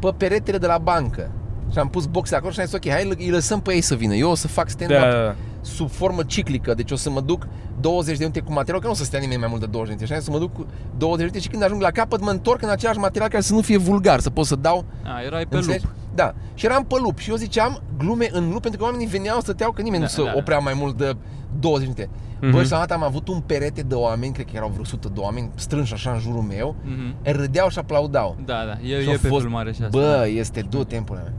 pe 0.00 0.12
peretele 0.16 0.58
de 0.58 0.66
la 0.66 0.78
bancă. 0.78 1.30
Și 1.72 1.78
am 1.78 1.88
pus 1.88 2.06
boxe 2.06 2.36
acolo 2.36 2.52
și 2.52 2.60
am 2.60 2.66
zis, 2.66 2.74
ok, 2.74 2.88
hai 2.88 3.14
îi 3.18 3.30
lăsăm 3.30 3.60
pe 3.60 3.72
ei 3.74 3.80
să 3.80 3.94
vină. 3.94 4.14
Eu 4.14 4.30
o 4.30 4.34
să 4.34 4.48
fac 4.48 4.68
stand-up 4.68 4.98
da, 4.98 5.10
da. 5.10 5.34
Sub 5.64 5.90
formă 5.90 6.22
ciclică, 6.22 6.74
deci 6.74 6.90
o 6.90 6.96
să 6.96 7.10
mă 7.10 7.20
duc 7.20 7.46
20 7.80 8.16
de 8.16 8.24
minute 8.24 8.40
cu 8.40 8.52
material, 8.52 8.80
că 8.80 8.86
nu 8.86 8.92
o 8.92 8.96
să 8.96 9.04
stea 9.04 9.20
nimeni 9.20 9.38
mai 9.40 9.48
mult 9.48 9.60
de 9.60 9.66
20 9.66 9.88
de 9.88 9.94
minute, 9.94 10.06
și 10.06 10.12
am 10.12 10.18
zis 10.18 10.26
să 10.28 10.32
mă 10.38 10.38
duc 10.38 10.52
cu 10.52 10.66
20 10.98 11.16
de 11.18 11.22
minute 11.24 11.38
și 11.40 11.48
când 11.48 11.62
ajung 11.62 11.80
la 11.80 11.90
capăt 11.90 12.20
mă 12.20 12.30
întorc 12.30 12.62
în 12.62 12.68
același 12.68 12.98
material 12.98 13.28
care 13.28 13.42
să 13.42 13.52
nu 13.52 13.60
fie 13.60 13.76
vulgar, 13.76 14.20
să 14.20 14.30
pot 14.30 14.46
să 14.46 14.56
dau 14.56 14.84
A, 15.04 15.22
erai 15.26 15.46
pe 15.46 15.56
Înțelegi? 15.56 15.84
lup. 15.84 15.94
Da. 16.14 16.34
Și 16.54 16.64
eram 16.66 16.84
pe 16.84 16.94
lup 17.02 17.18
și 17.18 17.30
eu 17.30 17.36
ziceam 17.36 17.82
glume 17.98 18.28
în 18.32 18.50
lup 18.52 18.62
pentru 18.62 18.78
că 18.80 18.84
oamenii 18.86 19.06
veneau, 19.06 19.40
stăteau, 19.40 19.72
că 19.72 19.82
nimeni 19.82 20.02
Da, 20.02 20.08
nu 20.08 20.12
se 20.14 20.22
da, 20.24 20.30
da. 20.30 20.38
oprea 20.38 20.58
mai 20.58 20.74
mult 20.76 20.96
de 20.96 21.16
20 21.58 21.82
minute. 21.86 22.08
Mhm. 22.40 22.50
Bă, 22.50 22.62
și 22.62 22.70
la 22.70 22.78
un 22.78 22.84
dat 22.88 22.96
am 22.96 23.02
avut 23.04 23.28
un 23.28 23.40
perete 23.40 23.82
de 23.82 23.94
oameni, 23.94 24.32
cred 24.32 24.44
că 24.46 24.52
erau 24.54 24.68
vreo 24.68 24.80
100 24.82 25.08
de 25.14 25.20
oameni, 25.20 25.50
strânși 25.54 25.92
așa 25.92 26.10
în 26.12 26.18
jurul 26.18 26.40
meu, 26.42 26.74
Mhm. 26.84 27.14
râdeau 27.22 27.68
și 27.68 27.78
aplaudau. 27.78 28.36
Da, 28.44 28.54
da, 28.66 28.88
e, 28.88 29.00
Și 29.02 29.08
e 29.08 29.14
a 29.14 29.18
pe 29.20 29.26
fost- 29.28 29.40
filmare 29.42 29.72
și 29.72 29.82
asta. 29.82 29.98
Bă, 29.98 30.26
este 30.34 30.66
du 30.70 30.84
timpul 30.84 31.16
meu. 31.16 31.32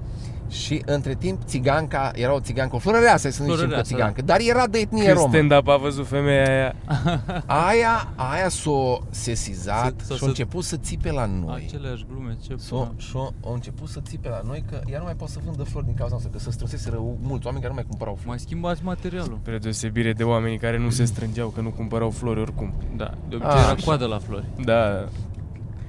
Și 0.56 0.82
între 0.86 1.14
timp 1.16 1.44
țiganca, 1.44 2.12
era 2.14 2.34
o 2.34 2.40
țigancă, 2.40 2.76
o 2.76 2.80
florăreasă, 2.80 3.30
să 3.30 3.42
nu 3.42 3.48
zicem 3.48 3.50
că 3.50 3.56
Florăreasă, 3.58 3.94
țigancă, 3.94 4.22
dar 4.22 4.40
era 4.40 4.68
de 4.68 4.80
etnie 4.80 5.04
Când 5.06 5.16
romă. 5.18 5.28
stand-up 5.30 5.68
a 5.68 5.78
văzut 5.78 6.08
femeia 6.08 6.48
aia. 6.48 6.76
Aia, 7.68 8.14
aia 8.16 8.50
s-o 8.50 9.00
sesizat 9.10 9.94
Să- 9.98 10.06
să- 10.06 10.14
și 10.14 10.20
să- 10.20 10.26
a 10.26 10.28
început 10.28 10.64
să 10.64 10.78
țipe 10.78 11.12
la 11.12 11.26
noi. 11.26 11.64
Aceleași 11.68 12.06
glume, 12.10 12.38
ce 12.48 12.56
S-o, 12.58 12.76
pula. 12.76 12.92
și-o, 12.98 13.30
au 13.46 13.54
început 13.54 13.88
să 13.90 14.00
țipe 14.04 14.30
la 14.30 14.42
noi 14.46 14.64
că 14.70 14.80
ea 14.92 14.98
nu 14.98 15.04
mai 15.04 15.14
poate 15.16 15.32
să 15.32 15.40
vândă 15.46 15.64
flori 15.64 15.86
din 15.86 15.96
cauza 15.96 16.12
noastră, 16.14 16.32
că 16.38 16.40
se 16.44 16.52
strânseseră 16.52 16.98
mulți 17.22 17.46
oameni 17.46 17.64
care 17.64 17.68
nu 17.68 17.74
mai 17.74 17.86
cumpărau 17.90 18.14
flori. 18.14 18.28
Mai 18.28 18.40
schimbați 18.40 18.84
materialul. 18.84 19.38
Spre 19.42 19.58
deosebire 19.58 20.14
de 20.14 20.24
oamenii 20.24 20.58
care 20.58 20.78
nu 20.78 20.90
se 20.90 21.06
strângeau, 21.06 21.48
că 21.50 21.62
nu 21.62 21.70
cumpărau 21.70 22.10
flori 22.10 22.40
oricum. 22.40 22.74
Da, 22.96 23.12
de 23.30 23.36
obicei 23.36 23.54
A, 23.54 23.60
era 23.60 23.72
așa. 23.72 23.86
coadă 23.86 24.06
la 24.06 24.20
flori. 24.20 24.46
Da. 24.64 25.06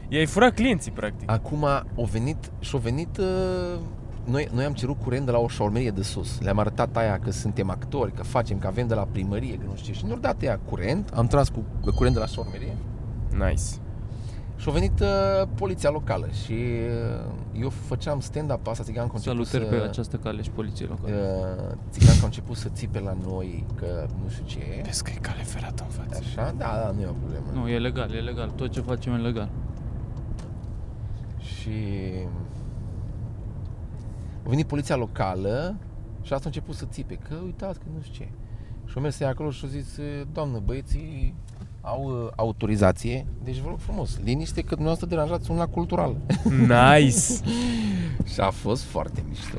I-ai 0.09 0.27
furat 0.27 0.55
clienții, 0.55 0.91
practic. 0.91 1.31
Acum 1.31 1.65
au 1.97 2.09
venit 2.11 2.37
și 2.61 2.71
au 2.73 2.79
venit 2.81 3.19
uh, 3.19 3.79
noi, 4.27 4.49
noi 4.53 4.65
am 4.65 4.73
cerut 4.73 4.97
curent 5.03 5.25
de 5.25 5.31
la 5.31 5.39
o 5.39 5.49
șaurmerie 5.49 5.91
de 5.91 6.03
sus. 6.03 6.41
Le-am 6.41 6.59
arătat 6.59 6.97
aia 6.97 7.19
că 7.19 7.31
suntem 7.31 7.71
actori, 7.71 8.13
că 8.13 8.23
facem, 8.23 8.59
că 8.59 8.67
avem 8.67 8.87
de 8.87 8.95
la 8.95 9.09
primărie, 9.13 9.55
că 9.55 9.65
nu 9.69 9.75
știu 9.77 9.93
ce. 9.93 9.99
Și 9.99 10.05
ne-au 10.05 10.19
dat 10.19 10.43
ea 10.43 10.59
curent, 10.69 11.11
am 11.15 11.27
tras 11.27 11.49
cu 11.49 11.65
curent 11.95 12.15
de 12.15 12.21
la 12.21 12.27
șaurmerie 12.27 12.77
Nice. 13.31 13.63
și 14.57 14.69
a 14.69 14.73
venit 14.73 15.01
uh, 15.01 15.49
poliția 15.55 15.91
locală 15.91 16.29
și 16.45 16.53
uh, 16.53 17.61
eu 17.61 17.69
făceam 17.71 18.21
stand-up 18.21 18.67
asta, 18.69 18.85
țigan 18.85 19.07
că 19.07 19.13
a 19.13 19.17
început 19.17 19.47
Salutări 19.47 19.65
să, 19.75 19.81
pe 19.83 19.89
această 19.89 20.17
cale 20.17 20.43
și 20.43 20.51
poliție 20.51 20.87
locală. 20.87 21.15
uh, 21.17 21.75
țigan 21.91 22.15
că 22.15 22.23
a 22.23 22.25
început 22.25 22.57
să 22.57 22.69
țipe 22.73 23.01
la 23.01 23.17
noi, 23.27 23.67
că 23.75 24.07
nu 24.23 24.29
știu 24.29 24.45
ce. 24.45 24.81
Vezi 24.85 25.03
că 25.03 25.11
e 25.15 25.19
cale 25.21 25.43
ferată 25.43 25.83
în 25.89 26.05
față. 26.05 26.19
Așa? 26.23 26.55
Da, 26.59 26.81
da, 26.85 26.91
nu 26.95 27.01
e 27.01 27.07
o 27.07 27.13
problemă. 27.13 27.47
Nu, 27.53 27.69
e 27.69 27.79
legal, 27.79 28.15
e 28.15 28.19
legal. 28.21 28.51
Tot 28.51 28.71
ce 28.71 28.81
facem 28.81 29.13
e 29.13 29.17
legal. 29.17 29.49
Și 31.39 31.71
a 34.47 34.49
venit 34.49 34.67
poliția 34.67 34.97
locală 34.97 35.77
și 36.23 36.33
asta 36.33 36.45
a 36.45 36.47
început 36.47 36.75
să 36.75 36.85
țipe, 36.91 37.15
că 37.29 37.35
uitați 37.45 37.79
că 37.79 37.85
nu 37.97 38.03
știu 38.03 38.25
ce. 38.25 38.31
Și 38.87 38.93
au 38.97 39.03
mers 39.03 39.21
ea 39.21 39.29
acolo 39.29 39.51
și 39.51 39.61
au 39.65 39.71
zis, 39.71 39.99
doamnă, 40.33 40.61
băieții 40.65 41.35
au 41.81 42.05
uh, 42.05 42.33
autorizație, 42.37 43.27
deci 43.45 43.59
vă 43.59 43.69
rog 43.69 43.79
frumos, 43.79 44.19
liniște 44.25 44.61
că 44.61 44.69
dumneavoastră 44.69 45.07
deranjați 45.07 45.51
un 45.51 45.57
la 45.57 45.67
cultural. 45.67 46.17
Nice! 46.45 47.21
și 48.33 48.41
a 48.41 48.51
fost 48.51 48.83
foarte 48.83 49.25
mișto. 49.29 49.57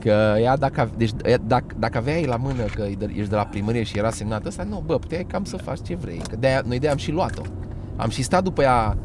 Că 0.00 0.36
ea 0.40 0.56
dacă, 0.56 0.80
ave- 0.80 0.94
deci, 0.96 1.10
ea, 1.24 1.38
dacă, 1.38 1.74
dacă 1.78 1.98
aveai 1.98 2.24
la 2.26 2.36
mână 2.36 2.62
că 2.62 2.82
e 2.82 2.94
de- 2.94 3.12
ești 3.14 3.28
de 3.30 3.36
la 3.36 3.46
primărie 3.46 3.82
și 3.82 3.98
era 3.98 4.10
semnat 4.10 4.46
ăsta, 4.46 4.62
nu, 4.62 4.82
bă, 4.86 4.98
puteai 4.98 5.24
cam 5.24 5.44
să 5.44 5.56
faci 5.56 5.82
ce 5.82 5.94
vrei. 5.94 6.18
Că 6.28 6.36
de-aia, 6.36 6.62
noi 6.66 6.78
de 6.78 6.88
am 6.88 6.96
și 6.96 7.10
luat-o. 7.10 7.42
Am 7.96 8.08
și 8.08 8.22
stat 8.22 8.42
după 8.42 8.62
ea, 8.62 8.96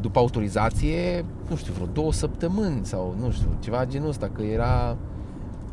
după 0.00 0.18
autorizație, 0.18 1.24
nu 1.48 1.56
știu, 1.56 1.72
vreo 1.72 1.86
două 1.92 2.12
săptămâni 2.12 2.84
sau 2.84 3.14
nu 3.20 3.30
știu, 3.30 3.48
ceva 3.60 3.86
genul 3.86 4.08
ăsta, 4.08 4.30
că 4.32 4.42
era... 4.42 4.96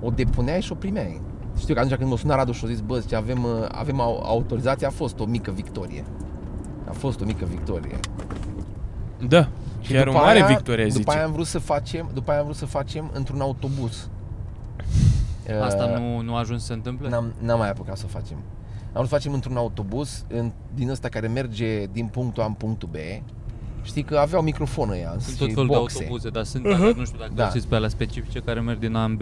O 0.02 0.10
depuneai 0.10 0.62
și 0.62 0.72
o 0.72 0.76
primeai. 0.76 1.22
Știu 1.58 1.74
că 1.74 1.80
atunci 1.80 1.96
când 1.98 2.10
m-a 2.10 2.18
sunat 2.18 2.38
Radu 2.38 2.52
și 2.52 2.66
a 2.66 2.68
zis, 2.68 2.80
bă, 2.80 3.00
zice, 3.00 3.16
avem, 3.16 3.44
uh, 3.44 3.68
avem 3.72 4.00
au- 4.00 4.24
autorizație, 4.26 4.88
a 4.88 4.90
fost 4.90 5.20
o 5.20 5.26
mică 5.26 5.52
victorie. 5.52 6.04
A 6.90 6.92
fost 6.92 7.22
o 7.22 7.26
mică 7.26 7.46
victorie. 7.46 8.00
Da. 9.28 9.48
Chiar 9.88 10.08
o 10.08 10.12
după 10.12 10.24
mare 10.24 10.40
aia- 10.44 10.48
victorie, 10.48 10.86
zice. 10.88 10.98
După 11.00 11.12
aia 11.12 11.24
am 11.24 11.32
vrut 11.32 11.46
să 11.46 11.60
facem, 11.60 12.10
după 12.14 12.30
aia 12.32 12.40
am 12.40 12.46
vrut 12.46 12.58
să 12.58 12.66
facem 12.66 13.10
într-un 13.14 13.42
autobuz. 13.42 14.10
Asta 15.64 15.84
Uh, 15.84 16.00
nu, 16.00 16.22
nu 16.22 16.36
a 16.36 16.40
ajuns 16.40 16.60
să 16.62 16.68
se 16.68 16.74
întâmple? 16.74 17.10
N-am, 17.10 17.34
n-am 17.40 17.58
mai 17.60 17.70
apucat 17.70 17.98
să 17.98 18.04
o 18.06 18.10
facem. 18.10 18.38
Am 18.86 18.92
vrut 18.94 19.08
să 19.08 19.14
facem 19.16 19.34
într-un 19.34 19.58
autobuz 19.58 20.26
în, 20.28 20.52
din 20.76 20.90
ăsta 20.90 21.10
care 21.10 21.28
merge 21.28 21.86
din 21.92 22.06
punctul 22.06 22.44
A 22.44 22.46
în 22.46 22.54
punctul 22.54 22.90
B. 22.92 22.96
Știi 23.84 24.04
că 24.04 24.18
aveau 24.18 24.42
microfon 24.42 24.90
ăia 24.90 25.10
Sunt 25.10 25.22
și 25.34 25.38
tot 25.38 25.54
felul 25.54 25.68
de 25.68 25.76
boxe. 25.76 25.98
autobuze, 25.98 26.30
dar 26.30 26.44
sunt 26.44 26.66
alea, 26.66 26.78
nu 26.96 27.06
știu 27.06 27.18
dacă 27.20 27.32
Da. 27.36 27.44
da. 27.44 27.50
știți 27.50 27.68
pe 27.68 27.76
alea 27.76 27.90
specifice 27.90 28.40
care 28.40 28.60
merg 28.60 28.80
din 28.80 28.96
A 28.96 29.04
în 29.04 29.16
B. 29.16 29.22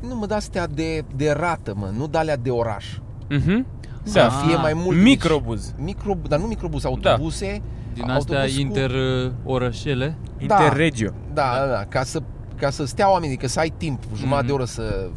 Nu 0.00 0.14
mă 0.16 0.26
da 0.26 0.36
astea 0.36 0.66
de, 0.66 1.04
de 1.16 1.30
rată, 1.30 1.74
mă, 1.76 1.90
nu 1.96 2.06
de 2.06 2.18
alea 2.18 2.36
de 2.36 2.50
oraș. 2.50 2.86
Mhm. 3.28 3.66
Să 4.02 4.18
Da. 4.18 4.28
fie 4.28 4.56
mai 4.56 4.72
mult 4.74 4.96
Microbuz. 5.02 5.74
Micro, 5.78 6.16
dar 6.28 6.38
nu 6.38 6.46
microbus, 6.46 6.84
autobuse. 6.84 7.62
Din 7.94 8.10
astea 8.10 8.36
autobuz 8.38 8.54
cu- 8.54 8.60
inter 8.60 8.90
uh, 8.90 9.30
orășele. 9.44 10.16
Da. 10.46 10.54
Interregio. 10.62 11.10
Da, 11.32 11.52
da, 11.58 11.66
da, 11.66 11.84
ca 11.88 12.02
să, 12.02 12.22
ca 12.56 12.70
să 12.70 12.84
stea 12.84 13.10
oamenii, 13.10 13.36
că 13.36 13.48
să 13.48 13.58
ai 13.58 13.72
timp, 13.76 14.02
jumătate 14.16 14.38
Mhm. 14.42 14.46
de 14.46 14.52
oră 14.52 14.64
să 14.64 15.08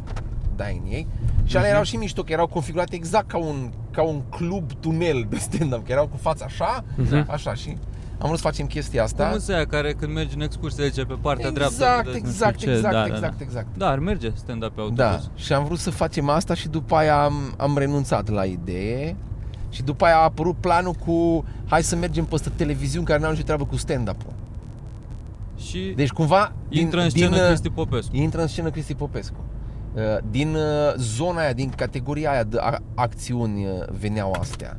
dai 0.56 0.80
în 0.84 0.92
ei. 0.92 1.06
Și 1.44 1.56
alea 1.56 1.60
Mhm. 1.68 1.70
erau 1.70 1.82
și 1.82 1.96
mișto, 1.96 2.22
că 2.22 2.32
erau 2.32 2.46
configurate 2.46 2.94
exact 2.94 3.28
ca 3.28 3.38
un, 3.38 3.70
ca 3.96 4.02
un 4.02 4.20
club 4.30 4.72
tunel 4.80 5.26
de 5.28 5.36
stand-up, 5.36 5.86
că 5.86 5.92
erau 5.92 6.06
cu 6.06 6.16
fața 6.16 6.44
așa, 6.44 6.84
Mhm. 6.96 7.24
așa 7.30 7.54
și 7.54 7.76
am 8.18 8.26
vrut 8.26 8.36
să 8.36 8.42
facem 8.44 8.66
chestia 8.66 9.02
asta. 9.02 9.28
Cum 9.28 9.38
sunt 9.38 9.56
aia 9.56 9.66
care 9.66 9.92
când 9.92 10.12
mergi 10.12 10.34
în 10.34 10.40
excursie 10.40 10.86
zice 10.88 11.04
pe 11.04 11.14
partea 11.20 11.50
dreaptă? 11.50 11.74
exact, 11.74 12.04
vedeți 12.04 12.22
nu 12.22 12.28
exact, 12.28 12.58
știu 12.58 12.70
ce. 12.70 12.76
exact, 12.76 12.94
da, 12.94 13.06
exact, 13.06 13.36
da, 13.38 13.44
exact. 13.44 13.66
da. 13.76 13.84
da, 13.86 13.90
ar 13.90 13.98
merge 13.98 14.30
stand-up 14.34 14.70
pe 14.74 14.80
autobuz. 14.80 14.98
Da, 15.04 15.18
și 15.34 15.52
am 15.52 15.64
vrut 15.64 15.78
să 15.78 15.90
facem 15.90 16.28
asta 16.28 16.54
și 16.54 16.68
după 16.68 16.94
aia 16.94 17.22
am, 17.22 17.54
am 17.56 17.78
renunțat 17.78 18.28
la 18.28 18.44
idee. 18.44 19.16
Și 19.70 19.82
după 19.82 20.04
aia 20.04 20.16
a 20.16 20.22
apărut 20.22 20.56
planul 20.56 20.92
cu 20.92 21.44
hai 21.68 21.82
să 21.82 21.96
mergem 21.96 22.24
peste 22.24 22.48
televiziuni 22.56 23.06
care 23.06 23.20
n-au 23.20 23.30
nicio 23.30 23.42
treabă 23.42 23.64
cu 23.64 23.76
stand-up-ul. 23.76 24.32
Și 25.56 25.92
Deci 25.96 26.10
cumva 26.10 26.52
intră 26.68 27.00
în 27.02 27.10
scenă 27.10 27.36
uh, 27.36 27.46
Cristi 27.46 27.70
Popescu. 27.70 28.16
Intră 28.16 28.40
în 28.40 28.46
scenă 28.46 28.70
Cristi 28.70 28.94
Popescu. 28.94 29.36
Uh, 29.96 30.02
Din 30.30 30.54
uh, 30.54 30.94
zona 30.96 31.40
aia, 31.40 31.52
din 31.52 31.70
categoria 31.70 32.30
aia 32.30 32.42
de 32.44 32.58
a- 32.60 32.82
acțiuni 32.94 33.64
uh, 33.66 33.72
veneau 34.00 34.32
astea. 34.32 34.78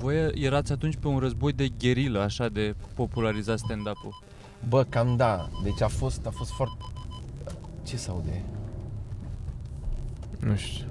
Voi 0.00 0.30
erați 0.34 0.72
atunci 0.72 0.96
pe 0.96 1.08
un 1.08 1.18
război 1.18 1.52
de 1.52 1.68
gherilă, 1.78 2.20
așa 2.20 2.48
de 2.48 2.74
popularizat 2.94 3.58
stand-up-ul. 3.58 4.22
Bă, 4.68 4.84
cam 4.88 5.16
da. 5.16 5.48
Deci 5.64 5.80
a 5.82 5.88
fost, 5.88 6.26
a 6.26 6.30
fost 6.30 6.50
foarte... 6.50 6.76
Ce 7.82 7.96
se 7.96 8.10
aude? 8.10 8.42
Nu 10.38 10.54
știu. 10.56 10.86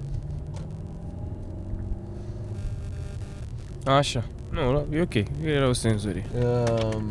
Așa. 3.84 4.24
Nu, 4.50 4.84
e 4.96 5.00
ok. 5.00 5.14
Erau 5.44 5.72
senzorii. 5.72 6.24
Uh, 6.38 7.02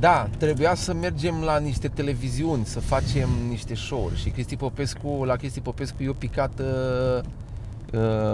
Da, 0.00 0.28
trebuia 0.38 0.74
să 0.74 0.94
mergem 0.94 1.42
la 1.42 1.58
niște 1.58 1.88
televiziuni, 1.88 2.64
să 2.64 2.80
facem 2.80 3.28
niște 3.48 3.74
show-uri 3.74 4.16
și 4.16 4.30
Cristi 4.30 4.56
Popescu, 4.56 5.22
la 5.24 5.36
Cristi 5.36 5.60
Popescu 5.60 6.02
eu 6.02 6.12
picat, 6.12 6.60
uh, 6.60 7.22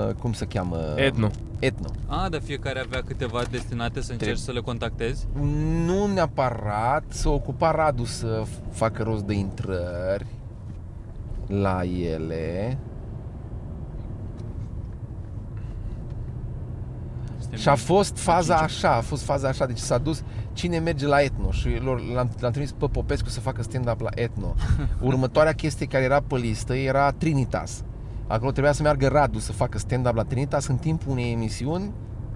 uh, 0.09 0.15
cum 0.15 0.33
se 0.33 0.45
cheamă? 0.47 0.79
Etno. 0.97 1.31
Etno. 1.59 1.89
A, 2.07 2.29
dar 2.29 2.41
fiecare 2.41 2.81
avea 2.81 3.03
câteva 3.03 3.43
destinate 3.51 4.01
să 4.01 4.13
încerci 4.13 4.19
Trebuie. 4.19 4.37
să 4.45 4.53
le 4.53 4.61
contactezi? 4.61 5.27
Nu 5.87 6.07
neapărat, 6.07 7.05
să 7.09 7.29
ocupa 7.29 7.71
Radu 7.71 8.05
să 8.05 8.43
f- 8.45 8.73
facă 8.73 9.03
rost 9.03 9.23
de 9.25 9.35
intrări 9.35 10.27
la 11.47 11.85
ele 11.85 12.79
Suntem 17.41 17.46
și 17.57 17.69
a 17.69 17.75
fost 17.75 18.19
faza 18.19 18.57
cinci. 18.57 18.71
așa, 18.71 18.95
a 18.95 19.01
fost 19.01 19.23
faza 19.23 19.49
așa, 19.49 19.67
deci 19.67 19.79
s-a 19.79 19.99
dus 19.99 20.23
cine 20.53 20.79
merge 20.79 21.07
la 21.07 21.21
Etno 21.21 21.51
și 21.51 21.69
lor, 21.83 22.01
l-am, 22.15 22.31
l-am 22.41 22.51
trimis 22.51 22.73
pe 22.73 22.87
Popescu 22.87 23.29
să 23.29 23.41
facă 23.41 23.63
stand-up 23.63 24.01
la 24.01 24.11
Etno. 24.15 24.55
Următoarea 25.01 25.53
chestie 25.53 25.87
care 25.87 26.05
era 26.05 26.21
pe 26.21 26.37
listă 26.37 26.75
era 26.75 27.11
Trinitas. 27.11 27.85
Acolo 28.27 28.51
trebuia 28.51 28.73
să 28.73 28.83
meargă 28.83 29.09
Radu 29.09 29.39
să 29.39 29.53
facă 29.53 29.79
stand-up 29.79 30.15
la 30.15 30.23
Trinitas 30.23 30.67
în 30.67 30.77
timpul 30.77 31.13
unei 31.13 31.33
emisiuni 31.33 31.93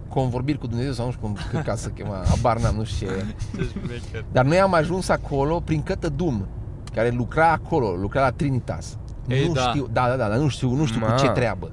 convorbiri 0.09 0.59
cu 0.59 0.67
Dumnezeu 0.67 0.93
sau 0.93 1.05
nu 1.05 1.11
știu 1.11 1.27
cum 1.27 1.37
că, 1.51 1.59
ca 1.59 1.75
să 1.75 1.89
chema, 1.89 2.23
abar 2.37 2.59
n-am, 2.59 2.75
nu 2.75 2.85
știu 2.85 3.09
ce. 3.09 4.25
Dar 4.33 4.45
noi 4.45 4.61
am 4.61 4.75
ajuns 4.75 5.09
acolo 5.09 5.61
prin 5.61 5.83
Cătă 5.83 6.09
Dum, 6.09 6.47
care 6.95 7.11
lucra 7.11 7.51
acolo, 7.53 7.91
lucra 7.91 8.21
la 8.21 8.31
Trinitas. 8.31 8.99
Ei, 9.29 9.47
nu 9.47 9.53
da. 9.53 9.61
știu, 9.61 9.89
da, 9.93 10.09
da, 10.09 10.17
da, 10.17 10.29
dar 10.29 10.39
nu 10.39 10.49
știu, 10.49 10.75
nu 10.75 10.85
știu 10.85 11.01
cu 11.01 11.07
Ma. 11.07 11.15
ce 11.15 11.29
treabă. 11.29 11.71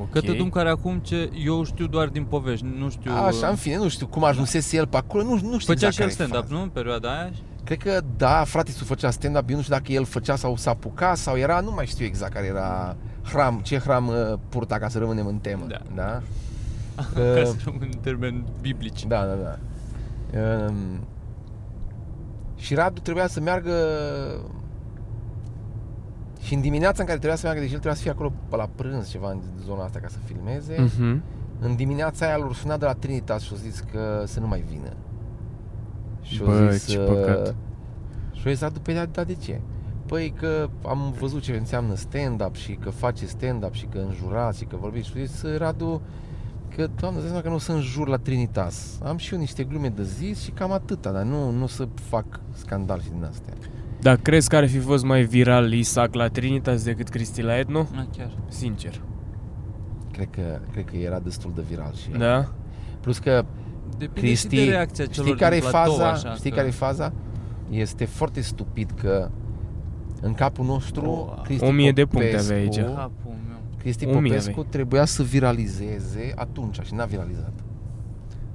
Ok. 0.00 0.10
Cătă 0.10 0.32
dum 0.32 0.50
care 0.50 0.68
acum 0.68 0.98
ce 0.98 1.30
eu 1.44 1.64
știu 1.64 1.86
doar 1.86 2.08
din 2.08 2.24
povești, 2.24 2.66
nu 2.78 2.90
știu... 2.90 3.12
Așa, 3.12 3.48
în 3.48 3.56
fine, 3.56 3.76
nu 3.76 3.88
știu 3.88 4.06
cum 4.06 4.24
ajunsese 4.24 4.76
el 4.76 4.86
pe 4.86 4.96
acolo, 4.96 5.22
nu, 5.22 5.30
nu 5.30 5.58
știu 5.58 5.72
Făcea 5.72 5.86
exact 5.86 5.92
și 5.94 6.00
el 6.00 6.08
care 6.08 6.10
e 6.10 6.14
stand-up, 6.14 6.40
faza. 6.40 6.54
nu? 6.54 6.62
În 6.62 6.68
perioada 6.68 7.18
aia? 7.18 7.30
Cred 7.64 7.78
că 7.78 8.00
da, 8.16 8.44
frate, 8.44 8.70
su 8.70 8.84
făcea 8.84 9.10
stand-up, 9.10 9.48
eu 9.50 9.56
nu 9.56 9.62
știu 9.62 9.74
dacă 9.74 9.92
el 9.92 10.04
făcea 10.04 10.36
sau 10.36 10.56
s-a 10.56 10.70
apucat 10.70 11.16
sau 11.16 11.36
era, 11.36 11.60
nu 11.60 11.70
mai 11.70 11.86
știu 11.86 12.04
exact 12.04 12.32
care 12.32 12.46
era 12.46 12.96
hram, 13.22 13.60
ce 13.62 13.78
hram 13.78 14.06
uh, 14.08 14.14
purta 14.48 14.78
ca 14.78 14.88
să 14.88 14.98
rămânem 14.98 15.26
în 15.26 15.38
temă. 15.38 15.64
Da. 15.68 15.80
da? 15.94 16.22
Ca 17.14 17.20
Uh, 17.20 17.44
să 17.44 17.54
rămân 17.64 17.88
în 17.92 17.98
termeni 18.00 18.44
biblici. 18.60 19.04
Da, 19.06 19.24
da, 19.24 19.34
da. 19.34 19.58
Um, 20.40 21.06
și 22.56 22.74
Radu 22.74 23.00
trebuia 23.00 23.26
să 23.26 23.40
meargă 23.40 23.72
și 26.46 26.54
în 26.54 26.60
dimineața 26.60 26.96
în 27.00 27.06
care 27.06 27.18
trebuia 27.18 27.36
să 27.38 27.42
meargă, 27.46 27.60
deci 27.62 27.72
el 27.72 27.78
trebuia 27.78 27.94
să 27.94 28.02
fie 28.02 28.10
acolo 28.10 28.32
pe 28.48 28.56
la 28.56 28.68
prânz 28.74 29.08
ceva 29.08 29.30
în 29.30 29.40
zona 29.64 29.84
asta 29.84 29.98
ca 29.98 30.08
să 30.08 30.18
filmeze. 30.24 30.76
Mhm. 30.80 31.22
În 31.60 31.76
dimineața 31.76 32.26
aia 32.26 32.36
l-au 32.36 32.52
sunat 32.52 32.78
de 32.78 32.84
la 32.84 32.92
Trinitas 32.92 33.42
și 33.42 33.48
au 33.52 33.58
zis 33.58 33.84
că 33.92 34.22
să 34.26 34.40
nu 34.40 34.46
mai 34.46 34.64
vină. 34.70 34.92
Și 36.20 36.40
au 36.40 36.46
Bă, 36.46 36.68
zis, 36.70 36.86
ce 36.86 36.98
uh, 36.98 37.06
păcat. 37.06 37.54
Și 38.32 38.42
au 38.46 38.50
zis, 38.52 38.60
"Da, 38.60 38.68
după 38.68 38.90
ea, 38.90 39.06
da, 39.06 39.24
de 39.24 39.34
ce? 39.34 39.60
Păi 40.06 40.34
că 40.38 40.68
am 40.86 41.14
văzut 41.18 41.42
ce 41.42 41.52
înseamnă 41.56 41.94
stand-up 41.94 42.54
și 42.54 42.72
că 42.72 42.90
face 42.90 43.26
stand-up 43.26 43.72
și 43.74 43.86
că 43.86 43.98
înjurați 43.98 44.58
și 44.58 44.64
că 44.64 44.76
vorbiți. 44.76 45.06
Și 45.08 45.12
au 45.18 45.24
zis, 45.24 45.42
Radu, 45.56 46.02
că, 46.76 46.88
doamne, 46.96 47.18
îți 47.20 47.26
dai 47.26 47.26
seama 47.26 47.40
că 47.42 47.48
nu 47.48 47.54
o 47.54 47.58
să 47.58 47.72
înjur 47.72 48.08
la 48.08 48.16
Trinitas. 48.16 48.98
Am 49.04 49.16
și 49.16 49.32
eu 49.34 49.38
niște 49.40 49.64
glume 49.64 49.88
de 49.88 50.02
zis 50.02 50.40
și 50.42 50.50
cam 50.50 50.72
atâta, 50.72 51.10
dar 51.12 51.22
nu, 51.22 51.50
nu 51.50 51.62
o 51.62 51.66
să 51.66 51.88
fac 51.94 52.40
scandal 52.52 53.00
și 53.00 53.08
din 53.10 53.24
astea. 53.24 53.52
Dar 54.00 54.16
crezi 54.16 54.48
că 54.48 54.56
ar 54.56 54.68
fi 54.68 54.78
fost 54.78 55.04
mai 55.04 55.22
viral 55.22 55.72
Isaac 55.72 56.14
la 56.14 56.26
Trinitas 56.28 56.84
decât 56.84 57.08
Cristi 57.08 57.42
la 57.42 57.58
Etno? 57.58 57.86
Ah, 57.96 58.04
chiar. 58.16 58.30
Sincer. 58.48 59.00
Cred 60.12 60.28
că, 60.30 60.58
cred 60.72 60.84
că 60.84 60.96
era 60.96 61.18
destul 61.18 61.52
de 61.54 61.62
viral 61.68 61.92
și 61.94 62.08
el. 62.12 62.18
Da? 62.18 62.52
Plus 63.00 63.18
că 63.18 63.44
Depinde 63.98 64.20
Cristi, 64.20 64.56
și 64.56 64.64
de 64.64 64.70
reacția 64.70 65.06
celor 65.06 65.26
știi 65.28 65.38
care 65.40 65.56
e 65.56 65.58
din 65.60 65.68
platou, 65.68 65.92
faza? 65.94 66.10
așa, 66.10 66.34
știi 66.34 66.50
că- 66.50 66.56
care 66.56 66.68
e 66.68 66.70
faza? 66.70 67.12
Este 67.70 68.04
foarte 68.04 68.40
stupid 68.40 68.90
că 69.00 69.30
în 70.20 70.34
capul 70.34 70.64
nostru 70.64 71.10
O, 71.10 71.40
Cristi 71.42 71.64
o 71.64 71.70
mie 71.70 71.92
de 71.92 72.04
puncte 72.04 72.28
Popescu- 72.28 72.52
avea 72.52 72.62
aici. 72.62 72.76
Capul 72.76 73.34
meu. 73.48 73.56
Cristi 73.78 74.06
O 74.06 74.18
mie 74.18 74.30
Popescu 74.30 74.50
avei. 74.50 74.66
trebuia 74.70 75.04
să 75.04 75.22
viralizeze 75.22 76.32
atunci 76.36 76.80
și 76.82 76.94
n-a 76.94 77.04
viralizat. 77.04 77.52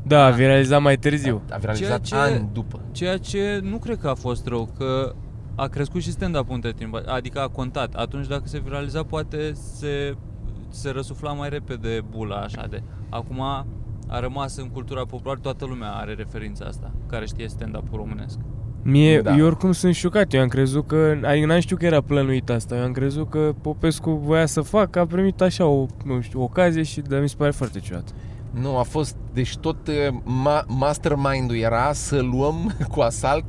Da, 0.04 0.26
a 0.26 0.30
viralizat 0.30 0.82
mai 0.82 0.98
târziu. 0.98 1.42
A 1.50 1.58
viralizat 1.58 2.02
Ceea 2.02 2.26
ce- 2.26 2.34
ani 2.36 2.50
după. 2.54 2.80
Ceea 2.92 3.18
ce 3.18 3.60
nu 3.64 3.78
cred 3.78 3.98
că 3.98 4.08
a 4.08 4.14
fost 4.16 4.48
rău, 4.48 4.70
că 4.78 5.16
a 5.62 5.68
crescut 5.68 6.02
și 6.02 6.12
stand-up 6.12 6.50
între 6.52 6.72
timp, 6.72 7.02
adică 7.06 7.40
a 7.40 7.48
contat. 7.48 7.94
Atunci 7.96 8.28
dacă 8.28 8.44
se 8.46 8.60
viraliza, 8.60 9.04
poate 9.04 9.52
se, 9.54 10.16
se 10.70 10.90
răsufla 10.90 11.32
mai 11.32 11.50
repede 11.50 12.02
bula 12.10 12.36
așa 12.36 12.68
de. 12.70 12.84
Acum 13.10 13.42
a 13.42 13.66
rămas 14.20 14.58
în 14.58 14.68
cultura 14.68 15.06
populară, 15.06 15.40
toată 15.42 15.66
lumea 15.66 15.92
are 15.92 16.14
referința 16.14 16.66
asta, 16.66 16.92
care 17.08 17.26
știe 17.26 17.48
stand-up-ul 17.48 17.98
românesc. 17.98 18.38
Mie, 18.84 19.22
Da. 19.22 19.36
eu 19.36 19.46
oricum 19.46 19.72
sunt 19.72 19.96
șocat, 19.96 20.34
eu 20.34 20.42
am 20.42 20.48
crezut 20.48 20.88
că, 20.88 21.18
adică 21.24 21.46
n-am 21.46 21.60
știut 21.60 21.80
că 21.80 21.86
era 21.86 22.02
plănuit 22.02 22.50
asta, 22.50 22.76
eu 22.76 22.84
am 22.84 22.92
crezut 22.92 23.30
că 23.30 23.54
Popescu 23.62 24.12
voia 24.12 24.46
să 24.46 24.62
facă, 24.62 25.00
a 25.00 25.06
primit 25.06 25.42
așa 25.42 25.66
o, 25.66 25.86
nu 26.06 26.22
știu, 26.22 26.42
ocazie 26.42 26.84
și 26.84 27.02
dar 27.02 27.22
mi 27.22 27.30
se 27.30 27.36
pare 27.38 27.52
foarte 27.52 27.80
ciudat. 27.80 28.14
Nu, 28.62 28.78
a 28.78 28.84
fost, 28.84 29.16
deci 29.34 29.58
tot 29.58 29.88
uh, 29.88 29.94
ma- 30.24 30.66
mastermind-ul 30.68 31.56
era 31.58 31.94
să 31.94 32.22
luăm 32.22 32.72
cu 32.94 33.00
asalt 33.00 33.44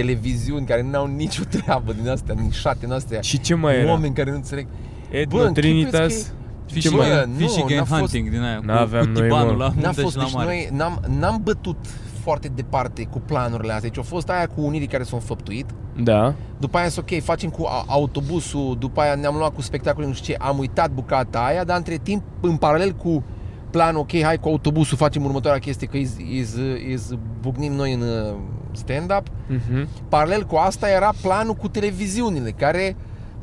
televiziuni 0.00 0.66
care 0.66 0.82
n-au 0.82 1.06
nicio 1.06 1.42
treabă 1.50 1.92
din 1.92 2.08
astea, 2.08 2.34
nișate 2.42 2.76
din 2.80 2.92
astea, 2.92 3.20
Și 3.20 3.40
ce 3.40 3.54
mai 3.54 3.78
era? 3.78 3.90
oameni 3.90 4.14
care 4.14 4.30
nu 4.30 4.36
înțeleg. 4.36 4.66
Etno, 5.10 5.38
Bă, 5.38 5.44
închipuiți 5.46 5.60
Trinitas, 5.90 6.14
că 6.22 6.28
ce 6.66 6.72
Fishing, 6.74 6.94
mai 6.94 7.08
Bă, 7.08 7.14
game, 7.14 7.32
nu, 7.32 7.38
fishing 7.46 7.68
game 7.68 7.78
n-a 7.80 7.84
fost- 7.84 8.00
hunting 8.00 8.30
din 8.30 8.40
aia, 8.42 8.56
cu, 8.56 8.64
N-aveam 8.64 9.04
cu 9.04 9.10
noi, 9.10 9.22
tibanul 9.22 9.52
mă. 9.56 9.58
la 9.58 9.68
N-a 9.68 9.72
munte 9.84 10.00
fost, 10.00 10.12
și 10.12 10.16
la 10.18 10.24
deci 10.24 10.32
mare. 10.34 10.46
noi 10.46 10.68
n-am, 10.72 11.00
n-am 11.18 11.40
bătut 11.44 11.76
foarte 12.22 12.48
departe 12.54 13.02
cu 13.10 13.18
planurile 13.20 13.72
astea. 13.72 13.88
Deci 13.88 13.98
a 13.98 14.02
fost 14.06 14.28
aia 14.28 14.46
cu 14.46 14.60
unirii 14.64 14.86
care 14.86 15.02
s-au 15.02 15.18
făptuit. 15.18 15.66
da, 16.02 16.34
După 16.58 16.76
aia, 16.78 16.88
ok, 16.98 17.22
facem 17.22 17.50
cu 17.50 17.64
a- 17.64 17.84
autobusul, 17.86 18.76
după 18.78 19.00
aia 19.00 19.14
ne-am 19.14 19.36
luat 19.36 19.54
cu 19.54 19.60
spectacole, 19.62 20.06
nu 20.06 20.12
știu 20.12 20.34
ce, 20.34 20.40
am 20.40 20.58
uitat 20.58 20.90
bucata 20.90 21.38
aia, 21.44 21.64
dar 21.64 21.76
între 21.76 21.96
timp, 22.02 22.22
în 22.40 22.56
paralel 22.56 22.92
cu 22.92 23.24
planul, 23.70 24.00
ok, 24.00 24.22
hai 24.22 24.38
cu 24.38 24.48
autobusul, 24.48 24.96
facem 24.96 25.24
următoarea 25.24 25.60
chestie, 25.60 25.86
că 25.86 25.96
iz, 25.96 26.16
iz, 26.32 26.56
iz 26.90 27.12
bucnim 27.40 27.72
noi 27.72 27.92
în 27.92 28.00
uh, 28.00 28.34
stand-up. 28.76 29.26
mhm. 29.48 29.88
Paralel 30.08 30.42
cu 30.44 30.56
asta 30.56 30.88
era 30.90 31.12
planul 31.22 31.54
cu 31.54 31.68
televiziunile, 31.68 32.50
care, 32.50 32.96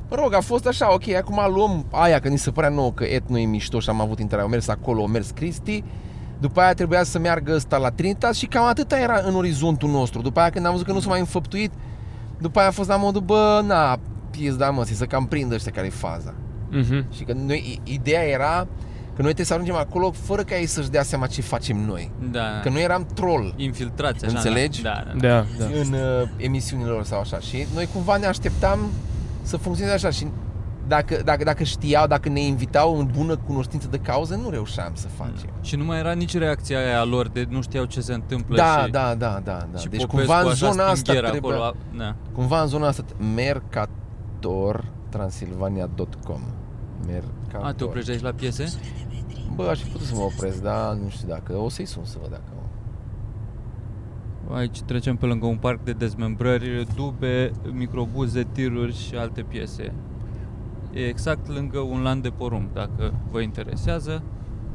mă 0.09 0.15
rog, 0.21 0.33
a 0.33 0.39
fost 0.41 0.67
așa, 0.67 0.93
ok, 0.93 1.09
acum 1.13 1.53
luăm 1.53 1.85
aia, 1.91 2.19
că 2.19 2.27
ni 2.27 2.37
se 2.37 2.51
părea 2.51 2.69
nouă 2.69 2.91
că 2.91 3.03
etno 3.03 3.37
e 3.39 3.45
mișto 3.45 3.79
și 3.79 3.89
am 3.89 4.01
avut 4.01 4.19
intrare, 4.19 4.43
au 4.43 4.49
mers 4.49 4.67
acolo, 4.67 5.01
au 5.01 5.07
mers 5.07 5.29
Cristi, 5.29 5.83
după 6.39 6.59
aia 6.59 6.73
trebuia 6.73 7.03
să 7.03 7.19
meargă 7.19 7.53
ăsta 7.55 7.77
la 7.77 7.89
Trinitas 7.89 8.37
și 8.37 8.45
cam 8.45 8.63
atâta 8.65 8.99
era 8.99 9.21
în 9.25 9.35
orizontul 9.35 9.89
nostru. 9.89 10.21
După 10.21 10.39
aia 10.39 10.49
când 10.49 10.65
am 10.65 10.71
văzut 10.71 10.85
că 10.87 10.93
nu 10.93 10.99
s-a 10.99 11.09
mai 11.09 11.19
înfăptuit, 11.19 11.71
după 12.39 12.59
aia 12.59 12.67
a 12.67 12.71
fost 12.71 12.89
la 12.89 12.95
modul, 12.95 13.21
bă, 13.21 13.61
na, 13.65 13.97
pies, 14.29 14.55
da, 14.55 14.69
mă, 14.69 14.83
să 14.83 15.05
cam 15.05 15.25
prindă 15.25 15.55
ăștia 15.55 15.71
care 15.71 15.85
e 15.87 15.89
faza. 15.89 16.33
Mhm. 16.71 17.05
Și 17.13 17.23
că 17.23 17.33
noi, 17.45 17.79
i- 17.85 17.93
ideea 17.93 18.21
era 18.23 18.67
că 19.15 19.21
noi 19.21 19.33
trebuie 19.33 19.45
să 19.45 19.53
ajungem 19.53 19.75
acolo 19.75 20.11
fără 20.11 20.43
ca 20.43 20.55
ei 20.57 20.65
să-și 20.65 20.89
dea 20.89 21.03
seama 21.03 21.27
ce 21.27 21.41
facem 21.41 21.77
noi. 21.77 22.11
Da, 22.31 22.59
Că 22.63 22.69
noi 22.69 22.81
eram 22.81 23.07
troll 23.13 23.53
infiltrați 23.57 24.25
așa. 24.25 24.33
Înțelegi? 24.35 24.81
Da, 24.81 25.03
da, 25.05 25.11
da. 25.11 25.27
Da, 25.27 25.45
da. 25.57 25.65
în 25.65 25.93
uh, 25.93 26.29
emisiunile 26.37 26.89
lor 26.89 27.03
sau 27.03 27.19
așa. 27.19 27.39
Și 27.39 27.67
noi 27.73 27.87
cumva 27.93 28.17
ne 28.17 28.25
așteptam 28.25 28.79
să 29.41 29.57
funcționeze 29.57 29.95
așa 29.95 30.09
și 30.09 30.27
dacă, 30.87 31.21
dacă, 31.25 31.43
dacă 31.43 31.63
știau, 31.63 32.07
dacă 32.07 32.29
ne 32.29 32.39
invitau 32.39 32.97
în 32.97 33.09
bună 33.17 33.37
cunoștință 33.37 33.87
de 33.87 33.97
cauză, 33.97 34.35
nu 34.35 34.49
reușeam 34.49 34.91
să 34.95 35.07
facem. 35.07 35.49
Și 35.61 35.75
nu 35.75 35.83
mai 35.83 35.99
era 35.99 36.11
nici 36.11 36.37
reacția 36.37 36.77
aia 36.77 36.99
a 36.99 37.03
lor 37.03 37.27
de 37.27 37.47
nu 37.49 37.61
știau 37.61 37.85
ce 37.85 38.01
se 38.01 38.13
întâmplă 38.13 38.55
Da, 38.55 38.81
și, 38.85 38.91
da, 38.91 39.15
da, 39.17 39.41
da, 39.43 39.67
da. 39.71 39.79
și 39.79 39.87
Deci 39.87 40.05
Popescu 40.05 40.15
cumva 40.15 40.39
în 40.41 40.47
așa 40.47 40.69
zona 40.69 40.83
asta 40.83 40.95
stingher 40.95 41.29
trebuie, 41.29 41.53
acolo, 41.53 41.75
da. 41.97 42.15
cumva 42.33 42.61
în 42.61 42.67
zona 42.67 42.87
asta 42.87 43.03
Mercator 43.35 44.85
Transilvania.com 45.09 46.41
Mercator. 47.07 47.65
A, 47.65 47.73
te 47.73 47.83
oprești 47.83 48.11
aici 48.11 48.21
la 48.21 48.31
piese? 48.31 48.65
Bă, 49.55 49.63
aș 49.63 49.79
fi 49.79 49.89
putut 49.89 50.07
să 50.07 50.15
mă 50.15 50.21
opresc, 50.21 50.61
dar 50.61 50.93
nu 50.93 51.09
știu 51.09 51.27
dacă, 51.27 51.57
o 51.57 51.69
să-i 51.69 51.85
sun 51.85 52.05
să 52.05 52.17
văd 52.21 52.29
dacă 52.29 52.53
Aici 54.51 54.81
trecem 54.81 55.15
pe 55.15 55.25
lângă 55.25 55.45
un 55.45 55.57
parc 55.57 55.83
de 55.83 55.91
dezmembrări, 55.91 56.87
dube, 56.95 57.51
microbuze, 57.71 58.47
tiruri 58.51 58.97
și 58.97 59.15
alte 59.15 59.41
piese. 59.41 59.93
E 60.93 61.07
exact 61.07 61.47
lângă 61.47 61.79
un 61.79 62.01
lan 62.01 62.21
de 62.21 62.29
porumb, 62.29 62.73
dacă 62.73 63.13
vă 63.31 63.41
interesează. 63.41 64.23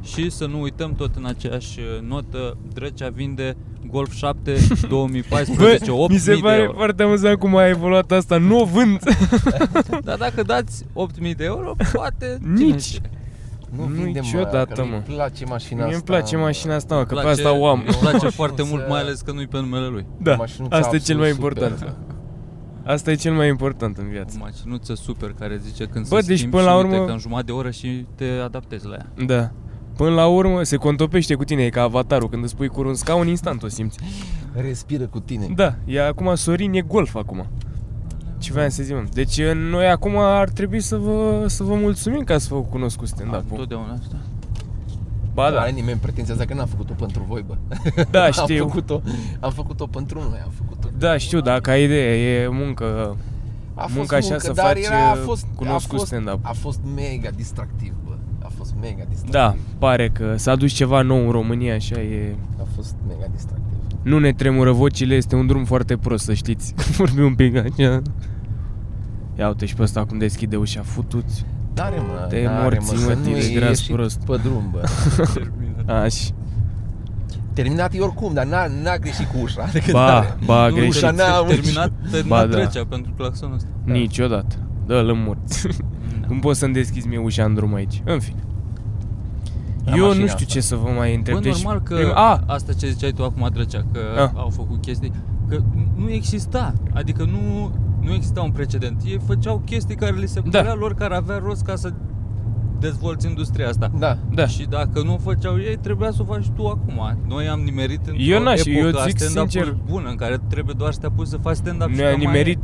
Și 0.01 0.29
să 0.29 0.45
nu 0.45 0.61
uităm 0.61 0.93
tot 0.93 1.15
în 1.15 1.25
aceeași 1.25 1.79
notă, 2.01 2.57
Drăcea 2.73 3.09
vinde 3.09 3.57
Golf 3.91 4.13
7 4.13 4.55
2014, 4.89 5.91
8 5.91 6.11
mi 6.11 6.17
se 6.17 6.37
pare 6.41 6.61
euro. 6.61 6.73
foarte 6.73 7.03
amuzant 7.03 7.39
cum 7.39 7.55
a 7.55 7.67
evoluat 7.67 8.11
asta, 8.11 8.37
nu 8.37 8.59
o 8.61 8.65
vând. 8.65 8.99
Dar 10.03 10.17
dacă 10.17 10.41
dați 10.43 10.85
8000 10.93 11.35
de 11.35 11.43
euro, 11.43 11.75
poate... 11.93 12.37
Nici. 12.53 12.59
cine 12.65 12.77
știe. 12.77 13.09
Nu 13.75 13.83
Nu 13.87 13.93
vinde, 13.93 14.19
niciodată, 14.19 14.73
că 14.73 14.83
mă. 14.85 14.93
Îmi 14.93 15.03
place 15.15 15.45
mașina 15.45 15.85
Mie 15.85 15.95
asta. 15.95 15.95
îmi 15.95 16.03
place 16.19 16.35
mă. 16.35 16.41
mașina 16.41 16.75
asta, 16.75 16.95
mă, 16.95 17.03
că 17.05 17.13
Îmi 17.13 17.23
pe 17.23 17.29
asta 17.29 17.51
o 17.57 17.67
am. 17.67 17.79
Îmi 17.85 17.95
place 17.99 18.15
Mașinuță- 18.17 18.35
foarte 18.41 18.63
mult, 18.69 18.87
mai 18.89 18.99
ales 18.99 19.21
că 19.21 19.31
nu-i 19.31 19.47
pe 19.47 19.57
numele 19.59 19.85
lui. 19.87 20.05
Da, 20.21 20.35
mașinuță 20.35 20.75
asta 20.75 20.95
e 20.95 20.99
cel 20.99 21.17
mai 21.17 21.29
absolut 21.29 21.51
important. 21.51 21.79
superbă. 21.79 22.03
Asta 22.83 23.11
e 23.11 23.15
cel 23.15 23.33
mai 23.33 23.47
important 23.47 23.97
în 23.97 24.05
O 24.05 24.09
viață. 24.11 24.37
mașinuță 24.39 24.93
super 24.95 25.35
care 25.39 25.57
zice 25.63 25.83
când 25.85 26.07
Bă, 26.07 26.19
se 26.19 26.27
deci 26.27 26.37
schimbi 26.37 26.55
până 26.55 26.67
și 26.67 26.73
la 26.73 26.79
uite 26.81 26.93
urmă- 26.95 27.05
că 27.05 27.11
în 27.11 27.17
jumătate 27.17 27.45
de 27.45 27.51
oră 27.51 27.69
și 27.69 28.05
te 28.15 28.25
adaptezi 28.43 28.85
la 28.87 28.95
ea. 28.95 29.25
Da. 29.25 29.51
Până 29.99 30.13
la 30.13 30.27
urmă 30.27 30.63
se 30.63 30.75
contopește 30.75 31.35
cu 31.35 31.43
tine, 31.43 31.63
e 31.63 31.69
ca 31.69 31.81
avatarul, 31.81 32.29
când 32.29 32.43
îți 32.43 32.55
pui 32.55 32.67
cu 32.67 32.81
un 32.81 32.95
scaun, 32.95 33.27
instant 33.27 33.63
o 33.63 33.67
simți. 33.67 33.99
Respiră 34.53 35.05
cu 35.05 35.19
tine. 35.19 35.47
Da, 35.55 35.75
e 35.85 36.01
acum 36.01 36.35
Sorin 36.35 36.73
e 36.73 36.81
golf 36.81 37.15
acum. 37.15 37.45
Ce 38.37 38.51
vreau 38.51 38.69
să 38.69 38.83
zic, 38.83 38.95
mă. 38.95 39.03
Deci 39.13 39.41
noi 39.41 39.87
acum 39.87 40.17
ar 40.17 40.49
trebui 40.49 40.79
să 40.79 40.97
vă, 40.97 41.43
să 41.47 41.63
vă 41.63 41.75
mulțumim 41.75 42.23
că 42.23 42.33
ați 42.33 42.47
făcut 42.47 42.69
cunoscut 42.69 43.09
Da, 43.09 43.15
stand-up-ul. 43.15 43.47
Întotdeauna 43.49 43.91
asta. 43.91 44.15
Ba 45.33 45.49
Nu 45.49 45.55
da, 45.55 45.61
are 45.61 45.71
nimeni 45.71 45.99
pretenția 45.99 46.33
asta 46.33 46.45
că 46.45 46.53
n-am 46.53 46.67
făcut-o 46.67 46.93
pentru 46.93 47.25
voi, 47.27 47.45
bă. 47.47 47.55
da, 48.11 48.31
știu. 48.31 48.63
Am 48.63 48.69
făcut-o, 48.69 49.01
am 49.39 49.51
făcut-o 49.51 49.87
pentru 49.87 50.19
noi, 50.29 50.39
am 50.43 50.51
făcut-o. 50.57 50.87
Da, 50.97 51.17
știu, 51.17 51.41
dar 51.41 51.59
ca 51.59 51.77
idee, 51.77 52.41
e 52.41 52.47
muncă. 52.47 53.17
A 53.73 53.81
fost 53.81 53.93
Munca 53.95 54.15
așa 54.15 54.37
să 54.37 54.51
dar 54.51 54.65
faci, 54.65 54.85
era, 54.85 55.09
a 55.09 55.13
uh, 55.13 55.21
fost, 55.25 55.45
cunoscut 55.55 55.93
a 55.93 55.97
fost, 55.97 56.05
stand-up. 56.05 56.39
A 56.41 56.51
fost 56.51 56.79
mega 56.95 57.29
distractiv, 57.35 57.93
bă. 58.05 58.08
A 58.79 58.85
fost 58.85 58.93
mega 58.95 59.03
distractiv. 59.09 59.31
Da, 59.31 59.55
pare 59.77 60.09
că 60.09 60.33
s-a 60.37 60.55
dus 60.55 60.71
ceva 60.71 61.01
nou 61.01 61.25
în 61.25 61.31
România, 61.31 61.75
așa 61.75 61.99
e... 62.01 62.35
A 62.61 62.65
fost 62.75 62.95
mega 63.07 63.25
distractiv. 63.31 63.65
Nu 64.01 64.19
ne 64.19 64.33
tremură 64.33 64.71
vocile, 64.71 65.15
este 65.15 65.35
un 65.35 65.47
drum 65.47 65.63
foarte 65.65 65.97
prost, 65.97 66.23
să 66.25 66.33
știți. 66.33 66.73
Vorbim 66.97 67.23
un 67.23 67.35
pic 67.35 67.55
așa. 67.55 68.01
Ia 69.37 69.47
uite 69.47 69.65
și 69.65 69.75
pe 69.75 69.81
ăsta 69.81 70.05
cum 70.05 70.17
deschide 70.17 70.55
ușa, 70.55 70.81
futuți. 70.81 71.45
N-are, 71.75 71.95
mă. 71.97 72.25
Te 72.29 72.43
n-are, 72.45 72.61
morți, 72.61 72.93
mă, 72.93 72.99
mă, 73.01 73.07
să 73.07 73.13
nu 73.13 73.21
tine, 73.23 73.35
ieși 73.35 73.53
gras 73.53 73.81
prost. 73.81 74.23
pe 74.25 74.39
drum, 74.43 74.69
bă. 74.71 74.83
Așa. 76.03 76.29
Terminat 77.53 77.93
e 77.93 77.99
oricum, 77.99 78.33
dar 78.33 78.45
n-a, 78.45 78.67
n-a 78.83 78.97
greșit 78.97 79.25
cu 79.27 79.37
ușa. 79.41 79.61
Adică 79.63 79.91
Ba, 79.91 80.05
n-are. 80.05 80.37
ba, 80.45 80.63
a 80.63 80.67
Nu, 80.67 80.75
greșit. 80.75 80.93
ușa 80.93 81.11
n-a- 81.11 81.45
terminat, 81.47 81.91
terminat 82.11 82.27
Ba, 82.27 82.45
da. 82.45 82.55
trecea 82.55 82.85
pentru 82.85 83.11
claxonul 83.17 83.55
ăsta. 83.55 83.67
Niciodată. 83.83 84.55
Dă-l 84.85 85.09
în 85.09 85.23
morți. 85.25 85.67
Cum 86.27 86.39
poți 86.39 86.59
să-mi 86.59 86.73
deschizi 86.73 87.07
mie 87.07 87.17
ușa 87.17 87.43
în 87.43 87.53
drum 87.53 87.73
aici? 87.73 88.01
În 88.05 88.19
fine. 88.19 88.39
La 89.89 89.95
Eu 89.95 90.05
mașina 90.05 90.21
nu 90.23 90.27
știu 90.29 90.45
asta. 90.45 90.45
ce 90.53 90.59
să 90.59 90.75
vă 90.75 90.89
mai 90.97 91.15
întreb. 91.15 91.35
Bă, 91.35 91.41
Deci, 91.41 91.53
normal 91.63 91.81
că 91.81 91.95
prim- 91.95 92.11
A, 92.13 92.43
asta 92.47 92.73
ce 92.73 92.87
ziceai 92.89 93.11
tu 93.11 93.23
acum, 93.23 93.49
Drăcea, 93.53 93.85
că 93.91 93.99
Ah. 94.23 94.29
au 94.35 94.49
făcut 94.49 94.81
chestii, 94.81 95.11
că 95.47 95.57
nu 95.95 96.09
exista, 96.09 96.73
adică 96.93 97.23
nu, 97.23 97.71
nu 98.01 98.13
exista 98.13 98.41
un 98.41 98.51
precedent. 98.51 99.01
Ei 99.05 99.19
făceau 99.25 99.61
chestii 99.65 99.95
care 99.95 100.15
li 100.19 100.27
se 100.27 100.39
Da. 100.49 100.57
părea 100.59 100.73
lor 100.73 100.93
care 100.93 101.15
avea 101.15 101.37
rost 101.43 101.63
ca 101.63 101.75
să 101.75 101.93
dezvolți 102.79 103.27
industria 103.27 103.67
asta. 103.67 103.91
Da. 103.97 104.17
da. 104.33 104.47
Și 104.47 104.65
dacă 104.69 105.01
nu 105.03 105.13
o 105.13 105.17
făceau 105.17 105.59
ei, 105.59 105.77
trebuia 105.77 106.11
să 106.11 106.21
o 106.21 106.33
faci 106.33 106.45
tu 106.55 106.65
acum. 106.67 107.17
Noi 107.27 107.47
am 107.47 107.59
nimerit 107.59 107.97
într-o 108.07 108.21
Eu 108.23 108.41
n-aș- 108.43 108.65
eu 108.65 108.73
epocă 108.87 109.01
a 109.01 109.05
zic 109.07 109.17
stand-up-ului 109.17 109.51
sincer- 109.51 109.77
bună, 109.91 110.09
în 110.09 110.15
care 110.15 110.37
trebuie 110.49 110.75
doar 110.77 110.91
să 110.93 110.99
te 110.99 111.05
apuci 111.05 111.27
să 111.27 111.37
faci 111.37 111.55
stand-up 111.55 111.89
și 111.89 111.95
Ne-a 111.95 112.09
că 112.09 112.15
mai- 112.15 112.25
nimerit 112.25 112.59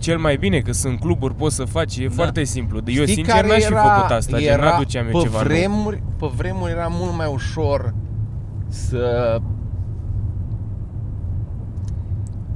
cel 0.00 0.18
mai 0.18 0.36
bine, 0.36 0.58
că 0.60 0.72
sunt 0.72 1.00
cluburi, 1.00 1.34
poți 1.34 1.54
să 1.54 1.64
faci, 1.64 1.96
e 1.96 2.06
Da. 2.06 2.14
foarte 2.14 2.44
simplu. 2.44 2.80
Eu 2.86 3.02
Știi 3.02 3.14
sincer 3.14 3.34
care 3.34 3.46
n-aș 3.46 3.56
fi 3.64 3.72
era- 3.72 3.82
făcut 3.94 4.10
asta, 4.10 4.38
gen 4.38 4.52
era, 4.52 4.64
n-aduceam 4.64 5.06
eu 5.06 5.12
pe 5.12 5.18
ceva 5.18 5.38
nou. 5.38 5.46
vremuri, 5.46 6.02
Pe 6.18 6.26
vremuri 6.36 6.70
era 6.72 6.86
mult 6.90 7.16
mai 7.16 7.30
ușor 7.32 7.94
să... 8.68 9.38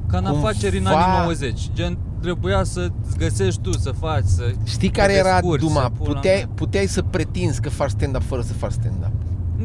Ca 0.07 0.18
în 0.18 0.24
cumva- 0.24 0.49
afaceri 0.49 0.78
în 0.78 0.86
anii 0.86 1.18
90. 1.20 1.70
Gen, 1.74 1.99
trebuia 2.20 2.62
să-ți 2.64 3.16
găsești 3.18 3.61
tu, 3.61 3.72
să 3.78 3.90
faci, 3.90 4.24
să... 4.24 4.51
Știi 4.64 4.90
să 4.95 5.01
care 5.01 5.12
te 5.12 5.18
era 5.18 5.32
descurci, 5.40 5.61
duma? 5.62 5.80
să 5.82 5.88
pula 5.99 6.12
Puteai, 6.14 6.34
mea. 6.36 6.49
puteai 6.55 6.86
să 6.86 7.03
pretinzi 7.03 7.61
că 7.61 7.70
faci 7.70 7.90
stand-up 7.90 8.22
fără 8.22 8.43
să 8.43 8.53
faci 8.53 8.70
stand-up. 8.72 9.12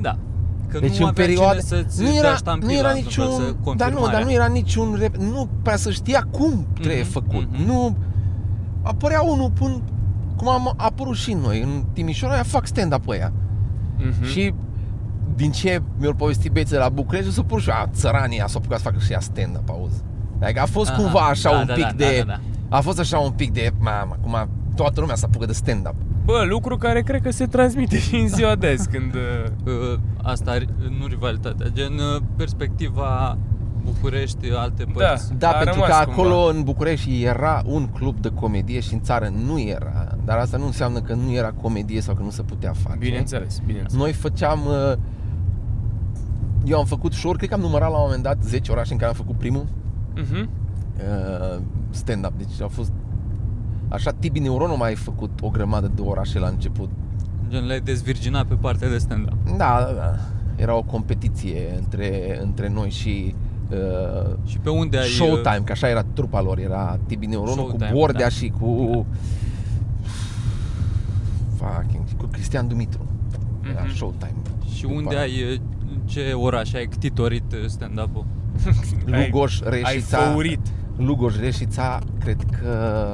Da. 0.01 0.17
Că 0.67 0.79
Deci 0.79 0.97
nu 0.97 1.03
în 1.03 1.09
avea 1.09 1.25
perioada 1.25 1.59
cine 1.59 1.61
să-ți 1.81 2.01
nu 2.01 2.09
dea 2.09 2.17
era, 2.17 2.35
ștampila, 2.35 2.71
nu 2.71 2.77
era 2.77 2.89
într-un 2.89 3.25
fel, 3.25 3.31
să 3.33 3.41
niciun, 3.41 3.77
dar 3.77 3.91
nu, 3.91 3.93
dar 3.93 3.93
confirmarea. 3.93 4.25
nu 4.25 4.31
era 4.31 4.45
niciun 4.45 4.95
rep, 4.99 5.15
nu 5.15 5.49
prea 5.61 5.75
să 5.75 5.91
știa 5.91 6.27
cum 6.31 6.67
trebuie 6.73 7.01
Mhm, 7.01 7.09
făcut. 7.11 7.47
mhm. 7.51 7.65
Nu 7.65 7.97
apărea 8.81 9.21
unul 9.21 9.49
pun 9.51 9.81
cum 10.35 10.49
am 10.49 10.73
apărut 10.77 11.15
și 11.15 11.33
noi 11.33 11.61
în 11.61 11.83
Timișoara, 11.93 12.33
aia 12.33 12.43
fac 12.43 12.65
stand-up 12.67 13.07
ăia. 13.07 13.31
Mhm. 13.97 14.25
Și 14.25 14.53
din 15.35 15.51
ce 15.51 15.81
mi-au 15.97 16.13
povestit 16.13 16.51
băieții 16.51 16.73
de 16.75 16.81
la 16.81 16.89
București, 16.89 17.27
o 17.27 17.31
să 17.31 17.41
pur 17.41 17.61
și 17.61 17.69
a, 17.69 17.87
țăranii 17.93 18.37
s-au 18.37 18.59
apucat 18.59 18.77
să 18.77 18.83
facă 18.83 18.97
și 19.05 19.11
ea 19.11 19.19
stand-up, 19.19 19.69
auzi. 19.69 20.01
Adică 20.41 20.61
a 20.61 20.65
fost 20.65 20.89
Aha, 20.89 21.01
cumva 21.01 21.19
așa 21.19 21.49
da, 21.51 21.57
un 21.59 21.65
da, 21.65 21.73
pic 21.73 21.83
da, 21.83 21.91
de... 21.95 22.23
da, 22.27 22.33
da, 22.69 22.77
A 22.77 22.79
fost 22.79 22.99
așa 22.99 23.17
un 23.17 23.31
pic 23.31 23.53
de, 23.53 23.71
mamă, 23.79 24.17
acum 24.21 24.49
toată 24.75 24.99
lumea 24.99 25.15
se 25.15 25.25
apucă 25.25 25.45
de 25.45 25.53
stand-up. 25.53 25.95
Bă, 26.27 26.45
lucru 26.49 26.77
care 26.77 27.01
cred 27.01 27.21
că 27.21 27.31
se 27.31 27.45
transmite 27.45 27.99
și 27.99 28.15
în 28.15 28.27
ziua 28.27 28.55
de 28.55 28.67
azi, 28.67 28.89
când... 28.97 29.13
uh, 29.13 29.21
Uh, 29.65 29.99
Asta, 30.23 30.57
nu 30.99 31.05
rivalitatea, 31.07 31.67
gen 31.73 31.91
uh, 31.93 32.21
perspectiva 32.35 33.37
București, 33.83 34.51
alte 34.55 34.83
părți. 34.93 35.33
Da, 35.37 35.49
A 35.49 35.53
pentru 35.53 35.79
că 35.79 35.85
rămas 35.85 35.99
acolo 36.01 36.35
cumva. 36.35 36.49
în 36.57 36.63
București 36.63 37.23
era 37.23 37.61
un 37.65 37.85
club 37.87 38.19
de 38.19 38.29
comedie 38.29 38.79
și 38.79 38.93
în 38.93 39.01
țară 39.01 39.31
nu 39.45 39.59
era. 39.59 40.15
Dar 40.25 40.37
asta 40.37 40.57
nu 40.57 40.65
înseamnă 40.65 41.01
că 41.01 41.13
nu 41.13 41.31
era 41.33 41.51
comedie 41.51 42.01
sau 42.01 42.15
că 42.15 42.21
nu 42.23 42.29
se 42.29 42.41
putea 42.41 42.73
face. 42.73 42.97
Bineînțeles, 42.97 43.59
bineînțeles. 43.65 44.01
Noi 44.03 44.13
făceam... 44.13 44.59
uh, 44.65 44.97
Eu 46.65 46.77
am 46.79 46.85
făcut 46.85 47.13
show 47.13 47.31
cred 47.31 47.49
că 47.49 47.55
am 47.55 47.61
numărat 47.61 47.89
la 47.89 47.95
un 47.97 48.03
moment 48.05 48.23
dat 48.23 48.37
10 48.43 48.71
orașe 48.71 48.91
în 48.91 48.97
care 48.97 49.09
am 49.09 49.15
făcut 49.17 49.35
primul 49.37 49.65
Mhm. 50.15 50.49
uh, 50.97 51.61
stand-up. 51.89 52.33
Deci 52.37 52.61
au 52.61 52.67
fost... 52.67 52.91
Așa, 53.89 54.11
Tibi 54.11 54.39
Neuron 54.39 54.69
a 54.69 54.73
mai 54.73 54.95
făcut 54.95 55.39
o 55.41 55.49
grămadă 55.49 55.91
de 55.95 56.01
orașe 56.01 56.39
la 56.39 56.47
început. 56.47 56.89
Gen, 57.49 57.65
le-ai 57.65 57.79
dezvirginat 57.81 58.45
pe 58.45 58.53
partea 58.55 58.89
de 58.89 58.97
stand-up. 58.97 59.37
Da, 59.57 59.83
da, 59.87 59.91
da. 59.95 60.15
Era 60.55 60.75
o 60.75 60.81
competiție 60.83 61.75
între, 61.79 62.39
între 62.41 62.69
noi 62.69 62.89
și 62.89 63.35
uh, 63.69 64.33
Și 64.45 64.57
pe 64.57 64.69
unde 64.69 64.97
ai... 64.97 65.03
uh, 65.05 65.09
Showtime, 65.11 65.61
că 65.63 65.71
așa 65.71 65.89
era 65.89 66.03
trupa 66.03 66.41
lor, 66.41 66.57
era 66.59 66.99
Tibi 67.07 67.25
Neuron 67.25 67.55
cu 67.55 67.59
Showtime, 67.61 67.89
Bordea 67.93 68.21
da. 68.21 68.29
și 68.29 68.53
cu 68.59 69.05
fucking, 71.55 72.03
cu 72.17 72.25
Cristian 72.25 72.67
Dumitru. 72.67 73.05
Era 73.71 73.81
Mhm. 73.85 73.95
Showtime. 73.95 74.33
Și 74.75 74.81
După 74.81 74.93
unde 74.93 75.15
aia. 75.15 75.21
ai, 75.23 75.43
uh, 75.53 75.59
în 75.91 75.97
ce 76.05 76.31
oraș 76.33 76.73
ai 76.73 76.85
ctitorit 76.85 77.51
uh, 77.53 77.65
stand-up-ul? 77.65 78.25
Lugoș, 79.25 79.61
Ai 79.61 79.69
Reșița. 79.69 80.17
făurit. 80.17 80.59
Lugoș, 80.97 81.35
Reșița, 81.39 81.99
cred 82.19 82.37
că 82.61 82.69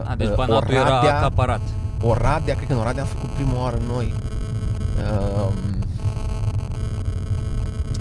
A, 0.07 0.15
deci 0.15 0.27
uh, 0.27 0.33
Banatul 0.35 0.73
era 0.73 0.81
Oradea, 0.81 1.17
acaparat. 1.17 1.61
Oradea, 2.01 2.55
cred 2.55 2.67
că 2.67 2.73
în 2.73 2.79
Oradea 2.79 3.01
am 3.01 3.07
făcut 3.07 3.29
prima 3.29 3.61
oară 3.61 3.77
noi. 3.87 4.13
Um, 5.45 5.53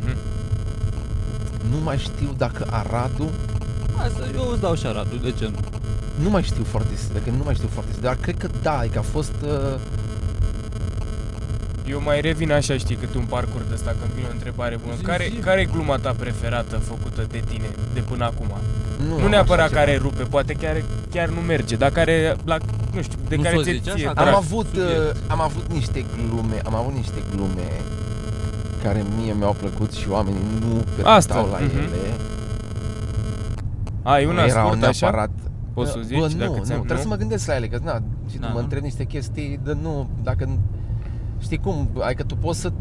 Mhm. 0.04 0.16
nu 1.70 1.76
mai 1.84 1.98
știu 1.98 2.34
dacă 2.36 2.66
Aradu 2.70 3.30
Asta, 3.96 4.20
eu 4.34 4.48
îți 4.50 4.60
dau 4.60 4.74
și 4.74 4.86
Aradul, 4.86 5.18
de 5.22 5.30
ce 5.30 5.44
nu? 5.44 5.58
Nu 6.22 6.30
mai 6.30 6.42
știu 6.42 6.64
foarte 6.64 6.94
dacă 7.12 7.30
nu 7.36 7.42
mai 7.44 7.54
știu 7.54 7.68
foarte 7.72 7.92
dar 8.00 8.14
cred 8.20 8.36
că 8.36 8.48
da, 8.62 8.78
adică 8.78 8.98
a 8.98 9.02
fost 9.02 9.32
uh, 9.44 9.78
Eu 11.86 12.00
mai 12.04 12.20
revin 12.20 12.52
așa, 12.52 12.76
știi, 12.76 12.96
cât 12.96 13.14
un 13.14 13.24
parcurs 13.24 13.64
de 13.68 13.74
ăsta 13.74 13.94
când 14.00 14.12
vine 14.12 14.26
o 14.28 14.32
întrebare 14.32 14.76
bună. 14.82 14.94
Zi, 14.96 15.02
Care, 15.02 15.28
zi. 15.34 15.36
care 15.40 15.60
e 15.60 15.64
gluma 15.64 15.96
ta 15.96 16.14
preferată 16.18 16.76
făcută 16.76 17.26
de 17.30 17.42
tine 17.48 17.68
de 17.94 18.00
până 18.00 18.24
acum? 18.24 18.50
Nu, 19.08 19.18
Nu 19.18 19.24
am 19.24 19.30
neapărat 19.30 19.64
așa 19.66 19.74
care 19.74 19.92
ceva. 19.92 20.02
rupe, 20.02 20.22
poate 20.22 20.52
chiar, 20.52 20.82
chiar 21.10 21.28
nu 21.28 21.40
merge, 21.40 21.76
dar 21.76 21.90
care, 21.90 22.36
la, 22.44 22.56
nu 22.94 23.02
știu, 23.02 23.18
de 23.28 23.36
Nu 23.36 23.42
care 23.42 23.56
s-o 23.56 23.62
ți-e 23.62 23.72
zici 23.72 23.82
ție 23.82 23.92
așa, 23.92 24.12
drag. 24.12 24.18
Am 24.18 24.24
Drag, 24.24 24.36
avut 24.36 24.66
subiect. 24.66 24.88
uh, 25.14 25.20
am 25.28 25.40
avut 25.40 25.72
niște 25.72 26.04
glume, 26.16 26.60
am 26.64 26.74
avut 26.74 26.92
niște 26.94 27.22
glume 27.34 27.66
care 28.82 29.02
mie 29.16 29.32
mi-au 29.32 29.56
plăcut 29.58 29.92
și 29.92 30.08
oamenii 30.10 30.40
nu 30.60 31.04
Asta, 31.04 31.34
percutau 31.34 31.58
la 31.60 31.66
mhm. 31.66 31.76
ele. 31.78 32.16
A, 34.02 34.20
e 34.20 34.26
una 34.26 34.44
erau 34.44 34.66
scurtă 34.66 34.86
așa? 34.86 35.10
neapărat 35.10 35.30
Poți 35.74 35.90
să 35.90 35.96
o 35.98 36.02
zici 36.02 36.18
Bă, 36.18 36.26
dacă 36.26 36.50
nu, 36.50 36.56
nu, 36.56 36.62
ți-am- 36.64 36.76
trebuie 36.78 36.96
nu? 36.96 37.02
să 37.02 37.08
mă 37.08 37.16
gândesc 37.16 37.46
la 37.46 37.54
ele, 37.54 37.66
că 37.68 37.80
na, 37.84 38.02
și 38.30 38.34
tu 38.36 38.40
Da, 38.40 38.46
mă 38.46 38.52
nu? 38.52 38.58
întrebi 38.58 38.84
niște 38.84 39.04
chestii, 39.04 39.60
de 39.64 39.76
nu, 39.82 40.08
dacă 40.22 40.48
știi 41.38 41.58
cum, 41.58 41.88
adică 42.00 42.22
tu 42.22 42.36
poți 42.36 42.60
să 42.60 42.72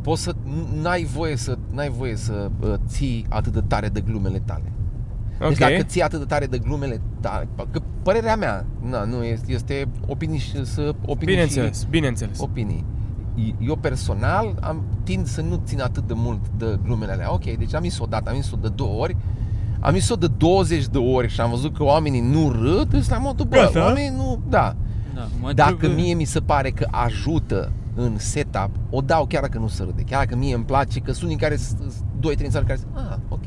poți 0.00 0.22
să 0.22 0.34
n-ai 0.82 1.04
voie 1.04 1.36
să 1.36 1.58
n-ai 1.70 1.88
voie 1.88 2.16
să 2.16 2.50
uh, 2.60 2.74
ții 2.86 3.26
atât 3.28 3.52
de 3.52 3.60
tare 3.66 3.88
de 3.88 4.00
glumele 4.00 4.38
tale. 4.44 4.72
Deci 5.40 5.50
Ok. 5.50 5.58
dacă 5.58 5.82
ții 5.82 6.02
atât 6.02 6.18
de 6.18 6.24
tare 6.24 6.46
de 6.46 6.58
glumele 6.58 7.00
tale, 7.20 7.48
că 7.70 7.80
părerea 8.02 8.36
mea, 8.36 8.64
na, 8.90 9.04
nu 9.04 9.22
este, 9.24 9.52
este 9.52 9.88
opinii 10.06 10.38
și 10.38 10.64
să 10.64 10.80
opinii 11.02 11.16
Bineînțeles, 11.34 11.80
și 11.80 11.86
bineînțeles. 11.90 12.38
opinii. 12.40 12.84
Eu 13.60 13.76
personal 13.76 14.54
am 14.60 14.82
tind 15.04 15.26
să 15.26 15.40
nu 15.40 15.60
țin 15.64 15.80
atât 15.80 16.06
de 16.06 16.12
mult 16.16 16.40
de 16.58 16.78
glumele 16.84 17.12
alea. 17.12 17.32
Ok, 17.32 17.44
deci 17.44 17.74
am 17.74 17.82
zis 17.82 17.98
o 17.98 18.04
dată, 18.06 18.30
am 18.30 18.36
zis-o 18.40 18.56
de 18.56 18.68
două 18.68 19.00
ori, 19.02 19.16
am 19.80 19.94
zis-o 19.94 20.14
de 20.14 20.26
20 20.26 20.86
de 20.86 20.98
ori 20.98 21.28
și 21.28 21.40
am 21.40 21.50
văzut 21.50 21.76
că 21.76 21.82
oamenii 21.82 22.20
nu 22.20 22.50
râd, 22.50 22.92
îs 22.94 23.08
la 23.08 23.18
modul, 23.18 23.46
bă, 23.46 23.56
Gata. 23.56 23.84
oamenii 23.84 24.16
nu, 24.16 24.40
da. 24.48 24.76
Da, 25.14 25.26
mai 25.40 25.54
Dacă 25.54 25.74
trebuie- 25.74 26.02
mie 26.02 26.14
mi 26.14 26.24
se 26.24 26.40
pare 26.40 26.70
că 26.70 26.86
ajută 26.90 27.72
în 27.94 28.18
setup, 28.18 28.70
o 28.90 29.00
dau 29.00 29.26
chiar 29.26 29.42
dacă 29.42 29.58
nu 29.58 29.68
se 29.68 29.82
râde. 29.82 30.02
Chiar 30.02 30.24
dacă 30.24 30.36
mie 30.36 30.54
îmi 30.54 30.64
place, 30.64 31.00
că 31.00 31.12
sunt 31.12 31.24
unii 31.24 31.36
care 31.36 31.56
sunt 31.56 31.92
2-3 32.20 32.44
în 32.44 32.50
țară 32.50 32.64
care 32.64 32.78
zic, 32.78 32.86
ah, 32.94 33.16
ok. 33.28 33.44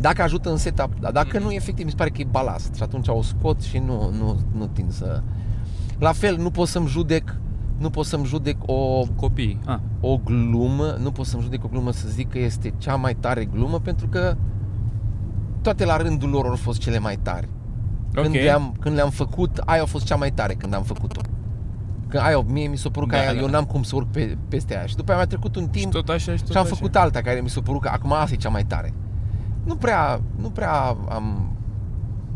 Dacă 0.00 0.22
ajută 0.22 0.50
în 0.50 0.56
setup, 0.56 1.00
da. 1.00 1.10
Dacă 1.10 1.38
nu, 1.38 1.50
efectiv, 1.52 1.84
mi 1.84 1.90
se 1.90 1.96
pare 1.96 2.10
că 2.10 2.20
e 2.20 2.26
balast. 2.30 2.74
Și 2.74 2.82
atunci 2.82 3.08
o 3.08 3.22
scot 3.22 3.60
și 3.62 3.78
nu, 3.78 4.10
nu, 4.18 4.36
nu 4.56 4.66
tind 4.66 4.92
să... 4.92 5.22
La 5.98 6.12
fel, 6.12 6.36
nu 6.36 6.50
pot 6.50 6.68
să-mi 6.68 6.86
judec 6.86 7.36
nu 7.78 7.90
pot 7.90 8.04
să-mi 8.06 8.24
judec 8.24 8.56
o, 8.66 9.04
Copii. 9.16 9.60
Ah, 9.66 9.78
o 10.00 10.16
glumă, 10.16 10.96
nu 11.00 11.10
pot 11.10 11.26
să-mi 11.26 11.42
judec 11.42 11.64
o 11.64 11.68
glumă 11.68 11.92
să 11.92 12.08
zic 12.08 12.30
că 12.30 12.38
este 12.38 12.74
cea 12.78 12.94
mai 12.96 13.14
tare 13.14 13.44
glumă 13.44 13.78
pentru 13.80 14.06
că 14.08 14.36
toate 15.62 15.84
la 15.84 15.96
rândul 15.96 16.28
lor 16.30 16.46
au 16.46 16.54
fost 16.54 16.80
cele 16.80 16.98
mai 16.98 17.16
tari. 17.22 17.48
Când, 18.12 18.26
Ok. 18.26 18.32
le-am, 18.32 18.74
când 18.80 18.94
le-am 18.94 19.10
făcut, 19.10 19.58
aia 19.64 19.82
a 19.82 19.86
fost 19.86 20.04
cea 20.04 20.16
mai 20.16 20.30
tare 20.32 20.54
când 20.54 20.74
am 20.74 20.82
făcut-o. 20.82 21.20
Că 22.08 22.18
aia, 22.18 22.40
mie 22.46 22.66
mi 22.68 22.76
s-a 22.76 22.90
părut 22.90 23.08
că 23.08 23.14
Da, 23.16 23.20
aia, 23.22 23.32
da. 23.34 23.40
eu 23.40 23.48
n-am 23.48 23.64
cum 23.64 23.82
să 23.82 23.96
urc 23.96 24.06
pe, 24.10 24.36
peste 24.48 24.76
aia. 24.76 24.86
Și 24.86 24.96
după 24.96 25.08
aia 25.10 25.18
mi-a 25.18 25.26
trecut 25.28 25.56
un 25.56 25.62
Și 25.62 25.68
timp 25.68 25.92
tot 25.92 26.08
așa 26.08 26.32
și 26.36 26.42
tot 26.42 26.50
și 26.50 26.56
am 26.56 26.64
așa. 26.64 26.74
făcut 26.74 26.96
alta 26.96 27.20
care 27.20 27.40
mi 27.40 27.50
s-a 27.50 27.60
părut 27.60 27.80
că 27.80 27.88
acum 27.92 28.12
asta 28.12 28.32
e 28.34 28.36
cea 28.36 28.48
mai 28.48 28.64
tare. 28.64 28.94
Nu 29.64 29.74
prea, 29.76 30.20
nu 30.40 30.48
prea 30.48 30.72
am, 31.08 31.48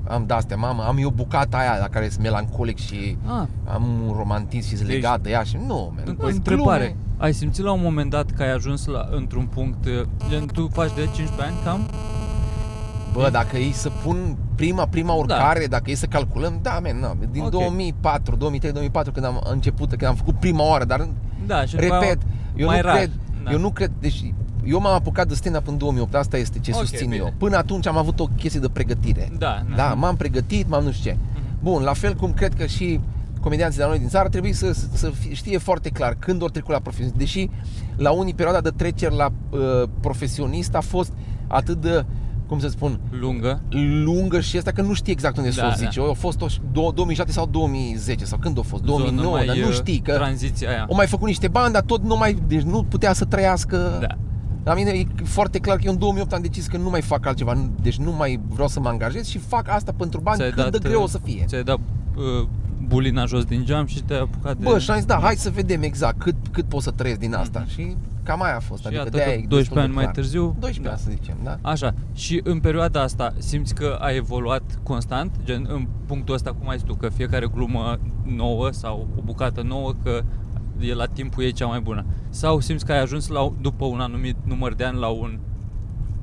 am 0.08 0.24
de-astea, 0.26 0.56
mamă, 0.56 0.82
am 0.82 0.96
eu 0.98 1.10
bucata 1.10 1.56
aia 1.56 1.76
la 1.80 1.88
care 1.88 2.08
sunt 2.08 2.22
melancolic 2.22 2.78
și 2.78 3.16
ah 3.26 3.46
am 3.64 3.82
un 4.06 4.14
romantism 4.16 4.68
și 4.68 4.76
sunt 4.76 4.88
Deci- 4.88 4.94
legat 4.96 5.20
de 5.20 5.30
ea 5.30 5.42
și 5.42 5.56
nu, 5.66 5.92
man, 5.94 6.04
Încă 6.06 6.24
o 6.24 6.28
sunt 6.28 6.46
întrebare. 6.46 6.84
glume. 6.84 6.96
Ai 7.16 7.32
simțit 7.32 7.64
la 7.64 7.72
un 7.72 7.80
moment 7.82 8.10
dat 8.10 8.30
că 8.30 8.42
ai 8.42 8.52
ajuns 8.52 8.86
la, 8.86 9.08
într-un 9.10 9.44
punct, 9.46 9.86
uh, 9.86 9.92
gen 10.28 10.46
tu 10.46 10.68
faci 10.72 10.94
de 10.94 11.00
15 11.14 11.42
ani 11.42 11.54
cam? 11.64 11.80
Bă, 13.12 13.28
dacă 13.32 13.56
ei 13.56 13.72
să 13.72 13.90
pun 14.04 14.36
prima, 14.54 14.86
prima 14.86 15.12
urcare, 15.12 15.66
dacă 15.66 15.82
ei 15.86 15.94
să 15.94 16.06
calculăm, 16.06 16.58
da, 16.62 16.78
man, 16.82 16.98
no, 16.98 17.08
din 17.30 17.42
Ok. 17.42 17.50
2004, 17.50 18.36
2003, 18.36 18.72
2004 18.72 19.12
când 19.12 19.24
am 19.26 19.40
început, 19.50 19.88
când 19.88 20.04
am 20.04 20.14
făcut 20.14 20.34
prima 20.34 20.64
oară, 20.68 20.84
dar 20.84 21.08
Da, 21.46 21.64
și 21.64 21.76
după 21.76 21.92
aia 21.94 22.00
repet, 22.00 22.18
eu 22.56 22.66
mai 22.66 22.76
nu 22.76 22.82
rar. 22.86 22.96
cred, 22.96 23.10
Da. 23.44 23.50
eu 23.50 23.58
nu 23.58 23.70
cred, 23.70 23.90
deci 24.00 24.34
eu 24.68 24.80
m-am 24.80 24.94
apucat 24.94 25.28
de 25.28 25.34
stand-up 25.34 25.68
în 25.68 25.78
2008, 25.78 26.14
asta 26.14 26.36
este 26.36 26.58
ce 26.58 26.70
Ok, 26.72 26.78
susțin 26.80 27.08
bine. 27.08 27.16
eu. 27.24 27.32
Până 27.38 27.56
atunci 27.56 27.86
am 27.86 27.96
avut 27.96 28.20
o 28.20 28.26
chestie 28.36 28.60
de 28.60 28.68
pregătire. 28.68 29.32
Da, 29.38 29.62
Da, 29.76 29.94
m-am 29.94 30.16
pregătit, 30.16 30.68
m-am 30.68 30.84
nu 30.84 30.90
știu 30.92 31.10
ce. 31.10 31.16
Mhm. 31.34 31.42
Bun, 31.62 31.82
la 31.82 31.92
fel 31.92 32.14
cum 32.14 32.32
cred 32.32 32.54
că 32.54 32.66
și 32.66 33.00
comedianții 33.40 33.76
de 33.78 33.84
la 33.84 33.90
noi 33.90 33.98
din 33.98 34.08
țară 34.08 34.28
trebuie 34.28 34.52
să, 34.52 34.72
să 34.92 35.10
fie- 35.10 35.34
știe 35.34 35.58
foarte 35.58 35.88
clar 35.88 36.16
când 36.18 36.42
ori 36.42 36.52
trecut 36.52 36.72
la 36.72 36.78
profesionist. 36.80 37.16
Deși 37.18 37.48
la 37.96 38.10
unii 38.10 38.34
perioada 38.34 38.60
de 38.60 38.70
trecere 38.76 39.14
la 39.14 39.28
uh, 39.50 39.58
profesionist 40.00 40.74
a 40.74 40.80
fost 40.80 41.12
atât 41.46 41.80
de, 41.80 42.04
cum 42.46 42.58
să 42.58 42.68
spun, 42.68 43.00
Lungă. 43.10 43.60
lungă 44.04 44.40
și 44.40 44.56
asta 44.56 44.70
că 44.70 44.82
nu 44.82 44.92
știi 44.92 45.12
exact 45.12 45.36
unde 45.36 45.48
Da, 45.48 45.54
să 45.54 45.64
o 45.64 45.68
da. 45.68 45.74
zice. 45.74 46.00
A 46.10 46.12
fost 46.12 46.40
o, 46.40 46.46
do- 46.46 46.94
2007 46.94 47.32
sau 47.32 47.46
2010 47.46 48.24
sau 48.24 48.38
când 48.38 48.58
a 48.58 48.62
fost? 48.62 48.82
zonă 48.84 48.98
2009, 48.98 49.32
mai, 49.36 49.46
dar 49.46 49.56
nu 49.56 49.66
uh, 49.66 49.72
știi 49.72 49.98
că 49.98 50.12
Tranziția 50.12 50.68
aia. 50.70 50.84
o 50.88 50.94
mai 50.94 51.06
făcut 51.06 51.26
niște 51.26 51.48
bani, 51.48 51.72
dar 51.72 51.82
tot 51.82 52.02
nu 52.02 52.16
mai, 52.16 52.36
deci 52.46 52.62
nu 52.62 52.82
putea 52.82 53.12
să 53.12 53.24
trăiască. 53.24 53.96
Da. 54.00 54.18
La 54.64 54.74
mine 54.74 54.90
e 54.90 55.06
foarte 55.24 55.58
clar 55.58 55.76
că 55.76 55.82
eu 55.84 55.92
în 55.92 55.98
2008 55.98 56.32
am 56.32 56.42
decis 56.42 56.66
că 56.66 56.76
nu 56.76 56.90
mai 56.90 57.02
fac 57.02 57.26
altceva, 57.26 57.52
nu- 57.52 57.74
deci 57.82 57.98
nu 57.98 58.12
mai 58.12 58.40
vreau 58.48 58.68
să 58.68 58.80
mă 58.80 58.88
angajez 58.88 59.26
și 59.26 59.38
fac 59.38 59.68
asta 59.68 59.92
pentru 59.96 60.20
bani 60.20 60.36
Ți-ai 60.36 60.50
cât 60.50 60.64
de 60.64 60.70
dat, 60.70 60.82
greu 60.82 60.98
uh, 60.98 61.04
o 61.04 61.08
să 61.08 61.18
fie. 61.24 61.44
Ți-ai 61.46 61.62
dat 61.62 61.78
uh, 62.16 62.48
bulina 62.86 63.24
jos 63.24 63.44
din 63.44 63.64
geam 63.64 63.86
și 63.86 64.02
te-ai 64.02 64.20
apucat 64.20 64.56
de... 64.56 64.64
Bă, 64.64 64.78
și 64.78 64.90
am 64.90 64.96
zis, 64.96 65.04
da, 65.04 65.18
hai 65.22 65.34
să 65.34 65.50
vedem 65.50 65.82
exact 65.82 66.18
cât, 66.18 66.34
cât 66.52 66.64
pot 66.64 66.82
să 66.82 66.90
trăiesc 66.90 67.20
din 67.20 67.34
asta. 67.34 67.64
Și 67.66 67.96
cam 68.22 68.42
aia 68.42 68.56
a 68.56 68.60
fost. 68.60 68.80
și 68.80 68.86
adică 68.86 69.02
iată 69.02 69.16
de-aia 69.16 69.32
că 69.32 69.40
e 69.40 69.46
12 69.48 69.56
destul 69.58 69.76
de 69.76 69.82
ani 69.82 69.92
mai 69.92 70.02
clar. 70.02 70.14
târziu... 70.14 70.56
12 70.58 70.82
da. 70.82 70.90
ani, 70.90 70.98
să 70.98 71.10
zicem, 71.10 71.36
da? 71.42 71.70
Așa, 71.70 71.94
și 72.14 72.40
în 72.44 72.60
perioada 72.60 73.02
asta 73.02 73.32
simți 73.38 73.74
că 73.74 73.98
ai 74.00 74.16
evoluat 74.16 74.62
constant? 74.82 75.36
Gen, 75.44 75.66
în 75.68 75.86
punctul 76.06 76.34
ăsta, 76.34 76.52
cum 76.52 76.68
ai 76.68 76.76
zis 76.76 76.86
tu, 76.86 76.94
că 76.94 77.08
fiecare 77.08 77.46
glumă 77.46 77.98
nouă 78.24 78.70
sau 78.70 79.08
o 79.18 79.20
bucată 79.24 79.62
nouă, 79.62 79.92
că 80.02 80.22
e 80.80 80.94
la 80.94 81.06
timpul 81.06 81.42
ei 81.42 81.52
cea 81.52 81.66
mai 81.66 81.80
bună? 81.80 82.04
Sau 82.30 82.60
simți 82.60 82.84
că 82.84 82.92
ai 82.92 83.00
ajuns 83.00 83.28
la, 83.28 83.52
după 83.60 83.84
un 83.84 84.00
anumit 84.00 84.36
număr 84.44 84.74
de 84.74 84.84
ani 84.84 84.98
la 84.98 85.06
un 85.08 85.38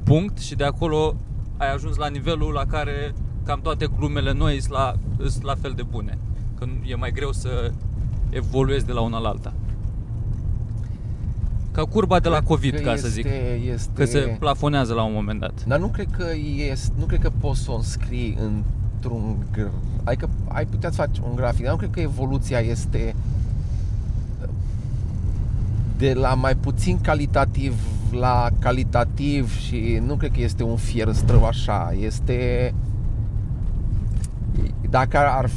punct 0.03 0.37
și 0.37 0.55
de 0.55 0.63
acolo 0.63 1.15
ai 1.57 1.73
ajuns 1.73 1.95
la 1.95 2.07
nivelul 2.07 2.53
la 2.53 2.65
care 2.65 3.13
cam 3.45 3.59
toate 3.61 3.87
glumele 3.97 4.33
noi 4.33 4.59
sunt 4.61 4.73
la, 4.73 4.93
sunt 5.29 5.43
la 5.43 5.55
fel 5.61 5.73
de 5.75 5.83
bune? 5.83 6.17
Că 6.59 6.65
nu- 6.65 6.87
e 6.89 6.95
mai 6.95 7.11
greu 7.11 7.31
să 7.31 7.71
evoluezi 8.29 8.85
de 8.85 8.91
la 8.91 9.01
una 9.01 9.17
la 9.19 9.29
alta. 9.29 9.53
Ca 11.71 11.83
curba 11.85 12.19
de 12.19 12.29
la 12.29 12.35
Cred 12.35 12.47
COVID, 12.47 12.75
că 12.75 12.81
ca 12.81 12.95
să 12.95 13.07
zic. 13.07 13.25
este- 13.25 13.61
Este... 13.73 13.91
Că 13.93 14.05
se 14.05 14.35
plafonează 14.39 14.93
la 14.93 15.03
un 15.03 15.13
moment 15.13 15.39
dat. 15.39 15.65
Dar 15.67 15.79
nu 15.79 15.87
cred 15.87 16.07
că 16.17 16.25
este, 16.71 16.93
nu 16.97 17.05
cred 17.05 17.19
că 17.19 17.31
poți 17.39 17.61
să 17.61 17.71
o 17.71 17.75
înscrii 17.75 18.37
într-un 18.41 19.35
gr... 19.51 19.67
Adică 20.03 20.29
ai 20.47 20.65
putea 20.65 20.89
să 20.89 20.95
faci 20.95 21.17
un 21.29 21.35
grafic, 21.35 21.63
dar 21.63 21.71
nu 21.71 21.77
cred 21.77 21.89
că 21.91 21.99
evoluția 21.99 22.59
este 22.59 23.15
de 25.97 26.13
la 26.13 26.33
mai 26.33 26.55
puțin 26.55 26.99
calitativ 27.01 27.73
la 28.11 28.47
calitativ 28.59 29.57
și 29.59 30.01
nu 30.05 30.15
cred 30.15 30.31
că 30.31 30.41
este 30.41 30.63
un 30.63 30.75
fier 30.75 31.13
străv 31.13 31.43
așa, 31.43 31.93
este 31.99 32.73
dacă 34.89 35.17
ar 35.17 35.49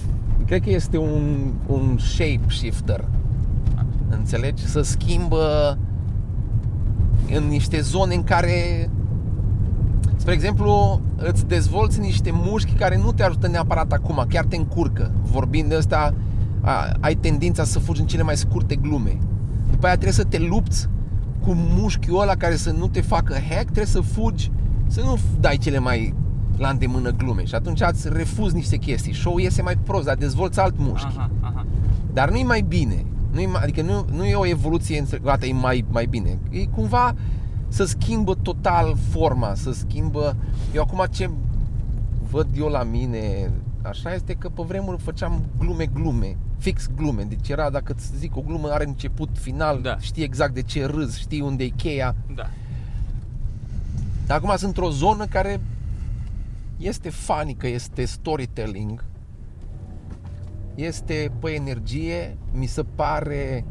cred 0.47 0.63
că 0.63 0.71
este 0.71 0.97
un, 0.97 1.53
un 1.67 1.99
shape 1.99 2.41
shifter. 2.49 3.05
Înțelegi? 4.09 4.67
Să 4.67 4.81
schimbă 4.83 5.79
în 7.37 7.45
niște 7.45 7.81
zone 7.81 8.15
în 8.15 8.25
care 8.25 8.91
Spre 10.17 10.33
exemplu, 10.33 11.01
îți 11.17 11.47
dezvolți 11.47 12.01
niște 12.01 12.31
mușchi 12.33 12.73
care 12.73 12.99
nu 12.99 13.13
te 13.13 13.23
ajută 13.23 13.49
neapărat 13.49 13.93
acum, 13.93 14.25
chiar 14.29 14.45
te 14.45 14.57
încurcă. 14.57 15.13
Vorbind 15.23 15.69
de 15.69 15.75
asta, 15.75 16.15
a, 16.61 16.93
ai 17.01 17.15
tendința 17.15 17.65
să 17.65 17.79
fugi 17.79 18.01
în 18.01 18.07
cele 18.07 18.23
mai 18.23 18.37
scurte 18.37 18.77
glume. 18.77 19.19
După 19.79 19.91
aia 19.91 19.99
trebuie 19.99 20.25
să 20.25 20.31
te 20.31 20.39
lupți 20.39 20.89
cu 21.41 21.53
mușchiul 21.55 22.21
ăla 22.21 22.35
care 22.35 22.57
să 22.57 22.71
nu 22.71 22.89
te 22.89 23.01
facă 23.01 23.33
hack, 23.33 23.63
trebuie 23.63 23.87
să 23.87 24.01
fugi, 24.01 24.51
să 24.87 25.01
nu 25.01 25.19
dai 25.41 25.57
cele 25.57 25.79
mai 25.79 26.15
la 26.57 26.69
îndemână 26.69 27.11
glume 27.11 27.45
și 27.45 27.55
atunci 27.55 27.81
îți 27.81 28.09
refuzi 28.09 28.55
niște 28.55 28.77
chestii. 28.77 29.15
Show 29.15 29.37
iese 29.37 29.63
mai 29.63 29.77
prost, 29.77 30.05
dar 30.05 30.17
dezvolți 30.17 30.61
alt 30.61 30.75
mușchi. 30.79 31.07
Aha, 31.17 31.31
aha. 31.41 31.67
Dar 32.13 32.31
nu-i 32.31 32.43
mai 32.43 32.61
bine. 32.61 33.05
Nu-i 33.33 33.47
mai, 33.47 33.63
adică 33.63 33.83
nu, 33.83 34.05
nu 34.13 34.25
e 34.25 34.35
o 34.35 34.47
evoluție 34.47 34.99
între, 34.99 35.19
gata, 35.19 35.47
e 35.47 35.53
mai, 35.53 35.85
mai 35.91 36.07
bine. 36.07 36.39
E 36.51 36.65
cumva 36.65 37.15
să 37.69 37.85
schimbă 37.85 38.35
total 38.35 38.97
forma, 39.11 39.55
să 39.55 39.73
schimbă... 39.73 40.37
Eu 40.75 40.83
acum 40.83 41.05
ce 41.11 41.31
văd 42.31 42.47
eu 42.57 42.69
la 42.69 42.83
mine, 42.83 43.53
așa 43.83 44.15
este 44.15 44.35
că 44.35 44.49
pe 44.49 44.63
vremuri 44.67 45.03
făceam 45.03 45.43
glume-glume, 45.59 46.37
fix 46.59 46.89
glume. 46.97 47.23
Deci 47.23 47.49
era, 47.49 47.71
dacă 47.71 47.93
îți 47.97 48.17
zic, 48.17 48.37
o 48.37 48.41
glumă 48.41 48.69
are 48.69 48.87
început, 48.87 49.29
final, 49.41 49.81
Da. 49.83 49.99
știi 49.99 50.23
exact 50.23 50.55
de 50.55 50.63
ce 50.63 50.87
râzi, 50.87 51.21
știi 51.21 51.41
unde 51.41 51.65
e 51.65 51.69
cheia. 51.69 52.15
Da. 52.35 52.47
Dar 54.27 54.37
acum 54.37 54.49
sunt 54.51 54.63
într-o 54.63 54.91
zonă 54.91 55.25
care 55.27 55.61
este 56.77 57.11
funny, 57.11 57.55
că 57.55 57.67
este 57.67 58.05
storytelling, 58.05 59.05
este 60.75 61.33
pe 61.41 61.51
energie, 61.51 62.37
mi 62.53 62.67
se 62.67 62.83
pare 62.95 63.65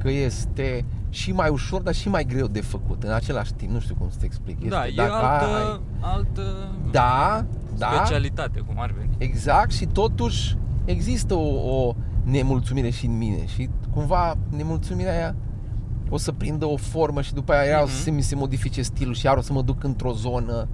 că 0.00 0.10
este 0.10 0.84
și 1.10 1.32
mai 1.32 1.48
ușor, 1.48 1.80
dar 1.82 1.94
și 1.94 2.08
mai 2.08 2.24
greu 2.24 2.46
de 2.46 2.60
făcut 2.60 3.02
în 3.02 3.12
același 3.12 3.52
timp. 3.52 3.70
Nu 3.72 3.80
știu 3.80 3.94
cum 3.94 4.10
să 4.10 4.16
te 4.18 4.24
explic. 4.24 4.56
Este, 4.58 4.68
da, 4.68 4.86
e 4.86 4.92
dacă 4.96 5.12
altă, 5.12 5.44
ai- 5.44 5.80
altă 6.00 6.42
Da, 6.90 7.44
da, 7.78 7.92
specialitate, 7.94 8.58
cum 8.60 8.80
ar 8.80 8.90
veni. 8.98 9.10
exact 9.18 9.72
și 9.72 9.86
totuși 9.86 10.56
există 10.90 11.34
o, 11.34 11.70
o 11.76 11.94
nemulțumire 12.24 12.90
și 12.90 13.06
în 13.06 13.16
mine 13.16 13.46
și 13.46 13.68
cumva 13.94 14.34
nemulțumirea 14.56 15.12
aia 15.12 15.34
o 16.10 16.16
să 16.16 16.32
prindă 16.32 16.66
o 16.66 16.76
formă 16.76 17.22
și 17.22 17.34
după 17.34 17.52
aia 17.52 17.70
iar 17.70 17.82
o 17.82 17.86
să 17.86 17.92
Mhm. 17.94 18.02
se, 18.02 18.10
mi 18.10 18.22
se 18.22 18.34
modifice 18.34 18.82
stilul 18.82 19.14
și 19.14 19.26
iar 19.26 19.36
o 19.36 19.40
să 19.40 19.52
mă 19.52 19.62
duc 19.62 19.84
într-o 19.84 20.12
zonă 20.12 20.68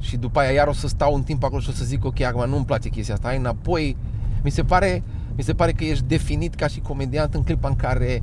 și 0.00 0.16
după 0.16 0.38
aia 0.40 0.50
iar 0.50 0.66
o 0.66 0.72
să 0.72 0.88
stau 0.88 1.14
un 1.14 1.22
timp 1.22 1.44
acolo 1.44 1.60
și 1.60 1.68
o 1.68 1.72
să 1.72 1.84
zic 1.84 2.04
ok, 2.04 2.20
acum 2.20 2.48
nu-mi 2.48 2.64
place 2.64 2.88
chestia 2.88 3.14
asta, 3.14 3.28
hai 3.28 3.36
înapoi. 3.36 3.96
Mi 4.42 4.50
se 4.50 4.62
pare, 4.62 5.02
mi 5.36 5.42
se 5.42 5.52
pare 5.52 5.72
că 5.72 5.84
ești 5.84 6.04
definit 6.04 6.54
ca 6.54 6.66
și 6.66 6.80
comediant 6.80 7.34
în 7.34 7.42
clipa 7.42 7.68
în 7.68 7.76
care 7.76 8.22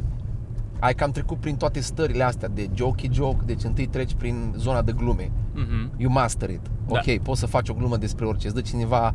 ai 0.80 0.94
cam 0.94 1.12
trecut 1.12 1.38
prin 1.38 1.56
toate 1.56 1.80
stările 1.80 2.24
astea 2.24 2.48
de 2.48 2.70
jokey 2.76 3.10
joke, 3.14 3.44
deci 3.46 3.64
întâi 3.64 3.86
treci 3.88 4.14
prin 4.14 4.54
zona 4.58 4.82
de 4.82 4.92
glume. 4.92 5.32
Mhm. 5.54 5.92
You 5.98 6.12
master 6.12 6.50
it. 6.50 6.62
Da. 6.88 7.00
Ok, 7.00 7.18
poți 7.22 7.40
să 7.40 7.46
faci 7.46 7.70
o 7.70 7.74
glumă 7.74 7.98
despre 7.98 8.26
orice. 8.26 8.46
Îți 8.48 8.56
dă 8.56 8.62
cineva 8.62 9.14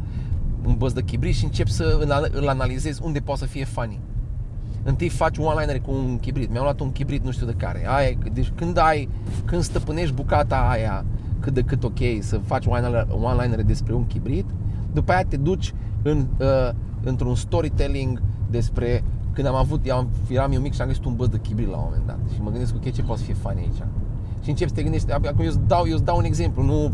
un 0.67 0.75
băț 0.79 0.93
de 0.93 1.03
chibrit 1.03 1.35
și 1.35 1.45
începi 1.45 1.71
să 1.71 1.99
îl, 2.01 2.31
îl 2.41 2.49
analizezi 2.49 3.01
unde 3.05 3.21
poate 3.21 3.41
să 3.41 3.47
fie 3.47 3.65
funny. 3.65 4.01
Întâi 4.83 5.09
faci 5.09 5.39
one-liner 5.39 5.81
cu 5.81 5.91
un 5.91 6.19
chibrit. 6.19 6.51
Mi-am 6.51 6.63
luat 6.63 6.81
un 6.81 6.93
chibrit 6.93 7.25
nu 7.25 7.31
știu 7.31 7.47
de 7.47 7.55
care. 7.57 7.87
Aia, 7.89 8.09
e- 8.09 8.19
deci 8.33 8.53
când 8.55 8.79
ai, 8.79 9.09
când 9.45 9.63
stăpânești 9.63 10.15
bucata 10.15 10.57
aia 10.71 11.05
cât 11.41 11.55
de 11.55 11.63
cât 11.63 11.85
ok 11.85 11.99
să 12.21 12.41
faci 12.45 12.67
one-liner, 12.67 13.07
one-liner 13.21 13.63
despre 13.63 13.95
un 13.95 14.07
chibrit, 14.07 14.47
după 14.93 15.13
aia 15.13 15.25
te 15.29 15.37
duci 15.37 15.75
în, 16.03 16.27
uh, 16.39 16.71
într-un 17.03 17.35
storytelling 17.35 18.23
despre 18.51 19.05
când 19.33 19.47
am 19.47 19.55
avut, 19.55 19.87
eram, 19.87 20.09
eram 20.29 20.53
eu 20.53 20.61
mic 20.61 20.75
și 20.75 20.81
am 20.81 20.87
găsit 20.87 21.05
un 21.05 21.15
băț 21.17 21.29
de 21.29 21.39
chibrit 21.39 21.69
la 21.69 21.77
un 21.77 21.83
moment 21.85 22.07
dat 22.07 22.19
și 22.35 22.41
mă 22.43 22.51
gândesc 22.51 22.75
ok, 22.75 22.93
ce 22.93 23.03
poate 23.03 23.21
să 23.21 23.27
fie 23.27 23.35
funny 23.35 23.61
aici. 23.61 23.83
Și 24.43 24.49
începi 24.51 24.71
să 24.71 24.77
te 24.77 24.83
gândești, 24.83 25.13
acum 25.13 25.41
eu 25.41 25.47
îți 25.47 25.59
dau, 25.67 25.87
eu 25.87 25.95
îți 25.95 26.05
dau 26.05 26.17
un 26.17 26.25
exemplu, 26.25 26.63
nu 26.63 26.93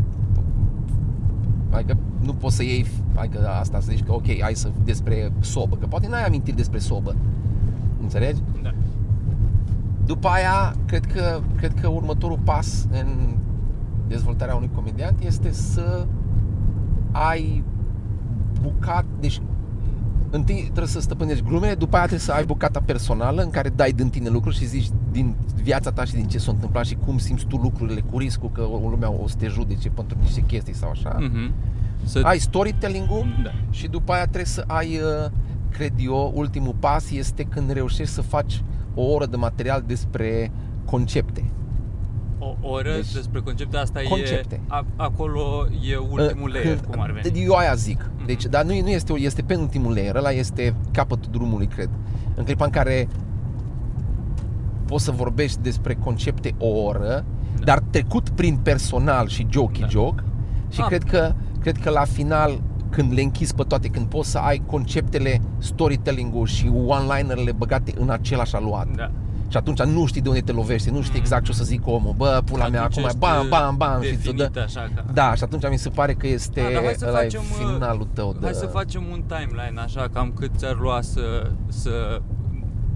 Adică 1.71 1.97
nu 2.23 2.33
poți 2.33 2.55
să 2.55 2.63
iei, 2.63 2.85
adică 3.15 3.47
asta 3.47 3.79
să 3.79 3.87
zici 3.89 4.03
că 4.03 4.13
ok, 4.13 4.41
hai 4.41 4.53
să 4.55 4.71
despre 4.83 5.31
sobă, 5.39 5.75
că 5.75 5.87
poate 5.87 6.07
n-ai 6.07 6.25
amintiri 6.25 6.55
despre 6.55 6.79
sobă. 6.79 7.15
Înțelegi? 8.01 8.41
Da. 8.63 8.73
După 10.05 10.27
aia, 10.27 10.75
cred 10.85 11.05
că, 11.05 11.39
cred 11.55 11.73
că 11.81 11.87
următorul 11.87 12.39
pas 12.43 12.87
în 12.91 13.35
dezvoltarea 14.07 14.55
unui 14.55 14.69
comediant 14.75 15.19
este 15.23 15.51
să 15.51 16.05
ai 17.11 17.63
bucat, 18.61 19.05
deci 19.19 19.41
întâi 20.29 20.61
trebuie 20.63 20.87
să 20.87 20.99
stăpânești 20.99 21.43
glumele, 21.43 21.75
după 21.75 21.95
aia 21.95 22.05
trebuie 22.05 22.25
să 22.25 22.33
ai 22.33 22.45
bucata 22.45 22.81
personală 22.85 23.41
în 23.41 23.49
care 23.49 23.69
dai 23.69 23.91
din 23.91 24.09
tine 24.09 24.29
lucruri 24.29 24.55
și 24.55 24.65
zici 24.65 24.89
din 25.11 25.35
viața 25.63 25.91
ta 25.91 26.05
și 26.05 26.13
din 26.13 26.27
ce 26.27 26.37
s-a 26.37 26.51
întâmplat 26.51 26.85
și 26.85 26.95
cum 26.95 27.17
simți 27.17 27.45
tu 27.45 27.57
lucrurile 27.57 28.01
cu 28.01 28.17
riscul 28.17 28.49
că 28.51 28.61
lumea 28.61 29.11
o 29.11 29.27
să 29.27 29.35
te 29.37 29.47
judece 29.47 29.89
pentru 29.89 30.17
niște 30.21 30.41
chestii 30.41 30.75
sau 30.75 30.89
așa. 30.89 31.17
Mhm. 31.19 31.53
Să... 32.03 32.19
Ai 32.23 32.37
storytelling-ul 32.39 33.25
Da. 33.43 33.51
și 33.69 33.87
după 33.87 34.11
aia 34.11 34.23
trebuie 34.23 34.45
să 34.45 34.63
ai, 34.67 34.87
uh, 34.95 35.31
cred 35.69 35.93
eu, 35.97 36.31
ultimul 36.35 36.75
pas 36.79 37.11
este 37.11 37.43
când 37.43 37.71
reușești 37.71 38.13
să 38.13 38.21
faci 38.21 38.63
o 38.95 39.01
oră 39.03 39.25
de 39.25 39.35
material 39.35 39.83
despre 39.87 40.51
concepte. 40.85 41.43
O 42.39 42.55
oră 42.61 42.93
Deci, 42.95 43.11
despre 43.13 43.39
concepte, 43.39 43.77
asta 43.77 43.99
concepte. 44.09 44.55
e... 44.55 44.59
A, 44.67 44.85
acolo 44.95 45.65
e 45.91 45.95
ultimul 45.95 46.47
Uh, 46.49 46.53
layer, 46.53 46.75
când- 46.77 46.85
cum 46.91 47.01
ar 47.01 47.11
veni. 47.21 47.43
Eu 47.43 47.53
aia 47.53 47.73
zic. 47.73 48.09
Mhm. 48.17 48.25
Deci, 48.25 48.45
dar 48.45 48.63
nu, 48.63 48.81
nu 48.81 48.89
este, 48.89 49.13
este 49.13 49.41
penultimul 49.41 49.93
layer, 49.93 50.15
ăla 50.15 50.31
este 50.31 50.75
capătul 50.91 51.31
drumului, 51.31 51.67
cred. 51.67 51.89
În 52.35 52.43
clipa 52.43 52.65
în 52.65 52.71
care 52.71 53.07
poți 54.85 55.03
să 55.03 55.11
vorbești 55.11 55.61
despre 55.61 55.93
concepte 55.95 56.55
o 56.57 56.67
oră, 56.67 57.25
Da. 57.57 57.63
dar 57.63 57.79
trecut 57.89 58.29
prin 58.29 58.57
personal 58.57 59.27
și 59.27 59.47
jokey 59.49 59.81
Da. 59.81 59.87
joke 59.87 60.23
și 60.69 60.81
Ah. 60.81 60.87
cred 60.87 61.03
că 61.03 61.33
cred 61.61 61.77
că 61.77 61.89
la 61.89 62.03
final 62.03 62.61
când 62.89 63.13
le 63.13 63.21
închizi 63.21 63.55
pe 63.55 63.63
toate, 63.63 63.87
când 63.87 64.05
poți 64.05 64.29
să 64.29 64.37
ai 64.37 64.61
conceptele, 64.65 65.41
storytelling-ul 65.57 66.47
și 66.47 66.71
one-linerele 66.85 67.51
băgate 67.51 67.93
în 67.99 68.09
același 68.09 68.55
aluat 68.55 68.87
Da. 68.95 69.11
Și 69.47 69.57
atunci 69.57 69.81
nu 69.81 70.05
știi 70.05 70.21
de 70.21 70.27
unde 70.27 70.41
te 70.41 70.51
lovește, 70.51 70.91
nu 70.91 71.01
știi 71.01 71.19
exact 71.19 71.43
ce 71.43 71.51
o 71.51 71.53
să 71.53 71.63
zic 71.63 71.87
omul. 71.87 72.13
Bă, 72.17 72.41
pula 72.45 72.67
mea, 72.67 72.83
Atunci 72.83 72.97
acum 72.97 73.03
ești, 73.05 73.17
bam, 73.17 73.47
bam, 73.49 73.77
bam 73.77 74.01
și 74.01 74.15
ți 74.15 74.23
definit 74.23 74.57
așa 74.57 74.89
ca... 74.95 75.05
Da, 75.13 75.35
și 75.35 75.43
atunci 75.43 75.69
mi 75.69 75.77
se 75.77 75.89
pare 75.89 76.13
că 76.13 76.27
este 76.27 76.61
Da, 76.61 76.69
dar 76.73 76.83
hai 76.83 76.93
să 76.97 77.05
ăla 77.07 77.19
e 77.19 77.23
facem, 77.23 77.39
uh, 77.39 77.73
finalul 77.73 78.07
tău 78.13 78.35
de... 78.39 78.45
Hai 78.45 78.53
să 78.53 78.65
facem 78.65 79.03
un 79.11 79.23
timeline 79.27 79.79
așa, 79.83 80.09
cam 80.13 80.31
cât 80.35 80.51
ți-ar 80.57 80.77
lua 80.79 81.01
să, 81.01 81.51
să 81.67 82.21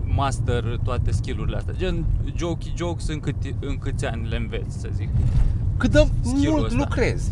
master 0.03 0.79
toate 0.83 1.11
skillurile 1.11 1.57
astea. 1.57 1.73
Gen, 1.77 2.05
jokey 2.35 2.73
jokes 2.77 3.07
în, 3.07 3.19
cât, 3.19 3.35
în 3.59 3.77
câți 3.77 4.05
ani 4.05 4.27
le 4.27 4.35
înveți, 4.35 4.79
să 4.79 4.89
zic. 4.93 5.09
Cât 5.77 5.91
de 5.91 6.07
skill-ul 6.21 6.51
mult 6.51 6.65
ăsta. 6.65 6.77
lucrezi. 6.77 7.31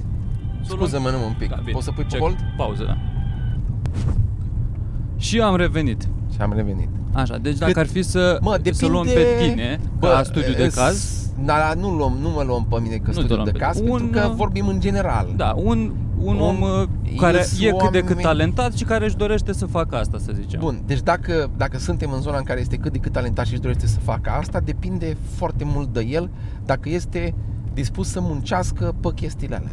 Să 0.65 0.71
o 0.73 0.75
Scuză-mă, 0.75 1.09
luăm- 1.09 1.19
nu 1.21 1.25
un 1.27 1.33
pic. 1.37 1.49
Da, 1.49 1.55
bine. 1.59 1.71
Poți 1.71 1.85
să 1.85 1.91
pui 1.91 2.03
pe 2.03 2.09
Check. 2.09 2.21
hold? 2.21 2.37
Pauză, 2.57 2.83
da. 2.83 2.97
Și 5.17 5.39
am 5.39 5.55
revenit. 5.55 6.01
Și 6.33 6.41
am 6.41 6.53
revenit. 6.55 6.89
Așa, 7.11 7.37
deci 7.37 7.57
dacă 7.57 7.71
Cât- 7.71 7.81
ar 7.81 7.87
fi 7.87 8.01
să, 8.01 8.37
Mă, 8.41 8.51
să 8.53 8.61
depinde... 8.61 8.87
luăm 8.87 9.05
pe 9.05 9.25
tine 9.47 9.79
ca 9.99 10.21
studiu 10.23 10.53
de 10.53 10.63
e, 10.63 10.67
caz, 10.67 10.95
s- 10.95 11.29
Da, 11.45 11.73
nu, 11.79 11.89
luăm, 11.89 12.17
nu 12.21 12.29
mă 12.29 12.43
luăm 12.47 12.65
pe 12.69 12.79
mine 12.81 12.95
ca 12.95 13.01
Nu 13.05 13.11
te 13.11 13.11
studiu 13.11 13.33
luăm 13.35 13.45
de 13.45 13.51
pe 13.51 13.57
caz, 13.57 13.75
tine. 13.75 13.89
pentru 13.89 14.05
Un, 14.05 14.11
că 14.11 14.27
uh, 14.29 14.33
vorbim 14.35 14.67
în 14.67 14.79
general. 14.79 15.27
da, 15.35 15.53
un, 15.55 15.91
un, 16.19 16.35
Un- 16.35 16.39
om 16.39 16.61
uh, 16.61 16.83
care 17.17 17.37
ies 17.37 17.59
e 17.61 17.69
cât 17.77 17.91
de 17.91 17.99
cât 17.99 18.09
oameni- 18.09 18.21
talentat 18.21 18.73
și 18.73 18.83
care 18.83 19.05
își 19.05 19.15
dorește 19.15 19.53
să 19.53 19.65
facă 19.65 19.95
asta, 19.95 20.17
să 20.17 20.31
zicem. 20.41 20.59
Bun, 20.59 20.81
deci 20.85 20.99
dacă, 21.01 21.49
dacă 21.57 21.77
suntem 21.77 22.11
în 22.11 22.21
zona 22.21 22.37
în 22.37 22.43
care 22.43 22.59
este 22.59 22.75
cât 22.75 22.91
de 22.91 22.97
cât 22.97 23.11
talentat 23.11 23.45
și 23.45 23.51
își 23.51 23.61
dorește 23.61 23.87
să 23.87 23.99
facă 23.99 24.29
asta, 24.29 24.59
depinde 24.59 25.17
foarte 25.35 25.63
mult 25.65 25.93
de 25.93 26.01
el 26.09 26.29
dacă 26.65 26.89
este 26.89 27.33
dispus 27.73 28.07
să 28.09 28.19
muncească 28.21 28.95
pe 28.99 29.09
chestiile 29.15 29.55
alea. 29.55 29.71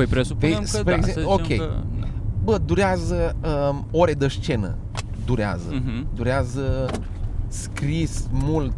Păi 0.00 0.08
presupunem 0.08 0.54
Pe- 0.54 0.60
că 0.60 0.66
spre 0.66 0.82
da, 0.90 0.96
exemplu- 0.96 1.30
să 1.30 1.44
zicem 1.46 1.56
ok. 1.56 1.68
că... 1.68 1.74
Da. 2.00 2.06
Bă, 2.44 2.58
durează 2.64 3.36
um, 3.70 3.86
ore 3.90 4.12
de 4.12 4.28
scenă. 4.28 4.76
Durează. 5.24 5.68
Mhm. 5.70 6.06
Durează 6.14 6.86
scris 7.48 8.26
mult. 8.32 8.74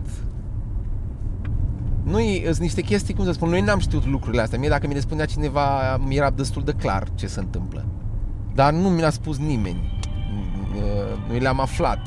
Noi 2.02 2.42
sunt 2.44 2.58
niște 2.58 2.80
chestii, 2.80 3.14
cum 3.14 3.24
să 3.24 3.32
spun, 3.32 3.48
noi 3.48 3.60
n-am 3.60 3.78
știut 3.78 4.06
lucrurile 4.06 4.42
astea. 4.42 4.58
Mie 4.58 4.68
dacă 4.68 4.86
mi 4.86 4.94
le 4.94 5.00
spunea 5.00 5.24
cineva, 5.24 5.96
mi 5.96 6.16
era 6.16 6.30
destul 6.30 6.62
de 6.64 6.72
clar 6.72 7.08
ce 7.14 7.26
se 7.26 7.40
întâmplă. 7.40 7.84
Dar 8.54 8.72
nu 8.72 8.88
mi 8.88 9.00
l-a 9.00 9.10
spus 9.10 9.38
nimeni. 9.38 9.98
Uh, 10.76 10.82
Noi 11.28 11.38
le-am 11.40 11.60
aflat. 11.60 11.98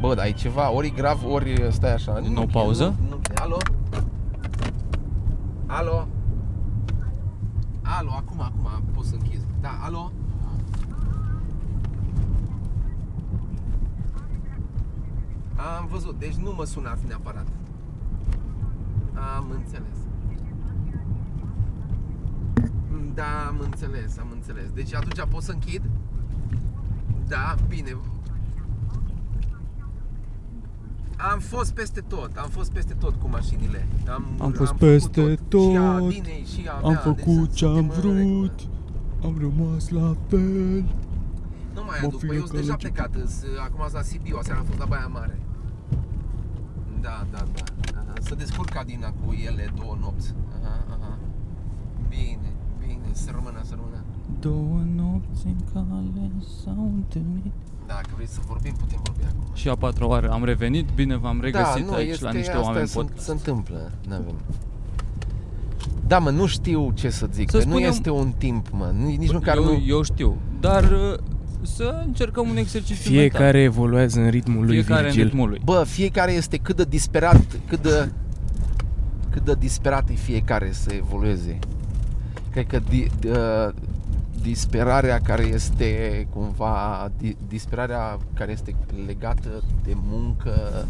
Bă, 0.00 0.14
dar 0.14 0.26
e 0.26 0.30
ceva, 0.30 0.72
ori 0.72 0.86
e 0.86 0.92
grav, 0.96 1.18
ori 1.28 1.66
stai 1.70 1.92
așa. 1.94 2.20
Din 2.20 2.32
nou 2.32 2.46
pauză? 2.46 2.94
Nu, 3.00 3.08
nu, 3.08 3.18
alo? 3.34 3.56
Alo? 5.66 6.06
Alo, 7.98 8.10
acum, 8.10 8.40
acum 8.40 8.82
pot 8.94 9.04
să 9.04 9.14
închizi. 9.14 9.44
Da, 9.60 9.78
alo? 9.82 10.12
Am 15.56 15.86
văzut, 15.86 16.18
deci 16.18 16.34
nu 16.34 16.52
mă 16.52 16.64
sunați 16.64 17.06
neapărat. 17.06 17.46
Am 19.36 19.50
înțeles. 19.50 19.96
Da, 23.14 23.46
am 23.48 23.58
înțeles, 23.60 24.18
am 24.18 24.28
înțeles. 24.32 24.70
Deci 24.72 24.94
atunci 24.94 25.28
pot 25.30 25.42
să 25.42 25.52
închid? 25.52 25.82
Da, 27.26 27.54
bine. 27.68 27.96
Am 31.32 31.38
fost 31.38 31.72
peste 31.72 32.00
tot, 32.00 32.30
am 32.36 32.48
fost 32.48 32.72
peste 32.72 32.94
tot 32.94 33.14
cu 33.14 33.28
mașinile. 33.28 33.86
Am, 34.08 34.24
Am 34.40 34.52
fost 34.52 34.72
făcut 34.72 34.78
peste 34.88 35.20
Și 35.30 35.76
a 35.76 35.98
tot, 35.98 36.08
Dinei, 36.08 36.44
și 36.54 36.68
a 36.68 36.72
Am 36.72 36.80
mea, 36.92 37.02
deci 37.14 37.24
făcut 37.24 37.52
ce 37.52 37.64
am 37.64 37.74
suntem 37.74 37.90
în 37.96 38.02
regulă. 38.18 38.36
vrut, 38.38 38.68
am 39.24 39.36
rămas 39.40 39.88
la 39.88 40.16
fel. 40.28 40.84
Nu 41.74 41.82
mai 41.88 41.98
Mă 42.00 42.06
aduc, 42.06 42.20
fi 42.20 42.26
păi 42.26 42.36
eu 42.36 42.44
sunt 42.46 42.56
deja 42.60 42.76
necălăgit. 42.76 42.92
plecat, 42.92 43.14
îs, 43.24 43.34
acum 43.66 43.80
sunt 43.82 43.92
la 43.92 44.02
Sibiu, 44.02 44.36
aseară 44.38 44.58
am 44.60 44.64
fost 44.66 44.78
la 44.78 44.84
Baia 44.84 45.06
Mare. 45.06 45.38
Da, 47.00 47.26
da, 47.32 47.38
da. 47.54 47.62
Aha. 48.00 48.12
Să 48.20 48.34
descurc 48.34 48.76
Adina 48.76 49.08
cu 49.20 49.32
ele 49.46 49.64
două 49.76 49.96
nopți. 50.00 50.34
Aha, 50.62 50.74
aha. 50.94 51.18
Bine, 52.08 52.50
bine, 52.78 53.08
să 53.12 53.28
rămână, 53.34 53.60
să 53.64 53.74
rămână. 53.78 54.00
Două 54.40 54.78
nopți 54.96 55.46
în 55.46 55.56
cale 55.72 56.30
s-au 56.64 56.90
întâlnit. 56.94 57.52
Dacă 57.94 58.08
vrei 58.14 58.26
să 58.26 58.38
vorbim, 58.46 58.72
putem 58.78 59.00
vorbi 59.04 59.22
acum. 59.28 59.54
Și 59.54 59.68
a 59.68 59.74
patra 59.74 60.06
oară 60.06 60.30
am 60.30 60.44
revenit, 60.44 60.86
bine 60.94 61.16
v-am 61.16 61.40
regăsit 61.40 61.84
da, 61.84 61.90
nu, 61.90 61.92
aici 61.92 62.10
este, 62.10 62.24
la 62.24 62.32
niște 62.32 62.50
asta 62.52 62.64
oameni 62.66 62.88
se, 62.88 62.98
podcast. 62.98 63.24
se 63.24 63.30
întâmplă, 63.30 63.92
n-avem. 64.08 64.34
Da, 66.06 66.18
mă, 66.18 66.30
nu 66.30 66.46
știu 66.46 66.90
ce 66.94 67.10
să 67.10 67.26
zic, 67.32 67.50
Să 67.50 67.58
că 67.58 67.64
nu 67.64 67.70
spunem- 67.70 67.88
este 67.88 68.10
un 68.10 68.32
timp, 68.38 68.66
mă, 68.72 68.92
nici, 69.04 69.18
nici 69.18 69.32
măcar 69.32 69.56
eu, 69.56 69.64
nu... 69.64 69.82
eu 69.86 70.02
știu, 70.02 70.36
dar 70.60 70.82
uh, 70.84 71.18
să 71.62 72.02
încercăm 72.06 72.48
un 72.48 72.56
exercițiu 72.56 73.10
Fiecare 73.10 73.62
evoluează 73.62 74.20
în 74.20 74.28
ritmul 74.28 74.54
mental. 74.56 74.74
lui 74.74 74.82
Fiecare 74.84 75.06
în 75.06 75.12
Virgil. 75.12 75.24
ritmul 75.28 75.48
lui. 75.48 75.60
Bă, 75.64 75.84
fiecare 75.86 76.32
este 76.32 76.56
cât 76.56 76.76
de 76.76 76.84
disperat, 76.88 77.46
cât 77.68 77.82
de, 77.82 78.12
cât 79.30 79.44
de 79.44 79.54
disperat 79.58 80.08
e 80.08 80.14
fiecare 80.14 80.72
să 80.72 80.92
evolueze. 80.92 81.58
Cred 82.50 82.66
că 82.66 82.80
di, 82.88 83.06
uh, 83.26 83.72
disperarea 84.42 85.18
care 85.18 85.42
este 85.42 86.26
cumva, 86.30 87.10
di, 87.16 87.36
disperarea 87.48 88.18
care 88.34 88.52
este 88.52 88.74
legată 89.06 89.62
de 89.84 89.92
muncă 89.94 90.86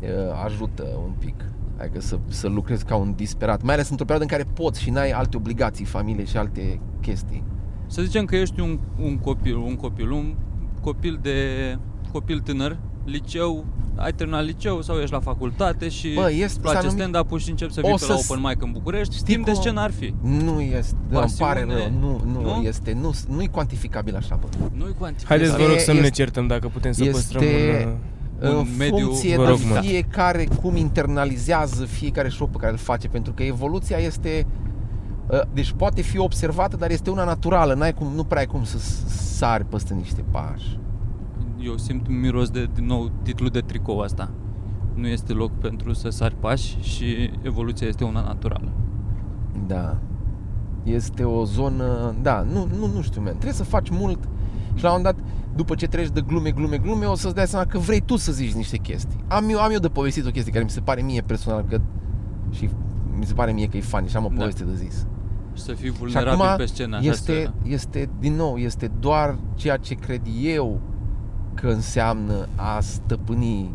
uh, 0.00 0.08
ajută 0.44 0.84
un 1.04 1.12
pic. 1.18 1.44
Adică 1.78 2.00
să, 2.00 2.18
să 2.28 2.48
lucrezi 2.48 2.84
ca 2.84 2.96
un 2.96 3.12
disperat, 3.16 3.62
mai 3.62 3.74
ales 3.74 3.90
într-o 3.90 4.04
perioadă 4.04 4.32
în 4.32 4.38
care 4.38 4.50
poți 4.54 4.80
și 4.80 4.90
n-ai 4.90 5.10
alte 5.10 5.36
obligații, 5.36 5.84
familie 5.84 6.24
și 6.24 6.36
alte 6.36 6.80
chestii. 7.00 7.44
Să 7.86 8.02
zicem 8.02 8.24
că 8.24 8.36
ești 8.36 8.60
un, 8.60 8.78
un 8.98 9.18
copil, 9.18 9.56
un 9.56 9.76
copil, 9.76 10.10
un 10.10 10.34
copil 10.80 11.18
de 11.22 11.38
copil 12.12 12.40
tânăr, 12.40 12.78
liceu, 13.04 13.64
ai 13.96 14.12
terminat 14.12 14.44
liceu 14.44 14.82
sau 14.82 14.96
ești 14.96 15.12
la 15.12 15.20
facultate 15.20 15.88
și 15.88 16.12
Bă, 16.14 16.30
este- 16.30 16.44
îți 16.44 16.60
place 16.60 16.76
s-a 16.76 16.82
numit- 16.86 16.98
stand-up-ul 17.00 17.38
și 17.38 17.50
începi 17.50 17.72
să 17.72 17.80
O 17.82 17.86
vii 17.88 17.96
pe 17.98 18.04
la 18.12 18.16
să- 18.16 18.26
open 18.30 18.44
mic 18.48 18.62
în 18.62 18.72
București, 18.72 19.14
Știi 19.14 19.32
timp 19.34 19.44
de 19.44 19.50
cum- 19.50 19.60
scenă 19.60 19.80
ar 19.80 19.90
fi. 19.90 20.14
Nu 20.22 20.60
este, 20.60 20.94
da, 21.10 21.20
îmi 21.20 21.34
pare 21.38 21.60
Pasiune, 21.60 21.74
rău, 21.74 22.00
nu, 22.00 22.32
nu, 22.32 22.40
nu? 22.56 22.62
este, 22.62 22.92
nu, 23.00 23.12
nu-i 23.28 23.48
cuantificabil 23.48 24.16
așa, 24.16 24.38
bă. 24.40 24.46
Nu-i 24.72 24.94
cuantificat. 24.98 25.28
Haideți, 25.28 25.50
vă 25.50 25.56
Este- 25.58 25.70
rog 25.72 25.80
să 25.80 25.92
nu 25.92 25.98
ne 26.00 26.04
este- 26.06 26.22
certăm 26.22 26.46
dacă 26.46 26.68
putem 26.68 26.92
să 26.92 27.00
este- 27.04 27.12
păstrăm 27.16 27.42
un... 27.42 27.48
uh, 28.42 28.48
un 28.50 28.56
în 28.58 28.66
mediu, 28.78 28.96
funcție 29.06 29.36
vă 29.36 29.42
de 29.44 29.48
rog, 29.50 29.58
mă. 29.74 29.80
fiecare 29.80 30.48
cum 30.62 30.76
internalizează 30.76 31.84
fiecare 31.84 32.28
show 32.28 32.46
pe 32.46 32.56
care 32.58 32.72
îl 32.72 32.78
face, 32.78 33.08
pentru 33.08 33.32
că 33.32 33.42
evoluția 33.42 33.96
este 33.96 34.46
uh, 35.30 35.40
deci 35.52 35.72
poate 35.76 36.02
fi 36.02 36.18
observată, 36.18 36.76
dar 36.76 36.90
este 36.90 37.10
una 37.10 37.24
naturală, 37.24 37.74
n-ai 37.74 37.94
cum, 37.94 38.12
nu 38.14 38.24
prea 38.24 38.40
ai 38.40 38.46
cum 38.46 38.64
să 38.64 38.78
s- 38.78 39.02
sari 39.36 39.64
peste 39.64 39.94
niște 39.94 40.24
pași. 40.30 40.78
Eu 41.64 41.76
simt 41.76 42.08
un 42.08 42.20
miros 42.20 42.50
de, 42.50 42.68
din 42.74 42.86
nou, 42.86 43.10
titlul 43.22 43.48
de 43.48 43.60
tricou 43.60 44.00
asta. 44.00 44.30
Nu 44.94 45.06
este 45.06 45.32
loc 45.32 45.50
pentru 45.52 45.92
să 45.92 46.08
sari 46.08 46.34
pași 46.40 46.76
și 46.80 47.30
evoluția 47.42 47.86
este 47.86 48.04
una 48.04 48.20
naturală. 48.20 48.72
Da. 49.66 49.96
Este 50.82 51.24
o 51.24 51.44
zonă, 51.44 52.14
da, 52.22 52.40
nu, 52.52 52.68
nu, 52.78 52.86
nu 52.94 53.02
știu, 53.02 53.20
man. 53.20 53.30
Trebuie 53.32 53.52
să 53.52 53.64
faci 53.64 53.90
mult 53.90 54.28
și 54.74 54.82
la 54.82 54.92
un 54.92 54.96
moment 54.96 55.16
dat, 55.16 55.26
după 55.56 55.74
ce 55.74 55.86
treci 55.86 56.08
de 56.08 56.20
glume, 56.20 56.50
glume, 56.50 56.78
glume, 56.78 57.04
o 57.06 57.14
să-ți 57.14 57.34
dai 57.34 57.46
seama 57.46 57.64
că 57.66 57.78
vrei 57.78 58.00
tu 58.00 58.16
să 58.16 58.32
zici 58.32 58.52
niște 58.52 58.76
chestii. 58.76 59.18
Am 59.28 59.48
eu, 59.50 59.58
am 59.60 59.70
eu 59.70 59.78
de 59.78 59.88
povestit 59.88 60.26
o 60.26 60.30
chestie 60.30 60.52
care 60.52 60.64
mi 60.64 60.70
se 60.70 60.80
pare 60.80 61.02
mie 61.02 61.20
personal 61.20 61.64
că 61.68 61.80
și 62.50 62.68
mi 63.18 63.24
se 63.24 63.34
pare 63.34 63.52
mie 63.52 63.66
că 63.66 63.76
e 63.76 63.80
funny 63.80 64.08
și 64.08 64.16
am 64.16 64.24
o 64.24 64.28
Da. 64.28 64.34
poveste 64.34 64.64
de 64.64 64.74
zis. 64.74 65.06
Și 65.54 65.62
să 65.62 65.72
fii 65.72 65.90
Și 65.90 65.96
vulnerabil 65.98 66.40
acum 66.42 66.56
pe 66.56 66.64
scenă. 66.66 66.96
așa 66.96 67.08
este, 67.08 67.42
să... 67.44 67.50
este, 67.64 68.08
din 68.20 68.34
nou, 68.34 68.56
este 68.56 68.90
doar 69.00 69.38
ceea 69.54 69.76
ce 69.76 69.94
cred 69.94 70.20
eu 70.42 70.80
că 71.54 71.66
înseamnă 71.68 72.48
a 72.56 72.80
stăpâni 72.80 73.70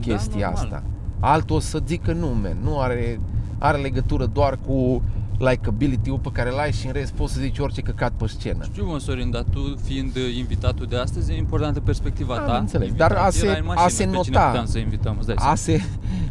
chestia 0.00 0.38
da, 0.40 0.46
normal. 0.60 0.64
asta. 0.64 0.82
Altul 1.20 1.56
o 1.56 1.58
să 1.60 1.80
zică 1.86 2.12
nu, 2.12 2.26
man, 2.42 2.56
nu 2.62 2.80
are, 2.80 3.20
are 3.58 3.78
legătură 3.78 4.26
doar 4.26 4.58
cu 4.66 5.02
likability-ul 5.38 6.18
pe 6.18 6.28
care 6.32 6.50
l-ai 6.50 6.72
și 6.72 6.86
în 6.86 6.92
rest 6.92 7.12
poți 7.12 7.32
să 7.32 7.40
zici 7.40 7.58
orice 7.58 7.80
căcat 7.80 8.12
pe 8.12 8.26
scenă. 8.26 8.64
Știu, 8.64 8.86
mă, 8.86 8.98
Sorin, 8.98 9.30
dar 9.30 9.42
tu 9.50 9.76
fiind 9.84 10.16
invitatul 10.36 10.86
de 10.86 10.96
astăzi, 10.96 11.32
e 11.32 11.36
importantă 11.36 11.80
perspectiva 11.80 12.34
Am 12.36 12.46
ta. 12.46 12.56
înțeles, 12.56 12.86
Invitat 12.86 13.08
dar 13.12 13.18
a 13.26 13.30
se- 13.30 13.46
era 13.46 13.56
în 13.58 13.62
a 13.62 13.66
mașină, 13.66 13.88
se 13.88 14.04
pe 14.04 14.10
cine 14.10 14.16
nota. 14.36 14.46
puteam 14.46 14.66
să 14.66 14.78
invităm, 14.78 15.14
îți 15.18 15.26
dai 15.26 15.36
A 15.38 15.54
se, 15.54 15.80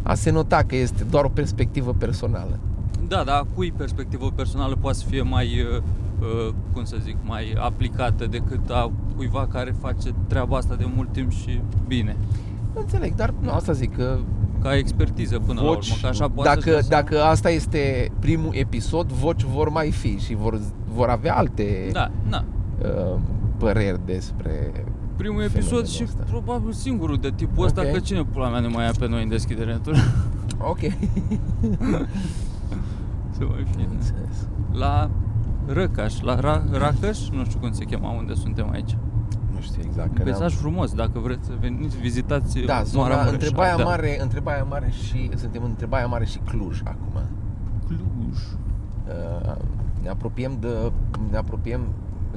a 0.03 0.13
se 0.13 0.31
nota 0.31 0.63
că 0.67 0.75
este 0.75 1.03
doar 1.03 1.23
o 1.23 1.29
perspectivă 1.29 1.93
personală. 1.97 2.59
Da, 3.07 3.23
dar 3.23 3.35
a 3.35 3.45
cui 3.55 3.71
perspectivă 3.71 4.31
personală 4.35 4.75
poate 4.75 4.97
să 4.97 5.05
fie 5.09 5.21
mai, 5.21 5.45
uh, 5.45 5.77
uh, 5.77 5.83
cum 6.73 6.83
să 6.83 6.97
zic, 7.03 7.15
mai 7.23 7.55
aplicată 7.59 8.25
decât 8.25 8.69
a 8.69 8.91
cuiva 9.15 9.47
care 9.51 9.75
face 9.79 10.13
treaba 10.27 10.57
asta 10.57 10.75
de 10.75 10.85
mult 10.95 11.11
timp 11.11 11.31
și 11.31 11.61
bine. 11.87 12.17
Înțeleg, 12.73 13.15
dar 13.15 13.33
nu, 13.39 13.51
asta 13.51 13.71
zic 13.71 13.95
că 13.95 14.17
Ca 14.61 14.75
expertiză 14.75 15.39
până 15.39 15.61
la 15.61 15.69
urmă, 15.69 15.73
voci, 15.73 16.01
că 16.01 16.07
așa 16.07 16.29
poate 16.29 16.49
dacă, 16.55 16.81
să... 16.81 16.87
dacă 16.89 17.21
asta 17.23 17.49
este 17.49 18.11
primul 18.19 18.51
episod, 18.53 19.11
voci 19.11 19.43
vor 19.43 19.69
mai 19.69 19.91
fi 19.91 20.17
și 20.17 20.35
vor, 20.35 20.59
vor 20.93 21.07
avea 21.09 21.35
alte 21.37 21.89
Da, 21.91 22.11
da. 22.29 22.43
uh, 22.81 23.19
păreri 23.57 23.99
despre 24.05 24.71
Primul 25.15 25.41
fenomenul 25.41 25.43
episod 25.55 25.87
și 25.87 26.03
ăsta. 26.03 26.23
probabil 26.29 26.71
singurul 26.71 27.17
de 27.17 27.31
tipul 27.35 27.65
ăsta, 27.65 27.81
Ok. 27.81 27.91
că 27.91 27.99
cine 27.99 28.23
pula 28.23 28.49
mea 28.49 28.59
ne 28.59 28.67
mai 28.67 28.85
ia 28.85 28.91
pe 28.99 29.07
noi 29.07 29.23
în 29.23 29.29
deschidere 29.29 29.79
Ok. 30.57 30.79
Să 33.37 33.45
mai 33.49 33.65
fie. 33.75 33.87
Înțeles. 33.91 34.47
La 34.71 35.09
Răcaș, 35.67 36.21
la 36.21 36.35
Ra- 36.39 36.71
Racăș, 36.71 37.29
nu 37.29 37.43
știu 37.45 37.59
cum 37.59 37.71
se 37.71 37.83
cheamă 37.83 38.07
unde 38.17 38.33
suntem 38.33 38.69
aici. 38.71 38.97
Nu 39.53 39.59
știu 39.61 39.81
exact. 39.85 40.09
exact. 40.11 40.17
Un 40.17 40.23
peisaj 40.23 40.53
frumos, 40.53 40.93
dacă 40.93 41.19
vreți 41.19 41.45
să 41.45 41.51
veniți, 41.59 41.97
vizitați 41.97 42.59
Da, 42.59 42.81
zona, 42.83 43.03
Maramureș. 43.07 43.31
între 43.31 43.49
Baia 43.55 43.75
Da. 43.77 43.83
Mare, 43.83 44.21
între 44.21 44.39
Baia 44.39 44.63
Mare 44.63 44.89
și, 44.91 45.29
suntem 45.35 45.63
între 45.63 45.85
Baia 45.85 46.05
Mare 46.07 46.25
și 46.25 46.37
Cluj 46.37 46.81
acum. 46.83 47.21
Cluj. 47.87 48.37
Uh, 49.07 49.55
ne 50.01 50.09
apropiem 50.09 50.57
de, 50.59 50.91
ne 51.31 51.37
apropiem, 51.37 51.81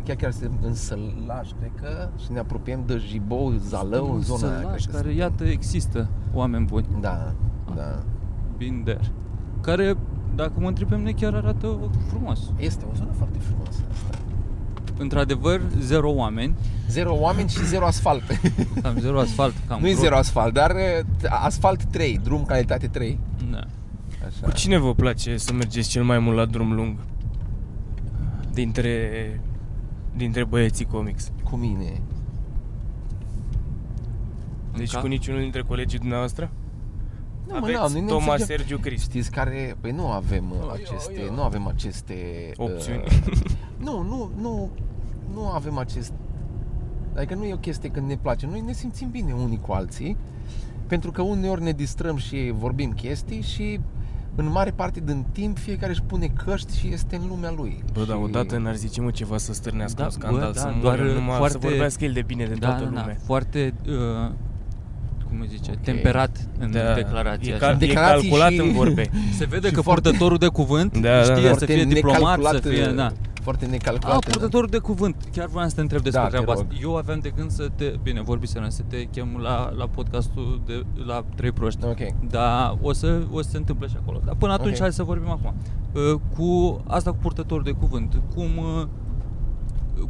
chiar 0.05 0.16
chiar 0.16 0.31
suntem 0.31 0.59
în 0.62 0.74
Sălaș, 0.74 1.49
cred 1.59 1.70
că, 1.81 2.09
și 2.22 2.33
ne 2.33 2.39
apropiem 2.39 2.83
de 2.87 2.97
Jibou, 2.97 3.53
Zalău, 3.59 4.14
în 4.14 4.20
zona 4.20 4.47
aia, 4.49 4.59
Sălaș, 4.61 4.74
cred 4.83 4.95
că 4.95 4.97
care, 5.01 5.09
suntem. 5.09 5.18
iată, 5.28 5.45
există 5.45 6.09
oameni 6.33 6.64
buni. 6.64 6.87
Da, 7.01 7.33
da. 7.76 7.99
Been 8.57 8.83
there. 8.85 9.01
Care, 9.61 9.97
dacă 10.35 10.53
mă 10.57 10.66
întreb 10.68 10.89
pe 10.89 10.97
mine, 10.97 11.12
chiar 11.12 11.35
arată 11.35 11.78
frumos. 12.09 12.41
Este 12.59 12.85
o 12.91 12.95
zonă 12.97 13.11
foarte 13.16 13.39
frumoasă 13.39 13.81
asta. 13.93 14.18
Într-adevăr, 14.99 15.61
zero 15.78 16.11
oameni, 16.11 16.55
Zero 16.89 17.14
oameni 17.14 17.49
și 17.49 17.66
zero 17.66 17.85
asfalt. 17.85 18.22
cam 18.83 18.99
zero 18.99 19.18
asfalt, 19.20 19.55
cam 19.66 19.81
nu 19.81 19.87
e 19.87 19.91
vreo- 19.91 20.03
zero 20.03 20.16
asfalt, 20.16 20.53
dar 20.55 20.70
uh, 20.70 21.07
asfalt 21.28 21.85
3, 21.85 22.18
drum 22.22 22.45
calitate 22.45 22.87
3. 22.87 23.18
Da. 23.51 23.57
Așa. 24.26 24.41
Cu 24.45 24.51
cine 24.53 24.78
vă 24.78 24.95
place 24.95 25.37
să 25.37 25.53
mergeți 25.53 25.89
cel 25.89 26.03
mai 26.05 26.18
mult 26.18 26.37
la 26.37 26.45
drum 26.45 26.72
lung? 26.72 26.97
Dintre, 28.53 29.11
dintre 30.16 30.45
băieții 30.45 30.85
comics. 30.85 31.31
Cu 31.51 31.57
mine. 31.57 32.01
Deci 34.76 34.93
Ca- 34.93 35.01
cu 35.01 35.07
niciunul 35.07 35.41
dintre 35.41 35.62
colegii 35.62 35.99
dumneavoastră? 35.99 36.51
Nu, 37.51 37.59
mă, 37.59 37.65
Aveți 37.65 37.79
n-am, 37.81 37.93
noi 37.93 38.01
ne 38.01 38.07
Toma, 38.07 38.21
înțelegem. 38.33 38.57
Sergiu, 38.57 38.79
Cristi. 38.79 39.09
Știți 39.09 39.31
care, 39.31 39.77
păi 39.81 39.91
nu 39.91 40.07
avem 40.11 40.51
uh, 40.51 40.57
Oh, 40.65 40.71
aceste, 40.73 41.19
eu, 41.21 41.25
eu. 41.27 41.35
nu 41.35 41.43
avem 41.43 41.67
aceste 41.67 42.15
Opțiuni. 42.57 43.03
Uh, 43.05 43.41
nu, 43.87 44.03
nu, 44.03 44.31
nu, 44.41 44.71
nu 45.35 45.47
avem 45.49 45.79
acest 45.79 46.13
Adică 47.17 47.35
nu 47.35 47.45
e 47.45 47.53
o 47.53 47.57
chestie 47.57 47.89
când 47.91 48.07
ne 48.09 48.17
place. 48.17 48.47
Noi 48.47 48.61
ne 48.67 48.73
simțim 48.73 49.09
bine 49.11 49.33
unii 49.33 49.61
cu 49.61 49.73
alții, 49.73 50.17
pentru 50.87 51.11
că 51.11 51.23
uneori 51.23 51.63
ne 51.63 51.73
distrăm 51.73 52.17
și 52.17 52.53
vorbim 52.55 52.91
chestii 52.93 53.41
și 53.43 53.81
în 54.35 54.51
mare 54.51 54.71
parte 54.71 55.01
din 55.05 55.25
timp 55.33 55.59
fiecare 55.59 55.91
își 55.93 56.03
pune 56.03 56.27
căști 56.45 56.79
și 56.79 56.89
este 56.93 57.17
în 57.17 57.27
lumea 57.29 57.51
lui. 57.57 57.85
Bă, 57.93 58.05
dar 58.05 58.17
și... 58.17 58.23
odată 58.23 58.59
n-ar 58.59 58.75
zice 58.75 59.01
mă 59.01 59.11
ceva 59.11 59.37
să 59.37 59.53
stârnească 59.53 59.97
Da, 60.01 60.05
un 60.05 60.11
scandal, 60.11 60.41
bă, 60.41 60.53
da, 60.55 60.61
să 60.61 60.75
doar 60.81 60.99
moară, 60.99 61.13
numai 61.13 61.37
foarte- 61.37 61.59
să 61.61 61.67
vorbească 61.69 62.05
el 62.05 62.13
de 62.13 62.23
bine 62.23 62.45
de 62.45 62.55
Da, 62.55 62.67
toată 62.67 62.83
da, 62.83 62.89
lumea. 62.89 63.07
da, 63.07 63.13
foarte, 63.25 63.75
uh, 63.89 64.31
cum 65.31 65.41
îi 65.41 65.47
zice, 65.51 65.70
Ok. 65.74 65.81
temperat 65.83 66.49
în 66.59 66.70
Da, 66.70 66.95
declarație. 66.95 67.53
e, 67.53 67.55
așa. 67.55 67.64
cal- 67.66 67.74
e 67.74 67.87
Declarații 67.87 68.28
calculat 68.28 68.51
și- 68.53 68.61
în 68.61 68.72
vorbe. 68.72 69.11
Se 69.39 69.45
vede 69.45 69.68
și 69.68 69.74
că 69.74 69.81
foarte- 69.81 70.03
purtătorul 70.03 70.39
de 70.39 70.47
cuvânt 70.47 70.93
Da, 70.99 71.09
da, 71.09 71.22
știe 71.22 71.49
da. 71.49 71.55
să 71.55 71.64
fie 71.64 71.85
diplomat, 71.85 72.43
să 72.43 72.59
fie... 72.68 72.87
Da. 72.97 73.12
Foarte 73.43 73.64
A, 73.64 73.68
necalculat. 73.68 74.24
purtătorul 74.24 74.68
de 74.70 74.78
cuvânt. 74.78 75.16
Chiar 75.33 75.47
vreau 75.47 75.68
să 75.68 75.74
te 75.74 75.81
întreb 75.81 76.03
despre 76.03 76.20
Da, 76.22 76.26
te 76.28 76.33
treaba 76.33 76.53
rog. 76.53 76.62
asta. 76.62 76.74
Eu 76.83 76.97
aveam 76.97 77.18
de 77.18 77.33
gând 77.37 77.51
să 77.51 77.68
te... 77.74 77.93
Bine, 78.03 78.22
vorbiserăm, 78.22 78.68
să 78.68 78.83
te 78.89 79.03
chem 79.05 79.39
la, 79.43 79.72
la 79.76 79.87
podcastul 79.87 80.61
de 80.66 80.83
la 81.07 81.24
Trei 81.35 81.53
Proști. 81.53 81.85
Ok. 81.85 81.99
Da, 82.31 82.76
o 82.83 82.93
să, 82.93 83.22
o 83.33 83.43
să 83.43 83.49
se 83.51 83.57
întâmple 83.57 83.87
și 83.89 83.95
acolo. 84.03 84.20
Dar 84.24 84.35
până 84.39 84.53
atunci 84.53 84.74
Ok. 84.74 84.81
hai 84.81 84.93
să 84.93 85.03
vorbim 85.03 85.31
acum. 85.31 85.55
Uh, 85.93 86.20
Cu 86.37 86.81
asta 86.87 87.11
cu 87.11 87.16
purtătorul 87.20 87.62
de 87.64 87.70
cuvânt, 87.70 88.20
cum, 88.35 88.49
uh, 88.57 88.87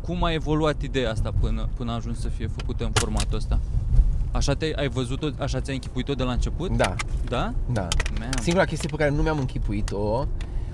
cum 0.00 0.24
a 0.24 0.32
evoluat 0.32 0.82
ideea 0.82 1.10
asta 1.10 1.32
până, 1.40 1.68
până 1.76 1.90
a 1.90 1.94
ajuns 1.94 2.20
să 2.20 2.28
fie 2.28 2.46
făcută 2.56 2.84
în 2.84 2.90
formatul 2.94 3.36
ăsta? 3.36 3.58
Așa 4.32 4.54
te 4.54 4.72
ai 4.76 4.88
văzut-o, 4.88 5.26
așa 5.38 5.60
ți-ai 5.60 5.74
închipuit-o 5.76 6.14
de 6.14 6.22
la 6.22 6.32
început? 6.32 6.76
Da, 6.76 6.94
Da? 7.28 7.52
da. 7.72 7.88
Man. 8.18 8.28
Singura 8.40 8.64
chestie 8.64 8.88
pe 8.88 8.96
care 8.96 9.10
nu 9.10 9.22
mi-am 9.22 9.38
închipuit-o 9.38 10.24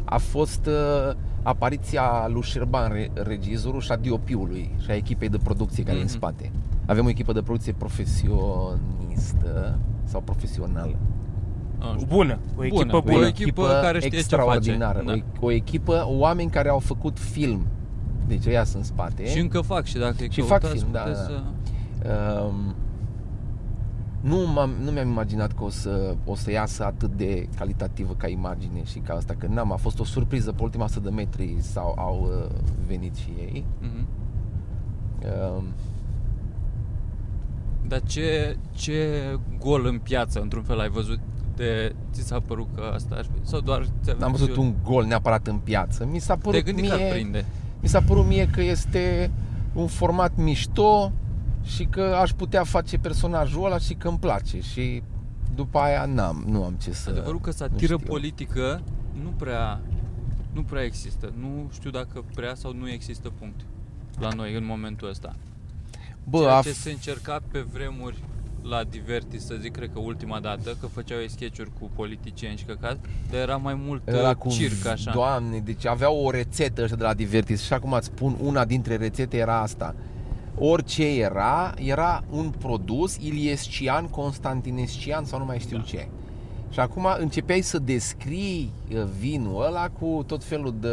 a 0.05 0.19
fost 0.19 0.67
uh, 0.67 1.15
apariția 1.43 2.27
lui 2.29 2.43
Șerban, 2.43 2.93
re- 2.93 3.11
regizorul 3.15 3.81
și 3.81 3.93
a 3.93 3.97
DOP-ului 3.97 4.71
și 4.85 4.91
a 4.91 4.95
echipei 4.95 5.29
de 5.29 5.39
producție 5.43 5.83
care 5.85 5.97
e 5.97 6.01
în 6.01 6.07
Mhm. 6.07 6.15
spate. 6.17 6.51
Avem 6.87 7.05
o 7.05 7.09
echipă 7.09 7.33
de 7.33 7.43
producție 7.43 7.73
profesionistă 7.73 9.79
sau 10.05 10.21
profesională. 10.21 10.97
Nu 11.79 11.93
știu. 11.95 12.07
Bună, 12.07 12.39
o 12.57 12.65
echipă 12.65 12.85
Bună, 12.87 13.01
bună. 13.01 13.25
o 13.25 13.27
echipă 13.27 13.67
care 13.83 13.99
știe 13.99 14.11
ce 14.11 14.17
extraordinară. 14.17 14.99
face. 15.05 15.19
Da. 15.19 15.25
O, 15.41 15.47
o 15.47 15.51
echipă, 15.51 16.05
oameni 16.09 16.51
care 16.51 16.69
au 16.69 16.79
făcut 16.79 17.19
film. 17.19 17.67
Deci 18.27 18.47
ăia 18.47 18.65
sunt 18.65 18.77
în 18.77 18.83
spate. 18.83 19.27
Și 19.29 19.39
încă 19.39 19.61
fac 19.61 19.85
și 19.85 19.97
dacă 19.99 20.15
Și 20.31 20.41
fac 20.41 20.61
căutați, 20.61 20.79
film, 20.81 20.93
da, 20.93 21.01
puteți 21.01 21.21
da. 21.21 21.27
să... 21.27 21.43
Um, 22.45 22.75
nu, 24.27 24.47
m-am, 24.53 24.71
nu 24.83 24.91
mi-am 24.91 25.09
imaginat 25.09 25.53
că 25.53 25.65
o 25.65 25.69
să, 25.71 26.15
o 26.25 26.35
să 26.35 26.51
iasă 26.51 26.85
atât 26.85 27.11
de 27.17 27.49
calitativă 27.57 28.15
ca 28.17 28.29
imagine 28.29 28.85
și 28.85 28.99
ca 28.99 29.15
asta, 29.15 29.35
că 29.39 29.47
n-am, 29.47 29.73
a 29.73 29.77
fost 29.77 30.01
o 30.01 30.05
surpriză 30.05 30.53
pe 30.53 30.63
ultima 30.63 30.85
100 30.85 31.01
de 31.09 31.15
metri 31.15 31.57
sau 31.61 31.95
au 31.99 32.21
uh, 32.23 32.55
venit 32.87 33.15
și 33.15 33.29
ei. 33.39 33.65
Mhm. 33.81 34.07
Um, 35.57 35.65
Dar 37.89 38.03
ce, 38.03 38.57
ce 38.71 39.21
gol 39.59 39.87
în 39.87 39.99
piață, 39.99 40.41
într-un 40.41 40.63
fel, 40.63 40.81
ai 40.81 40.89
văzut 40.89 41.19
de... 41.57 41.95
Ți 42.13 42.23
s-a 42.23 42.41
părut 42.41 42.67
că 42.75 42.91
asta 42.95 43.15
ar 43.15 43.25
fi? 43.25 43.49
Sau 43.49 43.61
doar... 43.61 43.87
ți-a 44.05 44.15
n-am 44.19 44.31
văzut 44.31 44.57
eu- 44.57 44.63
un 44.63 44.75
gol 44.85 45.05
neapărat 45.05 45.47
în 45.47 45.57
piață. 45.57 46.09
Mi 46.13 46.19
s-a 46.19 46.35
Te-ai 46.37 46.39
părut 46.43 46.65
gândit 46.65 46.89
că 46.89 46.93
ar 46.95 47.01
mie, 47.01 47.11
prinde. 47.11 47.45
mi 47.83 47.89
s-a 47.89 48.01
părut 48.01 48.27
mie 48.27 48.49
că 48.49 48.63
este 48.63 49.31
un 49.75 49.87
format 49.87 50.37
mișto 50.37 51.13
și 51.67 51.85
că 51.85 52.03
aș 52.21 52.31
putea 52.31 52.65
face 52.65 52.99
personajul 52.99 53.65
ăla 53.65 53.79
și 53.79 53.95
că 53.95 54.09
îmi 54.09 54.19
place 54.19 54.61
și 54.61 55.03
după 55.55 55.79
aia 55.79 56.05
n-am, 56.05 56.45
nu 56.49 56.65
am 56.65 56.73
ce 56.73 56.93
să... 56.93 57.11
Adevărul 57.11 57.41
că 57.41 57.51
nu 57.51 57.57
satiră 57.57 57.95
știu. 57.95 58.07
politică 58.07 58.83
nu 59.23 59.29
prea, 59.29 59.81
nu 60.53 60.63
prea 60.63 60.83
există. 60.83 61.33
Nu 61.39 61.69
știu 61.73 61.91
dacă 61.91 62.25
prea 62.35 62.55
sau 62.55 62.73
nu 62.73 62.91
există 62.91 63.33
punct 63.39 63.61
la 64.19 64.29
noi 64.29 64.55
în 64.55 64.65
momentul 64.65 65.09
ăsta. 65.09 65.37
Bă, 66.25 66.39
Ceea 66.39 66.57
a 66.57 66.63
ce 66.63 66.73
se 66.73 66.91
încerca 66.91 67.39
pe 67.51 67.61
vremuri 67.73 68.23
la 68.63 68.85
Divertis, 68.85 69.47
să 69.47 69.55
zic, 69.61 69.73
cred 69.73 69.91
că 69.93 69.99
ultima 69.99 70.41
dată, 70.41 70.77
că 70.81 70.87
făceau 70.87 71.19
ei 71.19 71.31
sketch-uri 71.31 71.71
cu 71.81 71.91
politicieni 71.95 72.57
și 72.57 72.65
căcat, 72.65 72.99
dar 73.31 73.41
era 73.41 73.57
mai 73.57 73.75
mult 73.75 74.09
Era 74.09 74.29
uh, 74.29 74.35
cu 74.35 74.49
circ 74.49 74.87
așa. 74.87 75.11
Doamne, 75.13 75.59
deci 75.59 75.87
aveau 75.87 76.25
o 76.25 76.31
rețetă 76.31 76.83
ăștia 76.83 76.97
de 76.97 77.03
la 77.03 77.15
Divertis 77.15 77.63
și 77.63 77.73
acum 77.73 77.93
îți 77.93 78.07
spun, 78.07 78.37
una 78.43 78.65
dintre 78.65 78.97
rețete 78.97 79.37
era 79.37 79.61
asta. 79.61 79.95
Orice 80.59 81.19
era, 81.21 81.75
era 81.77 82.25
un 82.31 82.51
produs 82.59 83.17
iliescian, 83.17 84.07
constantinescian 84.07 85.25
sau 85.25 85.39
nu 85.39 85.45
mai 85.45 85.59
știu 85.59 85.77
Da. 85.77 85.83
ce. 85.83 86.09
Și 86.71 86.81
acum 86.81 87.07
începeai 87.19 87.61
să 87.61 87.79
descrii 87.79 88.73
uh, 88.95 89.03
vinul 89.19 89.65
ăla 89.67 89.89
cu 89.89 90.25
tot 90.27 90.45
felul 90.45 90.75
de... 90.81 90.89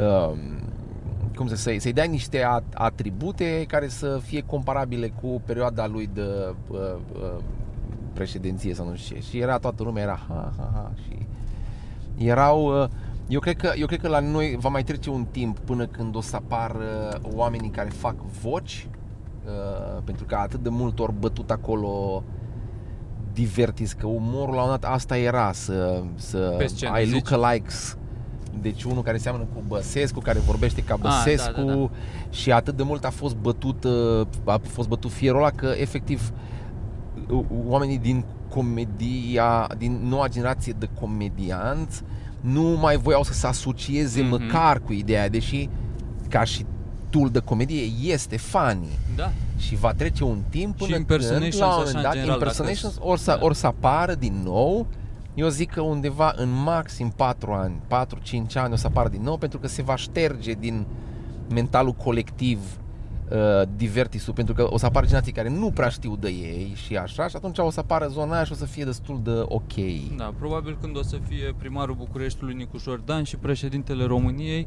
Uh, 0.00 0.32
cum 1.36 1.48
să 1.48 1.56
să-i, 1.56 1.78
să-i 1.78 1.92
dai 1.92 2.08
niște 2.08 2.42
a- 2.42 2.62
atribute 2.74 3.64
care 3.68 3.88
să 3.88 4.20
fie 4.24 4.40
comparabile 4.46 5.12
cu 5.22 5.42
perioada 5.44 5.86
lui 5.86 6.10
de 6.14 6.54
uh, 6.70 6.78
uh, 7.12 7.36
președinție 8.12 8.74
sau 8.74 8.88
nu 8.88 8.96
știu 8.96 9.16
ce. 9.16 9.22
Și 9.22 9.38
era 9.38 9.58
toată 9.58 9.82
lumea, 9.82 10.02
era 10.02 10.20
ha, 10.28 10.52
ha, 10.56 10.70
ha 10.74 10.90
și 11.02 11.26
erau 12.26 12.82
uh, 12.82 12.88
eu 13.30 13.40
cred, 13.40 13.56
că, 13.56 13.72
eu 13.76 13.86
cred 13.86 14.00
că 14.00 14.08
la 14.08 14.20
noi 14.20 14.56
va 14.58 14.68
mai 14.68 14.82
trece 14.82 15.10
un 15.10 15.26
timp 15.30 15.58
până 15.58 15.86
când 15.86 16.16
o 16.16 16.20
să 16.20 16.36
apară 16.36 17.20
oamenii 17.34 17.70
care 17.70 17.88
fac 17.88 18.14
voci 18.24 18.88
uh, 19.44 20.02
pentru 20.04 20.24
că 20.24 20.34
atât 20.34 20.62
de 20.62 20.68
mult 20.68 20.98
ori 20.98 21.12
bătut 21.12 21.50
acolo 21.50 22.22
divertis 23.32 23.92
că 23.92 24.06
umorul 24.06 24.54
la 24.54 24.62
un 24.62 24.68
dat 24.68 24.84
asta 24.84 25.16
era 25.16 25.52
să, 25.52 26.02
să 26.14 26.54
Pe 26.58 26.66
scenă, 26.66 26.92
ai 26.92 27.04
zici? 27.04 27.12
lookalikes 27.12 27.96
deci 28.60 28.82
unul 28.84 29.02
care 29.02 29.16
seamănă 29.16 29.44
cu 29.54 29.62
Băsescu, 29.66 30.20
care 30.20 30.38
vorbește 30.38 30.82
ca 30.82 30.96
da, 30.96 31.08
Băsescu 31.08 31.60
da, 31.60 31.74
da. 31.74 31.90
și 32.30 32.52
atât 32.52 32.76
de 32.76 32.82
mult 32.82 33.04
a 33.04 33.10
fost 33.10 33.36
bătut 33.36 33.84
uh, 33.84 34.26
a 34.44 34.60
fost 34.62 34.88
bătut 34.88 35.10
fierul 35.10 35.38
ăla 35.38 35.50
că 35.50 35.72
efectiv 35.76 36.32
uh, 37.28 37.44
oamenii 37.66 37.98
din 37.98 38.24
comedia, 38.48 39.66
din 39.78 40.00
noua 40.08 40.28
generație 40.28 40.74
de 40.78 40.88
comedianți 41.00 42.02
nu 42.40 42.62
mai 42.62 42.96
voiau 42.96 43.22
să 43.22 43.32
se 43.32 43.46
asocieze 43.46 44.20
Mhm. 44.22 44.30
măcar 44.30 44.78
cu 44.80 44.92
ideea, 44.92 45.28
deși 45.28 45.68
ca 46.28 46.44
și 46.44 46.64
tool 47.10 47.28
de 47.30 47.38
comedie 47.38 47.82
este 48.12 48.36
funny 48.36 48.88
Da. 49.16 49.32
și 49.56 49.76
va 49.76 49.92
trece 49.92 50.24
un 50.24 50.38
timp 50.48 50.78
Și 50.78 50.84
până 50.84 50.96
impersonations, 50.96 51.54
când, 51.54 51.62
la 51.62 51.66
un 51.66 51.72
așa, 51.72 51.78
moment 51.78 51.96
în 51.96 52.02
dat, 52.02 52.12
general, 52.12 52.34
impersonations 52.34 52.94
dacă- 52.94 53.06
or 53.06 53.18
să, 53.18 53.36
da. 53.38 53.44
or 53.44 53.54
să 53.54 53.66
apară 53.66 54.14
din 54.14 54.40
nou 54.44 54.86
eu 55.34 55.48
zic 55.48 55.70
că 55.70 55.80
undeva 55.80 56.32
în 56.36 56.48
maxim 56.64 57.12
4 57.16 57.52
ani, 57.52 57.74
4-5 57.88 58.56
ani 58.56 58.72
o 58.72 58.76
să 58.76 58.86
apară 58.86 59.08
din 59.08 59.22
nou 59.22 59.36
pentru 59.36 59.58
că 59.58 59.66
se 59.68 59.82
va 59.82 59.96
șterge 59.96 60.52
din 60.52 60.86
mentalul 61.54 61.92
colectiv 61.92 62.58
uh, 63.30 63.62
divertisul 63.76 64.34
pentru 64.34 64.54
că 64.54 64.66
o 64.70 64.78
să 64.78 64.86
apară 64.86 65.06
generații 65.06 65.32
care 65.32 65.48
nu 65.48 65.70
prea 65.70 65.88
știu 65.88 66.16
de 66.16 66.28
ei 66.28 66.72
și 66.74 66.96
așa 66.96 67.28
și 67.28 67.36
atunci 67.36 67.58
o 67.58 67.70
să 67.70 67.80
apară 67.80 68.06
zona 68.08 68.34
aia 68.34 68.44
și 68.44 68.52
o 68.52 68.54
să 68.54 68.64
fie 68.66 68.84
destul 68.84 69.20
de 69.22 69.42
ok. 69.44 69.72
Da, 70.16 70.32
probabil 70.38 70.78
când 70.80 70.96
o 70.96 71.02
să 71.02 71.16
fie 71.28 71.54
primarul 71.58 71.94
Bucureștiului 71.94 72.54
Nicuș 72.54 72.82
Șordan 72.82 73.22
și 73.22 73.36
președintele 73.36 74.04
României, 74.04 74.66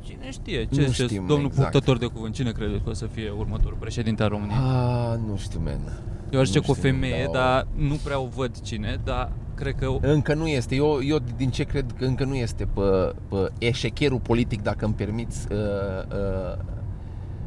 cine 0.00 0.30
știe 0.30 0.64
ce 0.64 0.80
Nu 0.80 0.86
ce- 0.92 1.02
știm 1.04 1.26
domnul 1.26 1.46
exact. 1.46 1.70
purtător 1.70 1.98
de 1.98 2.06
cuvânt, 2.06 2.34
cine 2.34 2.50
crede 2.52 2.80
că 2.84 2.90
o 2.90 2.92
să 2.92 3.06
fie 3.06 3.30
următorul 3.38 3.76
președinte 3.80 4.22
al 4.22 4.28
României? 4.28 4.58
Ah, 4.58 5.18
nu 5.28 5.36
știu, 5.36 5.60
man. 5.64 6.00
Eu 6.30 6.40
aș 6.40 6.46
zice 6.46 6.58
nu 6.58 6.64
cu 6.64 6.70
o 6.70 6.74
știu, 6.74 6.90
femeie, 6.90 7.24
da, 7.32 7.38
dar 7.38 7.66
nu 7.74 7.94
prea 8.04 8.20
o 8.20 8.26
văd 8.26 8.60
cine, 8.60 9.00
dar 9.04 9.32
cred 9.54 9.74
că 9.74 9.96
Încă 10.00 10.34
nu 10.34 10.46
este. 10.46 10.74
Eu, 10.74 10.98
eu 11.02 11.18
din 11.36 11.50
ce 11.50 11.62
cred 11.62 11.84
că 11.98 12.04
încă 12.04 12.24
nu 12.24 12.34
este 12.34 12.64
pe, 12.74 13.14
pe 13.28 13.48
eșecherul 13.58 14.20
politic, 14.20 14.62
dacă 14.62 14.84
îmi 14.84 14.94
permiți 14.94 15.46
uh, 15.52 15.56
uh, 15.58 16.58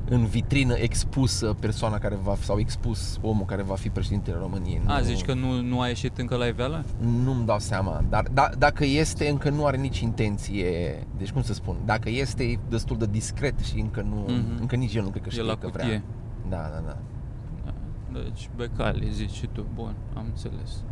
în 0.10 0.26
vitrină 0.26 0.74
expusă 0.74 1.56
persoana 1.60 1.98
care 1.98 2.16
va 2.16 2.36
sau 2.36 2.60
expus 2.60 3.18
omul 3.22 3.46
care 3.46 3.62
va 3.62 3.76
fi 3.76 3.90
președintele 3.90 4.38
României. 4.40 4.82
A, 4.86 4.98
Nu- 4.98 5.04
zici 5.04 5.22
că 5.24 5.34
nu, 5.34 5.62
nu 5.62 5.82
a 5.82 5.88
ieșit 5.88 6.18
încă 6.18 6.36
la 6.36 6.46
iveală? 6.46 6.86
Nu-mi 7.24 7.46
dau 7.46 7.60
seama, 7.60 8.04
dar 8.10 8.26
da, 8.34 8.50
dacă 8.58 8.86
este, 8.86 9.30
încă 9.30 9.50
nu 9.50 9.66
are 9.66 9.78
nici 9.78 10.00
intenție, 10.00 11.04
deci 11.18 11.32
cum 11.32 11.42
să 11.42 11.54
spun, 11.54 11.76
dacă 11.86 12.10
este, 12.10 12.44
e 12.44 12.60
destul 12.70 12.98
de 12.98 13.06
discret 13.06 13.60
și 13.60 13.80
încă 13.80 14.02
nu, 14.02 14.16
Mhm. 14.16 14.58
încă 14.60 14.76
nici 14.76 14.96
el 14.96 15.04
nu 15.04 15.10
cred 15.10 15.22
că 15.22 15.28
E 15.30 15.32
știe 15.32 15.44
la 15.44 15.56
că 15.56 15.68
cutie. 15.68 15.86
vrea. 15.88 16.02
Da, 16.50 16.58
da, 16.74 16.82
da. 16.86 16.98
Da. 17.66 17.74
Deci 18.20 18.50
becali, 18.56 19.10
zici 19.12 19.32
și 19.32 19.48
tu. 19.52 19.66
Bun, 19.76 19.96
am 20.16 20.24
înțeles. 20.28 20.84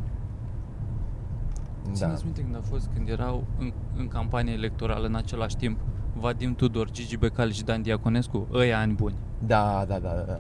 da. 1.85 1.91
Țineți 1.93 2.23
minte 2.23 2.41
când 2.41 2.55
a 2.55 2.61
fost, 2.69 2.89
când 2.93 3.09
erau 3.09 3.43
în, 3.59 3.73
în 3.97 4.07
campanie 4.07 4.53
electorală 4.53 5.05
în 5.07 5.15
același 5.15 5.55
timp 5.55 5.79
Vadim 6.19 6.55
Tudor, 6.55 6.91
Gigi 6.91 7.17
Becali 7.17 7.53
și 7.53 7.63
Dan 7.63 7.81
Diaconescu, 7.81 8.47
ăia 8.53 8.79
ani 8.79 8.93
buni. 8.93 9.15
Da, 9.47 9.85
da, 9.87 9.97
da, 9.99 10.23
da. 10.27 10.39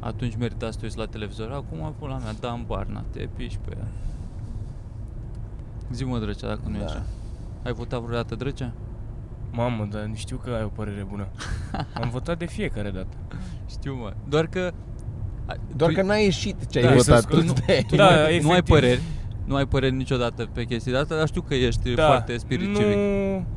Atunci 0.00 0.36
merita 0.36 0.70
să 0.70 0.78
te 0.78 0.84
uiți 0.84 0.98
la 0.98 1.04
televizor. 1.06 1.50
Acum, 1.52 1.94
pula 1.98 2.16
mea, 2.18 2.32
Dan 2.40 2.64
Barna, 2.66 3.04
te 3.10 3.28
piși 3.36 3.58
pe 3.58 3.74
ea. 3.78 3.84
Zi-mă, 5.92 6.18
Drăcea, 6.18 6.46
dacă 6.46 6.60
nu 6.68 6.76
e 6.76 6.78
Da. 6.78 6.84
așa. 6.84 7.02
Ai 7.64 7.72
votat 7.72 8.00
vreodată, 8.00 8.34
Drăcea? 8.34 8.72
Mamă, 9.52 9.88
dar 9.90 10.10
știu 10.14 10.36
că 10.44 10.50
ai 10.50 10.62
o 10.62 10.68
părere 10.68 11.06
bună. 11.10 11.26
Am 11.94 12.08
votat 12.16 12.38
de 12.38 12.46
fiecare 12.46 12.90
dată. 12.90 13.16
Știu, 13.70 13.94
mă. 13.94 14.12
Doar 14.28 14.46
că... 14.46 14.72
a- 15.46 15.54
Doar 15.76 15.90
tu- 15.90 15.96
că 15.96 16.02
n-ai 16.02 16.24
ieșit 16.24 16.66
ce 16.66 16.78
ai 16.78 16.84
Da, 16.84 16.90
votat 16.90 17.20
să 17.20 17.26
tu. 17.28 17.40
scot- 17.42 17.64
de- 17.66 17.84
tu 17.88 17.96
Da, 17.96 18.04
nu, 18.10 18.10
ai, 18.10 18.38
nu 18.40 18.50
ai 18.50 18.52
efectiv. 18.56 18.74
păreri. 18.74 19.00
Nu 19.50 19.56
ai 19.56 19.66
păreri 19.66 19.94
niciodată 19.94 20.48
pe 20.52 20.64
chestii 20.64 20.92
de 20.92 20.98
asta, 20.98 21.16
dar 21.16 21.26
știu 21.26 21.40
că 21.42 21.54
ești 21.54 21.94
Da, 21.94 22.06
foarte 22.06 22.36
spirit 22.36 22.68
nu, 22.68 22.74
civic. 22.78 22.96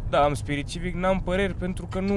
Da, 0.09 0.23
am 0.23 0.33
spirit 0.33 0.67
civic, 0.67 0.93
n-am 0.95 1.19
păreri 1.19 1.53
pentru 1.55 1.85
că 1.91 1.99
nu, 1.99 2.13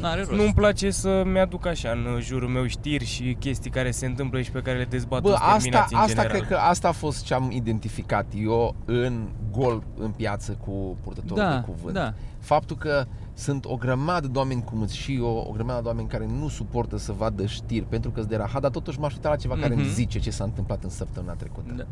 N-are 0.00 0.18
rost. 0.20 0.30
nu-mi 0.32 0.52
place 0.54 0.90
să-mi 0.90 1.38
aduc 1.40 1.66
așa 1.66 1.90
în 1.90 2.20
jurul 2.20 2.48
meu 2.48 2.66
știri 2.66 3.04
și 3.04 3.36
chestii 3.40 3.70
care 3.70 3.90
se 3.90 4.06
întâmplă 4.06 4.40
și 4.40 4.50
pe 4.50 4.60
care 4.60 4.78
le 4.78 4.84
dezbat 4.84 5.22
Bă, 5.22 5.28
toți 5.28 5.40
asta, 5.42 5.56
terminații 5.58 5.96
în 5.96 6.02
asta 6.02 6.12
general. 6.22 6.36
cred 6.38 6.48
că 6.48 6.56
asta 6.56 6.88
a 6.88 6.92
fost 6.92 7.24
ce 7.24 7.34
am 7.34 7.50
identificat 7.50 8.26
eu 8.36 8.74
în 8.84 9.28
gol 9.52 9.82
în 9.98 10.10
piață 10.10 10.52
cu 10.64 10.96
purtătorul 11.02 11.42
da, 11.44 11.54
de 11.56 11.64
cuvânt. 11.72 11.94
da. 11.94 12.12
Faptul 12.38 12.76
că 12.76 13.04
sunt 13.34 13.64
o 13.64 13.76
grămadă 13.76 14.26
de 14.26 14.38
oameni 14.38 14.62
cum 14.64 14.78
sunt 14.78 14.90
și 14.90 15.14
eu, 15.14 15.46
o 15.48 15.52
grămadă 15.52 15.80
de 15.82 15.88
oameni 15.88 16.08
care 16.08 16.26
nu 16.38 16.48
suportă 16.48 16.98
să 16.98 17.12
vadă 17.12 17.46
știri 17.46 17.84
pentru 17.84 18.10
că 18.10 18.18
sunt 18.18 18.30
de 18.30 18.36
rahat, 18.36 18.60
dar 18.62 18.70
totuși 18.70 18.98
m-aș 19.00 19.12
uita 19.14 19.28
la 19.28 19.36
ceva 19.36 19.54
care 19.54 19.74
Mhm. 19.74 19.82
îmi 19.82 19.88
zice 19.92 20.18
ce 20.18 20.30
s-a 20.30 20.44
întâmplat 20.44 20.84
în 20.84 20.90
săptămâna 20.90 21.32
trecută. 21.32 21.72
da. 21.76 21.84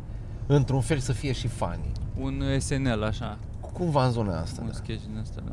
Într-un 0.47 0.81
fel 0.81 0.99
să 0.99 1.13
fie 1.13 1.33
și 1.33 1.47
funny. 1.49 1.93
Un 2.21 2.43
SNL, 2.59 3.03
așa. 3.03 3.39
Cumva 3.73 4.05
în 4.05 4.11
zona 4.13 4.41
asta. 4.41 4.61
Un 4.63 4.67
Da. 4.67 4.73
sketch 4.73 5.03
din 5.07 5.19
asta, 5.21 5.43
da. 5.47 5.53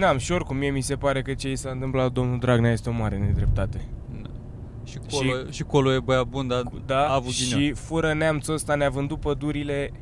N-am, 0.00 0.18
și 0.18 0.32
oricum 0.32 0.56
mie 0.56 0.70
mi 0.70 0.80
se 0.80 0.96
pare 0.96 1.22
că 1.22 1.34
ce 1.34 1.50
i 1.50 1.56
s-a 1.56 1.70
întâmplat 1.70 2.02
la 2.04 2.08
domnul 2.08 2.38
Dragnea 2.38 2.70
este 2.72 2.88
o 2.88 2.92
mare 2.92 3.18
nedreptate. 3.18 3.84
da. 4.22 4.28
Și 4.84 4.92
Și- 4.92 5.16
Colo, 5.16 5.30
și... 5.46 5.52
și 5.52 5.62
Colo 5.62 5.92
e 5.92 6.00
băiat 6.00 6.26
bun, 6.26 6.46
dar 6.48 6.62
Da, 6.86 7.06
a 7.08 7.14
avut 7.14 7.32
ghinion. 7.32 7.60
și 7.60 7.72
fură 7.72 8.14
neamțul 8.14 8.54
ăsta 8.54 8.74
ne-a 8.74 8.90
vândut 8.90 9.20
pădurile 9.20 9.92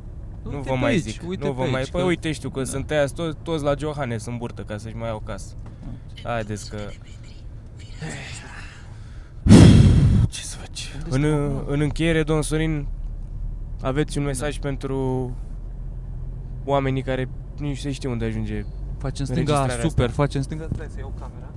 nu 0.42 0.50
Uite 0.50 0.62
vă 0.68 0.72
pe 0.74 0.78
mai 0.80 0.90
aici, 0.90 1.02
zic. 1.02 1.22
uite 1.28 1.44
nu 1.46 1.52
pe 1.54 1.62
vă 1.62 1.68
mai... 1.70 1.80
aici, 1.80 1.90
Păi 1.90 2.00
că- 2.00 2.06
uite 2.06 2.32
știu 2.32 2.50
că 2.50 2.58
Da. 2.58 2.64
sunt 2.64 2.86
tăiați 2.86 3.14
toți, 3.14 3.36
toți 3.42 3.64
la 3.64 3.74
Johannes 3.78 4.26
în 4.26 4.36
burtă 4.36 4.62
ca 4.62 4.76
să-și 4.78 4.96
mai 4.96 5.08
iau 5.08 5.22
casă. 5.24 5.54
Haideți 6.22 6.70
că... 6.70 6.78
Ce 10.28 10.40
să 10.42 10.56
faci? 10.56 10.92
În, 11.08 11.24
în 11.66 11.80
încheiere, 11.80 12.22
domn 12.22 12.42
Sorin, 12.42 12.86
aveți 13.86 14.18
un 14.18 14.24
mesaj 14.24 14.58
pentru 14.58 15.30
oamenii 16.64 17.02
care 17.02 17.28
nici 17.58 17.78
se 17.78 17.92
știu 17.92 18.10
unde 18.10 18.24
ajunge. 18.24 18.64
Face 18.98 19.20
în 19.20 19.26
stânga, 19.26 19.52
Înregistrarea 19.52 19.88
super, 19.88 20.04
asta. 20.08 20.22
face 20.22 20.36
în 20.36 20.42
stânga, 20.42 20.68
stai 20.72 20.86
să 20.90 20.98
iau 20.98 21.12
camera. 21.18 21.50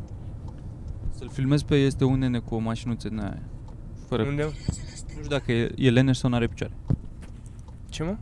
Să-l 1.11 1.29
filmez 1.29 1.61
pe 1.61 1.75
este 1.75 2.03
un 2.03 2.19
nene 2.19 2.39
cu 2.39 2.55
o 2.55 2.57
mașinuță 2.57 3.09
din 3.09 3.19
aia. 3.19 3.41
Fără, 4.07 4.23
Unde? 4.23 4.43
nu 4.43 4.49
știu 4.95 5.27
dacă 5.29 5.51
e, 5.51 5.71
e 5.75 5.89
leneș 5.89 6.17
sau 6.17 6.29
n-are 6.29 6.47
picioare. 6.47 6.73
Ce 7.89 8.03
mă? 8.03 8.17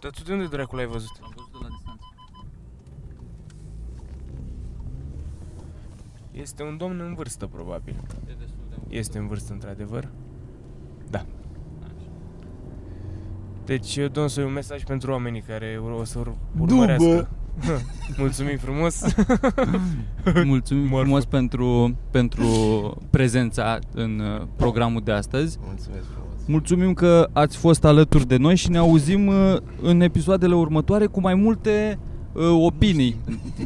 Dar 0.00 0.10
tu 0.10 0.22
de 0.22 0.32
unde 0.32 0.46
dracu 0.46 0.76
l-ai 0.76 0.86
văzut? 0.86 1.20
L-am 1.20 1.32
văzut 1.36 1.52
de 1.52 1.58
la 1.60 1.68
distanță. 1.68 2.04
Este 6.30 6.62
un 6.62 6.76
domn 6.76 7.00
în 7.00 7.14
vârstă, 7.14 7.46
probabil. 7.46 7.94
E 8.28 8.34
destul 8.38 8.64
de 8.68 8.74
mult. 8.78 8.92
Este 8.92 9.18
în 9.18 9.26
vârstă, 9.26 9.52
într-adevăr. 9.52 10.08
Da. 11.10 11.18
Așa. 11.82 12.08
Deci, 13.64 13.98
domn 14.12 14.28
Soi, 14.28 14.44
un 14.44 14.52
mesaj 14.52 14.84
pentru 14.84 15.10
oamenii 15.12 15.40
care 15.40 15.80
o 16.00 16.04
să 16.04 16.18
ur- 16.18 16.36
urmărească. 16.58 17.28
Mulțumim 18.18 18.56
frumos. 18.56 19.00
Mulțumim 20.44 20.82
Morfă. 20.86 21.02
frumos 21.04 21.24
pentru, 21.24 21.94
pentru 22.10 22.46
prezența 23.10 23.78
în 23.94 24.18
uh, 24.20 24.46
programul 24.56 25.00
de 25.04 25.12
astăzi. 25.12 25.58
Mulțumesc 25.64 26.04
frumos. 26.12 26.46
Mulțumim 26.46 26.94
că 26.94 27.28
ați 27.32 27.56
fost 27.56 27.84
alături 27.84 28.26
de 28.26 28.36
noi 28.36 28.56
și 28.56 28.70
ne 28.70 28.78
auzim 28.78 29.26
uh, 29.26 29.56
în 29.82 30.00
episoadele 30.00 30.54
următoare 30.54 31.06
cu 31.06 31.20
mai 31.20 31.34
multe 31.34 31.98
uh, 32.32 32.42
opinii 32.64 33.16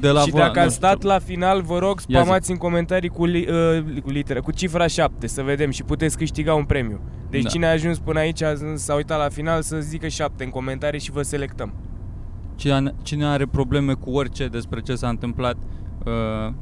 de 0.00 0.10
la 0.10 0.20
și 0.20 0.30
voi. 0.30 0.40
dacă 0.40 0.58
Nu 0.58 0.64
ați 0.64 0.74
știu. 0.74 0.86
stat 0.86 1.02
la 1.02 1.18
final, 1.18 1.62
vă 1.62 1.78
rog, 1.78 2.00
Ia 2.06 2.20
spamați 2.20 2.50
în 2.50 2.56
comentarii 2.56 3.08
cu, 3.08 3.24
li, 3.24 3.46
uh, 3.50 4.00
cu 4.02 4.10
litera, 4.10 4.40
cu 4.40 4.52
cifra 4.52 4.86
7, 4.86 5.26
să 5.26 5.42
vedem 5.42 5.70
și 5.70 5.82
puteți 5.82 6.16
câștiga 6.16 6.54
un 6.54 6.64
premiu. 6.64 7.00
Deci 7.30 7.42
Da. 7.42 7.48
cine 7.48 7.66
a 7.66 7.70
ajuns 7.70 7.98
până 7.98 8.18
aici, 8.18 8.42
a- 8.42 8.54
s-a 8.74 8.94
uitat 8.94 9.18
la 9.18 9.28
final, 9.28 9.62
să 9.62 9.80
zică 9.80 10.08
7 10.08 10.44
în 10.44 10.50
comentarii 10.50 11.00
și 11.00 11.10
vă 11.10 11.22
selectăm. 11.22 11.72
Cine, 12.56 12.94
cine 13.02 13.26
are 13.26 13.46
probleme 13.46 13.92
cu 13.92 14.10
orice 14.10 14.46
despre 14.46 14.80
ce 14.80 14.94
s-a 14.94 15.08
întâmplat, 15.08 15.56
uh, 16.06 16.52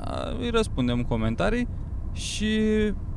a- 0.00 0.36
îi 0.40 0.50
răspundem 0.50 0.96
în 0.96 1.04
comentarii 1.04 1.68
și 2.12 2.48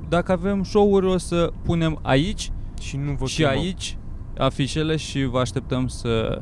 dacă 0.09 0.31
avem 0.31 0.63
show-uri 0.63 1.05
o 1.05 1.17
să 1.17 1.51
punem 1.63 1.99
aici 2.01 2.51
Și 2.81 2.97
nu 2.97 3.11
vă 3.11 3.25
și 3.25 3.35
filmăm. 3.35 3.53
aici 3.57 3.97
afișele 4.37 4.95
și 4.95 5.23
vă 5.25 5.39
așteptăm 5.39 5.87
să 5.87 6.41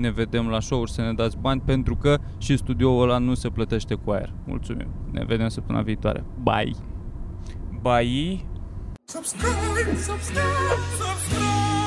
ne 0.00 0.10
vedem 0.10 0.48
la 0.48 0.60
show-uri, 0.60 0.90
să 0.90 1.00
ne 1.00 1.12
dați 1.12 1.36
bani 1.38 1.60
pentru 1.60 1.96
că 1.96 2.18
și 2.38 2.56
studioul 2.56 3.02
ăla 3.02 3.18
nu 3.18 3.34
se 3.34 3.48
plătește 3.48 3.94
cu 3.94 4.10
aer. 4.10 4.32
Mulțumim. 4.46 4.88
Ne 5.10 5.24
vedem 5.24 5.48
săptămâna 5.48 5.84
viitoare. 5.84 6.24
Bye! 6.42 6.72
Bai, 7.80 8.46
Subscribe, 9.04 9.96
subscribe, 9.96 10.44
subscribe. 10.98 11.79